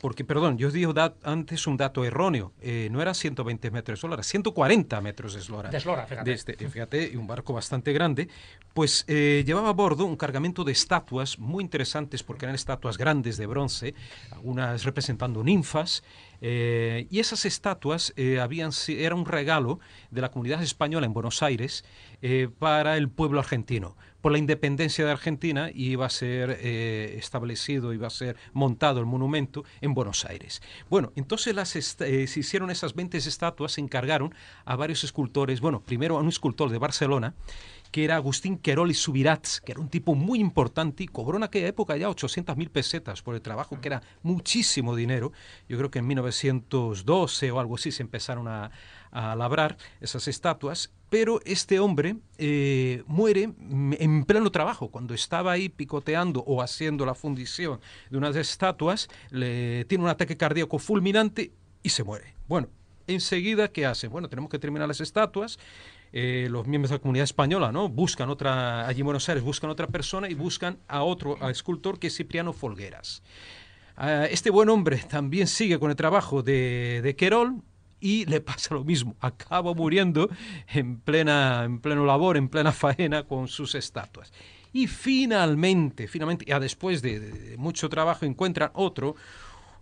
porque, 0.00 0.24
perdón, 0.24 0.58
yo 0.58 0.70
digo 0.72 0.92
antes 1.22 1.66
un 1.68 1.76
dato 1.76 2.04
erróneo, 2.04 2.52
eh, 2.60 2.88
no 2.90 3.00
era 3.00 3.14
120 3.14 3.70
metros 3.70 4.00
de 4.00 4.06
eslora, 4.06 4.22
140 4.24 5.00
metros 5.00 5.34
de 5.34 5.40
eslora. 5.40 5.70
De 5.70 5.76
eslora, 5.76 6.06
fíjate. 6.06 6.32
Este, 6.32 6.56
fíjate, 6.56 7.10
y 7.12 7.16
un 7.16 7.28
barco 7.28 7.52
bastante 7.52 7.92
grande, 7.92 8.28
pues 8.74 9.04
eh, 9.06 9.44
llevaba 9.46 9.68
a 9.68 9.72
bordo 9.72 10.04
un 10.04 10.16
cargamento 10.16 10.64
de 10.64 10.72
estatuas 10.72 11.38
muy 11.38 11.62
interesantes, 11.62 12.24
porque 12.24 12.46
eran 12.46 12.56
estatuas 12.56 12.98
grandes 12.98 13.36
de 13.36 13.46
bronce, 13.46 13.94
algunas 14.32 14.82
representando 14.82 15.44
ninfas, 15.44 16.02
eh, 16.40 17.06
y 17.08 17.20
esas 17.20 17.44
estatuas 17.44 18.12
habían, 18.40 18.72
era 18.88 19.14
un 19.14 19.24
regalo 19.24 19.78
de 20.10 20.20
la 20.20 20.32
comunidad 20.32 20.60
española 20.64 21.06
en 21.06 21.12
Buenos 21.12 21.44
Aires 21.44 21.84
para 22.58 22.96
el 22.96 23.08
pueblo 23.08 23.38
argentino 23.38 23.96
por 24.22 24.32
la 24.32 24.38
independencia 24.38 25.04
de 25.04 25.10
Argentina 25.10 25.70
y 25.74 25.90
iba 25.90 26.06
a 26.06 26.10
ser 26.10 26.58
eh, 26.60 27.16
establecido, 27.18 27.92
iba 27.92 28.06
a 28.06 28.10
ser 28.10 28.36
montado 28.52 29.00
el 29.00 29.06
monumento 29.06 29.64
en 29.80 29.92
Buenos 29.92 30.24
Aires. 30.24 30.62
Bueno, 30.88 31.12
entonces 31.16 31.54
eh, 32.00 32.26
se 32.26 32.40
hicieron 32.40 32.70
esas 32.70 32.94
20 32.94 33.18
estatuas, 33.18 33.72
se 33.72 33.80
encargaron 33.80 34.34
a 34.64 34.76
varios 34.76 35.04
escultores, 35.04 35.60
bueno, 35.60 35.82
primero 35.82 36.16
a 36.16 36.20
un 36.20 36.28
escultor 36.28 36.70
de 36.70 36.78
Barcelona, 36.78 37.34
que 37.90 38.04
era 38.04 38.16
Agustín 38.16 38.56
Querol 38.56 38.90
y 38.90 38.94
Subirats, 38.94 39.60
que 39.60 39.72
era 39.72 39.80
un 39.80 39.90
tipo 39.90 40.14
muy 40.14 40.38
importante 40.38 41.02
y 41.02 41.08
cobró 41.08 41.36
en 41.36 41.42
aquella 41.42 41.66
época 41.66 41.96
ya 41.96 42.08
800 42.08 42.56
mil 42.56 42.70
pesetas 42.70 43.22
por 43.22 43.34
el 43.34 43.42
trabajo, 43.42 43.80
que 43.80 43.88
era 43.88 44.02
muchísimo 44.22 44.96
dinero. 44.96 45.32
Yo 45.68 45.76
creo 45.76 45.90
que 45.90 45.98
en 45.98 46.06
1912 46.06 47.50
o 47.50 47.60
algo 47.60 47.74
así 47.74 47.92
se 47.92 48.02
empezaron 48.02 48.48
a 48.48 48.70
labrar 49.36 49.76
esas 50.00 50.26
estatuas, 50.26 50.90
pero 51.12 51.40
este 51.44 51.78
hombre 51.78 52.16
eh, 52.38 53.02
muere 53.06 53.42
en 53.42 54.24
pleno 54.24 54.50
trabajo, 54.50 54.88
cuando 54.88 55.12
estaba 55.12 55.52
ahí 55.52 55.68
picoteando 55.68 56.40
o 56.40 56.62
haciendo 56.62 57.04
la 57.04 57.14
fundición 57.14 57.80
de 58.08 58.16
unas 58.16 58.34
estatuas, 58.34 59.10
le 59.28 59.84
tiene 59.84 60.04
un 60.04 60.08
ataque 60.08 60.38
cardíaco 60.38 60.78
fulminante 60.78 61.52
y 61.82 61.90
se 61.90 62.02
muere. 62.02 62.32
Bueno, 62.48 62.68
enseguida, 63.06 63.68
¿qué 63.68 63.84
hacen? 63.84 64.10
Bueno, 64.10 64.30
tenemos 64.30 64.50
que 64.50 64.58
terminar 64.58 64.88
las 64.88 65.02
estatuas. 65.02 65.58
Eh, 66.14 66.48
los 66.50 66.66
miembros 66.66 66.88
de 66.88 66.96
la 66.96 67.02
comunidad 67.02 67.24
española, 67.24 67.72
¿no? 67.72 67.90
Buscan 67.90 68.30
otra, 68.30 68.86
allí 68.86 69.00
en 69.00 69.04
Buenos 69.04 69.28
Aires, 69.28 69.44
buscan 69.44 69.68
otra 69.68 69.88
persona 69.88 70.30
y 70.30 70.34
buscan 70.34 70.78
a 70.88 71.02
otro 71.02 71.46
escultor 71.50 71.98
que 71.98 72.06
es 72.06 72.16
Cipriano 72.16 72.54
Folgueras. 72.54 73.22
Ah, 73.98 74.24
este 74.30 74.48
buen 74.48 74.70
hombre 74.70 74.96
también 75.10 75.46
sigue 75.46 75.78
con 75.78 75.90
el 75.90 75.96
trabajo 75.96 76.42
de, 76.42 77.02
de 77.02 77.16
Querol, 77.16 77.60
y 78.02 78.26
le 78.26 78.40
pasa 78.40 78.74
lo 78.74 78.84
mismo, 78.84 79.14
acaba 79.20 79.72
muriendo 79.72 80.28
en 80.68 80.98
plena 80.98 81.64
en 81.64 81.78
pleno 81.78 82.04
labor, 82.04 82.36
en 82.36 82.48
plena 82.48 82.72
faena 82.72 83.22
con 83.22 83.48
sus 83.48 83.74
estatuas. 83.74 84.32
Y 84.72 84.88
finalmente, 84.88 86.08
finalmente, 86.08 86.44
ya 86.46 86.58
después 86.58 87.00
de, 87.00 87.54
mucho 87.58 87.88
trabajo 87.88 88.26
encuentran 88.26 88.70
otro 88.74 89.14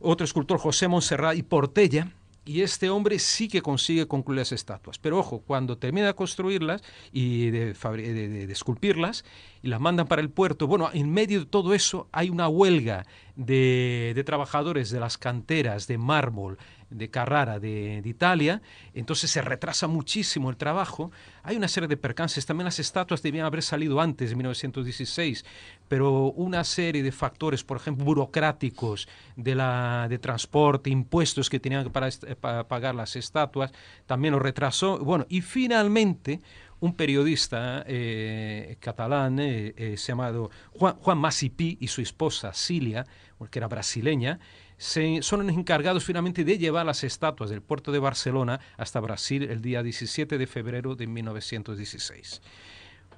otro 0.01 0.25
escultor 0.25 0.59
José 0.59 0.89
Monserrat 0.89 1.37
y 1.37 1.43
Portella, 1.43 2.09
y 2.45 2.63
este 2.63 2.89
hombre 2.89 3.19
sí 3.19 3.49
que 3.49 3.61
consigue 3.61 4.09
concluir 4.09 4.39
las 4.39 4.53
estatuas. 4.53 4.99
Pero 4.99 5.19
ojo, 5.19 5.41
cuando 5.47 5.77
termina 5.77 6.07
de 6.07 6.15
construirlas 6.15 6.83
y 7.13 7.51
de, 7.51 7.75
de, 7.75 8.53
esculpirlas 8.53 9.25
y 9.63 9.69
las 9.69 9.81
mandan 9.81 10.07
para 10.07 10.23
el 10.23 10.31
puerto, 10.31 10.67
bueno, 10.67 10.91
en 10.93 11.13
medio 11.13 11.41
de 11.41 11.47
todo 11.47 11.75
eso 11.75 12.09
hay 12.13 12.31
una 12.31 12.49
huelga 12.49 13.05
de, 13.37 14.21
trabajadores 14.25 14.91
de 14.91 15.01
las 15.01 15.19
canteras 15.19 15.87
de 15.87 15.99
mármol 15.99 16.59
de 16.91 17.09
Carrara 17.09 17.59
de, 17.59 18.03
Italia, 18.05 18.61
entonces 18.95 19.31
se 19.31 19.41
retrasa 19.41 19.87
muchísimo 19.87 20.51
el 20.51 20.57
trabajo. 20.57 21.11
Hay 21.43 21.57
una 21.57 21.69
serie 21.69 21.89
de 21.89 21.97
percances, 21.97 22.45
también 22.45 22.65
las 22.65 22.79
estatuas 22.79 23.23
debían 23.23 23.47
haber 23.47 23.63
salido 23.63 24.01
antes 24.01 24.31
de 24.31 24.37
1916, 24.37 25.45
pero 25.89 26.33
una 26.33 26.65
serie 26.65 27.03
de 27.03 27.13
factores, 27.13 27.65
por 27.65 27.77
ejemplo, 27.77 28.05
burocráticos 28.05 29.09
de, 29.37 29.55
la, 29.55 30.07
de 30.09 30.19
transporte, 30.19 30.91
impuestos 30.91 31.49
que 31.49 31.61
tenían 31.61 31.85
que 31.85 31.91
para, 31.91 32.65
pagar 32.65 32.95
las 32.95 33.17
estatuas, 33.17 33.73
también 34.07 34.33
lo 34.33 34.41
retrasó. 34.41 34.99
Bueno, 34.99 35.27
y 35.29 35.41
finalmente 35.41 36.41
un 36.81 36.95
periodista 36.95 37.85
eh, 37.87 38.77
catalán 38.81 39.39
eh, 39.39 39.75
eh, 39.77 39.97
llamado 39.97 40.51
Juan, 40.73 40.97
Juan 40.97 41.19
Masipí 41.19 41.77
y 41.81 41.89
su 41.89 42.01
esposa 42.01 42.53
Cilia, 42.55 43.07
que 43.51 43.59
era 43.59 43.69
brasileña, 43.69 44.39
son 44.81 45.47
los 45.47 45.57
encargados 45.57 46.05
finalmente 46.05 46.43
de 46.43 46.57
llevar 46.57 46.87
las 46.87 47.05
estatuas 47.05 47.51
del 47.51 47.61
puerto 47.61 47.93
de 47.93 47.99
Barcelona 47.99 48.61
hasta 48.79 48.99
Brasil 48.99 49.43
el 49.43 49.61
día 49.61 49.83
17 49.83 50.39
de 50.39 50.47
febrero 50.47 50.97
de 50.97 51.07
1916. 51.07 52.41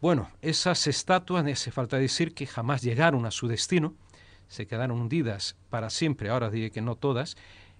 Bueno, 0.00 0.28
esas 0.40 0.88
estatuas, 0.88 1.46
hace 1.46 1.70
falta 1.70 1.98
decir 1.98 2.34
que 2.34 2.48
jamás 2.48 2.82
llegaron 2.82 3.26
a 3.26 3.30
su 3.30 3.46
destino, 3.46 3.94
se 4.48 4.66
quedaron 4.66 5.00
hundidas 5.00 5.56
para 5.70 5.88
siempre, 5.88 6.30
ahora 6.30 6.50
diré 6.50 6.72
que 6.72 6.82
no 6.82 6.96
todas, 6.96 7.36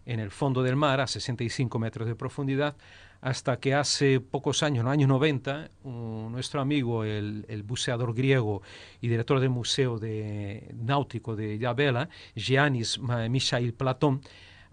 en 0.07 0.21
el 0.21 0.31
fondo 0.31 0.63
del 0.63 0.77
mar 0.77 1.01
a 1.01 1.09
65 1.09 1.81
metros 1.81 2.07
de 2.07 2.15
profundidad, 2.15 2.77
hasta 3.23 3.61
que 3.61 3.73
hace 3.73 4.19
pocos 4.19 4.65
años, 4.65 4.81
en 4.81 4.85
los 4.87 4.93
años 4.93 5.09
90, 5.09 5.71
nuestro 5.85 6.61
amigo, 6.61 7.05
el, 7.05 7.63
buceador 7.65 8.15
griego 8.15 8.63
y 9.01 9.07
director 9.07 9.39
del 9.39 9.49
Museo 9.49 9.99
de, 10.01 10.69
Náutico 10.75 11.37
de 11.37 11.57
Yabela, 11.57 12.09
Giannis 12.35 12.99
Michail 12.99 13.75
Platón, 13.75 14.23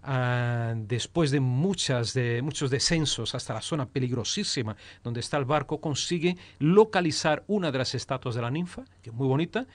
ah, 0.02 0.74
después 0.76 1.30
de, 1.30 1.38
muchas, 1.38 2.12
de 2.12 2.42
muchos 2.42 2.70
descensos 2.70 3.36
hasta 3.36 3.54
la 3.54 3.62
zona 3.62 3.86
peligrosísima 3.86 4.76
donde 5.04 5.20
está 5.20 5.36
el 5.36 5.44
barco, 5.44 5.80
consigue 5.80 6.36
localizar 6.58 7.44
una 7.46 7.70
de 7.70 7.78
las 7.78 7.94
estatuas 7.94 8.34
de 8.34 8.42
la 8.42 8.50
ninfa, 8.50 8.84
que 9.00 9.10
es 9.10 9.14
muy 9.14 9.28
bonita, 9.28 9.68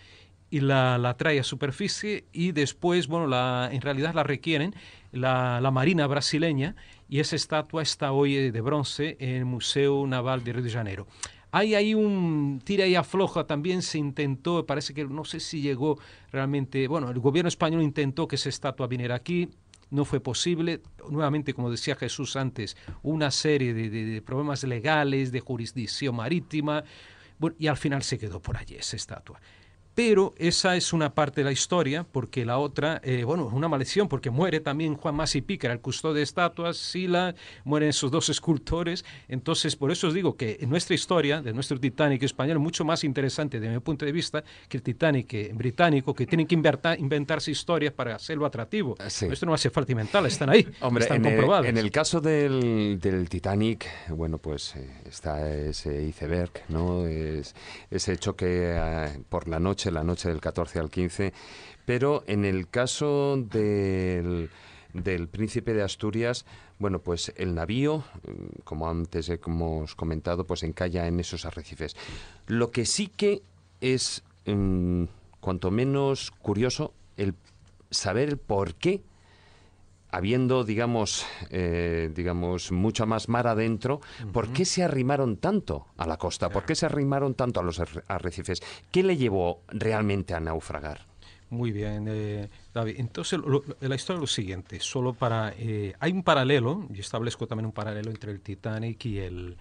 y 0.49 0.59
la, 0.59 0.97
la 0.97 1.15
trae 1.15 1.39
a 1.39 1.43
superficie 1.43 2.25
y 2.33 2.51
después, 2.51 3.07
bueno, 3.07 3.25
la, 3.25 3.69
en 3.71 3.81
realidad 3.81 4.13
la 4.13 4.23
requieren 4.23 4.75
la, 5.13 5.59
la 5.61 5.71
Marina 5.71 6.07
brasileña 6.07 6.75
y 7.07 7.19
esa 7.19 7.35
estatua 7.35 7.81
está 7.81 8.11
hoy 8.11 8.35
eh, 8.35 8.51
de 8.51 8.61
bronce 8.61 9.17
en 9.19 9.35
el 9.35 9.45
Museo 9.45 10.05
Naval 10.07 10.43
de 10.43 10.53
Río 10.53 10.63
de 10.63 10.71
Janeiro. 10.71 11.07
Hay 11.51 11.73
ahí 11.73 11.93
un 11.93 12.61
tira 12.63 12.85
y 12.85 12.95
afloja, 12.95 13.45
también 13.45 13.81
se 13.81 13.97
intentó, 13.97 14.65
parece 14.65 14.93
que 14.93 15.05
no 15.05 15.23
sé 15.23 15.39
si 15.39 15.61
llegó 15.61 15.97
realmente, 16.31 16.87
bueno, 16.87 17.09
el 17.09 17.19
gobierno 17.19 17.47
español 17.47 17.81
intentó 17.81 18.27
que 18.27 18.35
esa 18.35 18.49
estatua 18.49 18.87
viniera 18.87 19.15
aquí, 19.15 19.49
no 19.89 20.03
fue 20.05 20.19
posible. 20.19 20.81
Nuevamente, 21.09 21.53
como 21.53 21.71
decía 21.71 21.95
Jesús 21.95 22.35
antes, 22.35 22.75
una 23.03 23.31
serie 23.31 23.73
de, 23.73 24.21
problemas 24.21 24.63
legales, 24.63 25.31
de 25.31 25.39
jurisdicción 25.39 26.15
marítima, 26.15 26.83
y 27.57 27.67
al 27.67 27.77
final 27.77 28.03
se 28.03 28.17
quedó 28.17 28.41
por 28.41 28.57
allí 28.57 28.75
esa 28.75 28.95
estatua. 28.95 29.39
Pero 29.95 30.35
esa 30.37 30.75
es 30.75 30.91
una 30.91 31.15
parte 31.15 31.41
de 31.41 31.45
la 31.45 31.53
historia, 31.53 32.05
porque 32.09 32.45
la 32.45 32.57
otra, 32.57 32.99
eh, 33.03 33.23
bueno, 33.23 33.47
es 33.47 33.53
una 33.53 33.69
maldición, 33.69 34.09
porque 34.09 34.29
muere 34.29 34.59
también 34.59 34.95
Juan 34.95 35.15
que 35.15 35.57
era 35.61 35.73
el 35.73 35.79
custodio 35.79 36.15
de 36.15 36.21
estatuas, 36.21 36.75
Sila, 36.75 37.33
mueren 37.63 37.89
esos 37.89 38.11
dos 38.11 38.27
escultores. 38.27 39.05
Entonces, 39.29 39.75
por 39.77 39.91
eso 39.91 40.07
os 40.07 40.13
digo 40.13 40.35
que 40.35 40.59
nuestra 40.67 40.93
historia 40.93 41.41
de 41.41 41.53
nuestro 41.53 41.79
Titanic 41.79 42.23
español 42.23 42.57
es 42.57 42.63
mucho 42.63 42.83
más 42.83 43.05
interesante, 43.05 43.59
desde 43.59 43.73
mi 43.73 43.79
punto 43.79 44.05
de 44.05 44.11
vista, 44.11 44.43
que 44.67 44.77
el 44.77 44.83
Titanic 44.83 45.53
británico, 45.53 46.13
que 46.13 46.27
tienen 46.27 46.45
que 46.45 46.55
inventarse 46.55 47.51
historias 47.51 47.93
para 47.93 48.15
hacerlo 48.15 48.45
atractivo. 48.45 48.95
Ah, 48.99 49.07
Esto 49.07 49.45
no 49.45 49.53
hace 49.53 49.69
falta 49.69 49.93
inventarla, 49.93 50.27
están 50.27 50.49
ahí, 50.49 50.67
Hombre, 50.81 51.03
están 51.03 51.25
en 51.25 51.31
comprobadas. 51.31 51.65
El, 51.65 51.77
en 51.77 51.77
el 51.77 51.91
caso 51.91 52.19
del, 52.19 52.99
del 52.99 53.29
Titanic, 53.29 53.85
bueno, 54.09 54.37
pues 54.37 54.75
eh, 54.75 54.89
está 55.05 55.49
ese 55.49 56.03
iceberg, 56.03 56.51
¿no? 56.67 57.05
Es, 57.07 57.55
ese 57.89 58.17
choque 58.17 58.73
eh, 58.75 59.19
por 59.29 59.47
la 59.47 59.59
noche 59.59 59.84
la 59.91 60.03
noche 60.03 60.29
del 60.29 60.41
14 60.41 60.79
al 60.79 60.89
15, 60.89 61.33
pero 61.85 62.23
en 62.27 62.45
el 62.45 62.69
caso 62.69 63.37
del, 63.37 64.49
del 64.93 65.27
príncipe 65.27 65.73
de 65.73 65.83
Asturias, 65.83 66.45
bueno, 66.79 66.99
pues 66.99 67.33
el 67.37 67.55
navío, 67.55 67.99
mm, 67.99 68.61
como 68.63 68.89
antes 68.89 69.29
hemos 69.29 69.95
comentado, 69.95 70.45
pues 70.45 70.63
encalla 70.63 71.07
en 71.07 71.19
esos 71.19 71.45
arrecifes. 71.45 71.95
Lo 72.47 72.71
que 72.71 72.85
sí 72.85 73.07
que 73.07 73.41
es, 73.81 74.23
mm, 74.45 75.05
cuanto 75.39 75.71
menos 75.71 76.31
curioso, 76.31 76.93
el 77.17 77.35
saber 77.91 78.37
por 78.37 78.75
qué 78.75 79.01
habiendo, 80.15 80.63
digamos, 80.63 81.25
eh, 81.49 82.09
digamos, 82.15 82.71
mucha 82.71 83.05
más 83.05 83.27
mar 83.27 83.47
adentro, 83.47 83.99
¿por 84.31 84.47
qué 84.53 84.63
se 84.63 84.81
arrimaron 84.81 85.35
tanto 85.35 85.87
a 85.97 86.07
la 86.07 86.15
costa? 86.15 86.49
¿Por 86.49 86.63
qué 86.63 86.73
se 86.73 86.85
arrimaron 86.85 87.33
tanto 87.33 87.59
a 87.59 87.63
los 87.63 87.81
arrecifes? 88.07 88.61
¿Qué 88.91 89.03
le 89.03 89.17
llevó 89.17 89.63
realmente 89.67 90.33
a 90.33 90.39
naufragar? 90.39 91.05
Muy 91.49 91.73
bien, 91.73 92.05
eh, 92.07 92.49
David. 92.73 92.95
Entonces, 92.97 93.41
la 93.81 93.95
historia 93.95 94.17
es 94.17 94.21
lo 94.21 94.27
siguiente, 94.27 94.79
solo 94.79 95.13
para... 95.13 95.53
Eh, 95.57 95.93
hay 95.99 96.13
un 96.13 96.23
paralelo, 96.23 96.87
y 96.93 97.01
establezco 97.01 97.45
también 97.45 97.65
un 97.65 97.73
paralelo 97.73 98.09
entre 98.09 98.31
el 98.31 98.39
Titanic 98.39 99.03
y 99.05 99.19
el, 99.19 99.57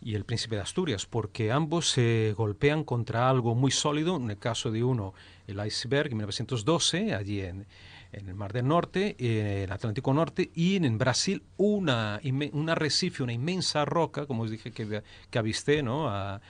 y 0.00 0.16
el 0.16 0.24
Príncipe 0.24 0.56
de 0.56 0.62
Asturias, 0.62 1.06
porque 1.06 1.52
ambos 1.52 1.88
se 1.90 2.34
golpean 2.36 2.82
contra 2.82 3.30
algo 3.30 3.54
muy 3.54 3.70
sólido, 3.70 4.16
en 4.16 4.30
el 4.30 4.38
caso 4.38 4.72
de 4.72 4.82
uno, 4.82 5.14
el 5.46 5.64
iceberg, 5.64 6.10
en 6.10 6.16
1912, 6.16 7.14
allí 7.14 7.40
en, 7.40 7.66
en 8.12 8.28
el 8.28 8.34
Mar 8.34 8.52
del 8.52 8.68
Norte, 8.68 9.16
en 9.18 9.46
el 9.46 9.72
Atlántico 9.72 10.12
Norte 10.12 10.50
y 10.54 10.76
en 10.76 10.98
Brasil 10.98 11.42
una, 11.56 12.20
un 12.52 12.68
arrecife, 12.68 13.22
una 13.22 13.32
inmensa 13.32 13.84
roca, 13.84 14.26
como 14.26 14.42
os 14.42 14.50
dije 14.50 14.70
que, 14.70 15.02
que 15.30 15.38
avisté 15.38 15.82
¿no? 15.82 16.08
a, 16.08 16.40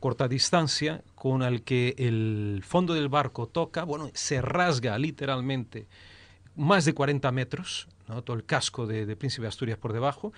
corta 0.00 0.26
distancia, 0.26 1.04
con 1.14 1.42
el 1.42 1.62
que 1.62 1.94
el 1.98 2.62
fondo 2.66 2.94
del 2.94 3.08
barco 3.08 3.46
toca, 3.46 3.84
bueno, 3.84 4.10
se 4.12 4.42
rasga 4.42 4.98
literalmente 4.98 5.86
más 6.56 6.84
de 6.84 6.94
40 6.94 7.30
metros, 7.30 7.86
¿no? 8.08 8.22
todo 8.22 8.36
el 8.36 8.44
casco 8.44 8.88
de, 8.88 9.06
de 9.06 9.14
Príncipe 9.14 9.42
de 9.42 9.48
Asturias 9.48 9.78
por 9.78 9.92
debajo, 9.92 10.32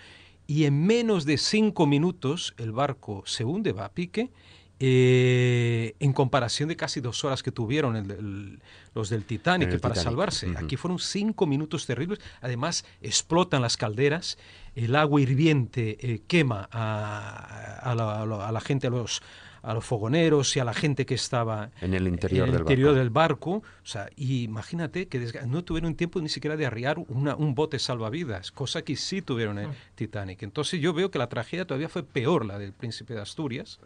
y 0.47 0.65
en 0.65 0.86
menos 0.86 1.24
de 1.24 1.39
cinco 1.39 1.86
minutos 1.86 2.55
el 2.59 2.73
barco 2.73 3.23
se 3.24 3.44
hunde, 3.44 3.73
va 3.73 3.86
a 3.86 3.93
pique, 3.93 4.31
eh, 4.78 5.94
en 6.01 6.12
comparación 6.12 6.69
de 6.69 6.77
casi 6.77 7.01
dos 7.01 7.24
horas 7.24 7.43
que 7.43 7.51
tuvieron 7.51 8.61
los 8.94 9.09
del 9.09 9.24
Titanic 9.24 9.81
para 9.81 9.94
salvarse. 9.94 10.53
Aquí 10.57 10.77
fueron 10.77 10.98
cinco 10.98 11.47
minutos 11.47 11.86
terribles. 11.86 12.20
Además, 12.43 12.85
explotan 13.01 13.62
las 13.62 13.78
calderas, 13.78 14.36
el 14.74 14.94
agua 14.94 15.20
hirviente 15.23 15.97
eh, 16.01 16.20
quema 16.27 16.69
a, 16.70 17.94
la, 17.97 18.61
gente, 18.61 18.89
a 18.89 18.90
los, 18.90 19.23
a 19.67 19.75
los 19.75 19.85
fogoneros 19.85 20.57
y 20.57 20.61
a 20.61 20.65
la 20.65 20.73
gente 20.73 21.05
que 21.05 21.15
estaba 21.15 21.71
en 21.81 21.93
el 21.93 22.07
interior, 22.07 22.47
del, 22.49 22.61
interior 22.61 22.91
barco. 22.91 22.99
del, 23.01 23.11
barco. 23.11 23.51
O 23.83 23.87
sea, 23.87 24.09
imagínate 24.17 25.09
que 25.09 25.19
no 25.47 25.65
tuvieron 25.65 25.97
tiempo 25.97 26.21
ni 26.21 26.29
siquiera 26.29 26.57
de 26.57 26.67
arriar 26.67 26.99
una, 27.09 27.35
un 27.35 27.57
bote 27.57 27.81
salvavidas, 27.81 28.53
cosa 28.53 28.83
que 28.83 28.95
sí 28.95 29.23
tuvieron 29.23 29.59
en 29.59 29.71
Titanic. 29.97 30.45
Entonces 30.45 30.81
yo 30.81 30.95
veo 30.95 31.11
que 31.11 31.19
la 31.19 31.29
tragedia 31.29 31.67
todavía 31.67 31.89
fue 31.89 32.05
peor, 32.05 32.47
la 32.47 32.61
del 32.61 32.73
príncipe 32.73 33.15
de 33.15 33.21
Asturias. 33.23 33.81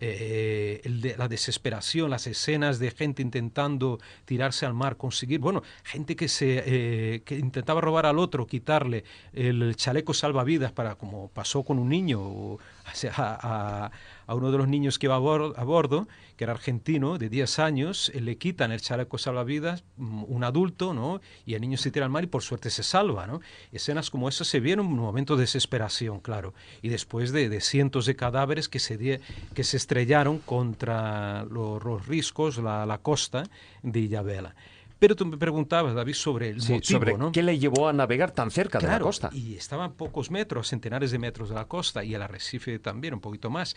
Eh, 0.00 0.80
el 0.84 1.00
de, 1.02 1.16
la 1.16 1.28
desesperación, 1.28 2.10
las 2.10 2.26
escenas 2.26 2.78
de 2.78 2.90
gente 2.90 3.22
intentando 3.22 4.00
tirarse 4.24 4.64
al 4.64 4.74
mar, 4.74 4.96
conseguir, 4.96 5.40
bueno, 5.40 5.62
gente 5.84 6.16
que 6.16 6.26
se 6.26 6.62
eh, 6.66 7.22
que 7.24 7.38
intentaba 7.38 7.80
robar 7.80 8.06
al 8.06 8.18
otro, 8.18 8.46
quitarle 8.46 9.04
el 9.32 9.76
chaleco 9.76 10.14
salvavidas 10.14 10.72
para, 10.72 10.94
como 10.96 11.28
pasó 11.28 11.62
con 11.62 11.78
un 11.78 11.90
niño, 11.90 12.20
o, 12.20 12.58
a, 13.16 13.38
a, 13.86 13.90
uno 14.34 14.50
de 14.50 14.58
los 14.58 14.68
niños 14.68 14.98
que 14.98 15.06
iba 15.06 15.16
a, 15.16 15.18
bordo, 15.18 16.08
que 16.36 16.44
era 16.44 16.52
argentino, 16.52 17.18
de 17.18 17.28
10 17.28 17.58
años, 17.58 18.10
eh, 18.14 18.20
le 18.20 18.36
quitan 18.38 18.72
el 18.72 18.80
chaleco 18.80 19.18
salvavidas, 19.18 19.84
mm, 19.96 20.24
un 20.28 20.44
adulto, 20.44 20.94
¿no? 20.94 21.20
Y 21.46 21.54
el 21.54 21.60
niño 21.60 21.76
se 21.76 21.90
tira 21.90 22.04
al 22.04 22.10
mar 22.10 22.24
y 22.24 22.26
por 22.26 22.42
suerte 22.42 22.70
se 22.70 22.82
salva, 22.82 23.26
¿no? 23.26 23.40
Escenas 23.72 24.10
como 24.10 24.28
esas 24.28 24.48
se 24.48 24.60
vieron 24.60 24.86
en 24.86 24.92
un 24.92 24.98
momento 24.98 25.36
de 25.36 25.42
desesperación, 25.42 26.20
claro. 26.20 26.54
Y 26.82 26.88
después 26.88 27.32
de, 27.32 27.60
cientos 27.60 28.06
de 28.06 28.16
cadáveres 28.16 28.68
que 28.68 28.78
se, 28.78 29.20
que 29.54 29.64
se 29.64 29.76
estrellaron 29.76 30.38
contra 30.38 31.44
los, 31.44 32.06
riscos, 32.06 32.58
la, 32.58 32.86
la 32.86 32.98
costa 32.98 33.44
de 33.82 34.00
Illavela. 34.00 34.54
Pero 35.02 35.16
tú 35.16 35.26
me 35.26 35.36
preguntabas, 35.36 35.96
David, 35.96 36.14
sobre 36.14 36.50
el 36.50 36.58
motivo, 36.58 36.80
sobre 36.84 37.16
¿Qué 37.32 37.42
le 37.42 37.58
llevó 37.58 37.88
a 37.88 37.92
navegar 37.92 38.30
tan 38.30 38.52
cerca 38.52 38.78
de 38.78 38.86
la 38.86 39.00
costa? 39.00 39.30
Y 39.32 39.56
estaban 39.56 39.94
pocos 39.94 40.30
metros, 40.30 40.68
centenares 40.68 41.10
de 41.10 41.18
metros 41.18 41.48
de 41.48 41.56
la 41.56 41.64
costa, 41.64 42.04
y 42.04 42.14
el 42.14 42.22
arrecife 42.22 42.78
también, 42.78 43.14
un 43.14 43.20
poquito 43.20 43.50
más. 43.50 43.74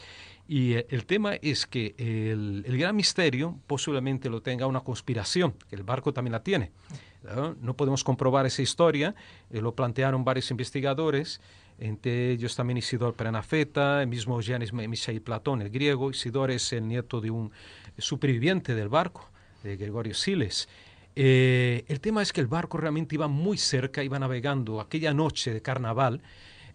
Y 0.48 0.74
eh, 0.74 0.86
el 0.92 1.08
tema 1.08 1.34
es 1.34 1.66
que 1.66 1.96
el, 1.98 2.64
gran 2.78 2.96
misterio 2.96 3.58
posiblemente 3.66 4.30
lo 4.30 4.44
tenga 4.44 4.68
una 4.68 4.82
conspiración, 4.82 5.56
que 5.68 5.76
el 5.76 5.82
barco 5.82 6.14
también 6.14 6.34
la 6.34 6.44
tiene. 6.44 6.72
No, 7.60 7.74
podemos 7.74 8.04
comprobar 8.04 8.46
esa 8.46 8.62
historia, 8.62 9.16
eh, 9.50 9.62
lo 9.62 9.74
plantearon 9.74 10.24
varios 10.24 10.52
investigadores, 10.52 11.42
entre 11.80 12.34
ellos 12.34 12.56
también 12.56 12.78
Isidor 12.78 13.16
Prenafeta, 13.16 14.04
el 14.04 14.10
mismo 14.10 14.40
Giannis 14.42 14.74
Michel 14.74 15.24
Platón, 15.24 15.64
el 15.64 15.72
griego. 15.72 16.12
Isidor 16.12 16.52
es 16.52 16.72
el 16.72 16.88
nieto 16.88 17.20
de 17.20 17.32
un 17.32 17.52
superviviente 17.98 18.76
del 18.76 18.90
barco, 18.90 19.28
de 19.64 19.76
Gregorio 19.76 20.14
Siles. 20.14 20.70
Eh, 21.16 21.86
el 21.88 22.02
tema 22.02 22.22
es 22.22 22.34
que 22.34 22.42
el 22.42 22.48
barco 22.48 22.78
realmente 22.78 23.16
iba 23.16 23.28
muy 23.28 23.58
cerca, 23.58 24.04
iba 24.04 24.20
navegando 24.20 24.82
aquella 24.82 25.14
noche 25.14 25.54
de 25.54 25.62
carnaval, 25.62 26.22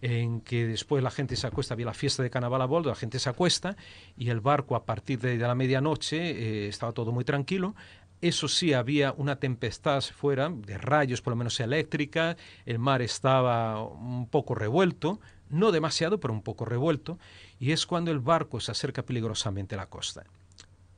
en 0.03 0.41
que 0.41 0.67
después 0.67 1.03
la 1.03 1.11
gente 1.11 1.37
se 1.37 1.47
acuesta, 1.47 1.75
había 1.75 1.87
la 1.87 1.95
fiesta 1.95 2.23
de 2.23 2.31
carnaval 2.31 2.63
a 2.63 2.65
bordo, 2.65 2.89
la 2.89 2.97
gente 2.97 3.19
se 3.19 3.29
acuesta 3.29 3.77
y 4.17 4.31
el 4.31 4.41
barco 4.41 4.75
a 4.75 4.85
partir 4.87 5.21
de, 5.21 5.37
la 5.37 5.55
medianoche 5.55 6.19
eh, 6.19 6.69
estaba 6.69 6.93
todo 6.93 7.13
muy 7.13 7.25
tranquilo. 7.25 7.75
Eso 8.23 8.49
sí, 8.49 8.75
había 8.75 9.13
una 9.13 9.37
tempestad 9.37 10.03
fuera, 10.03 10.51
de 10.51 10.77
rayos 10.77 11.23
por 11.23 11.33
lo 11.33 11.37
menos 11.37 11.59
eléctrica, 11.61 12.37
el 12.67 12.79
mar 12.79 13.01
estaba 13.01 13.83
un 13.83 14.27
poco 14.29 14.55
revuelto, 14.55 15.21
no 15.49 15.73
demasiado, 15.73 16.21
pero 16.21 16.35
un 16.35 16.43
poco 16.43 16.67
revuelto, 16.67 17.19
y 17.59 17.73
es 17.73 17.87
cuando 17.87 18.11
el 18.11 18.21
barco 18.21 18.61
se 18.61 18.73
acerca 18.73 19.05
peligrosamente 19.05 19.75
a 19.75 19.79
la 19.79 19.87
costa. 19.87 20.25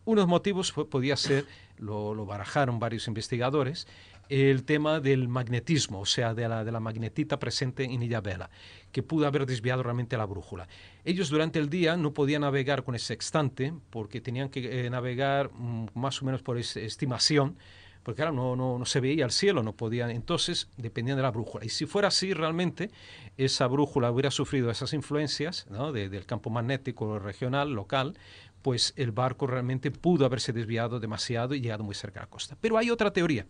Unos 0.05 0.27
motivos 0.27 0.73
podía 0.73 1.17
ser, 1.17 1.47
lo, 1.83 2.25
barajaron 2.25 2.79
varios 2.79 3.09
investigadores, 3.09 3.87
el 4.29 4.65
tema 4.65 5.01
del 5.01 5.29
magnetismo, 5.29 6.01
o 6.01 6.07
sea, 6.07 6.33
de 6.33 6.49
la, 6.49 6.65
de 6.65 6.73
la 6.73 6.81
magnetita 6.81 7.39
presente 7.39 7.85
en 7.85 8.03
Illabela, 8.03 8.51
que 8.93 9.03
pudo 9.03 9.27
haber 9.27 9.45
desviado 9.47 9.83
realmente 9.83 10.17
la 10.17 10.25
brújula. 10.25 10.69
Ellos 11.05 11.29
durante 11.29 11.59
el 11.59 11.69
día 11.69 11.97
no 11.97 12.15
podían 12.15 12.43
navegar 12.43 12.85
con 12.85 12.95
ese 12.95 13.07
sextante 13.07 13.75
porque 13.91 14.21
tenían 14.21 14.49
que 14.49 14.87
eh, 14.87 14.91
navegar 14.91 15.51
mm, 15.53 15.89
más 15.95 16.23
o 16.23 16.25
menos 16.25 16.43
por 16.43 16.57
estimación, 16.57 17.57
porque 18.03 18.23
claro, 18.23 18.33
no, 18.33 18.57
no, 18.57 18.79
no, 18.79 18.85
se 18.85 19.01
veía 19.01 19.25
el 19.25 19.31
cielo, 19.31 19.63
no 19.63 19.77
podían, 19.77 20.11
entonces 20.11 20.69
dependían 20.77 21.17
de 21.17 21.23
la 21.23 21.31
brújula. 21.31 21.65
Y 21.65 21.69
si 21.69 21.87
fuera 21.87 22.09
así 22.09 22.33
realmente, 22.33 22.91
esa 23.37 23.67
brújula 23.67 24.11
hubiera 24.11 24.31
sufrido 24.31 24.71
esas 24.71 24.93
influencias 24.93 25.67
¿no? 25.71 25.93
del 25.93 26.27
campo 26.27 26.51
magnético 26.51 27.19
regional, 27.19 27.71
local, 27.73 28.15
pues 28.63 28.95
el 28.97 29.13
barco 29.13 29.47
realmente 29.47 29.91
pudo 29.91 30.25
haberse 30.25 30.53
desviado 30.53 31.01
demasiado 31.01 31.55
y 31.55 31.61
llegado 31.61 31.85
muy 31.85 31.95
cerca 31.95 32.21
de 32.21 32.27
la 32.27 32.31
costa. 32.31 32.57
Pero 32.61 32.79
hay 32.79 32.91
otra 32.91 33.13
teoría. 33.13 33.47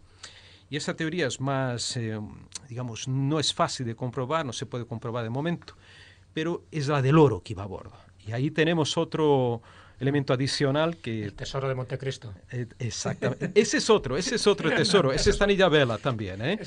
Y 0.71 0.77
esa 0.77 0.97
teoría 0.97 1.27
es 1.27 1.41
más, 1.41 1.97
eh, 1.99 2.19
digamos, 2.69 3.07
no 3.07 3.39
es 3.39 3.53
fácil 3.53 3.87
de 3.87 3.95
comprobar, 3.95 4.47
no 4.47 4.55
se 4.55 4.65
puede 4.65 4.87
comprobar 4.87 5.23
de 5.23 5.31
momento, 5.31 5.77
pero 6.33 6.65
es 6.71 6.89
la 6.89 7.03
del 7.03 7.19
oro 7.19 7.43
que 7.43 7.53
iba 7.53 7.63
a 7.63 7.67
bordo. 7.67 7.93
Y 8.27 8.33
ahí 8.33 8.51
tenemos 8.51 8.97
otro, 8.97 9.63
elemento 10.03 10.33
adicional 10.33 10.97
que... 10.97 11.25
El 11.25 11.35
tesoro 11.35 11.69
de 11.69 11.75
Montecristo. 11.75 12.35
Eh, 12.51 12.67
exactamente. 12.79 13.53
ese 13.55 13.79
es 13.79 13.89
otro, 13.89 14.17
ese 14.17 14.35
es 14.35 14.47
otro 14.47 14.69
tesoro. 14.75 15.13
ese 15.13 15.31
está 15.31 15.45
en 15.45 15.53
Illavela 15.53 15.97
también. 15.99 16.43
¿eh? 16.43 16.59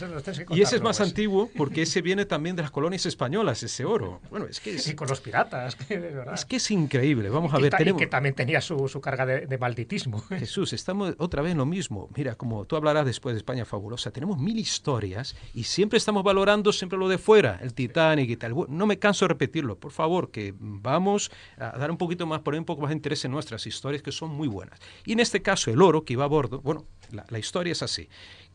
y 0.49 0.62
ese 0.62 0.78
es 0.78 0.82
más 0.82 1.02
antiguo 1.02 1.49
porque 1.57 1.84
ese 1.84 2.02
viene 2.02 2.26
también 2.26 2.56
de 2.56 2.62
las 2.62 2.72
colonias 2.72 3.06
españolas, 3.06 3.62
ese 3.62 3.84
oro. 3.86 4.22
Bueno, 4.30 4.48
es 4.48 4.60
que 4.60 4.76
es, 4.76 4.88
y 4.88 4.95
con 4.95 5.07
los 5.10 5.20
piratas, 5.20 5.76
que 5.88 5.99
de 5.99 6.12
verdad. 6.12 6.34
Es 6.34 6.45
que 6.45 6.56
es 6.56 6.72
increíble. 6.72 7.30
Vamos 7.30 7.53
a 7.53 7.60
ver. 7.60 7.74
tenemos... 7.76 7.99
que 7.99 8.07
también 8.07 8.34
tenía 8.34 8.62
su, 8.62 8.88
su 8.88 9.02
carga 9.02 9.26
de, 9.26 9.48
de, 9.48 9.57
malditismo. 9.57 10.22
Jesús, 10.22 10.74
estamos 10.74 11.14
otra 11.18 11.41
vez 11.41 11.52
en 11.52 11.57
lo 11.57 11.66
mismo. 11.66 12.10
Mira, 12.16 12.36
como 12.36 12.66
tú 12.66 12.78
hablarás 12.78 13.06
después 13.06 13.36
de 13.36 13.40
España 13.40 13.66
fabulosa, 13.66 14.12
tenemos 14.12 14.38
mil 14.38 14.57
historias 14.57 15.36
y 15.53 15.64
siempre 15.64 15.98
estamos 15.98 16.24
valorando 16.24 16.72
siempre 16.72 16.98
lo 16.98 17.10
de 17.10 17.18
fuera, 17.18 17.60
el 17.62 17.74
Titanic 17.74 18.30
y 18.30 18.38
tal. 18.38 18.56
No 18.70 18.86
me 18.86 18.98
canso 18.98 19.26
de 19.26 19.30
repetirlo. 19.30 19.78
Por 19.78 19.91
favor, 19.91 20.32
que 20.32 20.53
vamos 20.57 21.32
a 21.57 21.78
dar 21.78 21.91
un 21.91 21.98
poquito 21.98 22.26
más, 22.26 22.40
poner 22.41 22.60
un 22.60 22.66
poco 22.66 22.82
más 22.82 22.90
de 22.90 22.95
interés 22.95 23.24
nuestras 23.31 23.65
historias 23.68 24.02
que 24.02 24.11
son 24.11 24.31
muy 24.31 24.47
buenas. 24.47 24.80
Y 25.06 25.14
en 25.14 25.19
este 25.19 25.41
caso, 25.41 25.72
el 25.72 25.81
oro 25.81 26.06
que 26.06 26.14
iba 26.14 26.23
a 26.23 26.27
bordo, 26.27 26.61
bueno, 26.61 26.85
la, 27.11 27.26
la 27.30 27.39
historia 27.39 27.72
es 27.72 27.84
así 27.84 28.10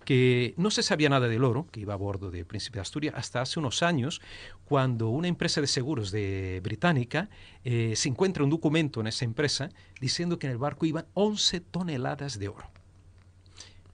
que 0.05 0.55
no 0.57 0.71
se 0.71 0.83
sabía 0.83 1.09
nada 1.09 1.29
del 1.29 1.45
oro 1.45 1.67
que 1.71 1.81
iba 1.81 1.95
a 1.95 1.97
bordo 1.97 2.31
del 2.31 2.47
Príncipe 2.47 2.77
de 2.77 2.83
Asturias 2.83 3.15
hasta 3.17 3.43
hace 3.43 3.59
unos 3.59 3.83
años, 3.83 4.21
cuando 4.65 5.09
una 5.09 5.29
empresa 5.29 5.61
de 5.61 5.67
seguros 5.67 6.11
de 6.11 6.61
británica 6.63 7.29
eh, 7.65 7.95
se 7.97 8.09
encuentra 8.09 8.45
un 8.45 8.51
documento 8.51 9.01
en 9.01 9.07
esa 9.07 9.25
empresa 9.25 9.71
diciendo 10.01 10.39
que 10.39 10.47
en 10.47 10.53
el 10.53 10.59
barco 10.59 10.87
iban 10.87 11.07
11 11.15 11.61
toneladas 11.61 12.39
de 12.39 12.49
oro. 12.49 12.71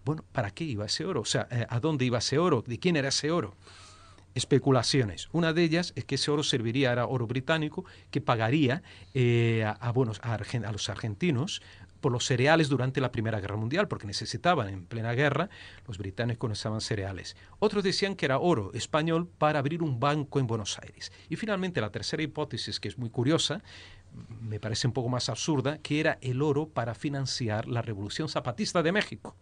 Bueno, 0.04 0.24
¿para 0.32 0.52
qué 0.52 0.64
iba 0.64 0.86
ese 0.86 1.04
oro? 1.04 1.22
O 1.22 1.24
sea, 1.24 1.48
eh, 1.50 1.66
¿a 1.68 1.80
dónde 1.80 2.04
iba 2.04 2.18
ese 2.18 2.38
oro? 2.38 2.62
¿De 2.64 2.78
quién 2.78 2.96
era 2.96 3.08
ese 3.08 3.30
oro? 3.30 3.56
Especulaciones. 4.36 5.28
Una 5.32 5.52
de 5.52 5.64
ellas 5.64 5.92
es 5.96 6.04
que 6.04 6.16
ese 6.16 6.30
oro 6.30 6.42
serviría, 6.42 6.92
era 6.92 7.06
oro 7.06 7.26
británico, 7.26 7.84
que 8.10 8.20
pagaría 8.20 8.82
eh, 9.14 9.64
a, 9.64 9.70
a, 9.70 9.88
a, 9.88 10.34
a, 10.34 10.72
los 10.72 10.88
argentinos 10.90 11.62
por 12.00 12.12
los 12.12 12.26
cereales 12.26 12.68
durante 12.68 13.00
la 13.00 13.10
Primera 13.10 13.40
Guerra 13.40 13.56
Mundial, 13.56 13.88
porque 13.88 14.06
necesitaban 14.06 14.68
en 14.68 14.84
plena 14.84 15.12
guerra, 15.12 15.48
los 15.88 15.96
británicos 15.96 16.48
necesitaban 16.50 16.82
cereales. 16.82 17.34
Otros 17.58 17.82
decían 17.82 18.14
que 18.14 18.26
era 18.26 18.38
oro 18.38 18.72
español 18.74 19.26
para 19.38 19.58
abrir 19.58 19.82
un 19.82 19.98
banco 19.98 20.38
en 20.38 20.46
Buenos 20.46 20.78
Aires. 20.78 21.10
Y 21.30 21.36
finalmente 21.36 21.80
la 21.80 21.90
tercera 21.90 22.22
hipótesis, 22.22 22.78
que 22.78 22.88
es 22.88 22.98
muy 22.98 23.08
curiosa, 23.08 23.62
me 24.40 24.60
parece 24.60 24.86
un 24.86 24.92
poco 24.92 25.08
más 25.08 25.30
absurda, 25.30 25.78
que 25.78 25.98
era 25.98 26.18
el 26.20 26.42
oro 26.42 26.68
para 26.68 26.94
financiar 26.94 27.66
la 27.66 27.80
Revolución 27.80 28.28
Zapatista 28.28 28.82
de 28.82 28.92
México. 28.92 29.34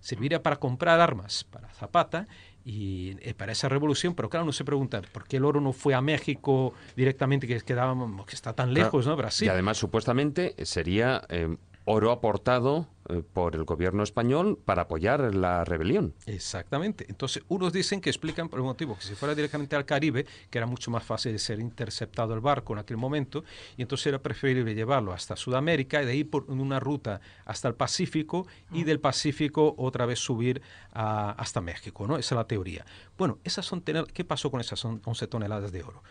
Serviría 0.00 0.42
para 0.42 0.56
comprar 0.56 1.00
armas 1.00 1.44
para 1.44 1.68
Zapata 1.68 2.26
y 2.64 3.16
eh, 3.20 3.34
para 3.34 3.52
esa 3.52 3.68
revolución, 3.68 4.14
pero 4.14 4.28
claro, 4.28 4.44
uno 4.44 4.52
se 4.52 4.64
pregunta, 4.64 5.02
¿por 5.12 5.26
qué 5.26 5.38
el 5.38 5.44
oro 5.44 5.60
no 5.60 5.72
fue 5.72 5.94
a 5.94 6.00
México 6.00 6.74
directamente, 6.96 7.46
que, 7.46 7.60
quedaba, 7.60 7.96
que 8.26 8.34
está 8.34 8.52
tan 8.52 8.72
lejos, 8.72 9.04
claro. 9.04 9.10
¿no? 9.10 9.16
Brasil. 9.16 9.46
Y 9.46 9.50
además, 9.50 9.78
supuestamente, 9.78 10.54
sería 10.64 11.22
eh, 11.28 11.56
oro 11.84 12.12
aportado 12.12 12.88
eh, 13.08 13.22
por 13.32 13.56
el 13.56 13.64
gobierno 13.64 14.02
español 14.02 14.58
para 14.64 14.82
apoyar 14.82 15.34
la 15.34 15.64
rebelión. 15.64 16.14
Exactamente. 16.26 17.04
Entonces, 17.08 17.42
unos 17.48 17.72
dicen 17.72 18.00
que 18.00 18.10
explican 18.10 18.48
por 18.48 18.60
el 18.60 18.64
motivo 18.64 18.96
que 18.96 19.02
si 19.02 19.14
fuera 19.14 19.34
directamente 19.34 19.74
al 19.74 19.84
Caribe, 19.84 20.24
que 20.50 20.58
era 20.58 20.66
mucho 20.66 20.90
más 20.90 21.02
fácil 21.02 21.32
de 21.32 21.38
ser 21.38 21.58
interceptado 21.58 22.34
el 22.34 22.40
barco 22.40 22.72
en 22.72 22.78
aquel 22.78 22.96
momento, 22.96 23.44
y 23.76 23.82
entonces 23.82 24.06
era 24.06 24.22
preferible 24.22 24.74
llevarlo 24.74 25.12
hasta 25.12 25.34
Sudamérica 25.34 26.02
y 26.02 26.06
de 26.06 26.12
ahí 26.12 26.24
por 26.24 26.44
una 26.50 26.78
ruta 26.78 27.20
hasta 27.44 27.68
el 27.68 27.74
Pacífico 27.74 28.46
y 28.70 28.84
del 28.84 29.00
Pacífico 29.00 29.74
otra 29.78 30.06
vez 30.06 30.20
subir 30.20 30.62
a, 30.92 31.30
hasta 31.32 31.60
México, 31.60 32.06
¿no? 32.06 32.16
Esa 32.16 32.34
es 32.34 32.36
la 32.36 32.46
teoría. 32.46 32.86
Bueno, 33.18 33.38
esas 33.42 33.66
son 33.66 33.82
¿qué 33.82 34.24
pasó 34.24 34.50
con 34.50 34.60
esas 34.60 34.84
11 34.84 35.26
toneladas 35.26 35.72
de 35.72 35.82
oro? 35.82 36.02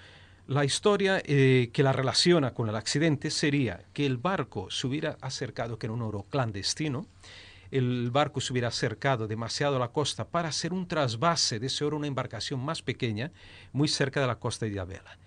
La 0.48 0.66
historia 0.66 1.22
eh, 1.24 1.70
que 1.72 1.84
la 1.84 1.94
relaciona 1.94 2.54
con 2.54 2.68
el 2.68 2.76
accidente 2.76 3.30
sería 3.30 3.86
que 3.94 4.06
el 4.06 4.18
barco 4.18 4.70
se 4.70 4.88
hubiera 4.88 5.18
acercado, 5.22 5.78
que 5.78 5.86
era 5.86 5.94
un 5.94 6.02
oro 6.02 6.26
clandestino, 6.30 7.06
el 7.70 8.12
barco 8.12 8.42
se 8.42 8.52
hubiera 8.52 8.68
acercado 8.68 9.28
demasiado 9.28 9.78
a 9.78 9.80
la 9.80 9.90
costa 9.90 10.28
para 10.28 10.50
hacer 10.50 10.74
un 10.74 10.88
trasvase 10.88 11.60
de 11.60 11.68
ese 11.68 11.86
oro, 11.86 11.96
una 11.96 12.08
embarcación 12.08 12.60
más 12.60 12.82
pequeña, 12.82 13.32
muy 13.72 13.88
cerca 13.88 14.20
de 14.20 14.28
la 14.28 14.40
costa 14.40 14.66
de 14.66 14.74
Isabela. 14.74 15.18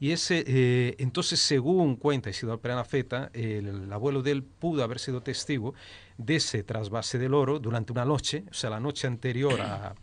Y 0.00 0.10
ese, 0.10 0.44
eh, 0.46 0.96
entonces, 0.98 1.40
según 1.40 1.96
cuenta 1.96 2.28
Isidoro 2.28 2.60
Peranafeta, 2.60 3.30
el, 3.32 3.66
el 3.84 3.92
abuelo 3.92 4.22
de 4.22 4.32
él 4.32 4.42
pudo 4.42 4.82
haber 4.82 4.98
sido 4.98 5.22
testigo 5.22 5.72
de 6.18 6.36
ese 6.36 6.62
trasvase 6.62 7.16
del 7.18 7.32
oro 7.32 7.58
durante 7.58 7.92
una 7.92 8.04
noche, 8.04 8.44
o 8.50 8.54
sea, 8.54 8.70
la 8.70 8.80
noche 8.80 9.06
anterior 9.06 9.60
a, 9.60 9.94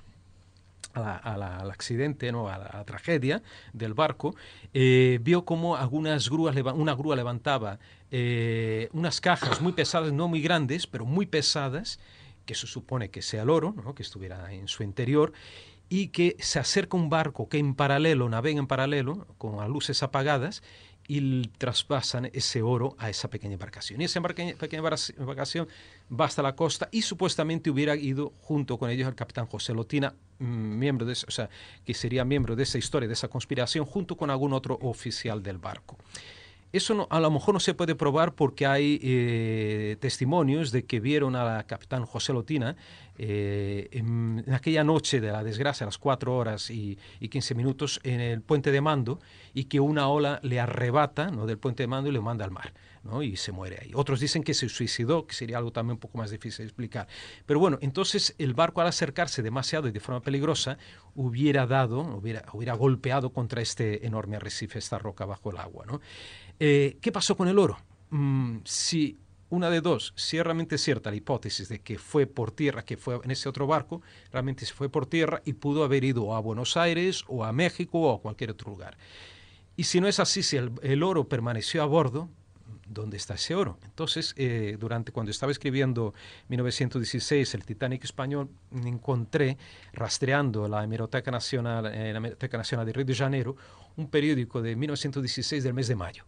al 0.93 1.71
accidente, 1.71 2.31
¿no? 2.31 2.49
a, 2.49 2.57
la, 2.57 2.83
tragedia 2.85 3.41
del 3.73 3.93
barco, 3.93 4.35
eh, 4.73 5.19
vio 5.21 5.45
como 5.45 5.75
algunas 5.75 6.29
grúas, 6.29 6.55
una 6.75 6.93
grúa 6.95 7.15
levantaba 7.15 7.79
eh, 8.11 8.89
unas 8.93 9.21
cajas 9.21 9.61
muy 9.61 9.71
pesadas, 9.73 10.11
no 10.11 10.27
muy 10.27 10.41
grandes, 10.41 10.87
pero 10.87 11.05
muy 11.05 11.25
pesadas, 11.25 11.99
que 12.45 12.55
se 12.55 12.67
supone 12.67 13.09
que 13.09 13.21
sea 13.21 13.43
el 13.43 13.49
oro, 13.49 13.73
¿no? 13.83 13.95
que 13.95 14.03
estuviera 14.03 14.51
en 14.51 14.67
su 14.67 14.83
interior, 14.83 15.31
y 15.89 16.07
que 16.07 16.37
se 16.39 16.59
acerca 16.59 16.97
un 16.97 17.09
barco 17.09 17.49
que 17.49 17.57
en 17.57 17.75
paralelo, 17.75 18.29
navega 18.29 18.59
en 18.59 18.67
paralelo, 18.67 19.27
con 19.37 19.57
las 19.57 19.69
luces 19.69 20.03
apagadas, 20.03 20.63
y 21.07 21.47
traspasan 21.57 22.29
ese 22.33 22.61
oro 22.61 22.95
a 22.97 23.09
esa 23.09 23.29
pequeña 23.29 23.53
embarcación. 23.53 23.99
Y 24.01 24.05
esa 24.05 24.21
pequeña 24.21 24.55
embarcación 25.17 25.67
va 26.11 26.25
hasta 26.25 26.41
la 26.41 26.55
costa 26.55 26.89
y 26.91 27.01
supuestamente 27.01 27.69
hubiera 27.69 27.95
ido 27.95 28.33
junto 28.41 28.77
con 28.77 28.89
ellos 28.89 29.07
el 29.07 29.15
capitán 29.15 29.45
José 29.45 29.73
Lotina, 29.73 30.13
miembro 30.39 31.05
de, 31.05 31.13
o 31.13 31.31
sea, 31.31 31.49
que 31.85 31.93
sería 31.93 32.25
miembro 32.25 32.55
de 32.55 32.63
esa 32.63 32.77
historia, 32.77 33.07
de 33.07 33.13
esa 33.13 33.27
conspiración, 33.27 33.85
junto 33.85 34.17
con 34.17 34.29
algún 34.29 34.53
otro 34.53 34.77
oficial 34.81 35.41
del 35.41 35.57
barco. 35.57 35.97
Eso 36.73 36.93
no, 36.93 37.07
a 37.09 37.19
lo 37.19 37.29
mejor 37.29 37.53
no 37.53 37.59
se 37.59 37.73
puede 37.73 37.95
probar 37.95 38.33
porque 38.33 38.65
hay 38.65 38.99
eh, 39.03 39.97
testimonios 39.99 40.71
de 40.71 40.85
que 40.85 41.01
vieron 41.01 41.35
a 41.35 41.43
la 41.43 41.63
capitán 41.67 42.05
José 42.05 42.31
Lotina 42.31 42.77
eh, 43.23 43.87
en, 43.91 44.43
aquella 44.51 44.83
noche 44.83 45.21
de 45.21 45.31
la 45.31 45.43
desgracia, 45.43 45.85
a 45.85 45.87
las 45.87 45.99
4 45.99 46.35
horas 46.35 46.71
y, 46.71 46.97
y, 47.19 47.29
15 47.29 47.53
minutos, 47.53 47.99
en 48.03 48.19
el 48.19 48.41
puente 48.41 48.71
de 48.71 48.81
mando 48.81 49.19
y 49.53 49.65
que 49.65 49.79
una 49.79 50.07
ola 50.07 50.39
le 50.41 50.59
arrebata 50.59 51.29
¿no? 51.29 51.45
del 51.45 51.59
puente 51.59 51.83
de 51.83 51.87
mando 51.87 52.09
y 52.09 52.13
le 52.13 52.19
manda 52.19 52.45
al 52.45 52.51
mar. 52.51 52.73
¿no? 53.03 53.21
y 53.21 53.35
se 53.35 53.51
muere 53.51 53.77
ahí. 53.79 53.91
Otros 53.93 54.19
dicen 54.19 54.43
que 54.43 54.55
se 54.55 54.69
suicidó, 54.69 55.27
que 55.27 55.35
sería 55.35 55.59
algo 55.59 55.71
también 55.71 55.97
un 55.97 55.99
poco 55.99 56.17
más 56.17 56.31
difícil 56.31 56.63
de 56.63 56.69
explicar. 56.69 57.07
Pero 57.45 57.59
bueno, 57.59 57.77
entonces 57.81 58.33
el 58.39 58.55
barco 58.55 58.81
al 58.81 58.87
acercarse 58.87 59.43
demasiado 59.43 59.87
y 59.87 59.91
de 59.91 59.99
forma 59.99 60.21
peligrosa 60.21 60.79
hubiera 61.13 61.67
dado, 61.67 62.01
hubiera, 62.01 62.43
hubiera 62.53 62.73
golpeado 62.73 63.31
contra 63.31 63.61
este 63.61 64.05
enorme 64.05 64.37
arrecife, 64.37 64.79
esta 64.79 64.97
roca 64.97 65.25
bajo 65.25 65.51
el 65.51 65.57
agua. 65.57 65.85
¿no? 65.85 66.01
Eh, 66.59 66.97
¿Qué 67.01 67.11
pasó 67.11 67.37
con 67.37 67.47
el 67.47 67.59
oro? 67.59 67.77
Mm, 68.09 68.57
una 69.51 69.69
de 69.69 69.81
dos, 69.81 70.13
si 70.15 70.37
es 70.37 70.43
realmente 70.43 70.77
cierta 70.77 71.11
la 71.11 71.17
hipótesis 71.17 71.67
de 71.67 71.79
que 71.79 71.99
fue 71.99 72.25
por 72.25 72.51
tierra, 72.51 72.83
que 72.85 72.95
fue 72.95 73.19
en 73.21 73.31
ese 73.31 73.49
otro 73.49 73.67
barco, 73.67 74.01
realmente 74.31 74.65
se 74.65 74.73
fue 74.73 74.87
por 74.89 75.05
tierra 75.05 75.41
y 75.43 75.53
pudo 75.53 75.83
haber 75.83 76.05
ido 76.05 76.33
a 76.33 76.39
Buenos 76.39 76.77
Aires 76.77 77.25
o 77.27 77.43
a 77.43 77.51
México 77.51 77.99
o 77.99 78.15
a 78.15 78.21
cualquier 78.21 78.51
otro 78.51 78.71
lugar. 78.71 78.97
Y 79.75 79.83
si 79.83 79.99
no 79.99 80.07
es 80.07 80.21
así, 80.21 80.41
si 80.41 80.55
el, 80.55 81.03
oro 81.03 81.27
permaneció 81.27 81.83
a 81.83 81.85
bordo, 81.85 82.29
¿dónde 82.87 83.17
está 83.17 83.33
ese 83.33 83.53
oro? 83.53 83.77
Entonces, 83.83 84.33
eh, 84.37 84.77
durante 84.79 85.11
cuando 85.11 85.31
estaba 85.31 85.51
escribiendo 85.51 86.13
1916 86.47 87.53
el 87.53 87.65
Titanic 87.65 88.05
español, 88.05 88.49
encontré, 88.85 89.57
rastreando 89.91 90.69
la 90.69 90.81
Hemeroteca 90.81 91.29
Nacional, 91.29 91.87
eh, 91.87 92.13
la 92.13 92.19
Hemeroteca 92.19 92.57
Nacional 92.57 92.85
de 92.85 92.93
Río 92.93 93.05
de 93.05 93.15
Janeiro, 93.15 93.57
un 93.97 94.09
periódico 94.09 94.61
de 94.61 94.77
1916 94.77 95.61
del 95.61 95.73
mes 95.73 95.89
de 95.89 95.95
mayo. 95.95 96.23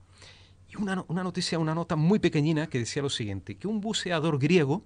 Y 0.74 0.82
una, 0.82 1.06
una 1.08 1.24
noticia, 1.24 1.60
una 1.60 1.76
nota 1.76 1.96
muy 1.96 2.20
pequeñina 2.20 2.68
que 2.68 2.80
decía 2.80 3.02
lo 3.02 3.10
siguiente, 3.10 3.58
que 3.58 3.68
un 3.68 3.80
buceador 3.80 4.40
griego 4.40 4.84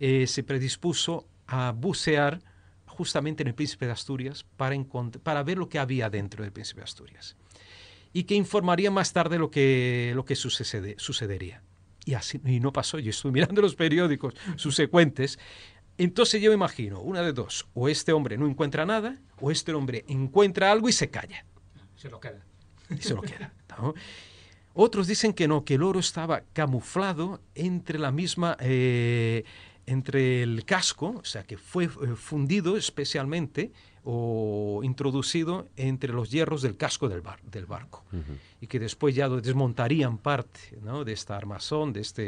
eh, 0.00 0.26
se 0.26 0.42
predispuso 0.42 1.28
a 1.46 1.72
bucear 1.72 2.40
justamente 2.86 3.42
en 3.42 3.48
el 3.48 3.54
Príncipe 3.54 3.86
de 3.86 3.92
Asturias 3.92 4.44
para, 4.56 4.76
para 5.22 5.42
ver 5.42 5.58
lo 5.58 5.68
que 5.68 5.78
había 5.78 6.10
dentro 6.10 6.42
del 6.42 6.52
Príncipe 6.52 6.80
de 6.80 6.84
Asturias 6.84 7.36
y 8.12 8.24
que 8.24 8.34
informaría 8.34 8.90
más 8.90 9.12
tarde 9.12 9.38
lo 9.38 9.50
que, 9.50 10.12
lo 10.14 10.24
que 10.24 10.36
sucede, 10.36 10.94
sucedería. 10.98 11.62
Y 12.06 12.14
así 12.14 12.40
y 12.44 12.60
no 12.60 12.72
pasó, 12.72 12.98
yo 12.98 13.10
estuve 13.10 13.32
mirando 13.32 13.60
los 13.60 13.74
periódicos 13.74 14.34
subsecuentes. 14.56 15.38
Entonces 15.98 16.40
yo 16.40 16.50
me 16.50 16.54
imagino, 16.54 17.00
una 17.00 17.22
de 17.22 17.32
dos, 17.32 17.66
o 17.74 17.88
este 17.88 18.12
hombre 18.12 18.36
no 18.36 18.46
encuentra 18.46 18.86
nada, 18.86 19.18
o 19.40 19.50
este 19.50 19.72
hombre 19.72 20.04
encuentra 20.08 20.70
algo 20.70 20.88
y 20.88 20.92
se 20.92 21.10
calla. 21.10 21.44
Se 21.96 22.08
lo 22.08 22.20
queda. 22.20 22.44
Y 22.90 23.02
se 23.02 23.14
lo 23.14 23.22
queda. 23.22 23.52
¿no? 23.78 23.94
Otros 24.74 25.06
dicen 25.06 25.32
que 25.32 25.48
no, 25.48 25.64
que 25.64 25.74
el 25.74 25.82
oro 25.82 26.00
estaba 26.00 26.42
camuflado 26.52 27.40
entre 27.54 27.98
la 27.98 28.10
misma... 28.10 28.56
Eh, 28.60 29.44
entre 29.86 30.42
el 30.42 30.64
casco, 30.64 31.16
o 31.20 31.24
sea, 31.24 31.44
que 31.44 31.58
fue 31.58 31.84
eh, 31.84 31.88
fundido 32.16 32.76
especialmente 32.76 33.70
o 34.02 34.80
introducido 34.82 35.68
entre 35.76 36.12
los 36.12 36.30
hierros 36.30 36.62
del 36.62 36.76
casco 36.76 37.08
del, 37.08 37.20
bar, 37.20 37.40
del 37.42 37.66
barco 37.66 38.04
uh 38.12 38.16
-huh. 38.16 38.38
y 38.60 38.66
que 38.66 38.78
después 38.78 39.14
ya 39.14 39.28
desmontarían 39.28 40.18
parte 40.18 40.60
¿no? 40.82 41.04
de 41.04 41.12
esta 41.12 41.36
armazón, 41.36 41.92
de, 41.92 42.00
este, 42.00 42.22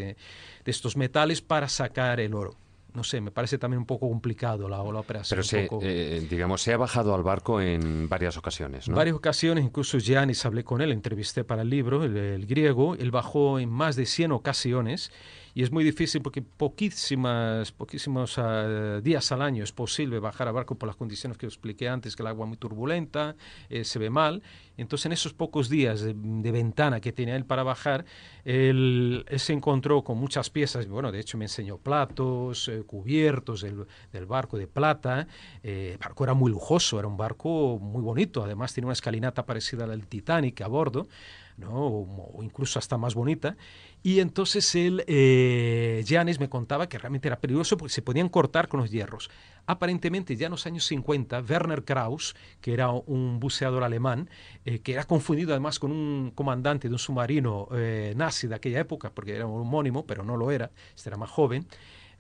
de 0.64 0.70
estos 0.70 0.97
metales 0.97 1.40
para 1.43 1.68
sacar 1.68 2.20
el 2.20 2.35
oro 2.35 2.56
no 2.97 3.05
sé, 3.05 3.20
me 3.20 3.31
parece 3.31 3.59
también 3.59 3.78
un 3.78 3.86
poco 3.86 4.09
complicado 4.09 4.68
la, 4.68 4.78
la 4.78 5.01
operación. 5.01 5.36
Pero 5.36 5.43
se, 5.43 5.66
poco... 5.66 5.81
eh, 5.85 6.27
digamos, 6.28 6.62
se 6.62 6.73
ha 6.73 6.77
bajado 6.77 7.14
al 7.14 7.23
barco 7.23 7.60
en 7.60 8.09
varias 8.09 8.36
ocasiones, 8.36 8.89
¿no? 8.89 8.97
Varias 8.97 9.14
ocasiones, 9.14 9.64
incluso 9.64 9.98
Giannis 9.98 10.44
hablé 10.47 10.64
con 10.64 10.81
él, 10.81 10.90
entrevisté 10.90 11.44
para 11.44 11.62
el 11.62 11.70
libro, 11.70 12.02
el, 12.05 12.16
el, 12.16 12.47
griego, 12.47 12.94
él 12.94 13.10
bajó 13.10 13.59
en 13.60 13.68
más 13.68 13.94
de 13.94 14.06
100 14.06 14.32
ocasiones 14.32 15.12
y 15.57 15.62
es 15.62 15.73
muy 15.73 15.85
difícil 15.85 16.20
porque 16.20 16.43
poquísimas, 16.43 17.73
poquísimos 17.73 18.37
uh, 18.37 19.01
días 19.03 19.33
al 19.33 19.41
año 19.41 19.65
es 19.65 19.73
posible 19.73 20.19
bajar 20.19 20.49
a 20.49 20.53
barco 20.53 20.74
por 20.74 20.87
las 20.87 20.97
condiciones 20.97 21.39
que 21.39 21.47
expliqué 21.47 21.89
antes, 21.89 22.15
que 22.15 22.23
el 22.23 22.27
agua 22.27 22.45
muy 22.45 22.59
turbulenta, 22.59 23.37
eh, 23.70 23.83
se 23.83 23.99
ve 23.99 24.11
mal. 24.11 24.43
Entonces, 24.77 25.07
en 25.07 25.12
esos 25.12 25.33
pocos 25.33 25.70
días 25.70 26.03
de, 26.03 26.12
de 26.15 26.53
ventana 26.53 27.01
que 27.01 27.11
tenía 27.11 27.37
él 27.37 27.47
para 27.47 27.62
bajar, 27.62 28.05
él, 28.45 29.24
él, 29.27 29.41
se 29.41 29.55
encontró 29.55 30.05
con 30.05 30.19
muchas 30.19 30.51
piezas. 30.51 30.87
Bueno, 30.89 31.11
de 31.11 31.20
hecho, 31.20 31.39
me 31.39 31.47
enseñó 31.47 31.78
platos, 31.78 32.69
eh, 32.69 32.83
cubiertos 32.87 33.62
del, 33.62 33.87
del, 34.12 34.27
barco 34.27 34.59
de 34.59 34.66
plata. 34.66 35.27
Eh, 35.62 35.93
el 35.93 35.99
barco 35.99 36.24
era 36.24 36.35
muy 36.35 36.51
lujoso, 36.51 36.99
era 36.99 37.09
un 37.09 37.16
barco 37.16 37.78
muy 37.78 38.03
bonito. 38.03 38.45
Además, 38.45 38.74
tiene 38.74 38.89
una 38.89 38.93
escalinata 38.93 39.47
parecida 39.47 39.85
al 39.85 40.07
Titanic 40.07 40.61
a 40.61 40.66
bordo. 40.66 41.09
¿No? 41.57 41.73
o, 41.73 42.43
incluso 42.43 42.78
hasta 42.78 42.97
más 42.97 43.15
bonita. 43.15 43.57
Y 44.03 44.20
entonces 44.20 44.74
él, 44.74 45.05
eh, 45.07 46.05
me 46.39 46.49
contaba 46.49 46.89
que 46.89 46.99
realmente 46.99 47.28
era 47.28 47.41
peligroso 47.41 47.77
porque 47.77 47.93
se 47.93 48.03
podían 48.03 48.28
cortar 48.28 48.69
con 48.69 48.81
los 48.81 48.91
hierros. 48.91 49.31
Aparentemente, 49.66 50.37
ya 50.37 50.47
en 50.47 50.53
los 50.53 50.66
años 50.66 50.85
50, 50.87 51.41
Werner 51.41 51.85
Krauss, 51.85 52.37
que 52.61 52.73
era 52.73 52.91
un 52.91 53.41
buceador 53.41 53.83
alemán, 53.83 54.31
eh, 54.65 54.78
que 54.81 54.93
era 54.93 55.05
confundido 55.05 55.51
además 55.53 55.78
con 55.78 55.91
un 55.91 56.31
comandante 56.35 56.89
de 56.89 56.95
un 56.95 56.99
submarino 56.99 57.69
eh, 57.73 58.15
nazi 58.16 58.47
de 58.47 58.55
aquella 58.55 58.81
época, 58.81 59.11
porque 59.12 59.35
era 59.35 59.47
un 59.47 59.62
homónimo, 59.62 60.07
pero 60.07 60.23
no 60.23 60.37
lo 60.37 60.51
era, 60.51 60.70
este 60.95 61.09
era 61.09 61.16
más 61.16 61.31
joven, 61.31 61.66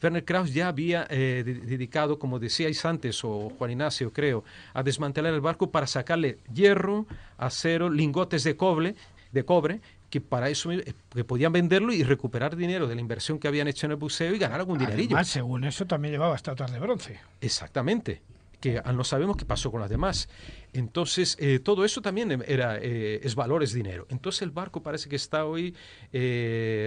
Werner 0.02 0.24
Krauss 0.24 0.52
ya 0.52 0.68
había 0.68 1.06
eh, 1.08 1.42
dedicado, 1.44 2.18
como 2.18 2.38
decíais 2.38 2.84
antes, 2.84 3.24
o 3.24 3.50
Juan 3.56 3.70
Ignacio 3.70 4.12
creo, 4.12 4.44
a 4.74 4.82
desmantelar 4.82 5.32
el 5.32 5.40
barco 5.40 5.70
para 5.70 5.86
sacarle 5.86 6.38
hierro, 6.52 7.06
acero, 7.38 7.88
lingotes 7.88 8.44
de 8.44 8.56
cobre, 8.56 8.94
de 9.36 9.44
cobre 9.44 9.80
que 10.10 10.20
para 10.20 10.48
eso 10.48 10.72
eh, 10.72 10.94
que 11.14 11.24
podían 11.24 11.52
venderlo 11.52 11.92
y 11.92 12.02
recuperar 12.02 12.56
dinero 12.56 12.88
de 12.88 12.94
la 12.94 13.00
inversión 13.00 13.38
que 13.38 13.48
habían 13.48 13.68
hecho 13.68 13.86
en 13.86 13.92
el 13.92 13.96
buceo 13.96 14.34
y 14.34 14.38
ganar 14.38 14.60
algún 14.60 14.78
dinerillo. 14.78 15.16
Además, 15.16 15.28
según 15.28 15.64
eso 15.64 15.86
también 15.86 16.12
llevaba 16.12 16.34
estatuas 16.34 16.72
de 16.72 16.78
bronce. 16.78 17.20
Exactamente 17.40 18.22
que 18.60 18.80
no 18.94 19.04
sabemos 19.04 19.36
qué 19.36 19.44
pasó 19.44 19.70
con 19.70 19.82
las 19.82 19.90
demás. 19.90 20.30
Entonces, 20.72 21.36
eh, 21.38 21.58
todo 21.58 21.84
eso 21.84 22.00
también 22.00 22.42
era, 22.48 22.78
es 22.78 23.34
valor, 23.34 23.62
es 23.62 23.74
dinero. 23.74 24.06
Entonces, 24.08 24.42
el 24.42 24.50
barco 24.50 24.82
parece 24.82 25.10
que 25.10 25.16
está 25.16 25.44
hoy 25.44 25.74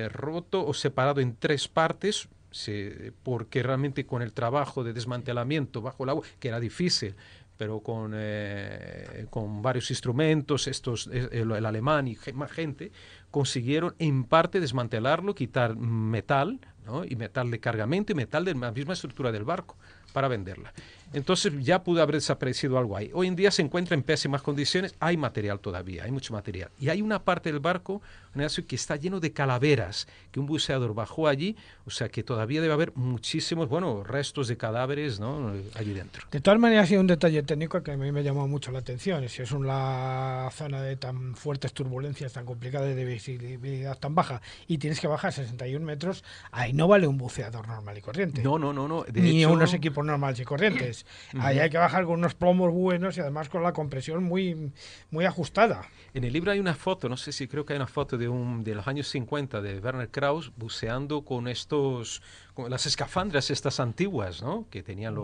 roto 0.10 0.66
o 0.66 0.74
separado 0.74 1.22
en 1.22 1.36
tres 1.38 1.68
partes, 1.68 2.28
porque 3.22 3.62
realmente 3.62 4.08
con 4.08 4.24
el 4.24 4.34
trabajo 4.34 4.84
de 4.84 4.94
desmantelamiento 4.94 5.82
bajo 5.82 6.04
el 6.04 6.10
agua, 6.10 6.26
que 6.40 6.48
era 6.48 6.60
difícil, 6.60 7.16
pero 7.60 7.82
con, 7.82 8.14
eh, 8.16 9.26
con 9.30 9.62
varios 9.62 9.92
instrumentos, 9.92 10.70
estos, 10.70 11.08
el, 11.08 11.26
eh, 11.26 11.58
el 11.58 11.66
alemán 11.66 12.08
y 12.08 12.18
más 12.34 12.50
gente, 12.54 12.94
consiguieron 13.32 13.96
en 14.00 14.24
parte 14.24 14.62
desmantelarlo, 14.62 15.36
quitar 15.36 15.76
metal, 15.76 16.62
¿no? 16.86 17.04
y 17.04 17.18
metal 17.18 17.52
de 17.52 17.60
cargamento 17.60 18.14
y 18.14 18.16
metal 18.16 18.46
de 18.46 18.56
la 18.56 18.72
misma 18.72 18.94
estructura 18.94 19.34
del 19.34 19.44
barco 19.44 19.76
para 20.14 20.30
venderla. 20.30 20.72
Entonces 21.14 21.54
ya 21.60 21.84
pudo 21.84 22.02
haber 22.02 22.16
desaparecido 22.16 22.78
algo 22.78 22.96
ahí. 22.96 23.12
Hoy 23.14 23.28
en 23.28 23.36
día 23.36 23.52
se 23.52 23.62
encuentra 23.62 23.96
en 23.96 24.04
pésimas 24.04 24.42
condiciones, 24.42 24.96
hay 25.00 25.18
material 25.18 25.60
todavía, 25.60 26.04
hay 26.04 26.12
mucho 26.12 26.34
material. 26.34 26.70
Y 26.80 26.90
hay 26.90 27.02
una 27.02 27.24
parte 27.24 27.52
del 27.52 27.60
barco 27.60 28.02
que 28.68 28.76
está 28.76 28.96
lleno 28.96 29.20
de 29.20 29.34
calaveras, 29.34 30.08
que 30.32 30.40
un 30.40 30.46
buceador 30.46 30.94
bajó 30.94 31.28
allí, 31.28 31.56
o 31.86 31.90
sea 31.90 32.10
que 32.10 32.24
todavía 32.24 32.62
debe 32.62 32.74
haber 32.74 32.96
muchísimos, 32.96 33.68
bueno, 33.68 34.04
restos 34.04 34.48
de 34.48 34.56
cadáveres 34.56 35.20
¿no? 35.20 35.52
allí 35.76 35.94
dentro. 35.94 36.26
De 36.32 36.40
todas 36.40 36.60
maneras, 36.60 36.90
hay 36.90 36.98
un 36.98 37.08
detalle 37.08 37.44
técnico 37.44 37.82
que 37.84 37.92
a 37.92 37.98
mí 37.98 38.12
me 38.12 38.24
llamó 38.24 38.48
mucho 38.48 38.72
la 38.72 38.80
atención. 38.80 39.28
Si 39.28 39.42
es 39.42 39.52
una 39.52 40.50
zona 40.52 40.82
de 40.82 40.96
tan 40.96 41.36
fuertes 41.36 41.74
turbulencias, 41.74 42.34
tan 42.34 42.46
complicada, 42.46 42.86
de 42.86 43.06
visibilidad 43.06 43.98
tan 43.98 44.16
baja, 44.16 44.42
y 44.68 44.78
tienes 44.78 45.00
que 45.00 45.08
bajar 45.08 45.34
61 45.34 45.86
metros, 45.86 46.24
ahí 46.52 46.72
no 46.72 46.88
vale 46.88 47.08
un 47.08 47.18
buceador 47.18 47.68
normal 47.68 47.98
y 47.98 48.02
corriente. 48.02 48.42
No, 48.42 48.58
no, 48.58 48.72
no, 48.72 48.88
no. 48.88 49.06
Ni 49.14 49.44
unos 49.46 49.74
equipos 49.74 50.06
normales 50.06 50.40
y 50.40 50.46
corrientes. 50.46 50.99
Ahí 51.40 51.60
hay 51.60 51.70
que 51.70 51.78
bajar 51.78 52.06
con 52.06 52.20
unos 52.20 52.36
plomos 52.36 52.72
buenos 52.72 53.18
y 53.18 53.22
además 53.22 53.50
con 53.50 53.64
la 53.64 53.74
compresión 53.74 54.24
muy, 54.24 54.72
muy 55.12 55.26
ajustada. 55.26 55.88
En 56.14 56.24
el 56.24 56.34
libro 56.34 56.52
hay 56.52 56.60
una 56.60 56.76
foto, 56.76 57.10
no 57.10 57.18
sé 57.18 57.32
si 57.32 57.48
creo 57.48 57.66
que 57.66 57.74
hay 57.74 57.78
una 57.78 57.88
foto 57.88 58.18
de, 58.18 58.28
un, 58.28 58.64
de 58.64 58.76
los 58.76 58.88
años 58.88 59.08
50 59.08 59.62
de 59.62 59.80
Werner 59.80 60.10
Krauss 60.10 60.52
buceando 60.56 61.24
con 61.24 61.48
estos, 61.48 62.22
con 62.54 62.70
las 62.70 62.86
escafandras 62.86 63.52
estas 63.52 63.80
antiguas, 63.80 64.42
¿no? 64.42 64.68
Que 64.70 64.84
tenían 64.84 65.16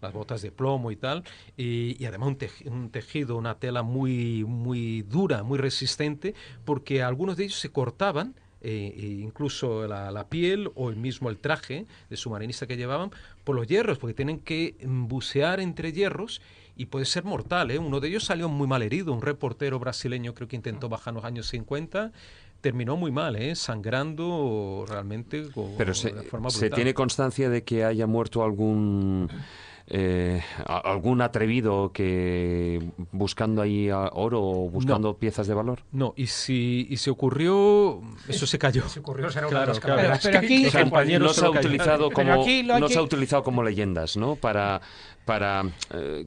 las 0.00 0.12
botas 0.12 0.42
de 0.42 0.50
plomo 0.50 0.90
y 0.90 0.96
tal, 0.96 1.24
y, 1.56 2.04
además 2.04 2.36
un, 2.64 2.90
tejido, 2.90 3.36
una 3.36 3.58
tela 3.58 3.82
muy, 3.82 4.44
muy 4.44 5.02
dura, 5.02 5.42
muy 5.42 5.58
resistente, 5.58 6.34
porque 6.64 7.02
algunos 7.02 7.36
de 7.36 7.44
ellos 7.44 7.58
se 7.58 7.70
cortaban 7.70 8.34
eh, 8.64 8.94
e 8.96 9.06
incluso 9.22 9.88
la, 9.88 10.26
piel 10.28 10.70
o 10.76 10.88
el 10.88 10.96
mismo 10.96 11.28
el 11.28 11.38
traje 11.38 11.86
de 12.08 12.16
submarinista 12.16 12.66
que 12.66 12.76
llevaban 12.76 13.10
por 13.42 13.56
los 13.56 13.66
hierros, 13.66 13.98
porque 13.98 14.14
tienen 14.14 14.38
que 14.38 14.76
bucear 14.84 15.58
entre 15.58 15.92
hierros 15.92 16.40
y 16.76 16.86
puede 16.86 17.04
ser 17.04 17.24
mortal. 17.24 17.72
¿eh? 17.72 17.78
Uno 17.78 17.98
de 17.98 18.08
ellos 18.08 18.24
salió 18.24 18.48
muy 18.48 18.68
mal 18.68 18.82
herido, 18.82 19.12
un 19.12 19.20
reportero 19.20 19.78
brasileño 19.78 20.32
creo 20.34 20.46
que 20.46 20.56
intentó 20.56 20.88
bajar 20.88 21.10
en 21.10 21.16
los 21.16 21.24
años 21.24 21.48
50 21.48 22.12
terminó 22.60 22.96
muy 22.96 23.10
mal, 23.10 23.34
¿eh? 23.34 23.56
sangrando 23.56 24.86
realmente 24.88 25.48
Pero 25.76 25.94
se, 25.94 26.14
¿se 26.50 26.70
tiene 26.70 26.94
constancia 26.94 27.50
de 27.50 27.64
que 27.64 27.84
haya 27.84 28.06
muerto 28.06 28.44
algún 28.44 29.28
eh, 29.94 30.42
algún 30.64 31.20
atrevido 31.20 31.92
que 31.92 32.80
buscando 33.10 33.60
ahí 33.60 33.90
oro 33.90 34.40
o 34.40 34.70
buscando 34.70 35.18
piezas 35.18 35.46
de 35.46 35.52
valor? 35.52 35.80
No, 35.92 36.14
y 36.16 36.28
si, 36.28 36.86
y 36.88 36.96
se 36.96 37.10
ocurrió, 37.10 38.00
eso 38.26 38.46
se 38.46 38.58
cayó. 38.58 38.88
Se 38.88 39.00
ocurrió 39.00 39.30
será 39.30 39.48
claro, 39.48 39.74
claro. 39.74 40.18
Pero, 40.22 40.38
aquí, 40.38 41.18
no 41.18 41.28
se 41.28 41.44
ha 41.44 41.50
utilizado 41.50 42.10
como 42.10 42.46
no 42.78 42.88
se 42.88 42.98
ha 42.98 43.02
utilizado 43.02 43.42
como 43.42 43.62
leyendas, 43.62 44.16
¿no? 44.16 44.36
Para 44.36 44.80
para, 45.24 45.62
eh, 45.94 46.26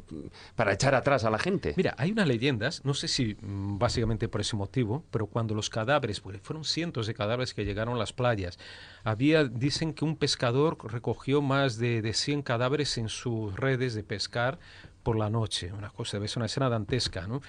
para 0.55 0.73
echar 0.73 0.95
atrás 0.95 1.25
a 1.25 1.29
la 1.29 1.39
gente. 1.39 1.73
Mira, 1.75 1.95
hay 1.97 2.11
unas 2.11 2.27
leyendas, 2.27 2.83
no 2.85 2.93
sé 2.93 3.07
si 3.07 3.35
mm, 3.39 3.77
básicamente 3.77 4.27
por 4.27 4.41
ese 4.41 4.55
motivo, 4.55 5.03
pero 5.11 5.27
cuando 5.27 5.53
los 5.53 5.69
cadáveres, 5.69 6.21
porque 6.21 6.39
fueron 6.39 6.63
cientos 6.63 7.07
de 7.07 7.13
cadáveres 7.13 7.53
que 7.53 7.65
llegaron 7.65 7.95
a 7.95 7.97
las 7.97 8.13
playas, 8.13 8.57
había, 9.05 9.45
dicen 9.45 9.93
que 9.93 10.03
un 10.03 10.17
pescador 10.17 10.77
recogió 10.91 11.41
más 11.41 11.77
de, 11.77 12.01
de 12.01 12.13
100 12.13 12.41
cadáveres 12.41 12.97
en 12.97 13.07
sus 13.07 13.55
redes 13.55 13.93
de 13.93 14.03
pescar 14.03 14.59
por 15.03 15.17
la 15.17 15.29
noche, 15.29 15.71
una 15.71 15.91
cosa, 15.91 16.19
ser 16.27 16.37
una 16.37 16.47
escena 16.47 16.67
dantesca, 16.67 17.27
¿no? 17.27 17.41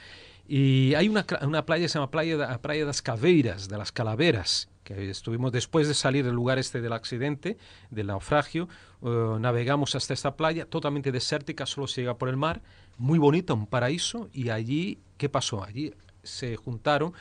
Y 0.47 0.95
hay 0.95 1.09
una, 1.09 1.27
una 1.43 1.66
playa 1.66 1.89
se 1.89 1.95
llama 1.95 2.11
Playa, 2.11 2.59
playa 2.59 2.83
de 2.83 2.87
las 2.87 3.03
Caveiras, 3.03 3.69
de 3.69 3.78
las 3.78 3.91
Calaveras, 3.91 4.69
que 4.85 5.11
estuvimos 5.11 5.51
después 5.51 5.89
de 5.89 5.95
salir 5.95 6.24
del 6.24 6.35
lugar 6.35 6.59
este 6.59 6.81
del 6.81 6.93
accidente, 6.93 7.57
del 7.91 8.09
naufragio, 8.09 8.69
eh, 9.03 9.37
navegamos 9.41 9.97
hasta 9.97 10.15
esta 10.15 10.37
playa 10.37 10.66
totalmente 10.66 11.11
desértica, 11.11 11.65
solo 11.66 11.89
se 11.89 12.03
llega 12.03 12.19
por 12.19 12.28
el 12.28 12.37
mar, 12.37 12.61
muy 12.99 13.19
bonita, 13.19 13.55
un 13.55 13.66
paraíso, 13.66 14.28
y 14.33 14.51
allí, 14.51 15.01
¿qué 15.16 15.28
pasó? 15.28 15.65
Allí 15.65 15.93
se 16.23 16.55
juntaron, 16.57 17.15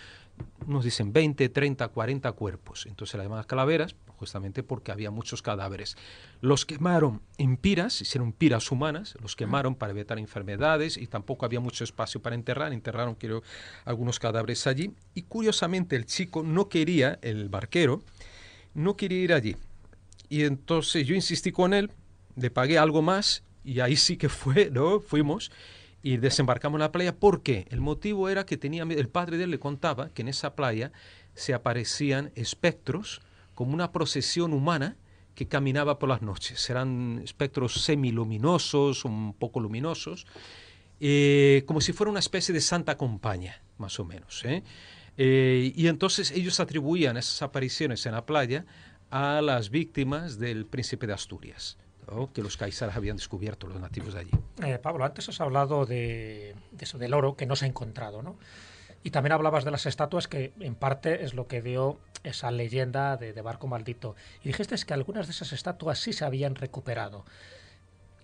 nos 0.68 0.84
dicen 0.84 1.14
20, 1.14 1.50
30, 1.50 1.88
40 1.88 2.32
cuerpos, 2.34 2.86
entonces 2.86 3.16
las 3.16 3.26
llaman 3.26 3.44
calaveras, 3.46 3.96
justamente 4.18 4.64
porque 4.64 4.92
había 4.92 5.12
muchos 5.12 5.42
cadáveres. 5.42 5.98
Los 6.42 6.66
quemaron 6.66 7.22
en 7.38 7.58
piras, 7.58 8.02
hicieron 8.02 8.34
piras 8.34 8.72
humanas, 8.72 9.16
los 9.22 9.36
quemaron 9.36 9.76
para 9.76 9.92
evitar 9.92 10.20
enfermedades 10.20 10.98
y 10.98 11.08
tampoco 11.08 11.46
había 11.46 11.60
mucho 11.60 11.84
espacio 11.84 12.22
para 12.22 12.36
enterrar, 12.36 12.74
enterraron 12.74 13.16
quiero, 13.16 13.44
algunos 13.86 14.20
cadáveres 14.20 14.68
allí 14.68 14.94
y 15.14 15.24
curiosamente 15.24 15.96
el 15.96 16.06
chico 16.06 16.44
no 16.44 16.70
quería, 16.70 17.20
el 17.22 17.50
barquero, 17.50 18.02
no 18.74 18.96
quería 18.96 19.20
ir 19.20 19.34
allí. 19.34 19.56
Y 20.30 20.44
entonces 20.44 21.06
yo 21.06 21.16
insistí 21.16 21.52
con 21.52 21.74
él, 21.74 21.92
le 22.36 22.50
pagué 22.50 22.78
algo 22.78 23.02
más 23.02 23.44
y 23.64 23.80
ahí 23.80 23.96
sí 23.96 24.18
que 24.18 24.30
fue, 24.30 24.70
¿no? 24.72 25.00
Fuimos 25.00 25.52
y 26.06 26.18
desembarcamos 26.18 26.78
en 26.78 26.82
la 26.82 26.92
playa. 26.92 27.16
¿Por 27.16 27.42
qué? 27.42 27.66
El 27.72 27.82
motivo 27.82 28.30
era 28.30 28.46
que 28.46 28.58
tenía, 28.58 28.84
el 28.84 29.10
padre 29.10 29.38
de 29.38 29.46
él 29.46 29.52
le 29.52 29.60
contaba 29.60 30.10
que 30.10 30.22
en 30.22 30.28
esa 30.28 30.56
playa 30.56 30.92
se 31.34 31.54
aparecían 31.54 32.32
espectros 32.36 33.22
como 33.56 33.74
una 33.74 33.92
procesión 33.92 34.54
humana 34.54 34.98
que 35.34 35.48
caminaba 35.48 36.00
por 36.00 36.10
las 36.10 36.22
noches. 36.22 36.70
Eran 36.70 37.22
espectros 37.24 37.84
semiluminosos, 37.84 39.06
un 39.06 39.34
poco 39.34 39.60
luminosos, 39.60 40.26
eh, 41.00 41.64
como 41.66 41.82
si 41.82 41.94
fuera 41.94 42.10
una 42.10 42.20
especie 42.20 42.54
de 42.54 42.62
santa 42.62 42.98
compañía, 42.98 43.62
más 43.78 44.00
o 44.00 44.06
menos. 44.06 44.44
¿eh? 44.46 44.64
Eh, 45.18 45.74
y 45.76 45.88
entonces 45.88 46.32
ellos 46.32 46.60
atribuían 46.60 47.18
esas 47.18 47.42
apariciones 47.42 48.06
en 48.06 48.14
la 48.14 48.26
playa 48.26 48.66
a 49.12 49.42
las 49.42 49.70
víctimas 49.70 50.40
del 50.40 50.66
príncipe 50.66 51.08
de 51.08 51.14
Asturias. 51.14 51.78
que 52.34 52.44
los 52.44 52.56
caizares 52.56 52.96
habían 52.96 53.18
descubierto, 53.18 53.66
los 53.68 53.82
nativos 53.82 54.14
de 54.14 54.20
allí. 54.20 54.32
Pablo, 54.84 55.06
antes 55.06 55.28
has 55.28 55.42
hablado 55.42 55.88
de, 55.88 56.56
eso, 56.80 57.00
del 57.00 57.16
oro 57.16 57.36
que 57.36 57.48
no 57.48 57.56
se 57.56 57.66
ha 57.66 57.68
encontrado, 57.68 58.22
¿no? 58.22 58.38
Y 59.04 59.10
también 59.10 59.34
hablabas 59.34 59.66
de 59.66 59.72
las 59.72 59.86
estatuas, 59.88 60.28
que 60.28 60.54
en 60.60 60.76
parte 60.76 61.26
es 61.26 61.34
lo 61.34 61.48
que 61.48 61.64
dio 61.64 62.00
esa 62.26 62.52
leyenda 62.52 63.18
de, 63.18 63.42
Barco 63.42 63.68
Maldito. 63.68 64.16
Y 64.44 64.48
dijiste 64.48 64.76
que 64.86 64.94
algunas 64.94 65.28
de 65.28 65.32
esas 65.32 65.54
estatuas 65.54 66.00
sí 66.00 66.14
se 66.14 66.26
habían 66.26 66.56
recuperado. 66.56 67.26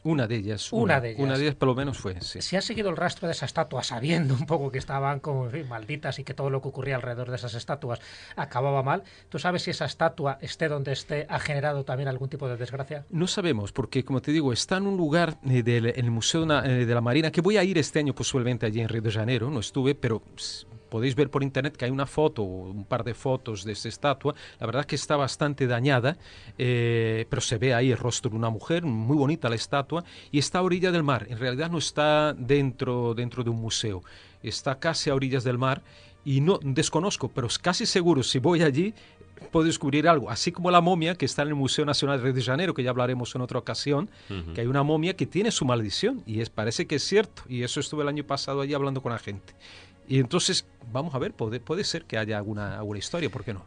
Una 0.03 0.26
de 0.26 0.36
ellas. 0.36 0.73
Una, 0.73 0.99
de 0.99 1.11
ellas. 1.11 1.22
Una 1.22 1.38
de 1.38 1.44
ellas 1.44 1.56
por 1.56 1.68
lo 1.68 1.76
menos 1.76 1.99
fue, 1.99 2.19
sí. 2.22 2.41
Si 2.41 2.56
has 2.56 2.65
seguido 2.65 2.90
el 2.90 2.98
rastro 2.98 3.28
de 3.28 3.34
esa 3.34 3.45
estatua 3.45 3.84
sabiendo 3.84 4.34
un 4.34 4.48
poco 4.48 4.72
que 4.72 4.80
estaban 4.80 5.19
como 5.19 5.48
malditas 5.69 6.18
y 6.18 6.23
que 6.23 6.34
todo 6.34 6.49
lo 6.49 6.60
que 6.61 6.69
ocurría 6.69 6.95
alrededor 6.95 7.30
de 7.30 7.36
esas 7.36 7.53
estatuas 7.53 7.99
acababa 8.36 8.82
mal, 8.82 9.03
¿tú 9.30 9.38
sabes 9.38 9.61
si 9.61 9.69
esa 9.69 9.86
estatua, 9.86 10.40
esté 10.41 10.69
donde 10.69 10.91
esté, 10.91 11.28
ha 11.30 11.40
generado 11.40 11.84
también 11.84 12.10
algún 12.10 12.30
tipo 12.30 12.48
de 12.48 12.57
desgracia? 12.57 13.06
No 13.11 13.28
sabemos, 13.28 13.72
porque 13.72 14.03
como 14.03 14.22
te 14.22 14.32
digo, 14.32 14.52
está 14.52 14.78
en 14.78 14.88
un 14.88 14.98
lugar 14.98 15.38
eh, 15.48 15.61
del 15.61 15.86
el 15.86 16.10
Museo 16.10 16.52
eh, 16.64 16.86
de 16.86 16.95
la 16.95 17.02
Marina, 17.02 17.32
que 17.32 17.41
voy 17.41 17.57
a 17.57 17.64
ir 17.64 17.78
este 17.78 17.99
año 17.99 18.15
posiblemente 18.15 18.65
allí 18.65 18.82
en 18.82 18.90
Río 18.90 19.03
de 19.03 19.11
Janeiro, 19.11 19.52
no 19.52 19.60
estuve, 19.60 19.94
pero 19.94 20.23
podéis 20.92 21.16
ver 21.16 21.32
por 21.32 21.42
internet 21.42 21.78
que 21.78 21.86
hay 21.86 21.92
una 21.92 22.06
foto, 22.06 22.44
un 22.44 22.84
par 22.84 23.06
de 23.06 23.14
fotos 23.14 23.64
de 23.64 23.72
esta 23.72 23.88
estatua. 23.88 24.36
La 24.60 24.66
verdad 24.66 24.82
es 24.82 24.88
que 24.88 24.96
está 24.98 25.16
bastante 25.16 25.66
dañada, 25.66 26.18
eh, 26.58 27.26
pero 27.30 27.42
se 27.42 27.58
ve 27.58 27.74
ahí 27.74 27.92
el 27.92 27.98
rostro 27.98 28.30
de 28.30 28.36
una 28.36 28.50
mujer, 28.50 28.84
muy 28.84 29.16
bonita 29.16 29.50
la 29.50 29.56
estatua, 29.56 30.04
y 30.32 30.38
está 30.38 30.60
a 30.60 30.64
orilla 30.64 30.92
del 30.92 31.04
mar. 31.04 31.26
En 31.30 31.40
realidad 31.40 31.72
no 31.72 31.78
está 31.78 32.34
dentro, 32.34 33.14
dentro 33.14 33.42
de 33.42 33.50
un 33.50 33.62
museo, 33.62 34.04
está 34.44 34.80
casi 34.80 35.10
a 35.10 35.16
orillas 35.16 35.46
del 35.46 35.58
mar 35.58 35.82
y 36.26 36.42
no 36.42 36.60
desconozco, 36.62 37.30
pero 37.30 37.48
casi 37.62 37.86
seguro 37.86 38.22
si 38.22 38.40
voy 38.40 38.62
allí 38.62 38.94
puedo 39.50 39.66
descubrir 39.66 40.08
algo, 40.08 40.30
así 40.30 40.52
como 40.52 40.70
la 40.72 40.82
momia 40.82 41.16
que 41.16 41.26
está 41.26 41.42
en 41.42 41.48
el 41.48 41.56
Museo 41.56 41.86
Nacional 41.86 42.18
de 42.18 42.26
Río 42.26 42.34
de 42.34 42.44
Janeiro, 42.44 42.74
que 42.74 42.84
ya 42.84 42.92
hablaremos 42.92 43.34
en 43.34 43.42
otra 43.42 43.58
ocasión, 43.58 44.10
que 44.54 44.62
hay 44.62 44.68
una 44.68 44.84
momia 44.84 45.16
que 45.16 45.26
tiene 45.26 45.52
su 45.52 45.66
maldición 45.66 46.22
y 46.28 46.42
es, 46.42 46.50
parece 46.50 46.86
que 46.86 46.96
es 46.96 47.04
cierto, 47.04 47.44
y 47.50 47.64
eso 47.64 47.80
estuve 47.80 48.04
el 48.04 48.10
año 48.10 48.24
pasado 48.24 48.62
allí 48.62 48.74
hablando 48.74 49.02
con 49.02 49.14
la 49.14 49.20
gente. 49.20 49.56
Y 50.12 50.20
entonces, 50.20 50.68
vamos 50.92 51.16
a 51.16 51.20
ver, 51.20 51.34
puede, 51.34 51.62
puede 51.62 51.86
ser 51.86 52.04
que 52.04 52.18
haya 52.18 52.36
alguna, 52.38 52.78
alguna 52.78 53.00
historia, 53.00 53.30
¿por 53.30 53.46
qué 53.46 53.54
no? 53.54 53.66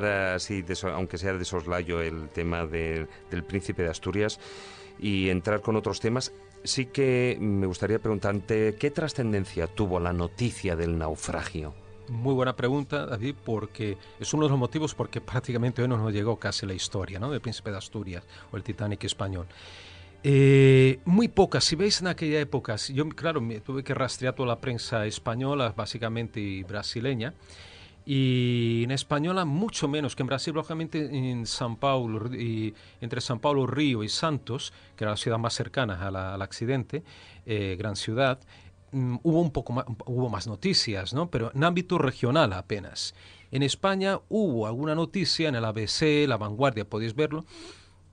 Dejar 0.00 0.34
así, 0.34 0.62
de 0.62 0.76
aunque 0.92 1.18
sea 1.18 1.32
de 1.32 1.44
soslayo, 1.44 2.00
el 2.00 2.28
tema 2.28 2.66
de- 2.66 3.06
del 3.30 3.44
príncipe 3.44 3.82
de 3.82 3.90
Asturias 3.90 4.38
y 4.98 5.28
entrar 5.28 5.60
con 5.60 5.76
otros 5.76 6.00
temas, 6.00 6.32
sí 6.64 6.86
que 6.86 7.36
me 7.40 7.66
gustaría 7.66 7.98
preguntarte 7.98 8.76
qué 8.78 8.90
trascendencia 8.90 9.66
tuvo 9.66 10.00
la 10.00 10.12
noticia 10.12 10.74
del 10.76 10.96
naufragio. 10.98 11.74
Muy 12.08 12.34
buena 12.34 12.54
pregunta, 12.54 13.04
David, 13.04 13.34
porque 13.44 13.98
es 14.20 14.32
uno 14.32 14.44
de 14.44 14.50
los 14.50 14.58
motivos 14.58 14.94
porque 14.94 15.20
prácticamente 15.20 15.82
hoy 15.82 15.88
no 15.88 15.96
nos 15.96 16.12
llegó 16.12 16.38
casi 16.38 16.64
la 16.64 16.72
historia 16.74 17.18
¿no? 17.18 17.30
del 17.30 17.40
Príncipe 17.40 17.70
de 17.72 17.78
Asturias 17.78 18.22
o 18.52 18.56
el 18.56 18.62
Titanic 18.62 19.02
español. 19.04 19.46
Eh, 20.22 20.98
muy 21.04 21.28
pocas, 21.28 21.64
si 21.64 21.76
veis 21.76 22.00
en 22.00 22.06
aquella 22.08 22.40
época, 22.40 22.76
yo 22.76 23.08
claro, 23.10 23.40
me 23.40 23.60
tuve 23.60 23.84
que 23.84 23.94
rastrear 23.94 24.34
toda 24.34 24.48
la 24.48 24.60
prensa 24.60 25.04
española 25.06 25.72
básicamente 25.76 26.40
y 26.40 26.62
brasileña, 26.62 27.34
y 28.08 28.84
en 28.84 28.92
española 28.92 29.44
mucho 29.44 29.88
menos 29.88 30.14
que 30.14 30.22
en 30.22 30.28
Brasil, 30.28 30.54
lógicamente 30.54 31.04
en 31.12 31.44
San 31.44 31.74
Paulo, 31.76 32.32
y 32.32 32.72
entre 33.00 33.20
San 33.20 33.40
Paulo, 33.40 33.66
Río 33.66 34.04
y 34.04 34.08
Santos, 34.08 34.72
que 34.96 35.02
era 35.04 35.10
la 35.10 35.16
ciudad 35.16 35.38
más 35.38 35.54
cercana 35.54 36.06
a 36.06 36.10
la- 36.12 36.34
al 36.34 36.40
accidente, 36.42 37.02
eh, 37.46 37.74
gran 37.76 37.96
ciudad, 37.96 38.38
mm, 38.92 39.16
hubo 39.24 39.40
un 39.40 39.50
poco 39.50 39.72
más, 39.72 39.86
hubo 40.06 40.28
más 40.30 40.46
noticias, 40.46 41.12
¿no? 41.12 41.28
Pero 41.30 41.50
en 41.52 41.64
ámbito 41.64 41.98
regional 41.98 42.52
apenas. 42.52 43.14
En 43.50 43.64
España 43.64 44.20
hubo 44.28 44.66
alguna 44.68 44.94
noticia 44.94 45.48
en 45.48 45.56
el 45.56 45.64
ABC, 45.64 46.26
La 46.28 46.36
Vanguardia, 46.36 46.88
podéis 46.88 47.14
verlo, 47.14 47.44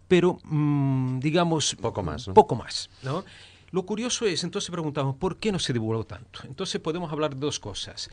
pero 0.07 0.39
mm, 0.43 1.19
digamos 1.19 1.75
Poco 1.79 2.01
más, 2.03 2.27
¿no? 2.27 2.33
poco 2.33 2.55
más, 2.55 2.89
¿no? 3.03 3.23
Lo 3.71 3.83
curioso 3.87 4.27
es, 4.27 4.43
entonces 4.43 4.69
preguntamos, 4.69 5.15
¿por 5.15 5.37
qué 5.37 5.51
no 5.51 5.57
se 5.57 5.73
divulgó 5.73 6.03
tanto? 6.03 6.41
Entonces 6.43 6.79
podemos 6.79 7.11
hablar 7.11 7.33
de 7.33 7.39
dos 7.39 7.59
cosas. 7.59 8.11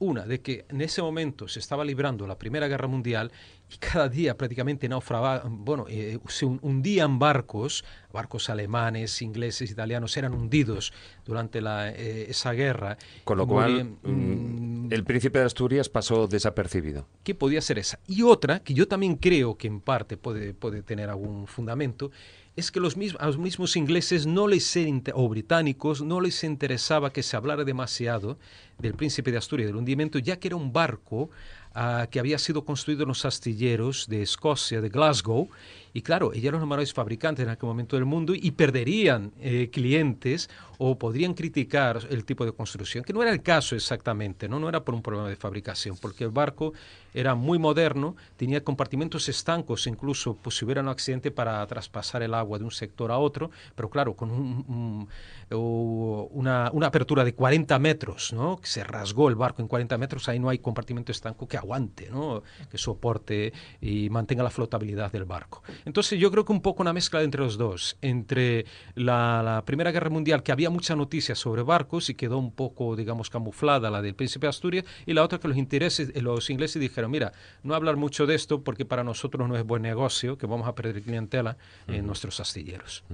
Una, 0.00 0.26
de 0.26 0.40
que 0.40 0.64
en 0.68 0.80
ese 0.80 1.02
momento 1.02 1.48
se 1.48 1.58
estaba 1.58 1.84
librando 1.84 2.26
la 2.26 2.38
Primera 2.38 2.68
Guerra 2.68 2.86
Mundial 2.86 3.32
y 3.70 3.76
cada 3.76 4.08
día 4.08 4.36
prácticamente 4.36 4.88
naufragaban, 4.88 5.64
bueno, 5.64 5.84
eh, 5.88 6.18
se 6.28 6.46
hun- 6.46 6.58
hundían 6.62 7.18
barcos, 7.18 7.84
barcos 8.12 8.48
alemanes, 8.48 9.20
ingleses, 9.20 9.70
italianos, 9.70 10.16
eran 10.16 10.32
hundidos 10.32 10.92
durante 11.26 11.60
la, 11.60 11.90
eh, 11.90 12.26
esa 12.30 12.52
guerra. 12.52 12.96
Con 13.24 13.36
lo 13.38 13.46
cual, 13.46 13.84
mm, 14.02 14.08
mm, 14.10 14.92
el 14.92 15.04
príncipe 15.04 15.38
de 15.38 15.44
Asturias 15.44 15.88
pasó 15.88 16.26
desapercibido. 16.26 17.06
que 17.22 17.34
podía 17.34 17.60
ser 17.60 17.78
esa. 17.78 17.98
Y 18.06 18.22
otra, 18.22 18.60
que 18.60 18.72
yo 18.72 18.88
también 18.88 19.16
creo 19.16 19.58
que 19.58 19.66
en 19.66 19.80
parte 19.80 20.16
puede, 20.16 20.54
puede 20.54 20.82
tener 20.82 21.10
algún 21.10 21.46
fundamento, 21.46 22.10
es 22.56 22.72
que 22.72 22.80
los 22.80 22.96
mismos, 22.96 23.22
a 23.22 23.26
los 23.26 23.38
mismos 23.38 23.76
ingleses 23.76 24.26
no 24.26 24.48
les 24.48 24.76
o 25.14 25.28
británicos 25.28 26.02
no 26.02 26.20
les 26.20 26.42
interesaba 26.42 27.12
que 27.12 27.22
se 27.22 27.36
hablara 27.36 27.62
demasiado 27.64 28.38
del 28.78 28.94
príncipe 28.94 29.30
de 29.30 29.36
Asturias, 29.36 29.68
del 29.68 29.76
hundimiento, 29.76 30.18
ya 30.18 30.40
que 30.40 30.48
era 30.48 30.56
un 30.56 30.72
barco 30.72 31.30
ah, 31.74 32.06
que 32.10 32.20
había 32.20 32.38
sido 32.38 32.64
construido 32.64 33.02
en 33.02 33.08
los 33.08 33.24
astilleros 33.24 34.06
de 34.08 34.22
Escocia, 34.22 34.80
de 34.80 34.88
Glasgow, 34.88 35.48
y 35.94 36.02
claro, 36.02 36.32
ellos 36.32 36.44
eran 36.46 36.60
los 36.60 36.68
mayores 36.68 36.92
fabricantes 36.92 37.44
en 37.44 37.50
aquel 37.50 37.66
momento 37.68 37.96
del 37.96 38.04
mundo 38.04 38.32
y 38.34 38.50
perderían 38.52 39.32
eh, 39.40 39.68
clientes 39.72 40.48
o 40.76 40.96
podrían 40.96 41.34
criticar 41.34 42.06
el 42.10 42.24
tipo 42.24 42.44
de 42.44 42.52
construcción, 42.52 43.02
que 43.02 43.12
no 43.12 43.22
era 43.22 43.32
el 43.32 43.42
caso 43.42 43.74
exactamente, 43.74 44.48
¿no? 44.48 44.60
no 44.60 44.68
era 44.68 44.84
por 44.84 44.94
un 44.94 45.02
problema 45.02 45.28
de 45.28 45.34
fabricación, 45.36 45.96
porque 46.00 46.24
el 46.24 46.30
barco 46.30 46.72
era 47.14 47.34
muy 47.34 47.58
moderno, 47.58 48.14
tenía 48.36 48.62
compartimentos 48.62 49.28
estancos, 49.28 49.86
incluso 49.86 50.36
pues, 50.36 50.56
si 50.56 50.64
hubiera 50.64 50.82
un 50.82 50.88
accidente 50.88 51.30
para 51.30 51.66
traspasar 51.66 52.22
el 52.22 52.34
agua 52.34 52.58
de 52.58 52.64
un 52.64 52.70
sector 52.70 53.10
a 53.10 53.18
otro, 53.18 53.50
pero 53.74 53.88
claro, 53.90 54.14
con 54.14 54.30
un- 54.30 55.08
una, 55.56 56.70
una 56.72 56.86
apertura 56.88 57.24
de 57.24 57.34
40 57.34 57.78
metros, 57.78 58.32
¿no? 58.32 58.58
que 58.60 58.66
se 58.66 58.84
rasgó 58.84 59.28
el 59.28 59.34
barco 59.34 59.62
en 59.62 59.68
40 59.68 59.96
metros, 59.98 60.28
ahí 60.28 60.38
no 60.38 60.48
hay 60.48 60.58
compartimento 60.58 61.12
estanco 61.12 61.48
que 61.48 61.56
aguante, 61.56 62.08
¿no? 62.10 62.42
que 62.70 62.78
soporte 62.78 63.52
y 63.80 64.10
mantenga 64.10 64.42
la 64.42 64.50
flotabilidad 64.50 65.10
del 65.12 65.24
barco. 65.24 65.62
Entonces 65.84 66.18
yo 66.18 66.30
creo 66.30 66.44
que 66.44 66.52
un 66.52 66.60
poco 66.60 66.82
una 66.82 66.92
mezcla 66.92 67.22
entre 67.22 67.40
los 67.40 67.56
dos, 67.56 67.96
entre 68.02 68.66
la, 68.94 69.42
la 69.42 69.64
Primera 69.64 69.90
Guerra 69.90 70.10
Mundial, 70.10 70.42
que 70.42 70.52
había 70.52 70.70
mucha 70.70 70.94
noticia 70.96 71.34
sobre 71.34 71.62
barcos 71.62 72.10
y 72.10 72.14
quedó 72.14 72.38
un 72.38 72.52
poco, 72.52 72.96
digamos, 72.96 73.30
camuflada 73.30 73.90
la 73.90 74.02
del 74.02 74.14
Príncipe 74.14 74.46
de 74.46 74.50
Asturias, 74.50 74.84
y 75.06 75.14
la 75.14 75.22
otra 75.22 75.38
que 75.38 75.48
los, 75.48 75.56
intereses, 75.56 76.12
eh, 76.14 76.22
los 76.22 76.50
ingleses 76.50 76.80
dijeron, 76.80 77.10
mira, 77.10 77.32
no 77.62 77.74
hablar 77.74 77.96
mucho 77.96 78.26
de 78.26 78.34
esto 78.34 78.62
porque 78.62 78.84
para 78.84 79.04
nosotros 79.04 79.48
no 79.48 79.56
es 79.56 79.64
buen 79.64 79.82
negocio, 79.82 80.36
que 80.36 80.46
vamos 80.46 80.68
a 80.68 80.74
perder 80.74 81.02
clientela 81.02 81.56
en 81.86 82.06
nuestros 82.06 82.40
astilleros. 82.40 83.04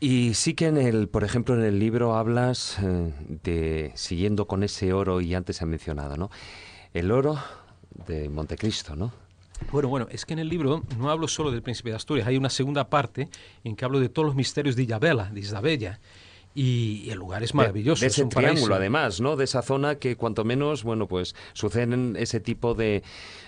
Y 0.00 0.34
sí 0.34 0.54
que 0.54 0.66
en 0.66 0.76
el, 0.76 1.08
por 1.08 1.24
ejemplo, 1.24 1.54
en 1.54 1.62
el 1.62 1.78
libro 1.78 2.16
hablas 2.16 2.78
eh, 2.82 3.12
de, 3.42 3.92
siguiendo 3.94 4.46
con 4.46 4.62
ese 4.62 4.92
oro 4.92 5.20
y 5.20 5.34
antes 5.34 5.56
se 5.56 5.64
ha 5.64 5.66
mencionado, 5.66 6.16
¿no? 6.16 6.30
El 6.92 7.10
oro 7.10 7.38
de 8.06 8.28
Montecristo, 8.28 8.96
¿no? 8.96 9.12
Bueno, 9.70 9.88
bueno, 9.88 10.06
es 10.10 10.26
que 10.26 10.32
en 10.34 10.40
el 10.40 10.48
libro 10.48 10.82
no 10.98 11.10
hablo 11.10 11.28
solo 11.28 11.50
del 11.50 11.62
príncipe 11.62 11.90
de 11.90 11.96
Asturias, 11.96 12.26
hay 12.26 12.36
una 12.36 12.50
segunda 12.50 12.90
parte 12.90 13.28
en 13.62 13.76
que 13.76 13.84
hablo 13.84 14.00
de 14.00 14.08
todos 14.08 14.26
los 14.26 14.34
misterios 14.34 14.76
de 14.76 14.82
Isabela, 14.82 15.30
de 15.32 15.40
Isabella, 15.40 16.00
y 16.56 17.08
el 17.10 17.18
lugar 17.18 17.42
es 17.42 17.54
maravilloso. 17.54 18.00
De, 18.00 18.06
de 18.06 18.08
es 18.08 18.14
ese 18.14 18.24
un 18.24 18.28
paraíso. 18.28 18.52
triángulo, 18.52 18.74
además, 18.76 19.20
¿no? 19.20 19.36
De 19.36 19.44
esa 19.44 19.62
zona 19.62 19.96
que 19.96 20.16
cuanto 20.16 20.44
menos, 20.44 20.84
bueno, 20.84 21.08
pues 21.08 21.34
suceden 21.52 22.14
ese 22.18 22.40
tipo 22.40 22.74
de, 22.74 23.02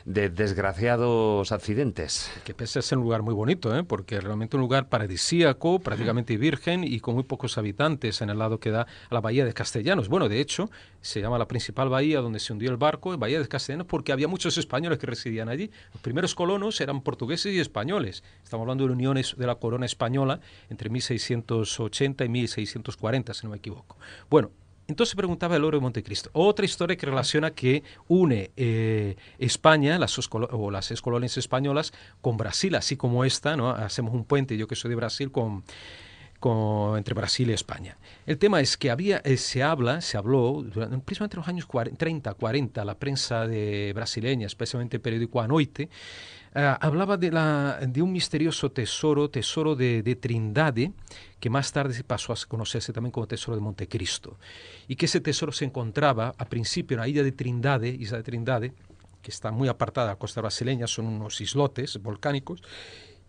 de 0.06 0.30
desgraciados 0.30 1.50
accidentes. 1.50 2.30
Que 2.44 2.54
pese 2.54 2.78
a 2.78 2.82
ser 2.82 2.96
un 2.98 3.04
lugar 3.04 3.22
muy 3.22 3.34
bonito, 3.34 3.76
¿eh? 3.76 3.82
porque 3.82 4.20
realmente 4.20 4.56
un 4.56 4.62
lugar 4.62 4.88
paradisíaco, 4.88 5.80
prácticamente 5.80 6.36
virgen 6.36 6.84
y 6.84 7.00
con 7.00 7.14
muy 7.16 7.24
pocos 7.24 7.58
habitantes 7.58 8.22
en 8.22 8.30
el 8.30 8.38
lado 8.38 8.60
que 8.60 8.70
da 8.70 8.82
a 8.82 9.14
la 9.14 9.20
bahía 9.20 9.44
de 9.44 9.52
Castellanos. 9.52 10.08
Bueno, 10.08 10.28
de 10.28 10.40
hecho, 10.40 10.70
se 11.00 11.20
llama 11.20 11.38
la 11.38 11.48
principal 11.48 11.88
bahía 11.88 12.20
donde 12.20 12.38
se 12.38 12.52
hundió 12.52 12.70
el 12.70 12.76
barco, 12.76 13.18
Bahía 13.18 13.40
de 13.40 13.48
Castellanos, 13.48 13.88
porque 13.88 14.12
había 14.12 14.28
muchos 14.28 14.56
españoles 14.58 14.98
que 14.98 15.06
residían 15.06 15.48
allí. 15.48 15.72
Los 15.92 16.00
primeros 16.02 16.36
colonos 16.36 16.80
eran 16.80 17.00
portugueses 17.00 17.52
y 17.52 17.58
españoles. 17.58 18.22
Estamos 18.44 18.62
hablando 18.62 18.86
de 18.86 18.92
uniones 18.92 19.34
de 19.36 19.46
la 19.46 19.56
corona 19.56 19.86
española 19.86 20.38
entre 20.70 20.88
1680 20.88 22.24
y 22.24 22.28
1640, 22.28 23.34
si 23.34 23.44
no 23.44 23.50
me 23.50 23.56
equivoco. 23.56 23.96
Bueno, 24.30 24.52
entonces 24.88 25.14
preguntaba 25.16 25.56
el 25.56 25.64
oro 25.64 25.78
de 25.78 25.82
Montecristo. 25.82 26.30
Otra 26.32 26.64
historia 26.64 26.96
que 26.96 27.06
relaciona 27.06 27.50
que 27.50 27.82
une 28.08 28.50
eh, 28.56 29.16
España, 29.38 29.98
las, 29.98 30.18
o 30.32 30.70
las 30.70 30.90
escolonias 30.90 31.36
españolas, 31.36 31.92
con 32.20 32.36
Brasil, 32.36 32.74
así 32.74 32.96
como 32.96 33.24
esta, 33.24 33.56
¿no? 33.56 33.70
Hacemos 33.70 34.14
un 34.14 34.24
puente, 34.24 34.56
yo 34.56 34.66
que 34.68 34.76
soy 34.76 34.88
de 34.90 34.94
Brasil, 34.96 35.30
con, 35.32 35.64
con- 36.40 36.96
entre 36.98 37.14
Brasil 37.14 37.50
y 37.50 37.52
España. 37.52 37.96
El 38.26 38.38
tema 38.38 38.60
es 38.60 38.76
que 38.76 38.90
había, 38.90 39.18
eh, 39.24 39.36
se 39.36 39.62
habla, 39.62 40.00
se 40.00 40.16
habló, 40.18 40.62
durante, 40.62 40.98
precisamente 40.98 41.36
en 41.36 41.40
los 41.40 41.48
años 41.48 41.66
40, 41.66 41.98
30, 41.98 42.34
40, 42.34 42.84
la 42.84 42.98
prensa 42.98 43.46
de 43.46 43.92
brasileña, 43.94 44.46
especialmente 44.46 44.96
el 44.98 45.00
periódico 45.00 45.40
Anoite, 45.40 45.88
eh, 46.56 46.76
hablaba 46.80 47.16
de, 47.16 47.30
la, 47.30 47.78
de 47.86 48.02
un 48.02 48.10
misterioso 48.12 48.72
tesoro, 48.72 49.28
tesoro 49.30 49.76
de, 49.76 50.02
de 50.02 50.16
Trindade, 50.16 50.92
que 51.38 51.50
más 51.50 51.70
tarde 51.72 51.94
se 51.94 52.02
pasó 52.04 52.32
a 52.32 52.36
conocerse 52.48 52.92
también 52.92 53.12
como 53.12 53.26
tesoro 53.28 53.56
de 53.56 53.62
Montecristo. 53.62 54.38
Y 54.88 54.96
que 54.96 55.06
ese 55.06 55.20
tesoro 55.20 55.52
se 55.52 55.64
encontraba 55.66 56.34
a 56.38 56.44
principio 56.46 56.96
en 56.96 57.00
la 57.02 57.08
isla 57.08 57.22
de 57.22 57.32
Trindade, 57.32 57.88
isla 57.90 58.16
de 58.18 58.22
Trindade, 58.24 58.72
que 59.22 59.30
está 59.30 59.50
muy 59.50 59.68
apartada 59.68 60.08
de 60.08 60.12
la 60.14 60.18
costa 60.18 60.40
brasileña, 60.40 60.86
son 60.86 61.06
unos 61.06 61.40
islotes 61.40 61.98
volcánicos, 62.02 62.62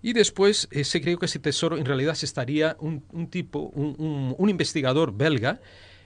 y 0.02 0.14
después 0.14 0.68
eh, 0.72 0.84
se 0.84 1.02
creyó 1.02 1.18
que 1.18 1.26
ese 1.26 1.40
tesoro 1.40 1.76
en 1.78 1.86
realidad 1.86 2.14
se 2.14 2.28
estaría 2.28 2.78
un, 2.80 3.04
un 3.12 3.28
tipo, 3.30 3.72
un, 3.74 3.96
un- 3.98 4.36
un 4.38 4.50
investigador 4.50 5.12
belga, 5.12 5.60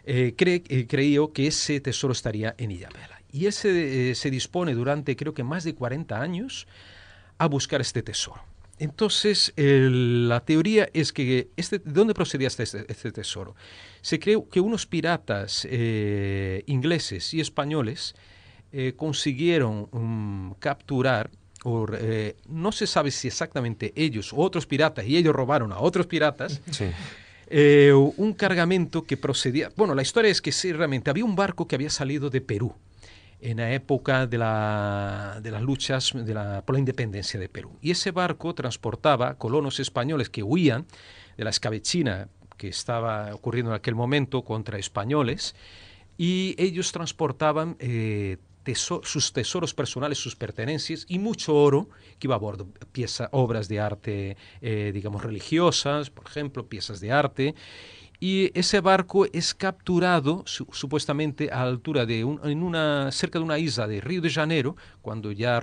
eh, 0.06 0.34
cree, 0.38 0.64
eh, 0.70 0.88
creyó 0.88 1.34
que 1.34 1.48
ese 1.48 1.80
tesoro 1.82 2.14
estaría 2.14 2.56
en 2.58 2.72
Illabela. 2.72 3.22
Y 3.32 3.46
él 3.46 3.54
se, 3.54 4.12
eh, 4.12 4.16
se 4.16 4.30
dispone 4.32 4.74
durante 4.74 5.16
creo 5.16 5.34
que 5.34 5.44
más 5.44 5.64
de 5.64 5.76
40 5.76 6.22
años 6.22 6.68
a 7.42 7.48
buscar 7.48 7.82
este 7.82 8.04
tesoro. 8.04 8.40
Entonces, 8.78 9.52
la 9.56 10.42
teoría 10.42 10.88
es 10.94 11.12
que, 11.12 11.50
este, 11.58 11.80
¿de 11.80 11.92
dónde 11.92 12.14
procedía 12.14 12.48
este, 12.48 12.64
este, 12.64 13.12
tesoro? 13.12 13.56
Se 14.02 14.20
cree 14.20 14.38
que 14.52 14.60
unos 14.60 14.86
piratas 14.86 15.68
eh, 15.70 16.64
ingleses 16.68 17.34
y 17.34 17.42
españoles 17.42 18.14
eh, 18.72 18.94
consiguieron 18.96 19.90
mm, 19.92 20.52
capturar, 20.60 21.32
o, 21.64 21.88
eh, 21.94 22.36
no 22.48 22.72
se 22.72 22.86
sabe 22.86 23.10
si 23.10 23.28
exactamente 23.28 23.92
ellos 23.96 24.34
o 24.34 24.38
otros 24.38 24.68
piratas, 24.68 25.08
y 25.08 25.18
ellos 25.18 25.34
robaron 25.36 25.72
a 25.72 25.80
otros 25.80 26.06
piratas, 26.06 26.62
un 27.52 28.34
cargamento 28.38 29.04
que 29.04 29.18
procedía... 29.18 29.72
Bueno, 29.76 29.96
la 29.96 30.04
historia 30.04 30.30
es 30.30 30.44
que 30.44 30.52
sí, 30.52 30.74
realmente 30.74 31.10
había 31.10 31.26
un 31.26 31.36
barco 31.36 31.68
que 31.68 31.74
había 31.74 31.90
salido 31.90 32.30
de 32.30 32.42
Perú 32.42 32.76
en 33.42 33.58
la 33.58 33.74
época 33.74 34.28
de, 34.28 34.38
la, 34.38 35.40
de 35.42 35.52
las 35.52 35.62
luchas 35.62 36.14
de 36.14 36.34
la, 36.34 36.64
por 36.66 36.76
la 36.76 36.80
independencia 36.80 37.40
de 37.40 37.50
Perú. 37.50 37.78
Y 37.82 37.92
ese 37.92 38.12
barco 38.12 38.54
transportaba 38.54 39.36
colonos 39.36 39.80
españoles 39.80 40.30
que 40.30 40.44
huían 40.44 40.86
de 41.38 41.44
la 41.44 41.50
escabechina 41.50 42.30
que 42.58 42.68
estaba 42.68 43.34
ocurriendo 43.34 43.72
en 43.72 43.78
aquel 43.78 43.96
momento 43.96 44.44
contra 44.44 44.78
españoles 44.78 45.56
y 46.18 46.56
ellos 46.60 46.92
transportaban 46.92 47.76
eh, 47.80 48.38
sus 48.76 49.34
tesoros 49.34 49.74
personales, 49.74 50.20
sus 50.20 50.36
pertenencias 50.36 51.06
y 51.08 51.18
mucho 51.18 51.56
oro 51.56 51.90
que 52.20 52.28
iba 52.28 52.36
a 52.36 52.40
bordo, 52.40 52.68
piezas, 52.92 53.30
obras 53.32 53.68
de 53.68 53.80
arte, 53.80 54.38
eh, 54.62 54.92
digamos, 54.94 55.24
religiosas, 55.24 56.12
por 56.12 56.28
ejemplo, 56.28 56.68
piezas 56.68 57.00
de 57.00 57.12
arte 57.12 57.56
y 58.24 58.52
ese 58.58 58.82
barco 58.82 59.26
es 59.34 59.56
capturado 59.56 60.44
supuestamente 60.46 61.50
a 61.52 61.64
altura 61.64 62.06
de 62.06 62.20
en 62.20 62.62
una 62.62 63.12
cerca 63.12 63.40
de 63.40 63.46
una 63.46 63.58
isla 63.58 63.88
de 63.88 64.00
Río 64.00 64.22
de 64.22 64.30
Janeiro 64.30 64.78
cuando 65.02 65.32
ya 65.32 65.60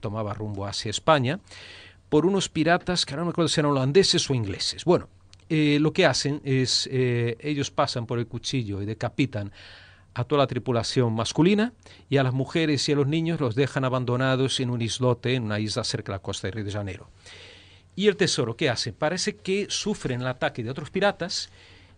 tomaba 0.00 0.34
rumbo 0.34 0.66
hacia 0.66 0.90
España 0.90 1.40
por 2.10 2.26
unos 2.26 2.50
piratas 2.50 3.06
que 3.06 3.14
ahora 3.14 3.22
no 3.22 3.28
me 3.28 3.30
acuerdo 3.30 3.48
si 3.48 3.58
eran 3.58 3.72
holandeses 3.72 4.28
o 4.28 4.34
ingleses. 4.34 4.84
Bueno 4.84 5.08
eh, 5.48 5.78
lo 5.80 5.94
que 5.94 6.04
hacen 6.04 6.42
es 6.44 6.86
eh, 6.92 7.38
ellos 7.40 7.70
pasan 7.70 8.04
por 8.04 8.18
el 8.18 8.26
cuchillo 8.26 8.82
y 8.82 8.84
decapitan 8.86 9.50
a 10.12 10.24
toda 10.24 10.42
la 10.42 10.46
tripulación 10.46 11.14
masculina 11.14 11.72
y 12.10 12.18
a 12.18 12.22
las 12.22 12.34
mujeres 12.34 12.86
y 12.86 12.92
a 12.92 12.96
los 12.96 13.06
niños 13.06 13.40
los 13.40 13.54
dejan 13.54 13.86
abandonados 13.86 14.60
en 14.60 14.68
un 14.68 14.82
islote 14.82 15.34
en 15.34 15.44
una 15.44 15.58
isla 15.58 15.82
cerca 15.84 16.12
de 16.12 16.16
la 16.16 16.22
costa 16.22 16.48
de 16.48 16.52
Río 16.52 16.64
de 16.66 16.72
Janeiro. 16.72 17.08
Y 17.96 18.08
el 18.08 18.16
tesoro 18.16 18.58
qué 18.58 18.68
hace 18.68 18.92
parece 18.92 19.36
que 19.36 19.68
sufren 19.70 20.20
el 20.20 20.26
ataque 20.26 20.62
de 20.62 20.68
otros 20.68 20.90
piratas 20.90 21.50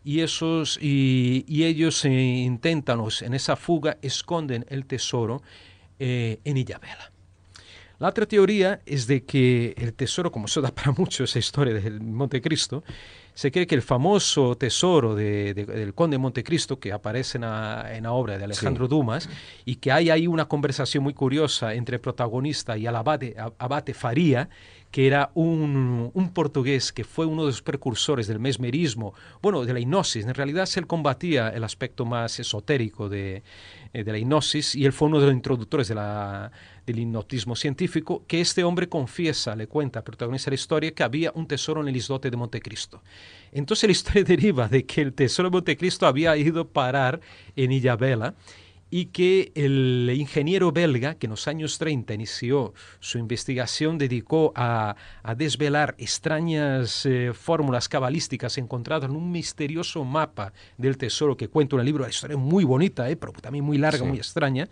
y, 0.07 0.20
esos, 0.20 0.78
y, 0.81 1.65
ellos 1.65 2.05
eh, 2.05 2.11
intentan, 2.11 3.03
en 3.23 3.35
esa 3.35 3.57
fuga, 3.57 3.99
esconden 4.03 4.65
el 4.69 4.87
tesoro 4.87 5.43
eh, 5.99 6.39
en 6.45 6.57
Illabela. 6.57 7.11
La 7.99 8.11
otra 8.11 8.24
teoría 8.24 8.81
es 8.87 9.09
de 9.09 9.24
que 9.24 9.74
el 9.77 9.95
tesoro, 9.95 10.31
como 10.31 10.47
se 10.47 10.61
da 10.61 10.70
para 10.73 10.93
mucho 10.93 11.24
esa 11.24 11.41
historia 11.41 11.74
del 11.74 12.01
Montecristo, 12.01 12.85
se 13.35 13.51
cree 13.51 13.66
que 13.66 13.74
el 13.74 13.83
famoso 13.83 14.57
tesoro 14.57 15.16
del 15.16 15.93
conde 15.93 16.15
de 16.15 16.19
Montecristo, 16.19 16.78
que 16.78 16.93
aparece 16.93 17.39
en 17.39 17.43
la, 17.43 18.12
obra 18.12 18.39
de 18.39 18.45
Alejandro 18.45 18.87
Dumas, 18.87 19.28
y 19.65 19.74
que 19.77 19.91
hay 19.91 20.11
ahí 20.11 20.28
una 20.28 20.47
conversación 20.47 21.03
muy 21.03 21.15
curiosa 21.15 21.74
entre 21.74 21.97
el 21.97 22.01
protagonista 22.01 22.78
y 22.78 22.87
el 22.87 22.95
abate, 22.95 23.35
abate 23.59 23.93
Faría, 23.93 24.49
que 24.97 25.06
era 25.06 25.31
un, 25.35 26.10
portugués 26.32 26.90
que 26.90 27.05
fue 27.05 27.27
uno 27.27 27.43
de 27.43 27.48
los 27.48 27.60
precursores 27.60 28.28
del 28.28 28.40
mesmerismo, 28.40 29.12
bueno, 29.43 29.62
de 29.62 29.74
la 29.74 29.78
hipnosis. 29.78 30.24
En 30.24 30.32
realidad 30.32 30.66
él 30.74 30.86
combatía 30.86 31.51
el 31.51 31.64
aspecto 31.64 32.06
más 32.06 32.40
esotérico 32.40 33.10
de, 33.10 33.43
eh, 33.93 34.05
de 34.05 34.12
la 34.12 34.16
hipnosis 34.16 34.74
y 34.74 34.86
él 34.86 34.94
fue 34.94 35.09
uno 35.09 35.20
de 35.20 35.27
los 35.27 35.35
introductores 35.35 35.89
de 35.89 35.97
del 36.86 36.98
hipnotismo 36.98 37.55
científico, 37.56 38.24
que 38.27 38.40
este 38.40 38.64
hombre 38.64 38.89
confiesa, 38.89 39.55
le 39.55 39.66
cuenta 39.66 40.02
de 40.02 40.51
la 40.51 40.55
historia, 40.55 40.93
que 40.93 41.02
había 41.02 41.31
un 41.35 41.47
tesoro 41.47 41.82
en 41.82 41.89
el 41.89 41.97
islote 41.97 42.31
de 42.31 42.36
Montecristo. 42.39 43.02
Entonces 43.52 43.89
la 43.89 43.93
historia 43.93 44.24
deriva 44.24 44.66
de 44.66 44.86
que 44.86 45.02
el 45.02 45.12
tesoro 45.12 45.51
de 45.51 45.56
Montecristo 45.56 46.06
había 46.06 46.35
ido 46.39 46.68
parar 46.68 47.20
en 47.55 47.70
Illabela 47.70 48.35
y 48.90 49.06
que 49.06 49.52
el 49.54 50.12
ingeniero 50.16 50.70
belga, 50.70 51.14
que 51.14 51.26
en 51.26 51.30
los 51.30 51.48
años 51.48 51.78
30 51.78 52.14
inició 52.14 52.72
su 53.00 53.18
investigación, 53.18 53.98
dedicó 53.98 54.52
a, 54.54 54.96
desvelar 55.36 55.94
extrañas 55.98 57.04
eh, 57.04 57.32
fórmulas 57.34 57.88
cabalísticas 57.88 58.58
encontradas 58.58 59.10
en 59.10 59.16
un 59.16 59.30
misterioso 59.30 60.04
mapa 60.04 60.52
del 60.78 60.96
tesoro 60.96 61.36
que 61.36 61.48
cuenta 61.48 61.76
en 61.76 61.80
el 61.80 61.86
libro, 61.86 62.04
la 62.04 62.10
historia 62.10 62.34
es 62.34 62.40
muy 62.40 62.64
bonita, 62.64 63.10
eh, 63.10 63.16
pero 63.16 63.32
también 63.32 63.64
muy 63.64 63.76
larga, 63.76 64.04
muy 64.04 64.18
extraña, 64.18 64.68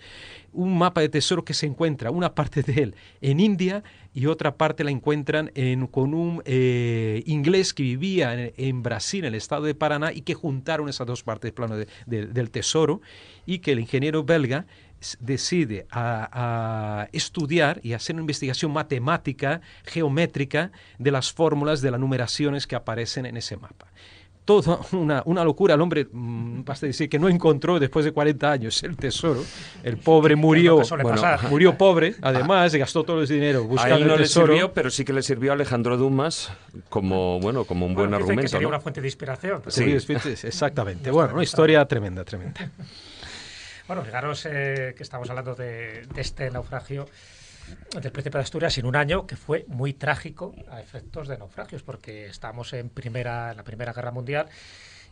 un 0.52 0.78
mapa 0.78 1.00
de 1.00 1.08
tesoro 1.08 1.44
que 1.44 1.54
se 1.54 1.66
encuentra, 1.66 2.10
una 2.10 2.34
parte 2.34 2.62
de 2.62 2.82
él 2.82 2.94
en 3.20 3.40
India 3.40 3.82
y 4.14 4.26
otra 4.26 4.56
parte 4.56 4.84
la 4.84 4.92
encuentran 4.92 5.50
en, 5.56 5.88
con 5.88 6.14
un 6.14 6.40
eh, 6.44 7.24
inglés 7.26 7.74
que 7.74 7.82
vivía 7.82 8.52
en, 8.56 8.82
Brasil, 8.82 9.24
en 9.24 9.28
el 9.28 9.34
estado 9.34 9.64
de 9.64 9.74
Paraná, 9.74 10.12
y 10.12 10.20
que 10.20 10.34
juntaron 10.34 10.88
esas 10.88 11.06
dos 11.06 11.24
partes 11.24 11.48
del 11.48 11.54
plano 11.54 11.76
del 12.06 12.50
tesoro, 12.50 13.00
y 13.46 13.58
que 13.58 13.72
el 13.72 13.80
ingeniero 13.80 14.24
belga 14.24 14.66
decide 15.20 15.86
a, 15.90 17.08
estudiar 17.12 17.80
y 17.82 17.92
hacer 17.92 18.14
una 18.14 18.22
investigación 18.22 18.72
matemática, 18.72 19.60
geométrica, 19.84 20.72
de 20.98 21.10
las 21.10 21.32
fórmulas 21.32 21.80
de 21.80 21.90
las 21.90 22.00
numeraciones 22.00 22.66
que 22.66 22.76
aparecen 22.76 23.26
en 23.26 23.36
ese 23.36 23.56
mapa 23.56 23.86
toda 24.44 24.80
una, 24.92 25.22
una, 25.24 25.42
locura. 25.42 25.74
El 25.74 25.80
hombre, 25.80 26.06
mm, 26.10 26.64
basta 26.64 26.86
decir 26.86 27.08
que 27.08 27.18
no 27.18 27.30
encontró 27.30 27.80
después 27.80 28.04
de 28.04 28.12
40 28.12 28.52
años 28.52 28.82
el 28.82 28.96
tesoro. 28.96 29.42
El 29.82 29.96
pobre 29.96 30.36
murió, 30.36 30.82
murió 31.48 31.78
pobre, 31.78 32.14
además, 32.20 32.74
gastó 32.74 33.04
todo 33.04 33.22
ese 33.22 33.34
dinero 33.34 33.64
buscando 33.64 33.94
a 33.94 33.98
él 33.98 34.06
no 34.06 34.16
le 34.16 34.26
sirvió, 34.26 34.72
pero 34.72 34.90
sí 34.90 35.04
que 35.04 35.14
le 35.14 35.22
sirvió 35.22 35.52
a 35.52 35.54
Alejandro 35.54 35.96
Dumas 35.96 36.52
como, 36.90 37.40
bueno, 37.40 37.64
como 37.64 37.86
un 37.86 37.94
buen 37.94 38.12
argumento. 38.12 38.42
Que 38.42 38.48
sería 38.48 38.68
una 38.68 38.80
fuente 38.80 39.00
de 39.00 39.06
inspiración. 39.06 39.62
Sí, 39.68 39.84
exactamente. 40.44 41.10
bueno, 41.10 41.34
una 41.34 41.42
historia 41.42 41.84
tremenda, 41.86 42.22
tremenda. 42.24 42.70
Bueno, 43.86 44.02
fijaros 44.02 44.46
eh, 44.46 44.94
que 44.96 45.02
estamos 45.02 45.28
hablando 45.28 45.54
de, 45.54 46.06
de 46.06 46.20
este 46.20 46.50
naufragio 46.50 47.06
del 48.00 48.12
Príncipe 48.12 48.38
de 48.38 48.42
Asturias 48.42 48.76
en 48.78 48.86
un 48.86 48.96
año 48.96 49.26
que 49.26 49.36
fue 49.36 49.64
muy 49.68 49.94
trágico 49.94 50.54
a 50.70 50.80
efectos 50.80 51.28
de 51.28 51.38
naufragios, 51.38 51.82
porque 51.82 52.26
estamos 52.26 52.72
en, 52.72 52.88
primera, 52.88 53.50
en 53.50 53.56
la 53.56 53.62
Primera 53.62 53.92
Guerra 53.92 54.10
Mundial 54.10 54.48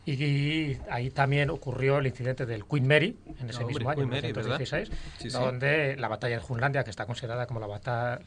y 0.05 0.77
ahí 0.91 1.11
también 1.11 1.51
ocurrió 1.51 1.99
el 1.99 2.07
incidente 2.07 2.45
del 2.45 2.65
Queen 2.67 2.87
Mary 2.87 3.17
en 3.41 3.51
ese 3.51 3.65
mismo 3.65 3.89
año, 3.89 4.03
en 4.03 4.09
1916, 4.09 4.91
donde 5.33 5.97
la 5.97 6.09
batalla 6.09 6.37
de 6.37 6.43
Junlandia, 6.43 6.83
que 6.83 6.91
está 6.91 7.07
considerada 7.07 7.47
como 7.47 7.61
la 7.61 7.69
batalla 7.69 8.19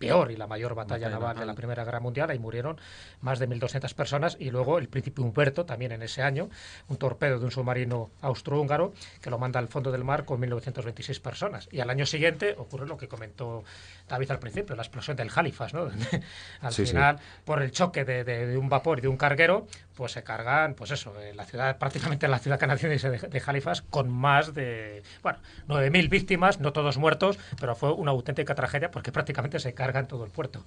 peor 0.00 0.32
y 0.32 0.36
la 0.36 0.46
mayor 0.46 0.74
batalla, 0.74 1.10
naval, 1.10 1.38
de 1.38 1.44
la 1.44 1.54
Primera 1.54 1.84
Guerra 1.84 2.00
Mundial. 2.00 2.30
Ahí 2.30 2.38
murieron 2.38 2.80
más 3.20 3.38
de 3.38 3.48
1.200 3.48 3.94
personas 3.94 4.36
y 4.40 4.50
luego 4.50 4.78
el 4.78 4.88
príncipe 4.88 5.20
Humberto, 5.20 5.66
también 5.66 5.92
en 5.92 6.02
ese 6.02 6.22
año, 6.22 6.48
un 6.88 6.96
torpedo 6.96 7.38
de 7.38 7.44
un 7.44 7.50
submarino 7.50 8.10
austrohúngaro 8.22 8.94
que 9.20 9.30
lo 9.30 9.38
manda 9.38 9.60
al 9.60 9.68
fondo 9.68 9.92
del 9.92 10.02
mar 10.02 10.24
con 10.24 10.40
1.926 10.40 11.20
personas. 11.20 11.68
Y 11.70 11.80
al 11.80 11.90
año 11.90 12.06
siguiente 12.06 12.54
ocurre 12.56 12.86
lo 12.86 12.96
que 12.96 13.08
comentó 13.08 13.62
David 14.08 14.30
al 14.30 14.38
principio, 14.38 14.74
la 14.74 14.82
explosión 14.82 15.16
del 15.18 15.30
Halifax. 15.32 15.74
¿no? 15.74 15.90
al 16.62 16.72
final, 16.72 17.18
por 17.44 17.62
el 17.62 17.70
choque 17.70 18.04
de, 18.04 18.56
un 18.56 18.70
vapor 18.70 18.98
y 18.98 19.02
de 19.02 19.08
un 19.08 19.18
carguero, 19.18 19.66
pues 19.94 20.12
se 20.12 20.22
cargan, 20.22 20.72
pues 20.72 20.92
eso, 20.92 21.12
la 21.34 21.44
ciudad, 21.44 21.76
prácticamente 21.76 22.26
la 22.26 22.38
ciudad 22.38 22.58
canadiense 22.58 23.10
de, 23.10 23.18
de 23.18 23.42
Halifax, 23.44 23.82
con 23.82 24.08
más 24.08 24.54
de, 24.54 25.02
bueno, 25.22 25.38
9.000 25.68 26.08
víctimas, 26.08 26.58
no 26.58 26.72
todos 26.72 26.96
muertos, 26.96 27.38
pero 27.60 27.74
fue 27.74 27.92
una 27.92 28.12
auténtica 28.12 28.54
tragedia 28.54 28.90
porque 28.90 29.12
prácticamente 29.12 29.58
se 29.58 29.74
carga 29.74 29.89
en 29.98 30.06
todo 30.06 30.24
el 30.24 30.30
puerto. 30.30 30.64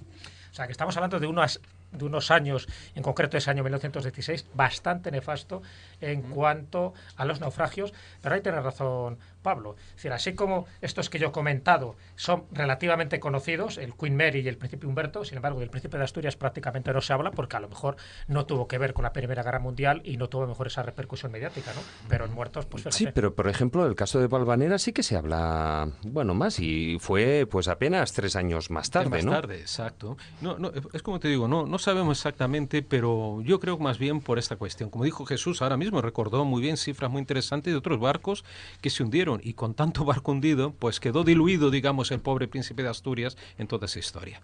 O 0.52 0.56
sea, 0.56 0.68
que 0.68 0.72
estamos 0.72 0.95
hablando 0.98 1.20
de, 1.20 1.26
unas, 1.26 1.60
de 1.91 2.06
unos 2.06 2.30
años, 2.30 2.68
en 2.94 3.02
concreto 3.02 3.38
ese 3.38 3.50
año 3.50 3.64
1916, 3.64 4.45
bastante 4.54 5.10
nefasto 5.10 5.64
en 6.00 6.22
cuanto 6.22 6.94
a 7.16 7.26
los 7.26 7.40
naufragios, 7.40 7.94
pero 8.22 8.36
ahí 8.36 8.41
tiene 8.41 8.62
razón 8.62 9.18
Pablo. 9.44 9.76
Es 9.90 9.95
decir, 9.98 10.11
así 10.11 10.34
como 10.34 10.65
estos 10.82 11.10
que 11.10 11.20
yo 11.20 11.28
he 11.28 11.32
comentado 11.32 11.95
son 12.15 12.45
relativamente 12.52 13.20
conocidos, 13.20 13.78
el 13.78 13.94
Queen 13.94 14.15
Mary 14.15 14.40
y 14.40 14.48
el 14.48 14.57
Príncipe 14.57 14.88
Humberto, 14.88 15.24
sin 15.24 15.36
embargo, 15.36 15.60
del 15.60 15.70
Príncipe 15.70 15.98
de 15.98 16.03
Asturias 16.03 16.36
prácticamente 16.36 16.91
no 16.91 17.02
se 17.02 17.14
habla 17.14 17.32
porque 17.32 17.57
a 17.57 17.60
lo 17.60 17.70
mejor 17.70 17.98
no 18.28 18.45
tuvo 18.45 18.68
que 18.68 18.78
ver 18.78 18.94
con 18.94 19.03
la 19.03 19.14
Primera 19.14 19.44
Guerra 19.44 19.60
Mundial 19.60 20.02
y 20.03 20.18
no 20.18 20.30
tuvo 20.30 20.48
mejor 20.48 20.68
esa 20.68 20.82
repercusión 20.82 21.32
mediática, 21.32 21.72
¿no? 21.74 21.82
Pero 22.10 22.26
en 22.26 22.34
muertos, 22.34 22.65
pues 22.65 22.84
Sí, 22.90 23.07
pero 23.14 23.36
por 23.36 23.48
ejemplo, 23.48 23.86
el 23.86 23.95
caso 23.95 24.20
de 24.20 24.28
Valvanera 24.28 24.78
sí 24.78 24.94
que 24.94 25.03
se 25.03 25.15
habla, 25.15 25.90
bueno, 26.03 26.34
más 26.34 26.60
y 26.60 26.98
fue 26.99 27.48
pues 27.49 27.68
apenas 27.68 28.14
tres 28.14 28.36
años 28.36 28.70
más 28.72 28.90
tarde, 28.90 29.10
más 29.10 29.26
tarde, 29.26 29.60
exacto. 29.60 30.18
No, 30.41 30.57
no, 30.57 30.72
es 30.94 31.02
como 31.02 31.20
te 31.20 31.28
digo, 31.28 31.48
no, 31.48 31.65
no 31.65 31.78
sabemos 31.78 32.20
exactamente, 32.20 32.82
pero 32.82 33.41
yo 33.41 33.60
creo 33.60 33.78
más 33.78 33.98
bien 33.98 34.22
por 34.22 34.40
esta 34.40 34.56
cuestión. 34.56 34.90
Como 34.90 35.03
dijo 35.03 35.26
Jesús 35.26 35.61
ahora 35.61 35.78
mismo, 35.78 36.02
recordó 36.02 36.45
muy 36.45 36.61
bien 36.61 36.78
cifras 36.78 37.11
muy 37.11 37.20
interesantes 37.20 37.74
de 37.74 37.78
otros 37.78 37.99
barcos 37.99 38.45
que 38.82 38.90
se 38.90 39.03
hundieron 39.03 39.32
hundieron 39.34 39.49
y 39.49 39.53
con 39.53 39.73
tanto 39.73 40.05
barco 40.05 40.31
hundido, 40.31 40.73
pues 40.73 40.99
quedó 40.99 41.23
diluido, 41.23 41.72
digamos, 41.72 42.11
el 42.11 42.19
pobre 42.19 42.47
príncipe 42.47 42.84
de 42.84 42.89
Asturias 42.89 43.38
en 43.57 43.68
toda 43.68 43.85
esa 43.85 43.99
historia. 43.99 44.41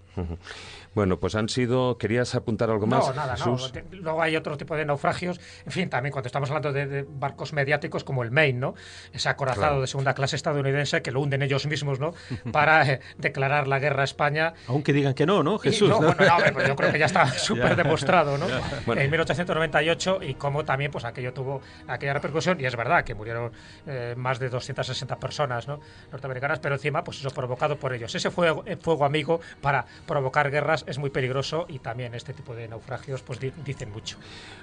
Bueno, 0.95 1.19
pues 1.19 1.35
han 1.35 1.49
sido. 1.49 1.97
¿Querías 1.97 2.33
apuntar 2.35 2.69
algo 2.69 2.87
más? 2.87 3.07
No, 3.07 3.13
nada, 3.13 3.35
Jesús? 3.37 3.71
no. 3.73 3.97
Luego 4.01 4.21
hay 4.21 4.35
otro 4.35 4.57
tipo 4.57 4.75
de 4.75 4.85
naufragios. 4.85 5.39
En 5.65 5.71
fin, 5.71 5.89
también 5.89 6.11
cuando 6.11 6.27
estamos 6.27 6.49
hablando 6.49 6.73
de, 6.73 6.87
de 6.87 7.05
barcos 7.07 7.53
mediáticos 7.53 8.03
como 8.03 8.23
el 8.23 8.31
Maine, 8.31 8.59
¿no? 8.59 8.73
Ese 9.13 9.29
acorazado 9.29 9.59
Claro. 9.59 9.81
de 9.81 9.87
segunda 9.87 10.13
clase 10.13 10.35
estadounidense 10.35 11.01
que 11.01 11.11
lo 11.11 11.21
hunden 11.21 11.41
ellos 11.41 11.65
mismos, 11.67 11.99
¿no? 11.99 12.13
Para 12.51 12.87
eh, 12.89 12.99
declarar 13.17 13.67
la 13.67 13.79
guerra 13.79 14.01
a 14.01 14.05
España. 14.05 14.53
Aunque 14.67 14.93
digan 14.93 15.13
que 15.13 15.25
no, 15.25 15.43
¿no, 15.43 15.55
Y- 15.55 15.59
Jesús? 15.69 15.89
no, 15.89 15.99
¿no? 16.01 16.07
bueno, 16.07 16.25
no, 16.25 16.35
hombre, 16.35 16.51
pues 16.53 16.67
yo 16.67 16.75
creo 16.75 16.91
que 16.91 16.99
ya 16.99 17.05
está 17.05 17.27
súper 17.37 17.75
demostrado, 17.75 18.37
¿no? 18.37 18.47
Bueno. 18.85 19.01
En 19.01 19.11
1898 19.11 20.19
y 20.23 20.33
cómo 20.35 20.65
también 20.65 20.91
pues 20.91 21.05
aquello 21.05 21.33
tuvo 21.33 21.61
aquella 21.87 22.13
repercusión 22.13 22.59
y 22.59 22.65
es 22.65 22.75
verdad 22.75 23.03
que 23.03 23.13
murieron 23.15 23.51
eh, 23.85 24.13
más 24.17 24.39
de 24.39 24.49
260 24.79 25.17
personas, 25.19 25.67
¿no? 25.67 25.79
Norteamericanas, 26.11 26.59
pero 26.59 26.75
encima 26.75 27.03
pues 27.03 27.19
eso 27.19 27.29
provocado 27.31 27.77
por 27.77 27.93
ellos. 27.93 28.13
Ese 28.15 28.31
fuego, 28.31 28.63
eh, 28.65 28.77
fuego 28.77 29.05
amigo 29.05 29.39
para 29.61 29.85
provocar 30.07 30.49
guerras 30.49 30.83
es 30.87 30.97
muy 30.97 31.09
peligroso 31.09 31.65
y 31.67 31.79
también 31.79 32.13
este 32.15 32.33
tipo 32.33 32.55
de 32.55 32.67
naufragios 32.67 33.21
pues 33.21 33.39
di- 33.39 33.51
dicen 33.65 33.91
mucho. 33.91 34.17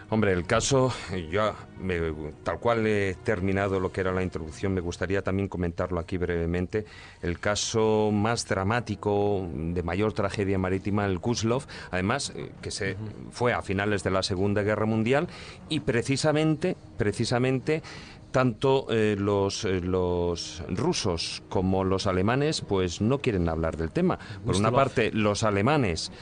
Hombre, 0.09 0.33
el 0.33 0.47
caso, 0.47 0.93
yo 1.31 1.55
me- 1.81 2.33
tal 2.43 2.59
cual 2.59 2.87
he 2.87 3.15
terminado 3.25 3.81
lo 3.81 3.93
que 3.93 4.01
era 4.01 4.13
la 4.13 4.23
introducción, 4.23 4.73
me 4.73 4.81
gustaría 4.81 5.23
también 5.23 5.49
comentarlo 5.49 5.99
aquí 6.01 6.17
brevemente. 6.17 6.85
El 7.23 7.39
caso 7.41 8.11
más 8.13 8.47
dramático, 8.47 9.47
de 9.53 9.83
mayor 9.83 10.13
tragedia 10.13 10.59
marítima, 10.59 11.05
el 11.07 11.19
Guzlov, 11.19 11.65
además, 11.91 12.33
eh, 12.37 12.53
que 12.63 12.71
se 12.71 12.97
fue 13.31 13.53
a 13.53 13.63
finales 13.63 14.03
de 14.05 14.11
la 14.11 14.23
Segunda 14.23 14.63
Guerra 14.63 14.87
Mundial 14.87 15.29
y 15.69 15.81
precisamente, 15.81 16.77
precisamente, 16.97 17.83
tanto 18.37 18.87
eh, 18.91 19.17
los, 19.19 19.65
eh, 19.65 19.81
los 19.81 20.63
rusos 20.69 21.43
como 21.49 21.85
los 21.85 22.07
alemanes 22.07 22.61
pues 22.61 23.01
no 23.01 23.17
quieren 23.21 23.49
hablar 23.49 23.79
del 23.79 23.91
tema. 23.91 24.19
Por 24.45 24.57
una 24.57 24.71
parte, 24.71 25.11
los 25.11 25.43
alemanes 25.43 26.13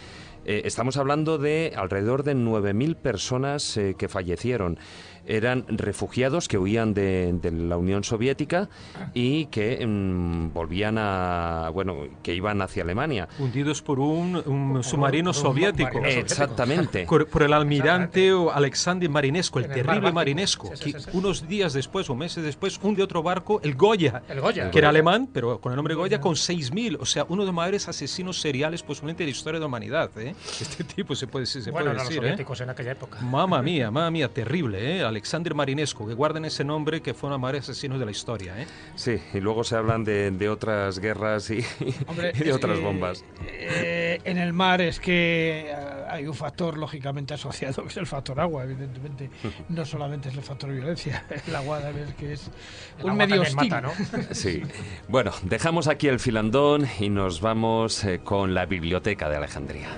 eh, 0.44 0.62
estamos 0.64 0.96
hablando 0.96 1.38
de 1.38 1.72
alrededor 1.74 2.22
de 2.22 2.36
9.000 2.36 2.94
personas 2.94 3.80
que 3.98 4.08
fallecieron. 4.08 4.78
Eran 5.26 5.64
refugiados 5.68 6.48
que 6.48 6.58
huían 6.58 6.94
de, 6.94 7.32
de 7.40 7.50
la 7.50 7.76
Unión 7.76 8.04
Soviética 8.04 8.68
y 9.14 9.46
que 9.46 9.84
mm, 9.86 10.52
volvían 10.52 10.96
a. 10.98 11.70
Bueno, 11.72 11.96
que 12.22 12.34
iban 12.34 12.60
hacia 12.62 12.82
Alemania. 12.82 13.28
Hundidos 13.38 13.82
por 13.82 13.98
un, 14.00 14.36
un 14.46 14.82
submarino 14.84 15.32
por 15.32 15.36
un 15.38 15.42
soviético. 15.42 15.92
soviético. 15.92 16.20
Exactamente. 16.20 17.06
Por, 17.06 17.26
por 17.28 17.42
el 17.42 17.52
almirante 17.52 18.32
Alexander 18.52 19.08
Marinesco, 19.08 19.58
el 19.58 19.68
terrible. 19.68 20.12
Marinesco, 20.12 20.68
Sí, 20.74 20.84
sí, 20.84 20.92
que 20.92 21.00
sí, 21.00 21.06
sí. 21.10 21.16
unos 21.16 21.46
días 21.48 21.72
después 21.72 22.08
o 22.10 22.14
meses 22.14 22.44
después 22.44 22.78
hunde 22.82 23.02
otro 23.02 23.22
barco, 23.22 23.60
el 23.62 23.74
Goya, 23.74 24.22
El 24.28 24.40
Goya. 24.40 24.70
que 24.70 24.78
era 24.78 24.88
alemán, 24.90 25.28
pero 25.32 25.60
con 25.60 25.72
el 25.72 25.76
nombre 25.76 25.94
Goya, 25.94 26.20
con 26.20 26.34
6.000, 26.34 26.98
o 27.00 27.06
sea, 27.06 27.24
uno 27.28 27.42
de 27.42 27.46
los 27.46 27.54
mayores 27.54 27.88
asesinos 27.88 28.40
seriales 28.40 28.82
posiblemente 28.82 29.22
de 29.22 29.28
la 29.28 29.30
historia 29.30 29.58
de 29.58 29.62
la 29.62 29.66
humanidad. 29.66 30.10
¿eh? 30.18 30.34
Este 30.60 30.84
tipo 30.84 31.14
se 31.14 31.26
puede, 31.26 31.46
se 31.46 31.58
bueno, 31.70 31.86
puede 31.86 31.94
los 31.94 32.02
decir. 32.04 32.18
¿eh? 32.18 32.26
soviéticos 32.26 32.60
en 32.60 32.70
aquella 32.70 32.92
época. 32.92 33.20
Mamma 33.20 33.62
mía, 33.62 33.90
mamma 33.90 34.10
mía, 34.10 34.28
terrible, 34.28 34.98
¿eh? 34.98 35.04
Alexander 35.14 35.54
Marinesco, 35.54 36.06
que 36.06 36.14
guarden 36.14 36.44
ese 36.44 36.64
nombre 36.64 37.00
que 37.00 37.14
fue 37.14 37.28
uno 37.28 37.34
de 37.34 37.38
los 37.38 37.42
mayores 37.42 37.62
asesinos 37.68 37.98
de 38.00 38.04
la 38.04 38.10
historia. 38.10 38.60
¿eh? 38.60 38.66
Sí, 38.96 39.16
y 39.32 39.38
luego 39.40 39.62
se 39.64 39.76
hablan 39.76 40.02
de, 40.04 40.30
de 40.32 40.48
otras 40.48 40.98
guerras 40.98 41.50
y, 41.50 41.64
Hombre, 42.06 42.32
y 42.34 42.38
de 42.44 42.52
otras 42.52 42.78
que, 42.78 42.84
bombas. 42.84 43.24
eh, 43.46 44.20
en 44.24 44.38
el 44.38 44.52
mar 44.52 44.80
es 44.80 44.98
que 45.00 45.66
eh, 45.70 45.74
hay 46.10 46.26
un 46.26 46.34
factor 46.34 46.76
lógicamente 46.76 47.32
asociado 47.34 47.82
que 47.82 47.88
es 47.88 47.96
el 47.96 48.06
factor 48.06 48.40
agua, 48.40 48.64
evidentemente. 48.64 49.30
No 49.68 49.84
solamente 49.84 50.28
es 50.30 50.34
el 50.36 50.42
factor 50.42 50.70
violencia. 50.72 51.24
El 51.46 51.54
agua 51.56 51.80
es 51.90 52.14
que 52.14 52.32
es 52.32 52.50
El 52.98 53.04
un 53.04 53.10
agua 53.12 53.26
medio 53.26 53.42
hostil. 53.42 53.56
mata, 53.56 53.80
¿no? 53.80 53.92
Sí. 54.32 54.62
Bueno, 55.08 55.30
dejamos 55.42 55.86
aquí 55.88 56.08
el 56.08 56.18
filandón 56.20 56.86
y 56.98 57.08
nos 57.08 57.40
vamos 57.40 58.02
eh, 58.04 58.20
con 58.24 58.52
la 58.54 58.66
Biblioteca 58.66 59.28
de 59.28 59.36
Alejandría. 59.36 59.88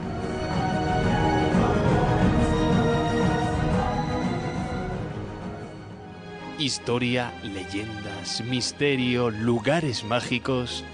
Historia, 6.59 7.35
leyendas, 7.43 8.43
misterio, 8.43 9.29
lugares 9.31 10.05
mágicos. 10.05 10.85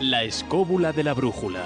La 0.00 0.24
escóbula 0.24 0.92
de 0.92 1.04
la 1.04 1.14
brújula. 1.14 1.64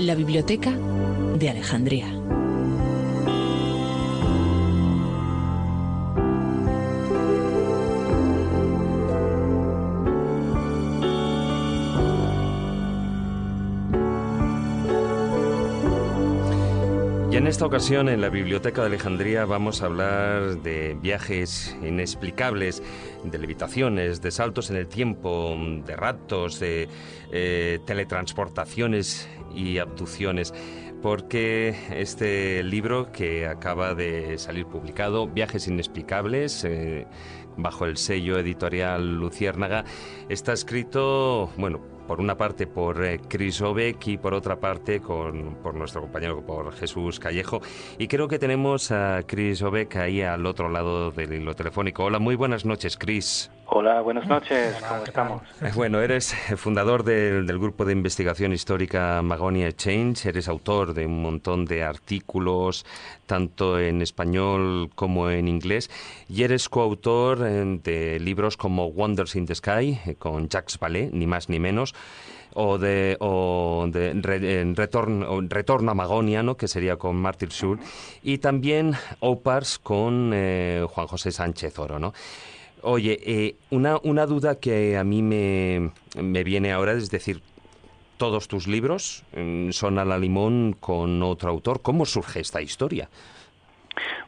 La 0.00 0.16
Biblioteca 0.16 0.72
de 1.38 1.50
Alejandría. 1.50 2.25
En 17.46 17.50
esta 17.50 17.64
ocasión 17.64 18.08
en 18.08 18.20
la 18.20 18.28
Biblioteca 18.28 18.80
de 18.80 18.88
Alejandría 18.88 19.44
vamos 19.44 19.80
a 19.80 19.86
hablar 19.86 20.62
de 20.62 20.98
viajes 21.00 21.76
inexplicables, 21.80 22.82
de 23.22 23.38
levitaciones, 23.38 24.20
de 24.20 24.32
saltos 24.32 24.68
en 24.70 24.76
el 24.76 24.88
tiempo, 24.88 25.56
de 25.86 25.94
raptos, 25.94 26.58
de 26.58 26.88
eh, 27.30 27.78
teletransportaciones 27.86 29.28
y 29.54 29.78
abducciones. 29.78 30.52
Porque 31.02 31.76
este 31.92 32.64
libro 32.64 33.12
que 33.12 33.46
acaba 33.46 33.94
de 33.94 34.38
salir 34.38 34.66
publicado, 34.66 35.28
Viajes 35.28 35.68
Inexplicables, 35.68 36.64
eh, 36.64 37.06
bajo 37.56 37.84
el 37.84 37.96
sello 37.96 38.40
editorial 38.40 39.20
Luciérnaga, 39.20 39.84
está 40.28 40.52
escrito, 40.52 41.52
bueno, 41.56 41.95
por 42.06 42.20
una 42.20 42.36
parte 42.36 42.66
por 42.66 43.04
eh, 43.04 43.20
Chris 43.28 43.60
Obeck 43.60 44.06
y 44.08 44.18
por 44.18 44.34
otra 44.34 44.56
parte 44.60 45.00
con, 45.00 45.56
por 45.62 45.74
nuestro 45.74 46.00
compañero, 46.00 46.44
por 46.44 46.72
Jesús 46.72 47.18
Callejo. 47.18 47.60
Y 47.98 48.08
creo 48.08 48.28
que 48.28 48.38
tenemos 48.38 48.90
a 48.90 49.22
Chris 49.26 49.62
Obeck 49.62 49.96
ahí 49.96 50.22
al 50.22 50.46
otro 50.46 50.68
lado 50.68 51.10
del 51.10 51.32
hilo 51.32 51.54
telefónico. 51.54 52.04
Hola, 52.04 52.18
muy 52.18 52.36
buenas 52.36 52.64
noches, 52.64 52.96
Chris. 52.96 53.50
Hola, 53.68 54.00
buenas 54.00 54.26
noches, 54.28 54.76
¿cómo 54.88 55.02
estamos? 55.04 55.42
Eh, 55.60 55.72
Bueno, 55.74 56.00
eres 56.00 56.34
fundador 56.56 57.02
del, 57.02 57.46
del 57.46 57.58
grupo 57.58 57.84
de 57.84 57.92
investigación 57.92 58.52
histórica 58.52 59.20
Magonia 59.22 59.72
Change, 59.72 60.28
eres 60.28 60.46
autor 60.48 60.94
de 60.94 61.04
un 61.06 61.20
montón 61.20 61.64
de 61.64 61.82
artículos, 61.82 62.86
tanto 63.26 63.78
en 63.80 64.02
español 64.02 64.90
como 64.94 65.30
en 65.30 65.48
inglés, 65.48 65.90
y 66.28 66.44
eres 66.44 66.68
coautor 66.68 67.40
eh, 67.44 67.80
de 67.82 68.20
libros 68.20 68.56
como 68.56 68.86
Wonders 68.86 69.34
in 69.34 69.46
the 69.46 69.54
Sky, 69.56 69.98
eh, 70.06 70.14
con 70.16 70.48
Jacques 70.48 70.78
Vallée, 70.78 71.10
ni 71.12 71.26
más 71.26 71.48
ni 71.48 71.58
menos, 71.58 71.92
o 72.54 72.78
de, 72.78 73.16
o 73.20 73.86
de 73.90 74.12
Re- 74.14 74.60
en 74.60 74.76
Retorno, 74.76 75.90
a 75.90 75.94
Magonia, 75.94 76.42
¿no? 76.44 76.56
que 76.56 76.68
sería 76.68 76.96
con 76.96 77.16
Martin 77.16 77.50
Schulz, 77.50 77.80
y 78.22 78.38
también 78.38 78.94
Opars 79.18 79.78
con 79.80 80.30
eh, 80.32 80.86
Juan 80.88 81.08
José 81.08 81.32
Sánchez 81.32 81.76
Oro. 81.80 81.98
¿no? 81.98 82.14
Oye, 82.82 83.18
eh, 83.24 83.56
una, 83.70 83.98
una 84.02 84.26
duda 84.26 84.60
que 84.60 84.96
a 84.96 85.04
mí 85.04 85.22
me, 85.22 85.92
me 86.20 86.44
viene 86.44 86.72
ahora, 86.72 86.92
es 86.92 87.10
decir, 87.10 87.42
todos 88.16 88.48
tus 88.48 88.66
libros 88.66 89.24
mm, 89.36 89.70
son 89.70 89.98
a 89.98 90.04
la 90.04 90.18
limón 90.18 90.76
con 90.78 91.22
otro 91.22 91.50
autor. 91.50 91.82
¿Cómo 91.82 92.06
surge 92.06 92.40
esta 92.40 92.62
historia? 92.62 93.08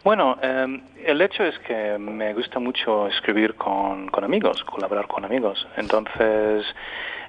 Bueno, 0.09 0.39
eh, 0.41 0.81
el 1.05 1.21
hecho 1.21 1.45
es 1.45 1.59
que 1.59 1.99
me 1.99 2.33
gusta 2.33 2.59
mucho 2.59 3.09
escribir 3.09 3.57
con, 3.57 4.09
con 4.09 4.25
amigos, 4.25 4.65
colaborar 4.65 5.07
con 5.07 5.27
amigos. 5.27 5.69
Entonces, 5.77 6.65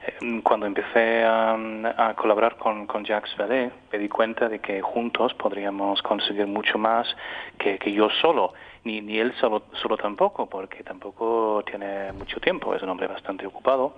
eh, 0.07 0.41
cuando 0.41 0.65
empecé 0.65 1.25
a, 1.25 2.13
colaborar 2.15 2.55
con, 2.55 2.87
con 2.87 3.03
Jacques 3.03 3.35
Vallée, 3.37 3.69
me 3.91 3.99
di 3.99 4.07
cuenta 4.07 4.47
de 4.47 4.59
que 4.59 4.81
juntos 4.81 5.33
podríamos 5.33 6.01
conseguir 6.01 6.47
mucho 6.47 6.77
más 6.77 7.05
que, 7.57 7.77
que 7.77 7.91
yo 7.91 8.09
solo. 8.21 8.53
Ni, 8.85 9.01
ni 9.01 9.19
él 9.19 9.33
solo, 9.41 9.63
solo 9.73 9.97
tampoco, 9.97 10.45
porque 10.45 10.81
tampoco 10.81 11.61
tiene 11.65 12.13
mucho 12.13 12.39
tiempo, 12.39 12.73
es 12.73 12.81
un 12.81 12.87
hombre 12.87 13.07
bastante 13.07 13.45
ocupado. 13.45 13.95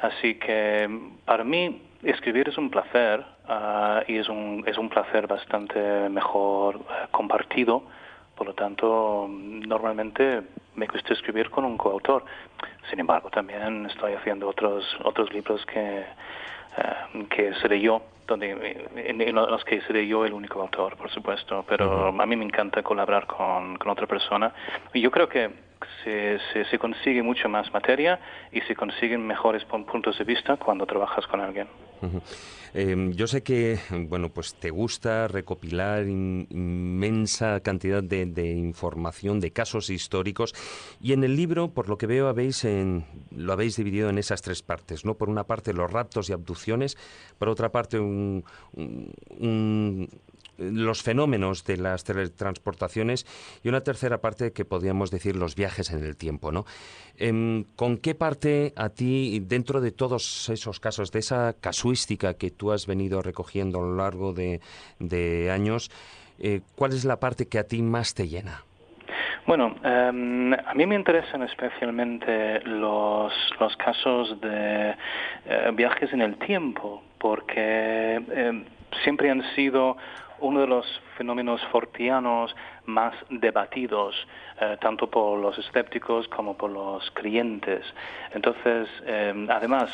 Así 0.00 0.34
que 0.34 0.86
para 1.24 1.44
mí 1.44 1.80
escribir 2.02 2.50
es 2.50 2.58
un 2.58 2.68
placer 2.68 3.24
ah, 3.48 4.02
y 4.06 4.18
es 4.18 4.28
un, 4.28 4.64
es 4.66 4.76
un 4.76 4.90
placer 4.90 5.26
bastante 5.26 6.10
mejor 6.10 6.76
eh, 6.76 7.06
compartido. 7.10 7.84
Por 8.38 8.46
lo 8.46 8.54
tanto, 8.54 9.26
normalmente 9.28 10.42
me 10.76 10.86
gusta 10.86 11.12
escribir 11.12 11.50
con 11.50 11.64
un 11.64 11.76
coautor. 11.76 12.24
Sin 12.88 13.00
embargo, 13.00 13.30
también 13.30 13.86
estoy 13.86 14.12
haciendo 14.12 14.48
otros 14.48 14.84
otros 15.02 15.32
libros 15.32 15.66
que, 15.66 15.98
eh, 15.98 17.26
que 17.30 17.52
seré 17.54 17.80
yo, 17.80 18.00
donde, 18.28 18.86
en, 18.94 19.20
en 19.20 19.34
los 19.34 19.64
que 19.64 19.80
seré 19.82 20.06
yo 20.06 20.24
el 20.24 20.32
único 20.32 20.60
autor, 20.60 20.96
por 20.96 21.10
supuesto. 21.10 21.64
Pero 21.68 22.08
a 22.08 22.26
mí 22.26 22.36
me 22.36 22.44
encanta 22.44 22.80
colaborar 22.84 23.26
con, 23.26 23.76
con 23.76 23.90
otra 23.90 24.06
persona. 24.06 24.52
Y 24.94 25.00
yo 25.00 25.10
creo 25.10 25.28
que 25.28 25.50
se, 26.04 26.38
se, 26.52 26.64
se 26.66 26.78
consigue 26.78 27.24
mucho 27.24 27.48
más 27.48 27.72
materia 27.72 28.20
y 28.52 28.60
se 28.62 28.76
consiguen 28.76 29.26
mejores 29.26 29.66
pun- 29.66 29.84
puntos 29.84 30.16
de 30.16 30.24
vista 30.24 30.56
cuando 30.56 30.86
trabajas 30.86 31.26
con 31.26 31.40
alguien. 31.40 31.66
Em, 32.74 33.12
yo 33.12 33.26
sé 33.26 33.42
que, 33.42 33.78
bueno, 34.08 34.28
pues 34.28 34.54
te 34.54 34.68
gusta 34.70 35.26
recopilar 35.26 36.06
inmensa 36.06 37.60
cantidad 37.60 38.02
de, 38.02 38.52
información, 38.52 39.40
de 39.40 39.52
casos 39.52 39.88
históricos, 39.88 40.54
y 41.00 41.14
en 41.14 41.24
el 41.24 41.34
libro, 41.34 41.72
por 41.72 41.88
lo 41.88 41.96
que 41.96 42.06
veo, 42.06 42.28
habéis 42.28 42.66
lo 43.30 43.52
habéis 43.54 43.76
dividido 43.76 44.10
en 44.10 44.18
esas 44.18 44.42
tres 44.42 44.62
partes, 44.62 45.06
¿no? 45.06 45.14
Por 45.14 45.30
una 45.30 45.44
parte, 45.44 45.72
los 45.72 45.90
raptos 45.90 46.28
y 46.28 46.34
abducciones, 46.34 46.98
por 47.38 47.48
otra 47.48 47.72
parte, 47.72 47.98
un 47.98 48.44
los 50.58 51.02
fenómenos 51.02 51.64
de 51.64 51.76
las 51.76 52.04
teletransportaciones 52.04 53.26
y 53.62 53.68
una 53.68 53.80
tercera 53.80 54.18
parte 54.18 54.52
que 54.52 54.64
podríamos 54.64 55.10
decir 55.10 55.36
los 55.36 55.54
viajes 55.54 55.90
en 55.92 56.04
el 56.04 56.16
tiempo, 56.16 56.52
¿no? 56.52 56.64
Em, 57.16 57.64
¿Con 57.76 57.98
qué 57.98 58.14
parte 58.14 58.72
a 58.76 58.90
ti, 58.90 59.40
dentro 59.40 59.80
de 59.80 59.92
todos 59.92 60.48
esos 60.48 60.80
casos, 60.80 61.12
de 61.12 61.20
esa 61.20 61.54
casuística 61.60 62.34
que 62.34 62.50
tú 62.50 62.72
has 62.72 62.86
venido 62.86 63.22
recogiendo 63.22 63.78
a 63.78 63.82
lo 63.82 63.96
largo 63.96 64.32
de, 64.32 64.60
años, 65.50 65.90
eh, 66.38 66.60
cuál 66.76 66.92
es 66.92 67.04
la 67.04 67.18
parte 67.18 67.48
que 67.48 67.58
a 67.58 67.64
ti 67.64 67.82
más 67.82 68.14
te 68.14 68.28
llena? 68.28 68.62
Bueno, 69.46 69.76
em, 69.82 70.52
a 70.52 70.74
mí 70.74 70.86
me 70.86 70.94
interesan 70.94 71.42
especialmente 71.42 72.60
los, 72.60 73.32
los 73.58 73.76
casos 73.76 74.38
de 74.42 74.94
eh, 75.46 75.70
viajes 75.72 76.12
en 76.12 76.20
el 76.20 76.36
tiempo, 76.36 77.02
porque 77.18 78.16
em, 78.16 78.64
siempre 79.02 79.30
han 79.30 79.42
sido 79.54 79.96
uno 80.40 80.60
de 80.60 80.66
los 80.66 80.86
fenómenos 81.16 81.60
fortianos 81.72 82.54
más 82.86 83.14
debatidos, 83.28 84.14
eh, 84.60 84.76
tanto 84.80 85.10
por 85.10 85.38
los 85.38 85.58
escépticos 85.58 86.28
como 86.28 86.56
por 86.56 86.70
los 86.70 87.10
creyentes. 87.12 87.84
Entonces, 88.32 88.88
eh, 89.04 89.46
además, 89.48 89.90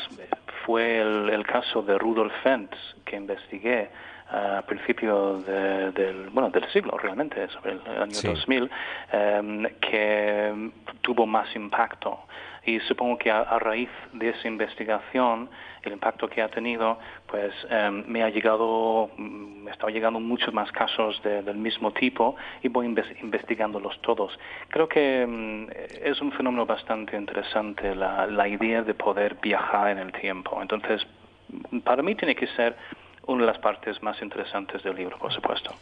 fue 0.64 1.00
el, 1.00 1.44
caso 1.46 1.82
de 1.82 1.98
Rudolf 1.98 2.32
Fentz 2.42 2.76
que 3.04 3.16
investigué 3.16 3.90
a 4.30 4.62
principios 4.62 5.44
del, 5.46 6.30
bueno, 6.30 6.50
del 6.50 6.66
siglo, 6.72 6.96
realmente, 6.96 7.46
sobre 7.48 7.72
el 7.72 7.80
año 8.02 8.20
2000, 8.22 8.70
eh, 9.12 9.76
que 9.80 10.70
tuvo 11.02 11.26
más 11.26 11.54
impacto. 11.54 12.20
Y 12.66 12.80
supongo 12.80 13.18
que 13.18 13.30
a 13.30 13.58
raíz 13.58 13.90
de 14.12 14.30
esa 14.30 14.48
investigación, 14.48 15.50
el 15.82 15.92
impacto 15.92 16.28
que 16.28 16.42
ha 16.42 16.48
tenido, 16.48 16.98
pues 17.26 17.52
em, 17.70 18.04
me 18.06 18.22
ha 18.22 18.30
llegado, 18.30 19.10
me 19.16 19.70
están 19.70 19.92
llegando 19.92 20.20
muchos 20.20 20.52
más 20.52 20.70
casos 20.72 21.20
del 21.22 21.56
mismo 21.56 21.92
tipo 21.92 22.36
y 22.62 22.68
voy 22.68 22.86
investigándolos 22.86 24.00
todos. 24.00 24.38
Creo 24.68 24.88
que 24.88 25.22
em, 25.22 25.68
es 26.02 26.20
un 26.20 26.32
fenómeno 26.32 26.66
bastante 26.66 27.16
interesante 27.16 27.94
la, 27.94 28.26
la 28.26 28.48
idea 28.48 28.82
de 28.82 28.94
poder 28.94 29.36
viajar 29.42 29.88
en 29.88 29.98
el 29.98 30.12
tiempo. 30.12 30.60
Entonces, 30.60 31.06
para 31.84 32.02
mí 32.02 32.14
tiene 32.14 32.34
que 32.34 32.46
ser 32.48 32.76
una 33.26 33.42
de 33.42 33.46
las 33.46 33.58
partes 33.58 34.02
más 34.02 34.20
interesantes 34.22 34.82
del 34.82 34.96
libro, 34.96 35.18
por 35.18 35.32
supuesto 35.32 35.74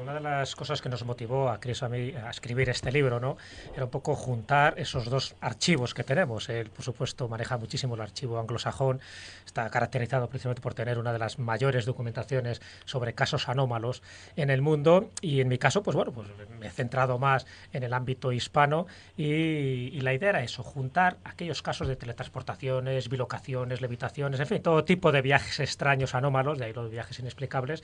una 0.00 0.14
de 0.14 0.20
las 0.20 0.54
cosas 0.54 0.80
que 0.80 0.88
nos 0.88 1.04
motivó 1.04 1.48
a 1.48 1.58
Chris 1.58 1.82
a 1.82 1.88
mí 1.88 2.12
a 2.12 2.30
escribir 2.30 2.68
este 2.68 2.92
libro, 2.92 3.18
¿no? 3.18 3.36
Era 3.74 3.84
un 3.84 3.90
poco 3.90 4.14
juntar 4.14 4.74
esos 4.78 5.06
dos 5.06 5.34
archivos 5.40 5.94
que 5.94 6.04
tenemos. 6.04 6.48
Él, 6.48 6.70
por 6.70 6.84
supuesto, 6.84 7.28
maneja 7.28 7.56
muchísimo 7.56 7.94
el 7.94 8.00
archivo 8.00 8.38
anglosajón, 8.38 9.00
está 9.44 9.68
caracterizado 9.70 10.28
precisamente 10.28 10.62
por 10.62 10.74
tener 10.74 10.98
una 10.98 11.12
de 11.12 11.18
las 11.18 11.38
mayores 11.38 11.86
documentaciones 11.86 12.60
sobre 12.84 13.14
casos 13.14 13.48
anómalos 13.48 14.02
en 14.36 14.50
el 14.50 14.62
mundo 14.62 15.10
y 15.22 15.40
en 15.40 15.48
mi 15.48 15.58
caso, 15.58 15.82
pues 15.82 15.96
bueno, 15.96 16.12
pues 16.12 16.28
me 16.58 16.66
he 16.66 16.70
centrado 16.70 17.18
más 17.18 17.46
en 17.72 17.82
el 17.82 17.92
ámbito 17.92 18.32
hispano 18.32 18.86
y, 19.16 20.00
la 20.00 20.14
idea 20.14 20.30
era 20.30 20.42
eso, 20.42 20.62
juntar 20.62 21.18
aquellos 21.24 21.62
casos 21.62 21.86
de 21.86 21.96
teletransportaciones, 21.96 23.08
bilocaciones, 23.08 23.80
levitaciones, 23.80 24.40
en 24.40 24.46
fin, 24.46 24.62
todo 24.62 24.84
tipo 24.84 25.12
de 25.12 25.20
viajes 25.20 25.60
extraños, 25.60 26.14
anómalos, 26.14 26.58
de 26.58 26.66
ahí 26.66 26.72
los 26.72 26.90
viajes 26.90 27.18
inexplicables 27.18 27.82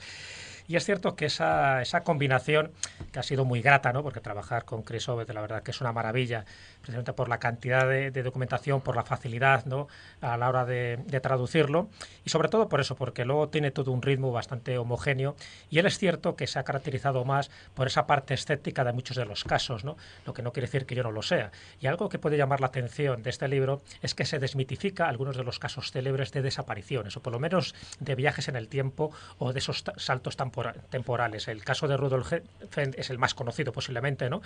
y 0.67 0.75
es 0.75 0.85
cierto 0.85 1.15
que 1.15 1.25
esa, 1.25 1.81
esa 1.81 2.03
combinación, 2.03 2.71
que 3.11 3.19
ha 3.19 3.23
sido 3.23 3.45
muy 3.45 3.61
grata, 3.61 3.93
¿no? 3.93 4.03
porque 4.03 4.19
trabajar 4.19 4.65
con 4.65 4.83
Chris 4.83 5.07
Obed, 5.07 5.29
la 5.31 5.41
verdad 5.41 5.63
que 5.63 5.71
es 5.71 5.79
una 5.79 5.93
maravilla, 5.93 6.45
precisamente 6.81 7.13
por 7.13 7.29
la 7.29 7.39
cantidad 7.39 7.87
de, 7.87 8.11
documentación, 8.23 8.81
por 8.81 8.95
la 8.95 9.03
facilidad 9.03 9.65
¿no? 9.65 9.87
a 10.21 10.35
la 10.37 10.49
hora 10.49 10.65
de, 10.65 10.97
traducirlo, 11.21 11.89
y 12.25 12.29
sobre 12.29 12.49
todo 12.49 12.67
por 12.67 12.81
eso, 12.81 12.95
porque 12.95 13.25
luego 13.25 13.49
tiene 13.49 13.71
todo 13.71 13.91
un 13.91 14.01
ritmo 14.01 14.31
bastante 14.31 14.77
homogéneo, 14.77 15.35
y 15.69 15.79
él 15.79 15.85
es 15.85 15.97
cierto 15.97 16.35
que 16.35 16.47
se 16.47 16.59
ha 16.59 16.63
caracterizado 16.63 17.23
más 17.23 17.49
por 17.73 17.87
esa 17.87 18.05
parte 18.05 18.33
escéptica 18.33 18.83
de 18.83 18.93
muchos 18.93 19.15
de 19.15 19.25
los 19.25 19.43
casos, 19.45 19.85
¿no? 19.85 19.97
lo 20.25 20.33
que 20.33 20.41
no 20.41 20.51
quiere 20.51 20.67
decir 20.67 20.85
que 20.85 20.95
yo 20.95 21.03
no 21.03 21.11
lo 21.11 21.21
sea. 21.21 21.51
Y 21.79 21.87
algo 21.87 22.09
que 22.09 22.19
puede 22.19 22.37
llamar 22.37 22.59
la 22.59 22.67
atención 22.67 23.23
de 23.23 23.29
este 23.29 23.47
libro 23.47 23.81
es 24.01 24.13
que 24.13 24.25
se 24.25 24.39
desmitifica 24.39 25.07
algunos 25.07 25.37
de 25.37 25.43
los 25.43 25.59
casos 25.59 25.91
célebres 25.91 26.31
de 26.31 26.41
desapariciones, 26.41 27.15
o 27.15 27.21
por 27.21 27.31
lo 27.31 27.39
menos 27.39 27.73
de 27.99 28.15
viajes 28.15 28.49
en 28.49 28.57
el 28.57 28.67
tiempo 28.67 29.11
o 29.37 29.53
de 29.53 29.59
esos 29.59 29.83
saltos 29.95 30.35
tan 30.35 30.51
temporales. 30.89 31.47
El 31.47 31.63
caso 31.63 31.87
de 31.87 31.97
Rudolf 31.97 32.33
Fend 32.69 32.95
es 32.97 33.09
el 33.09 33.17
más 33.17 33.33
conocido 33.33 33.71
posiblemente, 33.71 34.29
¿no? 34.29 34.41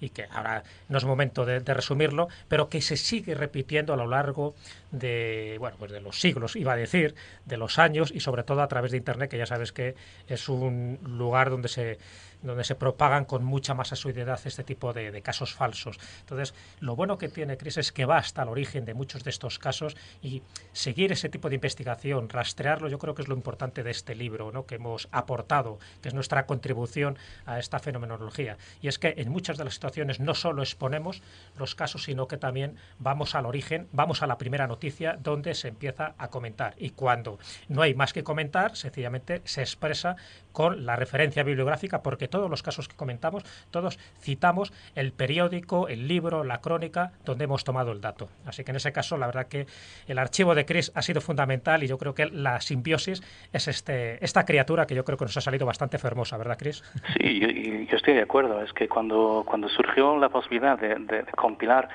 Y 0.00 0.10
que 0.10 0.26
ahora 0.30 0.62
no 0.88 0.98
es 0.98 1.04
momento 1.04 1.44
de, 1.44 1.60
resumirlo, 1.60 2.28
pero 2.48 2.68
que 2.68 2.80
se 2.80 2.96
sigue 2.96 3.34
repitiendo 3.34 3.92
a 3.92 3.96
lo 3.96 4.06
largo 4.06 4.54
de, 4.90 5.56
bueno, 5.58 5.76
pues 5.78 5.92
de 5.92 6.00
los 6.00 6.20
siglos, 6.20 6.56
iba 6.56 6.72
a 6.72 6.76
decir, 6.76 7.14
de 7.44 7.56
los 7.56 7.78
años 7.78 8.12
y 8.14 8.20
sobre 8.20 8.44
todo 8.44 8.62
a 8.62 8.68
través 8.68 8.92
de 8.92 8.98
Internet, 8.98 9.30
que 9.30 9.38
ya 9.38 9.46
sabes 9.46 9.72
que 9.72 9.94
es 10.28 10.48
un 10.48 10.98
lugar 11.04 11.50
donde 11.50 11.68
se 11.68 11.98
donde 12.46 12.64
se 12.64 12.74
propagan 12.74 13.24
con 13.24 13.44
mucha 13.44 13.74
más 13.74 13.92
asiduidad 13.92 14.40
este 14.44 14.64
tipo 14.64 14.92
de, 14.92 15.22
casos 15.22 15.54
falsos. 15.54 15.98
Entonces, 16.20 16.54
lo 16.80 16.94
bueno 16.96 17.18
que 17.18 17.28
tiene 17.28 17.56
Cris 17.56 17.78
es 17.78 17.92
que 17.92 18.04
va 18.04 18.18
hasta 18.18 18.42
el 18.42 18.48
origen 18.48 18.84
de 18.84 18.94
muchos 18.94 19.24
de 19.24 19.30
estos 19.30 19.58
casos 19.58 19.96
y 20.22 20.42
seguir 20.72 21.12
ese 21.12 21.28
tipo 21.28 21.48
de 21.48 21.54
investigación, 21.56 22.28
rastrearlo, 22.28 22.88
yo 22.88 22.98
creo 22.98 23.14
que 23.14 23.22
es 23.22 23.28
lo 23.28 23.34
importante 23.34 23.82
de 23.82 23.90
este 23.90 24.14
libro 24.14 24.52
¿no? 24.52 24.66
que 24.66 24.76
hemos 24.76 25.08
aportado, 25.12 25.78
que 26.02 26.08
es 26.08 26.14
nuestra 26.14 26.46
contribución 26.46 27.18
a 27.44 27.58
esta 27.58 27.78
fenomenología. 27.78 28.56
Y 28.80 28.88
es 28.88 28.98
que 28.98 29.14
en 29.16 29.30
muchas 29.30 29.58
de 29.58 29.64
las 29.64 29.74
situaciones 29.74 30.20
no 30.20 30.34
solo 30.34 30.62
exponemos 30.62 31.22
los 31.56 31.74
casos, 31.74 32.04
sino 32.04 32.28
que 32.28 32.36
también 32.36 32.76
vamos 32.98 33.34
al 33.34 33.46
origen, 33.46 33.88
vamos 33.92 34.22
a 34.22 34.26
la 34.26 34.38
primera 34.38 34.66
noticia 34.66 35.18
donde 35.20 35.54
se 35.54 35.68
empieza 35.68 36.14
a 36.18 36.28
comentar. 36.28 36.74
Y 36.78 36.90
cuando 36.90 37.38
no 37.68 37.82
hay 37.82 37.94
más 37.94 38.12
que 38.12 38.24
comentar, 38.24 38.76
sencillamente 38.76 39.42
se 39.44 39.60
expresa 39.62 40.16
con 40.56 40.86
la 40.86 40.96
referencia 40.96 41.42
bibliográfica, 41.42 42.02
porque 42.02 42.28
todos 42.28 42.48
los 42.48 42.62
casos 42.62 42.88
que 42.88 42.96
comentamos, 42.96 43.42
todos 43.70 43.98
citamos 44.18 44.72
el 44.94 45.12
periódico, 45.12 45.86
el 45.86 46.08
libro, 46.08 46.44
la 46.44 46.62
crónica, 46.62 47.12
donde 47.26 47.44
hemos 47.44 47.62
tomado 47.62 47.92
el 47.92 48.00
dato. 48.00 48.30
Así 48.46 48.64
que 48.64 48.70
en 48.70 48.78
ese 48.78 48.90
caso, 48.90 49.18
la 49.18 49.26
verdad 49.26 49.48
que 49.48 49.66
el 50.06 50.18
archivo 50.18 50.54
de 50.54 50.64
Chris 50.64 50.92
ha 50.94 51.02
sido 51.02 51.20
fundamental 51.20 51.84
y 51.84 51.88
yo 51.88 51.98
creo 51.98 52.14
que 52.14 52.24
la 52.24 52.62
simbiosis 52.62 53.22
es 53.52 53.68
este, 53.68 54.24
esta 54.24 54.46
criatura 54.46 54.86
que 54.86 54.94
yo 54.94 55.04
creo 55.04 55.18
que 55.18 55.26
nos 55.26 55.36
ha 55.36 55.42
salido 55.42 55.66
bastante 55.66 55.98
fermosa, 55.98 56.38
¿verdad, 56.38 56.56
Chris? 56.58 56.82
Sí, 57.18 57.86
yo, 57.90 57.94
estoy 57.94 58.14
de 58.14 58.22
acuerdo. 58.22 58.62
Es 58.62 58.72
que 58.72 58.88
cuando, 58.88 59.44
cuando 59.46 59.68
surgió 59.68 60.16
la 60.16 60.30
posibilidad 60.30 60.78
de 60.78 61.22
compilar 61.36 61.90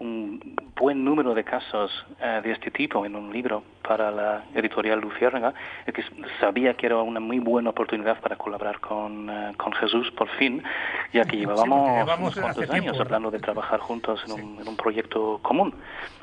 un 0.00 0.56
buen 0.76 1.04
número 1.04 1.34
de 1.34 1.44
casos 1.44 1.90
eh, 2.20 2.40
de 2.42 2.52
este 2.52 2.70
tipo 2.70 3.04
en 3.06 3.14
un 3.14 3.32
libro 3.32 3.62
para 3.82 4.10
la 4.10 4.44
editorial 4.54 5.00
Luciérnaga, 5.00 5.54
que 5.92 6.04
sabía 6.38 6.74
que 6.74 6.86
era 6.86 6.98
una 6.98 7.20
muy 7.20 7.38
buena 7.38 7.70
oportunidad 7.70 8.20
para 8.20 8.36
colaborar 8.36 8.80
con, 8.80 9.28
eh, 9.28 9.52
con 9.56 9.72
Jesús 9.72 10.10
por 10.12 10.28
fin, 10.30 10.62
ya 11.12 11.24
que 11.24 11.36
llevábamos 11.36 12.08
unos 12.18 12.36
cuantos 12.36 12.70
años 12.70 12.98
hablando 13.00 13.30
de 13.30 13.38
trabajar 13.38 13.80
juntos 13.80 14.22
en, 14.26 14.32
un, 14.32 14.60
en, 14.60 14.68
un, 14.68 14.76
proyecto 14.76 15.38
común. 15.42 15.74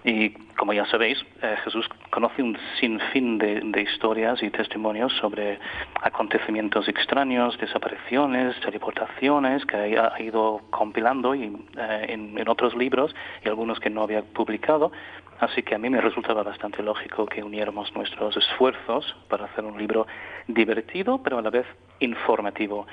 Y 0.04 0.30
como 0.56 0.74
ya 0.74 0.86
sabéis, 0.86 1.20
eh, 1.42 1.56
Jesús 1.64 1.88
conoce 2.10 2.42
un 2.42 2.58
sinfín 2.80 3.38
de, 3.38 3.62
de, 3.62 3.82
historias 3.82 4.42
y 4.42 4.50
testimonios 4.50 5.12
sobre 5.20 5.60
acontecimientos 6.02 6.88
extraños, 6.88 7.58
desapariciones, 7.58 8.60
teleportaciones, 8.62 9.66
que 9.66 9.98
ha, 10.00 10.22
ido 10.22 10.62
compilando 10.70 11.36
y, 11.36 11.44
en, 11.76 12.38
en 12.38 12.50
otros 12.50 12.76
libros 12.76 13.16
y 13.44 13.50
algunos 13.50 13.80
que 13.80 13.90
no 13.90 14.04
había 14.04 14.22
publicado, 14.22 14.92
así 15.40 15.64
que 15.64 15.76
a 15.76 15.78
mí 15.78 15.90
me 15.90 16.02
resultaba 16.02 16.44
bastante 16.44 16.84
lógico 16.84 17.26
que 17.26 17.44
uniéramos 17.44 17.94
nuestros 17.96 18.38
esfuerzos 18.38 19.16
para 19.28 19.46
hacer 19.46 19.66
un 19.66 19.78
libro 19.78 20.08
divertido, 20.48 21.22
pero 21.24 21.38
a 21.38 21.42
la 21.42 21.50
vez 21.50 21.66
informativo 22.00 22.88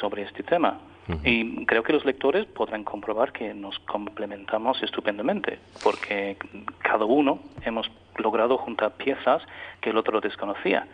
sobre 0.00 0.22
este 0.22 0.42
tema. 0.42 0.78
Y 1.24 1.66
creo 1.66 1.82
que 1.82 1.92
los 1.92 2.04
lectores 2.04 2.46
podrán 2.46 2.84
comprobar 2.84 3.32
que 3.32 3.52
nos 3.52 3.78
complementamos 3.80 4.80
estupendamente, 4.80 5.58
porque 5.82 6.36
cada 6.82 7.04
uno 7.04 7.40
hemos 7.64 7.90
logrado 8.16 8.56
juntar 8.58 8.92
piezas 8.92 9.42
que 9.80 9.90
el 9.90 9.96
otro 9.96 10.20
desconocía. 10.20 10.86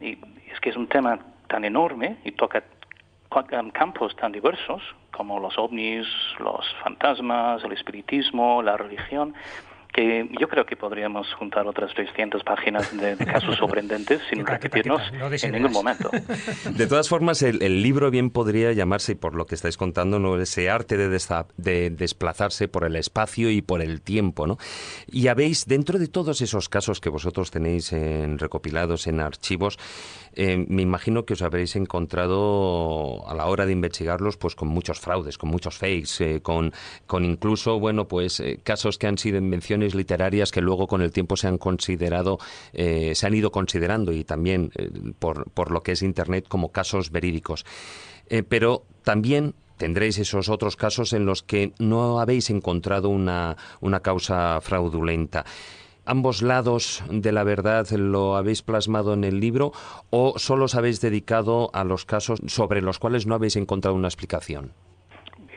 Y 0.00 0.18
es 0.52 0.60
que 0.60 0.70
es 0.70 0.76
un 0.76 0.86
tema 0.86 1.18
tan 1.48 1.64
enorme 1.64 2.18
y 2.24 2.32
toca 2.32 2.62
campos 3.72 4.14
tan 4.16 4.32
diversos 4.32 4.82
como 5.10 5.40
los 5.40 5.58
ovnis, 5.58 6.06
los 6.38 6.64
fantasmas, 6.82 7.62
el 7.64 7.72
espiritismo, 7.72 8.62
la 8.62 8.76
religión, 8.76 9.34
que 9.96 10.28
yo 10.38 10.46
creo 10.46 10.66
que 10.66 10.76
podríamos 10.76 11.32
juntar 11.34 11.66
otras 11.66 11.94
300 11.94 12.44
páginas 12.44 12.94
de, 12.96 13.16
casos 13.24 13.56
sorprendentes 13.56 14.20
sin 14.28 14.44
repetirnos 14.44 15.00
en 15.42 15.52
ningún 15.52 15.72
momento. 15.72 16.10
De 16.70 16.86
todas 16.86 17.08
formas, 17.08 17.42
el, 17.42 17.82
libro 17.82 18.10
bien 18.10 18.30
podría 18.30 18.72
llamarse, 18.72 19.12
y 19.12 19.14
por 19.14 19.34
lo 19.34 19.46
que 19.46 19.54
estáis 19.54 19.76
contando, 19.78 20.18
¿no? 20.18 20.38
ese 20.38 20.68
arte 20.68 20.98
de, 20.98 21.08
de, 21.56 21.90
desplazarse 21.90 22.68
por 22.68 22.84
el 22.84 22.96
espacio 22.96 23.50
y 23.50 23.62
por 23.62 23.80
el 23.80 24.02
tiempo. 24.02 24.46
¿no? 24.46 24.58
Y 25.06 25.28
habéis, 25.28 25.66
dentro 25.66 25.98
de 25.98 26.08
todos 26.08 26.42
esos 26.42 26.68
casos 26.68 27.00
que 27.00 27.08
vosotros 27.08 27.50
tenéis 27.50 27.92
en, 27.92 28.38
recopilados 28.38 29.06
en 29.06 29.20
archivos, 29.20 29.78
eh, 30.36 30.66
me 30.68 30.82
imagino 30.82 31.24
que 31.24 31.32
os 31.32 31.40
habréis 31.40 31.76
encontrado 31.76 33.26
a 33.26 33.34
la 33.34 33.46
hora 33.46 33.64
de 33.64 33.72
investigarlos 33.72 34.36
pues 34.36 34.54
con 34.54 34.68
muchos 34.68 35.00
fraudes, 35.00 35.38
con 35.38 35.48
muchos 35.48 35.78
fakes, 35.78 36.20
eh, 36.20 36.42
con, 36.42 36.72
con 37.06 37.24
incluso, 37.24 37.80
bueno, 37.80 38.06
pues 38.06 38.40
eh, 38.40 38.60
casos 38.62 38.98
que 38.98 39.06
han 39.06 39.16
sido 39.16 39.38
invenciones 39.38 39.94
literarias 39.94 40.50
que 40.50 40.60
luego 40.60 40.86
con 40.86 41.00
el 41.00 41.10
tiempo 41.10 41.38
se 41.38 41.48
han 41.48 41.56
considerado, 41.56 42.38
se 42.74 43.26
han 43.26 43.34
ido 43.34 43.50
considerando 43.50 44.12
y 44.12 44.24
también 44.24 44.70
por, 45.18 45.50
por 45.50 45.70
lo 45.70 45.82
que 45.82 45.92
es 45.92 46.02
Internet 46.02 46.46
como 46.48 46.70
casos 46.70 47.10
verídicos. 47.10 47.64
pero 48.48 48.84
también 49.02 49.54
tendréis 49.78 50.18
esos 50.18 50.48
otros 50.48 50.76
casos 50.76 51.12
en 51.12 51.24
los 51.24 51.42
que 51.42 51.72
no 51.78 52.20
habéis 52.20 52.50
encontrado 52.50 53.08
una, 53.08 53.56
una 53.80 54.00
causa 54.00 54.60
fraudulenta 54.60 55.44
ambos 56.06 56.42
lados 56.42 57.04
de 57.10 57.32
la 57.32 57.44
verdad 57.44 57.86
lo 57.90 58.36
habéis 58.36 58.62
plasmado 58.62 59.12
en 59.14 59.24
el 59.24 59.40
libro 59.40 59.72
o 60.10 60.38
solo 60.38 60.64
os 60.64 60.74
habéis 60.74 61.00
dedicado 61.00 61.70
a 61.72 61.84
los 61.84 62.04
casos 62.04 62.40
sobre 62.46 62.80
los 62.80 62.98
cuales 62.98 63.26
no 63.26 63.34
habéis 63.34 63.56
encontrado 63.56 63.96
una 63.96 64.08
explicación? 64.08 64.72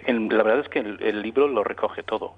la 0.07 0.43
verdad 0.43 0.61
es 0.61 0.69
que 0.69 0.79
el, 0.79 1.21
libro 1.21 1.47
lo 1.47 1.63
recoge 1.63 2.03
todo. 2.03 2.33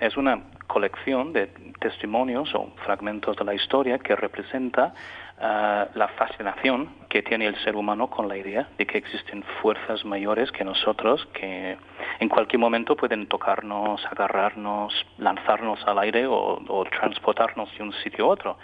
es 0.00 0.16
una 0.16 0.42
colección 0.66 1.32
de 1.32 1.46
testimonios 1.80 2.54
o 2.54 2.72
fragmentos 2.84 3.36
de 3.36 3.44
la 3.44 3.54
historia 3.54 3.98
que 3.98 4.14
representa 4.14 4.94
ah, 5.40 5.88
la 5.94 6.08
fascinación 6.08 6.90
que 7.08 7.22
tiene 7.22 7.46
el 7.46 7.56
ser 7.64 7.76
humano 7.76 8.08
con 8.08 8.28
la 8.28 8.36
idea 8.36 8.68
de 8.76 8.86
que 8.86 8.98
existen 8.98 9.42
fuerzas 9.62 10.04
mayores 10.04 10.50
que 10.52 10.64
nosotros 10.64 11.26
que 11.32 11.76
en 12.20 12.28
cualquier 12.28 12.60
momento 12.60 12.96
pueden 12.96 13.26
tocarnos, 13.26 14.04
agarrarnos, 14.06 14.92
lanzarnos 15.18 15.80
al 15.86 15.98
aire 16.00 16.26
o, 16.26 16.84
transportarnos 16.90 17.68
de 17.76 17.82
un 17.82 17.92
sitio 18.04 18.26
a 18.26 18.28
otro. 18.28 18.58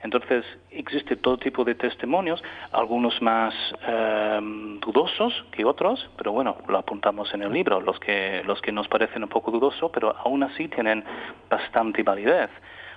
Entonces, 0.00 0.44
existe 0.70 1.16
todo 1.16 1.38
tipo 1.38 1.64
de 1.64 1.74
testimonios, 1.74 2.42
algunos 2.70 3.20
más 3.20 3.52
em, 3.84 4.78
dudosos 4.78 5.44
que 5.50 5.64
otros, 5.64 6.08
pero 6.16 6.30
bueno, 6.30 6.58
lo 6.68 6.78
apuntamos 6.78 7.34
en 7.34 7.42
el 7.42 7.52
libro, 7.52 7.80
los 7.80 7.98
que, 7.98 8.42
los 8.44 8.60
que 8.60 8.70
nos 8.70 8.86
parecen 8.86 9.24
un 9.24 9.28
poco 9.28 9.50
dudosos, 9.50 9.90
pero 9.92 10.16
aún 10.16 10.44
así 10.44 10.68
tienen 10.68 11.04
bastante 11.50 12.04
validez, 12.04 12.50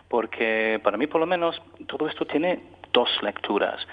porque 0.10 0.80
para 0.84 0.98
mí 0.98 1.07
por 1.07 1.22
lo 1.22 1.26
menos 1.26 1.60
todo 1.88 2.07
esto 2.07 2.26
tiene 2.26 2.61
dos 2.93 3.09
lecturas. 3.22 3.85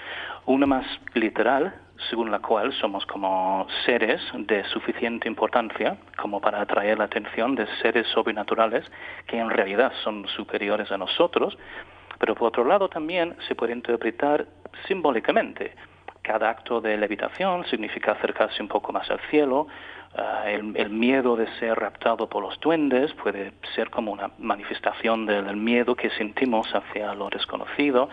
Una 0.45 0.65
más 0.65 0.85
literal, 1.13 1.73
según 2.09 2.31
la 2.31 2.39
cual 2.39 2.71
somos 2.73 3.05
como 3.05 3.67
seres 3.85 4.21
de 4.33 4.63
suficiente 4.65 5.27
importancia 5.27 5.97
como 6.17 6.39
para 6.39 6.61
atraer 6.61 6.97
la 6.97 7.05
atención 7.05 7.55
de 7.55 7.67
seres 7.81 8.07
sobrenaturales 8.07 8.89
que 9.27 9.37
en 9.37 9.49
realidad 9.49 9.91
son 10.03 10.27
superiores 10.29 10.91
a 10.91 10.97
nosotros, 10.97 11.57
pero 12.17 12.35
por 12.35 12.47
otro 12.49 12.63
lado 12.63 12.89
también 12.89 13.35
se 13.47 13.55
puede 13.55 13.73
interpretar 13.73 14.45
simbólicamente. 14.87 15.75
Cada 16.21 16.49
acto 16.49 16.81
de 16.81 16.97
levitación 16.97 17.65
significa 17.65 18.11
acercarse 18.11 18.61
un 18.61 18.67
poco 18.67 18.91
más 18.91 19.09
al 19.09 19.19
cielo, 19.29 19.67
ah, 20.15 20.43
el, 20.47 20.89
miedo 20.89 21.35
de 21.35 21.47
ser 21.59 21.79
raptado 21.79 22.27
por 22.27 22.43
los 22.43 22.59
duendes 22.59 23.13
puede 23.13 23.53
ser 23.75 23.89
como 23.89 24.11
una 24.11 24.31
manifestación 24.37 25.25
del 25.25 25.55
miedo 25.55 25.95
que 25.95 26.09
sentimos 26.11 26.67
hacia 26.73 27.13
lo 27.13 27.29
desconocido 27.29 28.09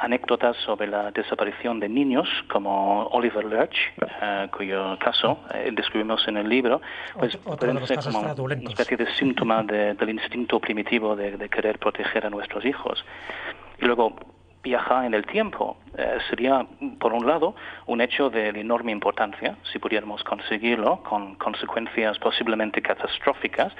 anécdotas 0.00 0.56
sobre 0.64 0.86
la 0.86 1.10
desaparición 1.10 1.78
de 1.78 1.88
niños, 1.88 2.28
como 2.50 3.06
Oliver 3.08 3.44
Lurch, 3.44 3.76
eh, 4.22 4.48
cuyo 4.50 4.98
caso 4.98 5.40
eh, 5.52 5.70
describimos 5.72 6.26
en 6.26 6.38
el 6.38 6.48
libro, 6.48 6.80
pues 7.18 7.36
pueden 7.36 7.86
ser 7.86 7.98
como 7.98 8.20
una 8.20 8.54
especie 8.54 8.96
de 8.96 9.06
síntoma 9.14 9.62
del 9.62 10.10
instinto 10.10 10.58
primitivo 10.58 11.14
de, 11.14 11.48
querer 11.50 11.78
proteger 11.78 12.26
a 12.26 12.30
nuestros 12.30 12.64
hijos. 12.64 13.04
Y 13.78 13.84
luego, 13.84 14.16
viajar 14.62 15.04
en 15.04 15.14
el 15.14 15.24
tiempo. 15.26 15.76
Eh, 15.96 16.18
sería, 16.28 16.66
por 16.98 17.12
un 17.12 17.26
lado, 17.26 17.54
un 17.86 18.00
hecho 18.00 18.30
de 18.30 18.48
enorme 18.48 18.92
importancia, 18.92 19.56
si 19.70 19.78
pudiéramos 19.78 20.22
conseguirlo, 20.24 21.02
con 21.02 21.34
consecuencias 21.36 22.18
posiblemente 22.18 22.80
catastróficas, 22.80 23.72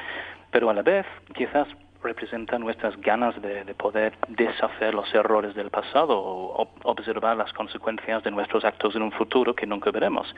pero 0.50 0.68
a 0.68 0.74
la 0.74 0.82
vez 0.82 1.06
quizás 1.34 1.68
representa 2.02 2.58
nuestras 2.58 2.98
ganas 3.00 3.40
de, 3.42 3.74
poder 3.74 4.14
deshacer 4.28 4.94
los 4.94 5.12
errores 5.14 5.54
del 5.54 5.70
pasado 5.70 6.18
o 6.18 6.68
observar 6.84 7.36
las 7.36 7.52
consecuencias 7.52 8.22
de 8.24 8.30
nuestros 8.30 8.64
actos 8.64 8.94
en 8.96 9.02
un 9.02 9.12
futuro 9.12 9.54
que 9.54 9.66
nunca 9.66 9.90
veremos. 9.90 10.34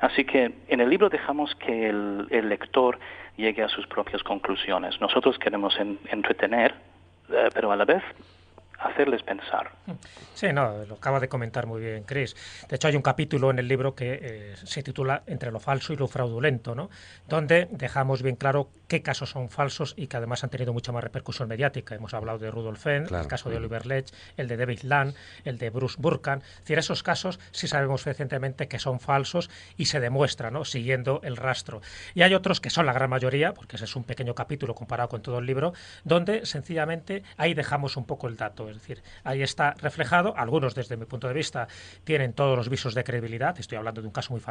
Así 0.00 0.24
que 0.24 0.52
en 0.68 0.80
el 0.80 0.90
libro 0.90 1.08
dejamos 1.08 1.54
que 1.56 1.88
el, 1.88 2.48
lector 2.48 2.98
llegue 3.36 3.62
a 3.62 3.68
sus 3.68 3.86
propias 3.86 4.22
conclusiones. 4.22 5.00
Nosotros 5.00 5.38
queremos 5.38 5.76
entretener, 6.10 6.74
eh, 7.30 7.48
pero 7.54 7.72
a 7.72 7.76
la 7.76 7.84
vez 7.84 8.02
hacerles 8.78 9.22
pensar. 9.22 9.70
Sí, 10.34 10.52
no, 10.52 10.84
lo 10.84 10.96
acaba 10.96 11.20
de 11.20 11.28
comentar 11.28 11.66
muy 11.66 11.80
bien 11.80 12.04
Chris. 12.04 12.36
De 12.68 12.76
hecho, 12.76 12.88
hay 12.88 12.96
un 12.96 13.02
capítulo 13.02 13.50
en 13.50 13.58
el 13.58 13.68
libro 13.68 13.94
que 13.94 14.18
eh, 14.20 14.54
se 14.64 14.82
titula 14.82 15.22
Entre 15.26 15.50
lo 15.50 15.60
falso 15.60 15.92
y 15.92 15.96
lo 15.96 16.08
fraudulento, 16.08 16.74
¿no? 16.74 16.90
donde 17.28 17.68
dejamos 17.70 18.22
bien 18.22 18.36
claro 18.36 18.68
qué 18.88 19.02
casos 19.02 19.30
son 19.30 19.48
falsos 19.48 19.94
y 19.96 20.06
que 20.06 20.16
además 20.16 20.44
han 20.44 20.50
tenido 20.50 20.72
mucha 20.72 20.92
más 20.92 21.02
repercusión 21.02 21.48
mediática. 21.48 21.94
Hemos 21.94 22.14
hablado 22.14 22.38
de 22.38 22.50
Rudolf 22.50 22.82
Fenn, 22.82 23.06
el 23.12 23.26
caso 23.26 23.50
de 23.50 23.56
Oliver 23.56 23.86
Lech, 23.86 24.08
el 24.36 24.48
de 24.48 24.56
David 24.56 24.80
Land, 24.82 25.14
el 25.44 25.58
de 25.58 25.70
Bruce 25.70 25.96
Burkan. 25.98 26.40
Es 26.40 26.60
decir, 26.60 26.78
esos 26.78 27.02
casos 27.02 27.40
sí 27.50 27.66
sabemos 27.66 28.04
recientemente 28.04 28.68
que 28.68 28.78
son 28.78 29.00
falsos 29.00 29.50
y 29.76 29.86
se 29.86 30.00
demuestra, 30.00 30.50
¿no? 30.50 30.64
siguiendo 30.64 31.20
el 31.24 31.36
rastro. 31.36 31.80
Y 32.14 32.22
hay 32.22 32.34
otros 32.34 32.60
que 32.60 32.70
son 32.70 32.86
la 32.86 32.92
gran 32.92 33.10
mayoría, 33.10 33.54
porque 33.54 33.76
ese 33.76 33.86
es 33.86 33.96
un 33.96 34.04
pequeño 34.04 34.34
capítulo 34.34 34.74
comparado 34.74 35.08
con 35.08 35.22
todo 35.22 35.38
el 35.38 35.46
libro, 35.46 35.72
donde 36.04 36.46
sencillamente 36.46 37.22
ahí 37.36 37.54
dejamos 37.54 37.96
un 37.96 38.04
poco 38.04 38.28
el 38.28 38.36
dato. 38.36 38.65
Es 38.68 38.76
decir, 38.76 39.02
ahí 39.24 39.42
está 39.42 39.74
reflejado. 39.74 40.36
Algunos, 40.36 40.74
desde 40.74 40.96
mi 40.96 41.04
punto 41.06 41.28
de 41.28 41.34
vista, 41.34 41.68
tienen 42.04 42.32
todos 42.32 42.56
los 42.56 42.68
visos 42.68 42.94
de 42.94 43.04
credibilidad. 43.04 43.58
Estoy 43.58 43.78
hablando 43.78 44.00
de 44.00 44.06
un 44.06 44.12
caso 44.12 44.32
muy 44.32 44.42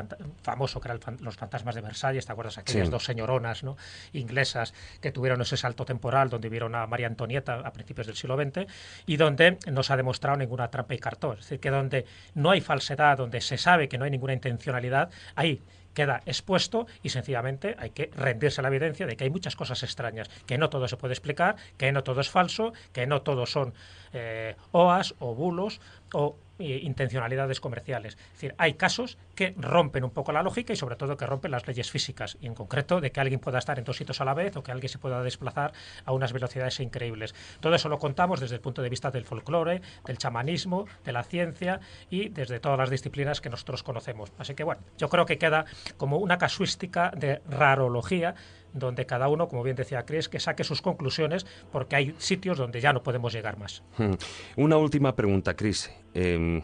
famoso 0.41 0.79
que 0.79 0.87
eran 0.87 0.99
los 1.21 1.35
fantasmas 1.35 1.75
de 1.75 1.81
Versalles. 1.81 2.25
¿Te 2.25 2.31
acuerdas? 2.31 2.57
Aquellas 2.57 2.89
dos 2.89 3.03
señoronas 3.03 3.63
¿no? 3.63 3.77
inglesas 4.13 4.73
que 5.01 5.11
tuvieron 5.11 5.41
ese 5.41 5.57
salto 5.57 5.85
temporal 5.85 6.29
donde 6.29 6.49
vieron 6.49 6.75
a 6.75 6.87
María 6.87 7.07
Antonieta 7.07 7.59
a 7.59 7.71
principios 7.71 8.07
del 8.07 8.15
siglo 8.15 8.35
XX 8.35 8.65
y 9.05 9.17
donde 9.17 9.57
no 9.71 9.83
se 9.83 9.93
ha 9.93 9.97
demostrado 9.97 10.37
ninguna 10.37 10.69
trampa 10.69 10.93
y 10.93 10.99
cartón. 10.99 11.37
Es 11.39 11.45
decir, 11.45 11.59
que 11.59 11.69
donde 11.69 12.05
no 12.33 12.51
hay 12.51 12.61
falsedad, 12.61 13.17
donde 13.17 13.41
se 13.41 13.57
sabe 13.57 13.87
que 13.87 13.97
no 13.97 14.05
hay 14.05 14.11
ninguna 14.11 14.33
intencionalidad, 14.33 15.09
ahí 15.35 15.61
queda 15.95 16.21
expuesto 16.27 16.85
y 17.01 17.09
sencillamente 17.09 17.75
hay 17.79 17.89
que 17.89 18.11
rendirse 18.15 18.61
a 18.61 18.63
la 18.63 18.67
evidencia 18.67 19.07
de 19.07 19.15
que 19.15 19.23
hay 19.23 19.31
muchas 19.31 19.55
cosas 19.55 19.81
extrañas, 19.81 20.29
que 20.45 20.59
no 20.59 20.69
todo 20.69 20.87
se 20.87 20.97
puede 20.97 21.13
explicar, 21.13 21.55
que 21.77 21.91
no 21.91 22.03
todo 22.03 22.21
es 22.21 22.29
falso, 22.29 22.73
que 22.93 23.07
no 23.07 23.23
todo 23.23 23.47
son 23.47 23.73
eh, 24.13 24.55
OAS 24.71 25.15
o 25.17 25.33
bulos 25.33 25.81
o 26.13 26.37
intencionalidades 26.59 27.59
comerciales. 27.59 28.13
Es 28.13 28.33
decir, 28.33 28.55
hay 28.57 28.73
casos 28.73 29.17
que 29.35 29.53
rompen 29.57 30.03
un 30.03 30.11
poco 30.11 30.31
la 30.31 30.43
lógica 30.43 30.73
y 30.73 30.75
sobre 30.75 30.95
todo 30.95 31.17
que 31.17 31.25
rompen 31.25 31.51
las 31.51 31.67
leyes 31.67 31.91
físicas, 31.91 32.37
y 32.41 32.47
en 32.47 32.55
concreto 32.55 33.01
de 33.01 33.11
que 33.11 33.19
alguien 33.19 33.39
pueda 33.39 33.59
estar 33.59 33.77
en 33.77 33.85
dos 33.85 33.97
sitios 33.97 34.21
a 34.21 34.25
la 34.25 34.33
vez 34.33 34.55
o 34.55 34.63
que 34.63 34.71
alguien 34.71 34.89
se 34.89 34.97
pueda 34.97 35.21
desplazar 35.23 35.73
a 36.05 36.11
unas 36.11 36.33
velocidades 36.33 36.79
increíbles. 36.79 37.35
Todo 37.59 37.75
eso 37.75 37.89
lo 37.89 37.99
contamos 37.99 38.39
desde 38.39 38.55
el 38.55 38.61
punto 38.61 38.81
de 38.81 38.89
vista 38.89 39.11
del 39.11 39.25
folclore, 39.25 39.81
del 40.05 40.17
chamanismo, 40.17 40.85
de 41.03 41.11
la 41.11 41.23
ciencia 41.23 41.79
y 42.09 42.29
desde 42.29 42.59
todas 42.59 42.77
las 42.77 42.89
disciplinas 42.89 43.41
que 43.41 43.49
nosotros 43.49 43.83
conocemos. 43.83 44.31
Así 44.37 44.55
que 44.55 44.63
bueno, 44.63 44.81
yo 44.97 45.09
creo 45.09 45.25
que 45.25 45.37
queda 45.37 45.65
como 45.97 46.17
una 46.17 46.37
casuística 46.37 47.11
de 47.15 47.41
rarología 47.49 48.35
donde 48.75 49.05
cada 49.05 49.27
uno, 49.29 49.47
como 49.47 49.63
bien 49.63 49.75
decía 49.75 50.05
Chris, 50.05 50.29
que 50.29 50.39
saque 50.39 50.63
sus 50.63 50.81
conclusiones, 50.81 51.45
porque 51.71 51.95
hay 51.95 52.15
sitios 52.17 52.57
donde 52.57 52.81
ya 52.81 52.93
no 52.93 53.01
podemos 53.01 53.33
llegar 53.33 53.57
más. 53.57 53.83
Hmm. 53.97 54.13
Una 54.57 54.77
última 54.77 55.15
pregunta, 55.15 55.55
Chris. 55.55 55.91
Em, 56.13 56.61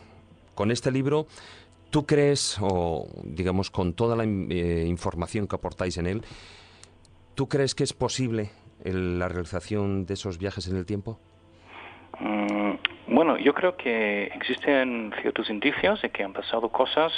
con 0.54 0.72
este 0.72 0.92
libro, 0.92 1.28
¿tú 1.90 2.06
crees, 2.06 2.58
o 2.62 3.08
digamos 3.24 3.72
con 3.72 3.94
toda 3.94 4.16
la 4.16 4.24
eh, 4.24 4.86
información 4.88 5.48
que 5.48 5.56
aportáis 5.56 5.98
en 5.98 6.08
él, 6.08 6.22
¿tú 7.36 7.48
crees 7.48 7.74
que 7.74 7.84
es 7.84 7.94
posible 7.94 8.52
la 8.84 9.28
realización 9.28 10.06
de 10.06 10.16
esos 10.16 10.38
viajes 10.38 10.68
en 10.68 10.76
el 10.76 10.86
tiempo? 10.86 11.20
Mm, 12.20 12.74
bueno, 13.16 13.38
yo 13.38 13.54
creo 13.54 13.78
que 13.78 14.26
existen 14.26 15.14
ciertos 15.22 15.50
indicios 15.50 16.02
de 16.02 16.10
que 16.10 16.24
han 16.24 16.34
pasado 16.34 16.70
cosas 16.70 17.12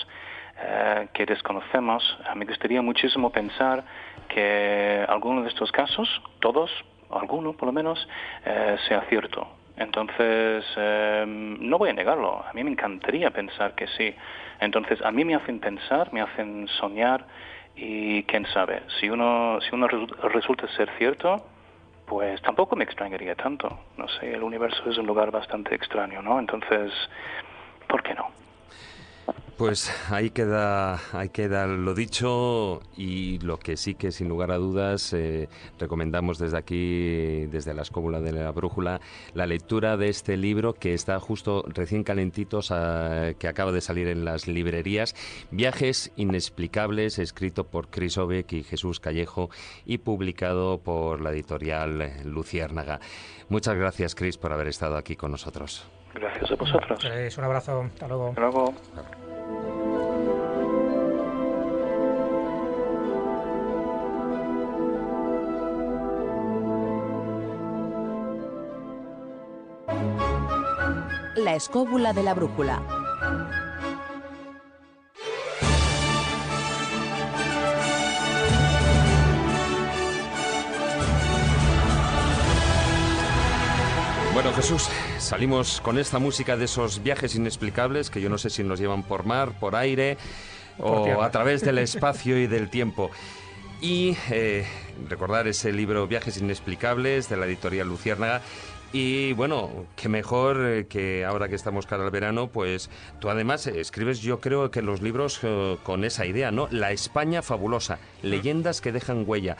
eh, 0.59 1.07
que 1.13 1.25
desconocemos. 1.25 2.03
Me 2.35 2.45
gustaría 2.45 2.81
muchísimo 2.81 3.31
pensar 3.31 3.83
que 4.27 5.05
alguno 5.07 5.41
de 5.41 5.49
estos 5.49 5.71
casos, 5.71 6.09
todos, 6.39 6.71
alguno 7.11 7.53
por 7.53 7.67
lo 7.67 7.73
menos, 7.73 8.07
eh, 8.45 8.77
sea 8.87 9.01
cierto. 9.09 9.47
Entonces, 9.75 10.63
eh, 10.77 11.25
no 11.27 11.77
voy 11.77 11.89
a 11.89 11.93
negarlo. 11.93 12.43
A 12.47 12.53
mí 12.53 12.63
me 12.63 12.71
encantaría 12.71 13.31
pensar 13.31 13.73
que 13.73 13.87
sí. 13.87 14.13
Entonces, 14.59 15.01
a 15.01 15.11
mí 15.11 15.25
me 15.25 15.35
hacen 15.35 15.59
pensar, 15.59 16.13
me 16.13 16.21
hacen 16.21 16.67
soñar 16.79 17.25
y 17.75 18.23
quién 18.23 18.45
sabe, 18.53 18.83
si 18.99 19.09
uno, 19.09 19.59
si 19.61 19.73
uno 19.73 19.87
resulta 19.87 20.67
ser 20.69 20.91
cierto, 20.97 21.43
pues 22.05 22.39
tampoco 22.43 22.75
me 22.75 22.83
extrañaría 22.83 23.35
tanto. 23.35 23.79
No 23.97 24.07
sé, 24.07 24.33
el 24.33 24.43
universo 24.43 24.89
es 24.89 24.97
un 24.97 25.07
lugar 25.07 25.31
bastante 25.31 25.73
extraño, 25.73 26.21
¿no? 26.21 26.39
Entonces, 26.39 26.91
¿por 27.87 28.03
qué 28.03 28.13
no? 28.13 28.42
Pues 29.57 29.93
ahí 30.11 30.31
queda, 30.31 30.99
ahí 31.15 31.29
queda 31.29 31.67
lo 31.67 31.93
dicho 31.93 32.81
y 32.97 33.37
lo 33.39 33.59
que 33.59 33.77
sí 33.77 33.93
que 33.93 34.11
sin 34.11 34.27
lugar 34.27 34.49
a 34.49 34.57
dudas 34.57 35.13
eh, 35.13 35.47
recomendamos 35.77 36.39
desde 36.39 36.57
aquí, 36.57 37.45
desde 37.45 37.75
la 37.75 37.83
escóbula 37.83 38.19
de 38.19 38.31
la 38.31 38.51
brújula, 38.51 38.99
la 39.35 39.45
lectura 39.45 39.95
de 39.95 40.09
este 40.09 40.37
libro 40.37 40.73
que 40.73 40.95
está 40.95 41.19
justo 41.19 41.63
recién 41.67 42.03
calentitos, 42.03 42.69
que 42.69 43.47
acaba 43.47 43.71
de 43.71 43.81
salir 43.81 44.07
en 44.07 44.25
las 44.25 44.47
librerías, 44.47 45.15
Viajes 45.51 46.11
inexplicables, 46.15 47.19
escrito 47.19 47.65
por 47.65 47.89
Chris 47.89 48.17
Obeck 48.17 48.53
y 48.53 48.63
Jesús 48.63 48.99
Callejo 48.99 49.51
y 49.85 49.99
publicado 49.99 50.79
por 50.79 51.21
la 51.21 51.31
editorial 51.31 52.23
Luciérnaga. 52.25 52.99
Muchas 53.49 53.75
gracias, 53.75 54.15
Chris, 54.15 54.37
por 54.37 54.51
haber 54.51 54.67
estado 54.67 54.97
aquí 54.97 55.15
con 55.15 55.29
nosotros. 55.31 55.87
Gracias 56.13 56.51
a 56.51 56.55
vosotros. 56.55 57.05
Es 57.05 57.37
un 57.37 57.43
abrazo. 57.43 57.81
Hasta 57.83 58.07
luego. 58.07 58.29
Hasta 58.29 58.41
luego. 58.41 58.73
La 71.43 71.55
escóbula 71.55 72.13
de 72.13 72.23
la 72.23 72.33
brújula. 72.33 72.81
Bueno, 84.33 84.53
Jesús, 84.53 84.87
salimos 85.19 85.81
con 85.81 85.97
esta 85.97 86.17
música 86.17 86.55
de 86.55 86.63
esos 86.63 87.03
viajes 87.03 87.35
inexplicables 87.35 88.09
que 88.09 88.21
yo 88.21 88.29
no 88.29 88.37
sé 88.37 88.49
si 88.49 88.63
nos 88.63 88.79
llevan 88.79 89.03
por 89.03 89.25
mar, 89.25 89.59
por 89.59 89.75
aire 89.75 90.17
o, 90.79 91.21
a 91.21 91.29
través 91.29 91.59
del 91.59 91.77
espacio 91.79 92.37
y 92.37 92.47
del 92.47 92.69
tiempo. 92.69 93.11
Y 93.81 94.15
eh, 94.31 94.65
recordar 95.09 95.49
ese 95.49 95.73
libro 95.73 96.07
Viajes 96.07 96.37
Inexplicables 96.37 97.27
de 97.27 97.35
la 97.35 97.47
editorial 97.47 97.89
Luciérnaga. 97.89 98.41
Y 98.95 99.33
bueno, 99.33 99.87
qué 99.95 100.07
mejor 100.07 100.63
eh, 100.63 100.85
que 100.87 101.25
ahora 101.25 101.49
que 101.49 101.55
estamos 101.55 101.87
cara 101.87 102.05
al 102.05 102.11
verano, 102.11 102.49
pues 102.51 102.91
tú 103.19 103.31
además 103.31 103.65
escribes 103.65 104.21
yo 104.21 104.39
creo 104.39 104.69
que 104.69 104.83
los 104.83 105.01
libros 105.01 105.39
eh, 105.41 105.77
con 105.81 106.03
esa 106.03 106.27
idea, 106.27 106.51
¿no? 106.51 106.67
La 106.69 106.91
España 106.91 107.41
fabulosa, 107.41 107.97
leyendas 108.21 108.81
que 108.81 108.91
dejan 108.91 109.23
huella. 109.25 109.57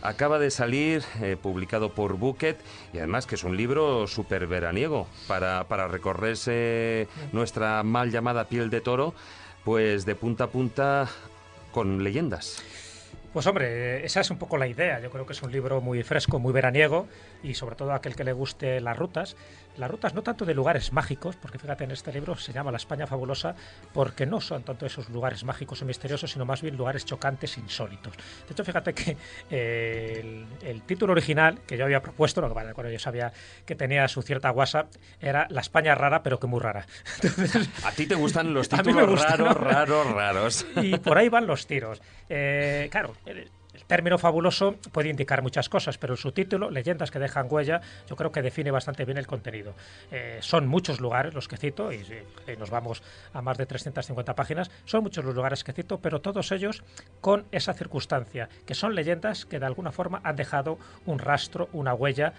Acaba 0.00 0.38
de 0.38 0.50
salir, 0.50 1.04
eh, 1.20 1.36
publicado 1.40 1.92
por 1.92 2.16
Bucket, 2.16 2.56
y 2.94 2.98
además 2.98 3.26
que 3.26 3.34
es 3.34 3.44
un 3.44 3.54
libro 3.54 4.06
súper 4.06 4.46
veraniego 4.46 5.06
para, 5.28 5.68
para 5.68 5.86
recorrerse 5.86 7.06
nuestra 7.32 7.82
mal 7.82 8.10
llamada 8.10 8.48
piel 8.48 8.70
de 8.70 8.80
toro, 8.80 9.12
pues 9.62 10.06
de 10.06 10.14
punta 10.14 10.44
a 10.44 10.46
punta 10.46 11.06
con 11.70 12.02
leyendas. 12.02 12.62
Pues 13.32 13.46
hombre, 13.46 14.04
esa 14.04 14.20
es 14.20 14.30
un 14.32 14.38
poco 14.38 14.58
la 14.58 14.66
idea. 14.66 14.98
Yo 14.98 15.08
creo 15.10 15.24
que 15.24 15.34
es 15.34 15.42
un 15.42 15.52
libro 15.52 15.80
muy 15.80 16.02
fresco, 16.02 16.40
muy 16.40 16.52
veraniego 16.52 17.06
y 17.44 17.54
sobre 17.54 17.76
todo 17.76 17.92
a 17.92 17.96
aquel 17.96 18.16
que 18.16 18.24
le 18.24 18.32
guste 18.32 18.80
las 18.80 18.96
rutas. 18.96 19.36
Las 19.76 19.90
rutas 19.90 20.14
no 20.14 20.22
tanto 20.22 20.44
de 20.44 20.54
lugares 20.54 20.92
mágicos, 20.92 21.36
porque 21.36 21.58
fíjate 21.58 21.84
en 21.84 21.90
este 21.90 22.12
libro 22.12 22.36
se 22.36 22.52
llama 22.52 22.70
La 22.70 22.76
España 22.76 23.06
fabulosa, 23.06 23.54
porque 23.92 24.26
no 24.26 24.40
son 24.40 24.62
tanto 24.62 24.86
esos 24.86 25.08
lugares 25.10 25.44
mágicos 25.44 25.80
o 25.82 25.84
misteriosos, 25.84 26.30
sino 26.30 26.44
más 26.44 26.62
bien 26.62 26.76
lugares 26.76 27.04
chocantes, 27.04 27.56
insólitos. 27.58 28.14
De 28.46 28.52
hecho, 28.52 28.64
fíjate 28.64 28.92
que 28.92 29.16
eh, 29.50 30.44
el, 30.62 30.82
título 30.82 31.12
original 31.12 31.60
que 31.66 31.76
yo 31.76 31.84
había 31.84 32.02
propuesto, 32.02 32.40
lo 32.40 32.48
que 32.48 32.54
bueno, 32.54 32.74
cuando 32.74 32.92
yo 32.92 32.98
sabía 32.98 33.32
que 33.64 33.74
tenía 33.74 34.06
su 34.08 34.22
cierta 34.22 34.50
guasa, 34.50 34.86
era 35.20 35.46
La 35.50 35.60
España 35.60 35.94
rara, 35.94 36.22
pero 36.22 36.38
que 36.38 36.46
muy 36.46 36.60
rara. 36.60 36.86
a 37.84 37.92
ti 37.92 38.06
te 38.06 38.14
gustan 38.14 38.52
los 38.52 38.68
títulos 38.68 39.20
raros, 39.20 39.56
raros, 39.56 40.10
raros. 40.12 40.66
Y 40.76 40.98
por 40.98 41.18
ahí 41.18 41.28
van 41.28 41.46
los 41.46 41.66
tiros. 41.66 42.00
Eh, 42.32 42.88
claro, 42.92 43.14
el, 43.26 43.50
término 43.90 44.18
fabuloso 44.18 44.76
puede 44.92 45.08
indicar 45.08 45.42
muchas 45.42 45.68
cosas, 45.68 45.98
pero 45.98 46.12
el 46.12 46.18
subtítulo, 46.18 46.70
Leyendas 46.70 47.10
que 47.10 47.18
dejan 47.18 47.48
huella, 47.50 47.80
yo 48.08 48.14
creo 48.14 48.30
que 48.30 48.40
define 48.40 48.70
bastante 48.70 49.04
bien 49.04 49.18
el 49.18 49.26
contenido. 49.26 49.74
Eh, 50.12 50.38
son 50.42 50.68
muchos 50.68 51.00
lugares 51.00 51.34
los 51.34 51.48
que 51.48 51.56
cito, 51.56 51.92
y, 51.92 52.06
nos 52.56 52.70
vamos 52.70 53.02
a 53.32 53.42
más 53.42 53.58
de 53.58 53.66
350 53.66 54.36
páginas, 54.36 54.70
son 54.84 55.02
muchos 55.02 55.24
los 55.24 55.34
lugares 55.34 55.64
que 55.64 55.72
cito, 55.72 55.98
pero 55.98 56.20
todos 56.20 56.52
ellos 56.52 56.84
con 57.20 57.46
esa 57.50 57.74
circunstancia, 57.74 58.48
que 58.64 58.76
son 58.76 58.94
leyendas 58.94 59.44
que 59.44 59.58
de 59.58 59.66
alguna 59.66 59.90
forma 59.90 60.20
han 60.22 60.36
dejado 60.36 60.78
un 61.04 61.18
rastro, 61.18 61.68
una 61.72 61.92
huella, 61.92 62.32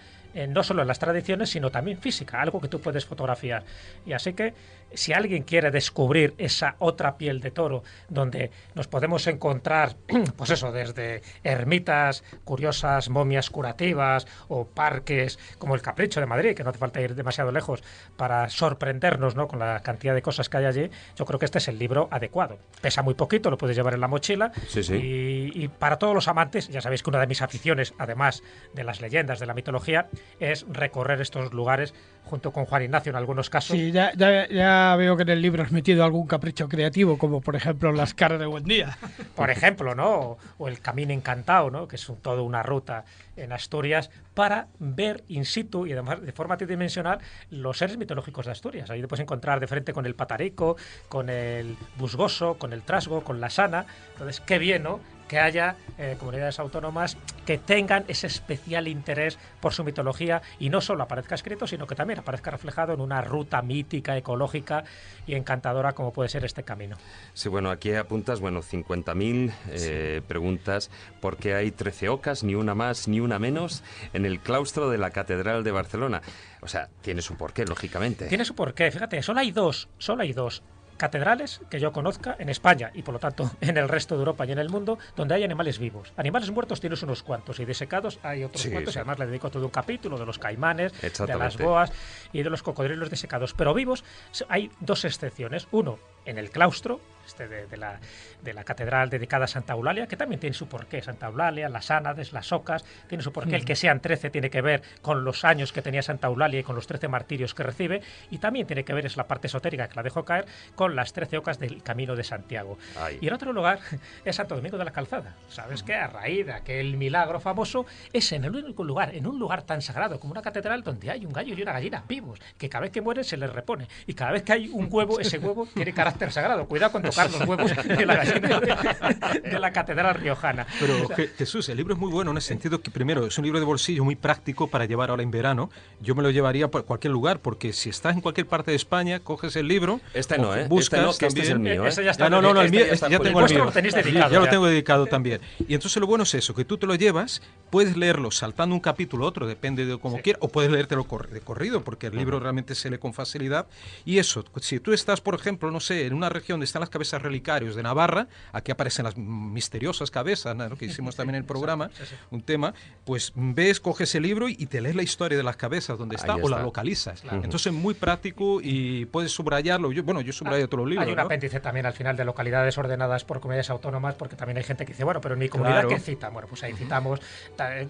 no 0.48 0.62
solo 0.62 0.82
en 0.82 0.88
las 0.88 0.98
tradiciones, 0.98 1.50
sino 1.50 1.70
también 1.70 1.98
física, 1.98 2.40
algo 2.40 2.60
que 2.60 2.68
tú 2.68 2.80
puedes 2.80 3.04
fotografiar. 3.04 3.64
Y 4.06 4.12
así 4.12 4.32
que 4.32 4.54
si 4.94 5.12
alguien 5.12 5.42
quiere 5.42 5.70
descubrir 5.70 6.34
esa 6.38 6.76
otra 6.78 7.16
piel 7.16 7.40
de 7.40 7.50
toro, 7.50 7.82
donde 8.08 8.50
nos 8.74 8.88
podemos 8.88 9.26
encontrar, 9.26 9.96
pues 10.36 10.50
eso, 10.50 10.72
desde 10.72 11.22
ermitas 11.42 12.24
curiosas, 12.44 13.08
momias 13.08 13.50
curativas 13.50 14.26
o 14.48 14.66
parques 14.66 15.38
como 15.58 15.74
el 15.74 15.82
Capricho 15.82 16.20
de 16.20 16.26
Madrid, 16.26 16.54
que 16.54 16.64
no 16.64 16.70
hace 16.70 16.78
falta 16.78 17.00
ir 17.00 17.14
demasiado 17.14 17.52
lejos 17.52 17.82
para 18.16 18.48
sorprendernos 18.48 19.36
¿no? 19.36 19.48
con 19.48 19.58
la 19.58 19.80
cantidad 19.80 20.14
de 20.14 20.22
cosas 20.22 20.48
que 20.48 20.56
hay 20.58 20.64
allí, 20.66 20.90
yo 21.16 21.24
creo 21.24 21.38
que 21.38 21.46
este 21.46 21.58
es 21.58 21.68
el 21.68 21.78
libro 21.78 22.08
adecuado. 22.10 22.58
Pesa 22.80 23.02
muy 23.02 23.14
poquito, 23.14 23.50
lo 23.50 23.58
puedes 23.58 23.76
llevar 23.76 23.94
en 23.94 24.00
la 24.00 24.08
mochila 24.08 24.52
Y, 24.96 25.64
y 25.64 25.68
para 25.68 25.98
todos 25.98 26.14
los 26.14 26.28
amantes, 26.28 26.68
ya 26.68 26.80
sabéis 26.80 27.02
que 27.02 27.10
una 27.10 27.20
de 27.20 27.26
mis 27.26 27.42
aficiones, 27.42 27.94
además 27.98 28.42
de 28.74 28.84
las 28.84 29.00
leyendas, 29.00 29.40
de 29.40 29.46
la 29.46 29.54
mitología, 29.54 30.08
es 30.40 30.66
recorrer 30.68 31.20
estos 31.20 31.52
lugares 31.52 31.94
junto 32.24 32.52
con 32.52 32.64
Juan 32.64 32.82
Ignacio 32.82 33.10
en 33.10 33.16
algunos 33.16 33.50
casos. 33.50 33.76
Sí, 33.76 33.92
ya, 33.92 34.12
ya, 34.14 34.96
veo 34.96 35.16
que 35.16 35.22
en 35.22 35.28
el 35.30 35.42
libro 35.42 35.62
has 35.62 35.72
metido 35.72 36.04
algún 36.04 36.26
capricho 36.26 36.68
creativo, 36.68 37.18
como 37.18 37.40
por 37.40 37.56
ejemplo 37.56 37.92
las 37.92 38.14
caras 38.14 38.38
de 38.38 38.46
buen 38.46 38.64
día. 38.64 38.96
Por 39.34 39.50
ejemplo, 39.50 39.94
¿no? 39.94 40.38
O 40.58 40.68
el 40.68 40.80
Camino 40.80 41.12
Encantado, 41.12 41.70
¿no? 41.70 41.88
Que 41.88 41.96
es 41.96 42.12
toda 42.22 42.42
una 42.42 42.62
ruta 42.62 43.04
en 43.36 43.52
Asturias 43.52 44.10
para 44.34 44.68
ver 44.78 45.24
in 45.28 45.44
situ 45.44 45.86
y 45.86 45.92
además 45.92 46.22
de 46.22 46.32
forma 46.32 46.56
tridimensional 46.56 47.18
los 47.50 47.78
seres 47.78 47.96
mitológicos 47.96 48.46
de 48.46 48.52
Asturias. 48.52 48.90
Ahí 48.90 49.00
te 49.00 49.08
puedes 49.08 49.22
encontrar 49.22 49.60
de 49.60 49.66
frente 49.66 49.92
con 49.92 50.06
el 50.06 50.14
patarico, 50.14 50.76
con 51.08 51.28
el 51.28 51.76
busgoso, 51.96 52.54
con 52.54 52.72
el 52.72 52.82
trasgo, 52.82 53.24
con 53.24 53.40
la 53.40 53.50
sana. 53.50 53.86
Entonces, 54.12 54.40
qué 54.40 54.58
bien, 54.58 54.82
¿no? 54.84 55.00
Que 55.32 55.38
haya 55.38 55.76
eh, 55.96 56.16
comunidades 56.18 56.58
autónomas 56.58 57.16
que 57.46 57.56
tengan 57.56 58.04
ese 58.06 58.26
especial 58.26 58.86
interés 58.86 59.38
por 59.62 59.72
su 59.72 59.82
mitología 59.82 60.42
y 60.58 60.68
no 60.68 60.82
solo 60.82 61.04
aparezca 61.04 61.34
escrito, 61.34 61.66
sino 61.66 61.86
que 61.86 61.94
también 61.94 62.18
aparezca 62.18 62.50
reflejado 62.50 62.92
en 62.92 63.00
una 63.00 63.22
ruta 63.22 63.62
mítica, 63.62 64.14
ecológica 64.14 64.84
y 65.26 65.34
encantadora 65.34 65.94
como 65.94 66.12
puede 66.12 66.28
ser 66.28 66.44
este 66.44 66.64
camino. 66.64 66.98
Sí, 67.32 67.48
bueno, 67.48 67.70
aquí 67.70 67.94
apuntas, 67.94 68.40
bueno, 68.40 68.60
50.000 68.60 69.54
eh, 69.70 70.20
preguntas, 70.28 70.90
porque 71.22 71.54
hay 71.54 71.70
13 71.70 72.10
ocas, 72.10 72.44
ni 72.44 72.54
una 72.54 72.74
más 72.74 73.08
ni 73.08 73.20
una 73.20 73.38
menos, 73.38 73.82
en 74.12 74.26
el 74.26 74.38
claustro 74.38 74.90
de 74.90 74.98
la 74.98 75.12
Catedral 75.12 75.64
de 75.64 75.70
Barcelona. 75.70 76.20
O 76.60 76.68
sea, 76.68 76.90
tiene 77.00 77.22
su 77.22 77.38
porqué, 77.38 77.64
lógicamente. 77.64 78.26
Tiene 78.26 78.44
su 78.44 78.54
porqué, 78.54 78.90
fíjate, 78.90 79.22
solo 79.22 79.40
hay 79.40 79.50
dos, 79.50 79.88
solo 79.96 80.24
hay 80.24 80.34
dos 80.34 80.62
catedrales 81.02 81.60
que 81.68 81.80
yo 81.80 81.90
conozca 81.90 82.36
en 82.38 82.48
España 82.48 82.92
y 82.94 83.02
por 83.02 83.14
lo 83.14 83.18
tanto 83.18 83.50
en 83.60 83.76
el 83.76 83.88
resto 83.88 84.14
de 84.14 84.20
Europa 84.20 84.46
y 84.46 84.52
en 84.52 84.60
el 84.60 84.70
mundo 84.70 85.00
donde 85.16 85.34
hay 85.34 85.42
animales 85.42 85.80
vivos. 85.80 86.12
Animales 86.16 86.52
muertos 86.52 86.78
tienes 86.78 87.02
unos 87.02 87.24
cuantos 87.24 87.58
y 87.58 87.64
desecados 87.64 88.20
hay 88.22 88.44
otros 88.44 88.64
cuantos 88.68 88.94
y 88.94 88.98
además 89.00 89.18
le 89.18 89.26
dedico 89.26 89.50
todo 89.50 89.64
un 89.64 89.72
capítulo 89.72 90.16
de 90.16 90.24
los 90.24 90.38
caimanes, 90.38 90.92
de 91.00 91.36
las 91.36 91.58
boas 91.58 91.90
y 92.32 92.44
de 92.44 92.50
los 92.50 92.62
cocodrilos 92.62 93.10
desecados. 93.10 93.52
Pero 93.52 93.74
vivos 93.74 94.04
hay 94.48 94.70
dos 94.78 95.04
excepciones. 95.04 95.66
Uno, 95.72 95.98
en 96.24 96.38
el 96.38 96.50
claustro, 96.50 97.00
este 97.26 97.48
de, 97.48 97.76
la, 97.76 97.98
de, 98.42 98.52
la, 98.52 98.64
catedral 98.64 99.10
dedicada 99.10 99.44
a 99.44 99.48
Santa 99.48 99.72
Eulalia, 99.74 100.06
que 100.06 100.16
también 100.16 100.40
tiene 100.40 100.54
su 100.54 100.68
porqué. 100.68 101.02
Santa 101.02 101.26
Eulalia, 101.26 101.68
las 101.68 101.90
ánades, 101.90 102.32
las 102.32 102.52
ocas, 102.52 102.84
tiene 103.08 103.22
su 103.22 103.32
porqué. 103.32 103.56
El 103.56 103.64
que 103.64 103.76
sean 103.76 104.00
13 104.00 104.30
tiene 104.30 104.50
que 104.50 104.60
ver 104.60 104.82
con 105.00 105.24
los 105.24 105.44
años 105.44 105.72
que 105.72 105.82
tenía 105.82 106.02
Santa 106.02 106.28
Eulalia 106.28 106.60
y 106.60 106.62
con 106.62 106.76
los 106.76 106.86
13 106.86 107.08
martirios 107.08 107.54
que 107.54 107.62
recibe, 107.62 108.02
y 108.30 108.38
también 108.38 108.66
tiene 108.66 108.84
que 108.84 108.92
ver, 108.92 109.06
es 109.06 109.16
la 109.16 109.26
parte 109.26 109.46
esotérica 109.46 109.88
que 109.88 109.96
la 109.96 110.02
dejo 110.02 110.24
caer, 110.24 110.46
con 110.74 110.96
las 110.96 111.12
13 111.12 111.38
ocas 111.38 111.58
del 111.58 111.82
Camino 111.82 112.16
de 112.16 112.24
Santiago. 112.24 112.78
Y 113.20 113.28
en 113.28 113.34
otro 113.34 113.52
lugar 113.52 113.80
es 114.24 114.36
Santo 114.36 114.56
Domingo 114.56 114.78
de 114.78 114.84
la 114.84 114.92
Calzada. 114.92 115.34
¿Sabes 115.48 115.82
qué? 115.82 115.94
A 115.94 116.06
raíz 116.06 116.46
de 116.46 116.52
aquel 116.52 116.96
milagro 116.96 117.40
famoso, 117.40 117.86
es 118.12 118.32
en 118.32 118.44
el 118.44 118.54
único 118.54 118.84
lugar, 118.84 119.14
en 119.14 119.26
un 119.26 119.38
lugar 119.38 119.62
tan 119.62 119.82
sagrado 119.82 120.18
como 120.18 120.32
una 120.32 120.42
catedral 120.42 120.82
donde 120.82 121.10
hay 121.10 121.24
un 121.26 121.32
gallo 121.32 121.54
y 121.54 121.62
una 121.62 121.72
gallina 121.72 122.04
vivos, 122.08 122.40
que 122.58 122.68
cada 122.68 122.82
vez 122.82 122.92
que 122.92 123.00
mueren 123.00 123.24
se 123.24 123.36
les 123.36 123.50
repone, 123.50 123.88
y 124.06 124.14
cada 124.14 124.32
vez 124.32 124.42
que 124.42 124.52
hay 124.52 124.68
un 124.68 124.88
huevo, 124.90 125.20
ese 125.20 125.38
huevo 125.38 125.66
tiene 125.74 125.92
carácter 125.92 126.32
sagrado. 126.32 126.66
Cuidado 126.66 126.92
con 126.92 127.02
tocar 127.12 127.30
los 127.30 127.48
huevos 127.48 127.70
de 127.84 128.06
la 128.06 128.24
de, 128.24 129.58
la 129.58 129.72
catedral 129.72 130.14
riojana. 130.14 130.66
Pero 130.80 131.08
Jesús, 131.36 131.68
el 131.68 131.76
libro 131.76 131.94
es 131.94 132.00
muy 132.00 132.10
bueno 132.10 132.30
en 132.30 132.36
el 132.36 132.42
sentido 132.42 132.80
que 132.80 132.90
primero 132.90 133.26
es 133.26 133.38
un 133.38 133.44
libro 133.44 133.58
de 133.58 133.66
bolsillo 133.66 134.04
muy 134.04 134.16
práctico 134.16 134.68
para 134.68 134.84
llevar 134.84 135.10
ahora 135.10 135.22
en 135.22 135.30
verano. 135.30 135.70
Yo 136.00 136.14
me 136.14 136.22
lo 136.22 136.30
llevaría 136.30 136.68
por 136.68 136.84
cualquier 136.84 137.12
lugar 137.12 137.40
porque 137.40 137.72
si 137.72 137.90
estás 137.90 138.14
en 138.14 138.20
cualquier 138.20 138.46
parte 138.46 138.70
de 138.70 138.76
España, 138.76 139.20
coges 139.20 139.56
el 139.56 139.68
libro, 139.68 140.00
este 140.14 140.38
no, 140.38 140.54
¿eh? 140.54 140.66
Buscas 140.68 141.00
este 141.00 141.06
no, 141.06 141.18
que 141.18 141.26
este 141.26 141.40
es 141.42 141.50
el 141.50 141.58
mío, 141.60 141.86
¿eh? 141.86 141.90
ya, 141.92 142.10
está, 142.10 142.30
no, 142.30 142.42
no, 142.42 142.54
no, 142.54 142.62
el 142.62 142.70
mío, 142.70 142.84
ya, 142.86 143.18
tengo 143.18 143.40
el 143.40 143.50
mío. 143.50 143.64
Lo 143.64 143.70
dedicado, 143.70 144.30
ya, 144.30 144.40
lo 144.40 144.48
tengo 144.48 144.66
dedicado 144.66 145.06
también. 145.06 145.40
Y 145.68 145.74
entonces 145.74 146.00
lo 146.00 146.06
bueno 146.06 146.24
es 146.24 146.34
eso, 146.34 146.54
que 146.54 146.64
tú 146.64 146.78
te 146.78 146.86
lo 146.86 146.94
llevas, 146.94 147.42
puedes 147.70 147.96
leerlo 147.96 148.30
saltando 148.30 148.74
un 148.74 148.80
capítulo 148.80 149.24
a 149.24 149.28
otro, 149.28 149.46
depende 149.46 149.86
de 149.86 149.98
cómo 149.98 150.18
quieras, 150.18 150.40
o 150.42 150.48
puedes 150.48 150.70
leértelo 150.70 151.06
de 151.30 151.40
corrido, 151.40 151.82
porque 151.82 152.08
el 152.08 152.16
libro 152.16 152.40
realmente 152.40 152.74
se 152.74 152.90
lee 152.90 152.98
con 152.98 153.12
facilidad. 153.12 153.66
Y 154.04 154.18
eso, 154.18 154.44
si 154.60 154.80
tú 154.80 154.92
estás, 154.92 155.20
por 155.20 155.34
ejemplo, 155.34 155.70
no 155.70 155.80
sé, 155.80 156.06
en 156.06 156.14
una 156.14 156.28
región 156.28 156.56
donde 156.56 156.66
están 156.66 156.80
las 156.80 156.90
cabezas 156.90 157.01
relicarios 157.10 157.74
de 157.74 157.82
Navarra, 157.82 158.28
aquí 158.52 158.70
aparecen 158.70 159.04
las 159.04 159.16
misteriosas 159.16 160.10
cabezas, 160.10 160.54
¿no? 160.56 160.76
que 160.76 160.86
hicimos 160.86 161.16
también 161.16 161.36
en 161.36 161.42
el 161.42 161.46
programa, 161.46 161.90
un 162.30 162.42
tema, 162.42 162.74
pues 163.04 163.32
ves, 163.34 163.80
coges 163.80 164.14
el 164.14 164.22
libro 164.22 164.48
y 164.48 164.66
te 164.66 164.80
lees 164.80 164.94
la 164.94 165.02
historia 165.02 165.36
de 165.36 165.44
las 165.44 165.56
cabezas, 165.56 165.98
donde 165.98 166.16
está, 166.16 166.36
o 166.36 166.48
la 166.48 166.62
localizas. 166.62 167.22
Entonces, 167.30 167.72
muy 167.72 167.94
práctico 167.94 168.60
y 168.62 169.06
puedes 169.06 169.32
subrayarlo. 169.32 169.92
Yo, 169.92 170.02
bueno, 170.02 170.20
yo 170.20 170.32
subrayo 170.32 170.68
todos 170.68 170.80
los 170.80 170.90
libros. 170.90 171.06
Hay 171.06 171.12
un 171.12 171.18
apéndice 171.18 171.60
también 171.60 171.86
al 171.86 171.92
final 171.92 172.16
de 172.16 172.24
localidades 172.24 172.76
ordenadas 172.78 173.24
por 173.24 173.40
comunidades 173.40 173.70
autónomas, 173.70 174.14
porque 174.14 174.36
también 174.36 174.58
hay 174.58 174.64
gente 174.64 174.84
que 174.84 174.92
dice, 174.92 175.04
bueno, 175.04 175.20
pero 175.20 175.34
en 175.34 175.40
mi 175.40 175.48
comunidad, 175.48 175.86
¿qué 175.86 175.98
cita? 175.98 176.28
Bueno, 176.28 176.48
pues 176.48 176.62
ahí 176.62 176.72
citamos, 176.74 177.20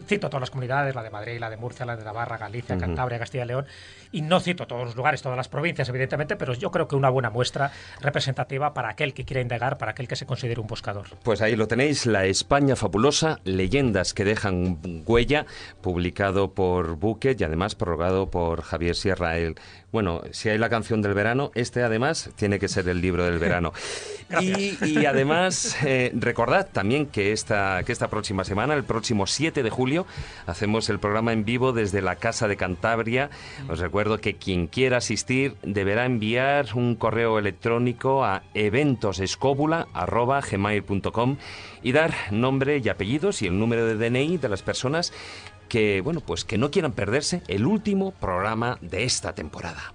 cito 0.06 0.28
todas 0.28 0.40
las 0.40 0.50
comunidades, 0.50 0.94
la 0.94 1.02
de 1.02 1.10
Madrid, 1.10 1.38
la 1.38 1.50
de 1.50 1.56
Murcia, 1.56 1.86
la 1.86 1.96
de 1.96 2.04
Navarra, 2.04 2.38
Galicia, 2.38 2.76
Cantabria, 2.78 3.18
Castilla 3.18 3.44
y 3.44 3.48
León, 3.48 3.66
y 4.12 4.22
no 4.22 4.38
cito 4.40 4.66
todos 4.66 4.84
los 4.84 4.96
lugares, 4.96 5.22
todas 5.22 5.36
las 5.36 5.48
provincias, 5.48 5.88
evidentemente, 5.88 6.36
pero 6.36 6.54
yo 6.54 6.70
creo 6.70 6.86
que 6.86 6.94
una 6.94 7.08
buena 7.08 7.30
muestra 7.30 7.72
representativa 8.00 8.74
para 8.74 8.90
aquel 8.90 9.14
que 9.14 9.24
quiera 9.24 9.40
indagar, 9.40 9.78
para 9.78 9.92
aquel 9.92 10.06
que 10.06 10.16
se 10.16 10.26
considere 10.26 10.60
un 10.60 10.66
buscador. 10.66 11.06
Pues 11.22 11.40
ahí 11.40 11.56
lo 11.56 11.66
tenéis, 11.66 12.06
La 12.06 12.26
España 12.26 12.76
Fabulosa, 12.76 13.40
Leyendas 13.44 14.14
que 14.14 14.24
dejan 14.24 14.78
huella, 15.06 15.46
publicado 15.80 16.52
por 16.52 16.96
Buque 16.96 17.34
y 17.38 17.44
además 17.44 17.74
prorrogado 17.74 18.30
por 18.30 18.62
Javier 18.62 18.94
Sierra, 18.94 19.38
el 19.38 19.56
bueno, 19.92 20.22
si 20.30 20.48
hay 20.48 20.56
la 20.56 20.70
canción 20.70 21.02
del 21.02 21.12
verano, 21.12 21.50
este 21.54 21.82
además 21.82 22.30
tiene 22.36 22.58
que 22.58 22.68
ser 22.68 22.88
el 22.88 23.02
libro 23.02 23.26
del 23.26 23.38
verano. 23.38 23.74
y, 24.40 25.04
además, 25.04 25.76
eh, 25.84 26.10
recordad 26.14 26.66
también 26.72 27.04
que 27.06 27.32
esta, 27.32 27.82
que 27.84 27.92
esta 27.92 28.08
próxima 28.08 28.44
semana, 28.44 28.72
el 28.72 28.84
próximo 28.84 29.26
7 29.26 29.62
de 29.62 29.68
julio, 29.68 30.06
hacemos 30.46 30.88
el 30.88 30.98
programa 30.98 31.34
en 31.34 31.44
vivo 31.44 31.74
desde 31.74 32.00
la 32.00 32.16
Casa 32.16 32.48
de 32.48 32.56
Cantabria. 32.56 33.28
Os 33.68 33.80
recuerdo 33.80 34.16
que 34.18 34.36
quien 34.36 34.66
quiera 34.66 34.96
asistir 34.96 35.56
deberá 35.62 36.06
enviar 36.06 36.68
un 36.74 36.96
correo 36.96 37.38
electrónico 37.38 38.24
a 38.24 38.44
eventosescóbula.gmail.com 38.54 41.36
y 41.82 41.92
dar 41.92 42.14
nombre 42.30 42.80
y 42.82 42.88
apellidos 42.88 43.42
y 43.42 43.48
el 43.48 43.58
número 43.58 43.84
de 43.84 43.96
DNI 43.96 44.38
de 44.38 44.48
las 44.48 44.62
personas 44.62 45.12
que, 45.72 46.02
bueno, 46.02 46.20
pues 46.20 46.44
que 46.44 46.58
no 46.58 46.70
quieran 46.70 46.92
perderse 46.92 47.40
el 47.48 47.64
último 47.64 48.10
programa 48.10 48.76
de 48.82 49.04
esta 49.04 49.34
temporada. 49.34 49.94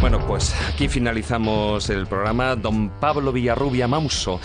Bueno, 0.00 0.18
pues 0.26 0.52
aquí 0.68 0.88
finalizamos 0.88 1.88
el 1.90 2.08
programa. 2.08 2.56
Don 2.56 2.88
Pablo 2.98 3.30
Villarrubia 3.30 3.86
Mauso 3.86 4.40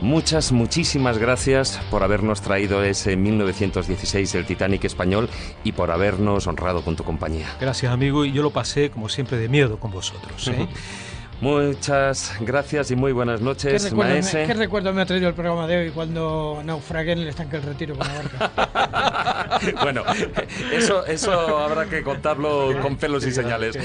Muchas, 0.00 0.50
muchísimas 0.52 1.18
gracias 1.18 1.78
por 1.90 2.02
habernos 2.02 2.40
traído 2.40 2.82
ese 2.82 3.16
1916, 3.16 4.34
el 4.34 4.46
Titanic 4.46 4.84
español, 4.84 5.28
y 5.62 5.72
por 5.72 5.90
habernos 5.90 6.46
honrado 6.46 6.82
con 6.82 6.96
tu 6.96 7.04
compañía. 7.04 7.46
Gracias, 7.60 7.92
amigo, 7.92 8.24
y 8.24 8.32
yo 8.32 8.42
lo 8.42 8.50
pasé, 8.50 8.90
como 8.90 9.08
siempre, 9.08 9.36
de 9.36 9.48
miedo 9.48 9.78
con 9.78 9.90
vosotros. 9.90 10.48
¿eh? 10.48 10.68
Muchas 11.40 12.34
gracias 12.40 12.90
y 12.90 12.96
muy 12.96 13.12
buenas 13.12 13.40
noches, 13.40 13.82
¿Qué 13.82 13.88
recuerdo, 13.88 14.14
me, 14.14 14.46
¿Qué 14.46 14.54
recuerdo 14.54 14.92
me 14.92 15.00
ha 15.00 15.06
traído 15.06 15.28
el 15.28 15.34
programa 15.34 15.66
de 15.66 15.78
hoy 15.78 15.90
cuando 15.90 16.60
naufragué 16.62 17.12
en 17.12 17.20
el 17.20 17.28
estanque 17.28 17.56
del 17.56 17.66
retiro 17.66 17.96
con 17.96 18.06
la 18.06 18.14
barca? 18.14 19.60
bueno, 19.82 20.02
eso, 20.70 21.06
eso 21.06 21.58
habrá 21.58 21.86
que 21.86 22.02
contarlo 22.02 22.78
con 22.82 22.96
pelos 22.96 23.26
y 23.26 23.32
señales. 23.32 23.78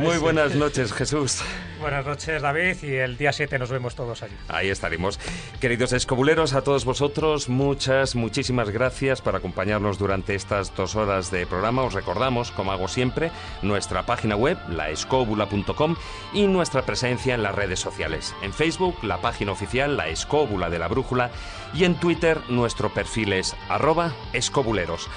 Muy 0.00 0.18
buenas 0.18 0.54
noches, 0.54 0.92
Jesús. 0.92 1.40
Buenas 1.80 2.04
noches, 2.04 2.42
David, 2.42 2.76
y 2.82 2.96
el 2.96 3.16
día 3.16 3.32
7 3.32 3.58
nos 3.58 3.70
vemos 3.70 3.94
todos 3.94 4.22
allí. 4.22 4.34
Ahí 4.48 4.68
estaremos. 4.68 5.18
Queridos 5.60 5.92
escobuleros, 5.94 6.52
a 6.52 6.62
todos 6.62 6.84
vosotros, 6.84 7.48
muchas, 7.48 8.14
muchísimas 8.14 8.68
gracias 8.68 9.22
por 9.22 9.34
acompañarnos 9.34 9.98
durante 9.98 10.34
estas 10.34 10.74
dos 10.76 10.94
horas 10.94 11.30
de 11.30 11.46
programa. 11.46 11.82
Os 11.82 11.94
recordamos, 11.94 12.50
como 12.50 12.72
hago 12.72 12.86
siempre, 12.86 13.30
nuestra 13.62 14.04
página 14.04 14.36
web, 14.36 14.58
laescóbula.com, 14.68 15.96
y 16.34 16.46
nuestra 16.46 16.82
presencia 16.82 17.34
en 17.34 17.42
las 17.42 17.54
redes 17.54 17.80
sociales. 17.80 18.34
En 18.42 18.52
Facebook, 18.52 19.02
la 19.02 19.22
página 19.22 19.52
oficial 19.52 19.96
La 19.96 20.08
Escóbula 20.08 20.68
de 20.68 20.78
la 20.78 20.88
Brújula 20.88 21.30
y 21.72 21.84
en 21.84 21.94
Twitter 21.94 22.40
nuestro 22.50 22.92
perfil 22.92 23.32
es 23.32 23.56
arroba 23.70 24.12
escobuleros. 24.34 25.08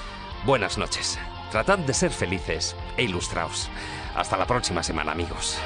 Buenas 0.45 0.77
noches. 0.77 1.19
Tratad 1.51 1.79
de 1.79 1.93
ser 1.93 2.11
felices 2.11 2.75
e 2.97 3.03
ilustraos. 3.03 3.69
Hasta 4.15 4.37
la 4.37 4.47
próxima 4.47 4.81
semana, 4.81 5.11
amigos. 5.11 5.59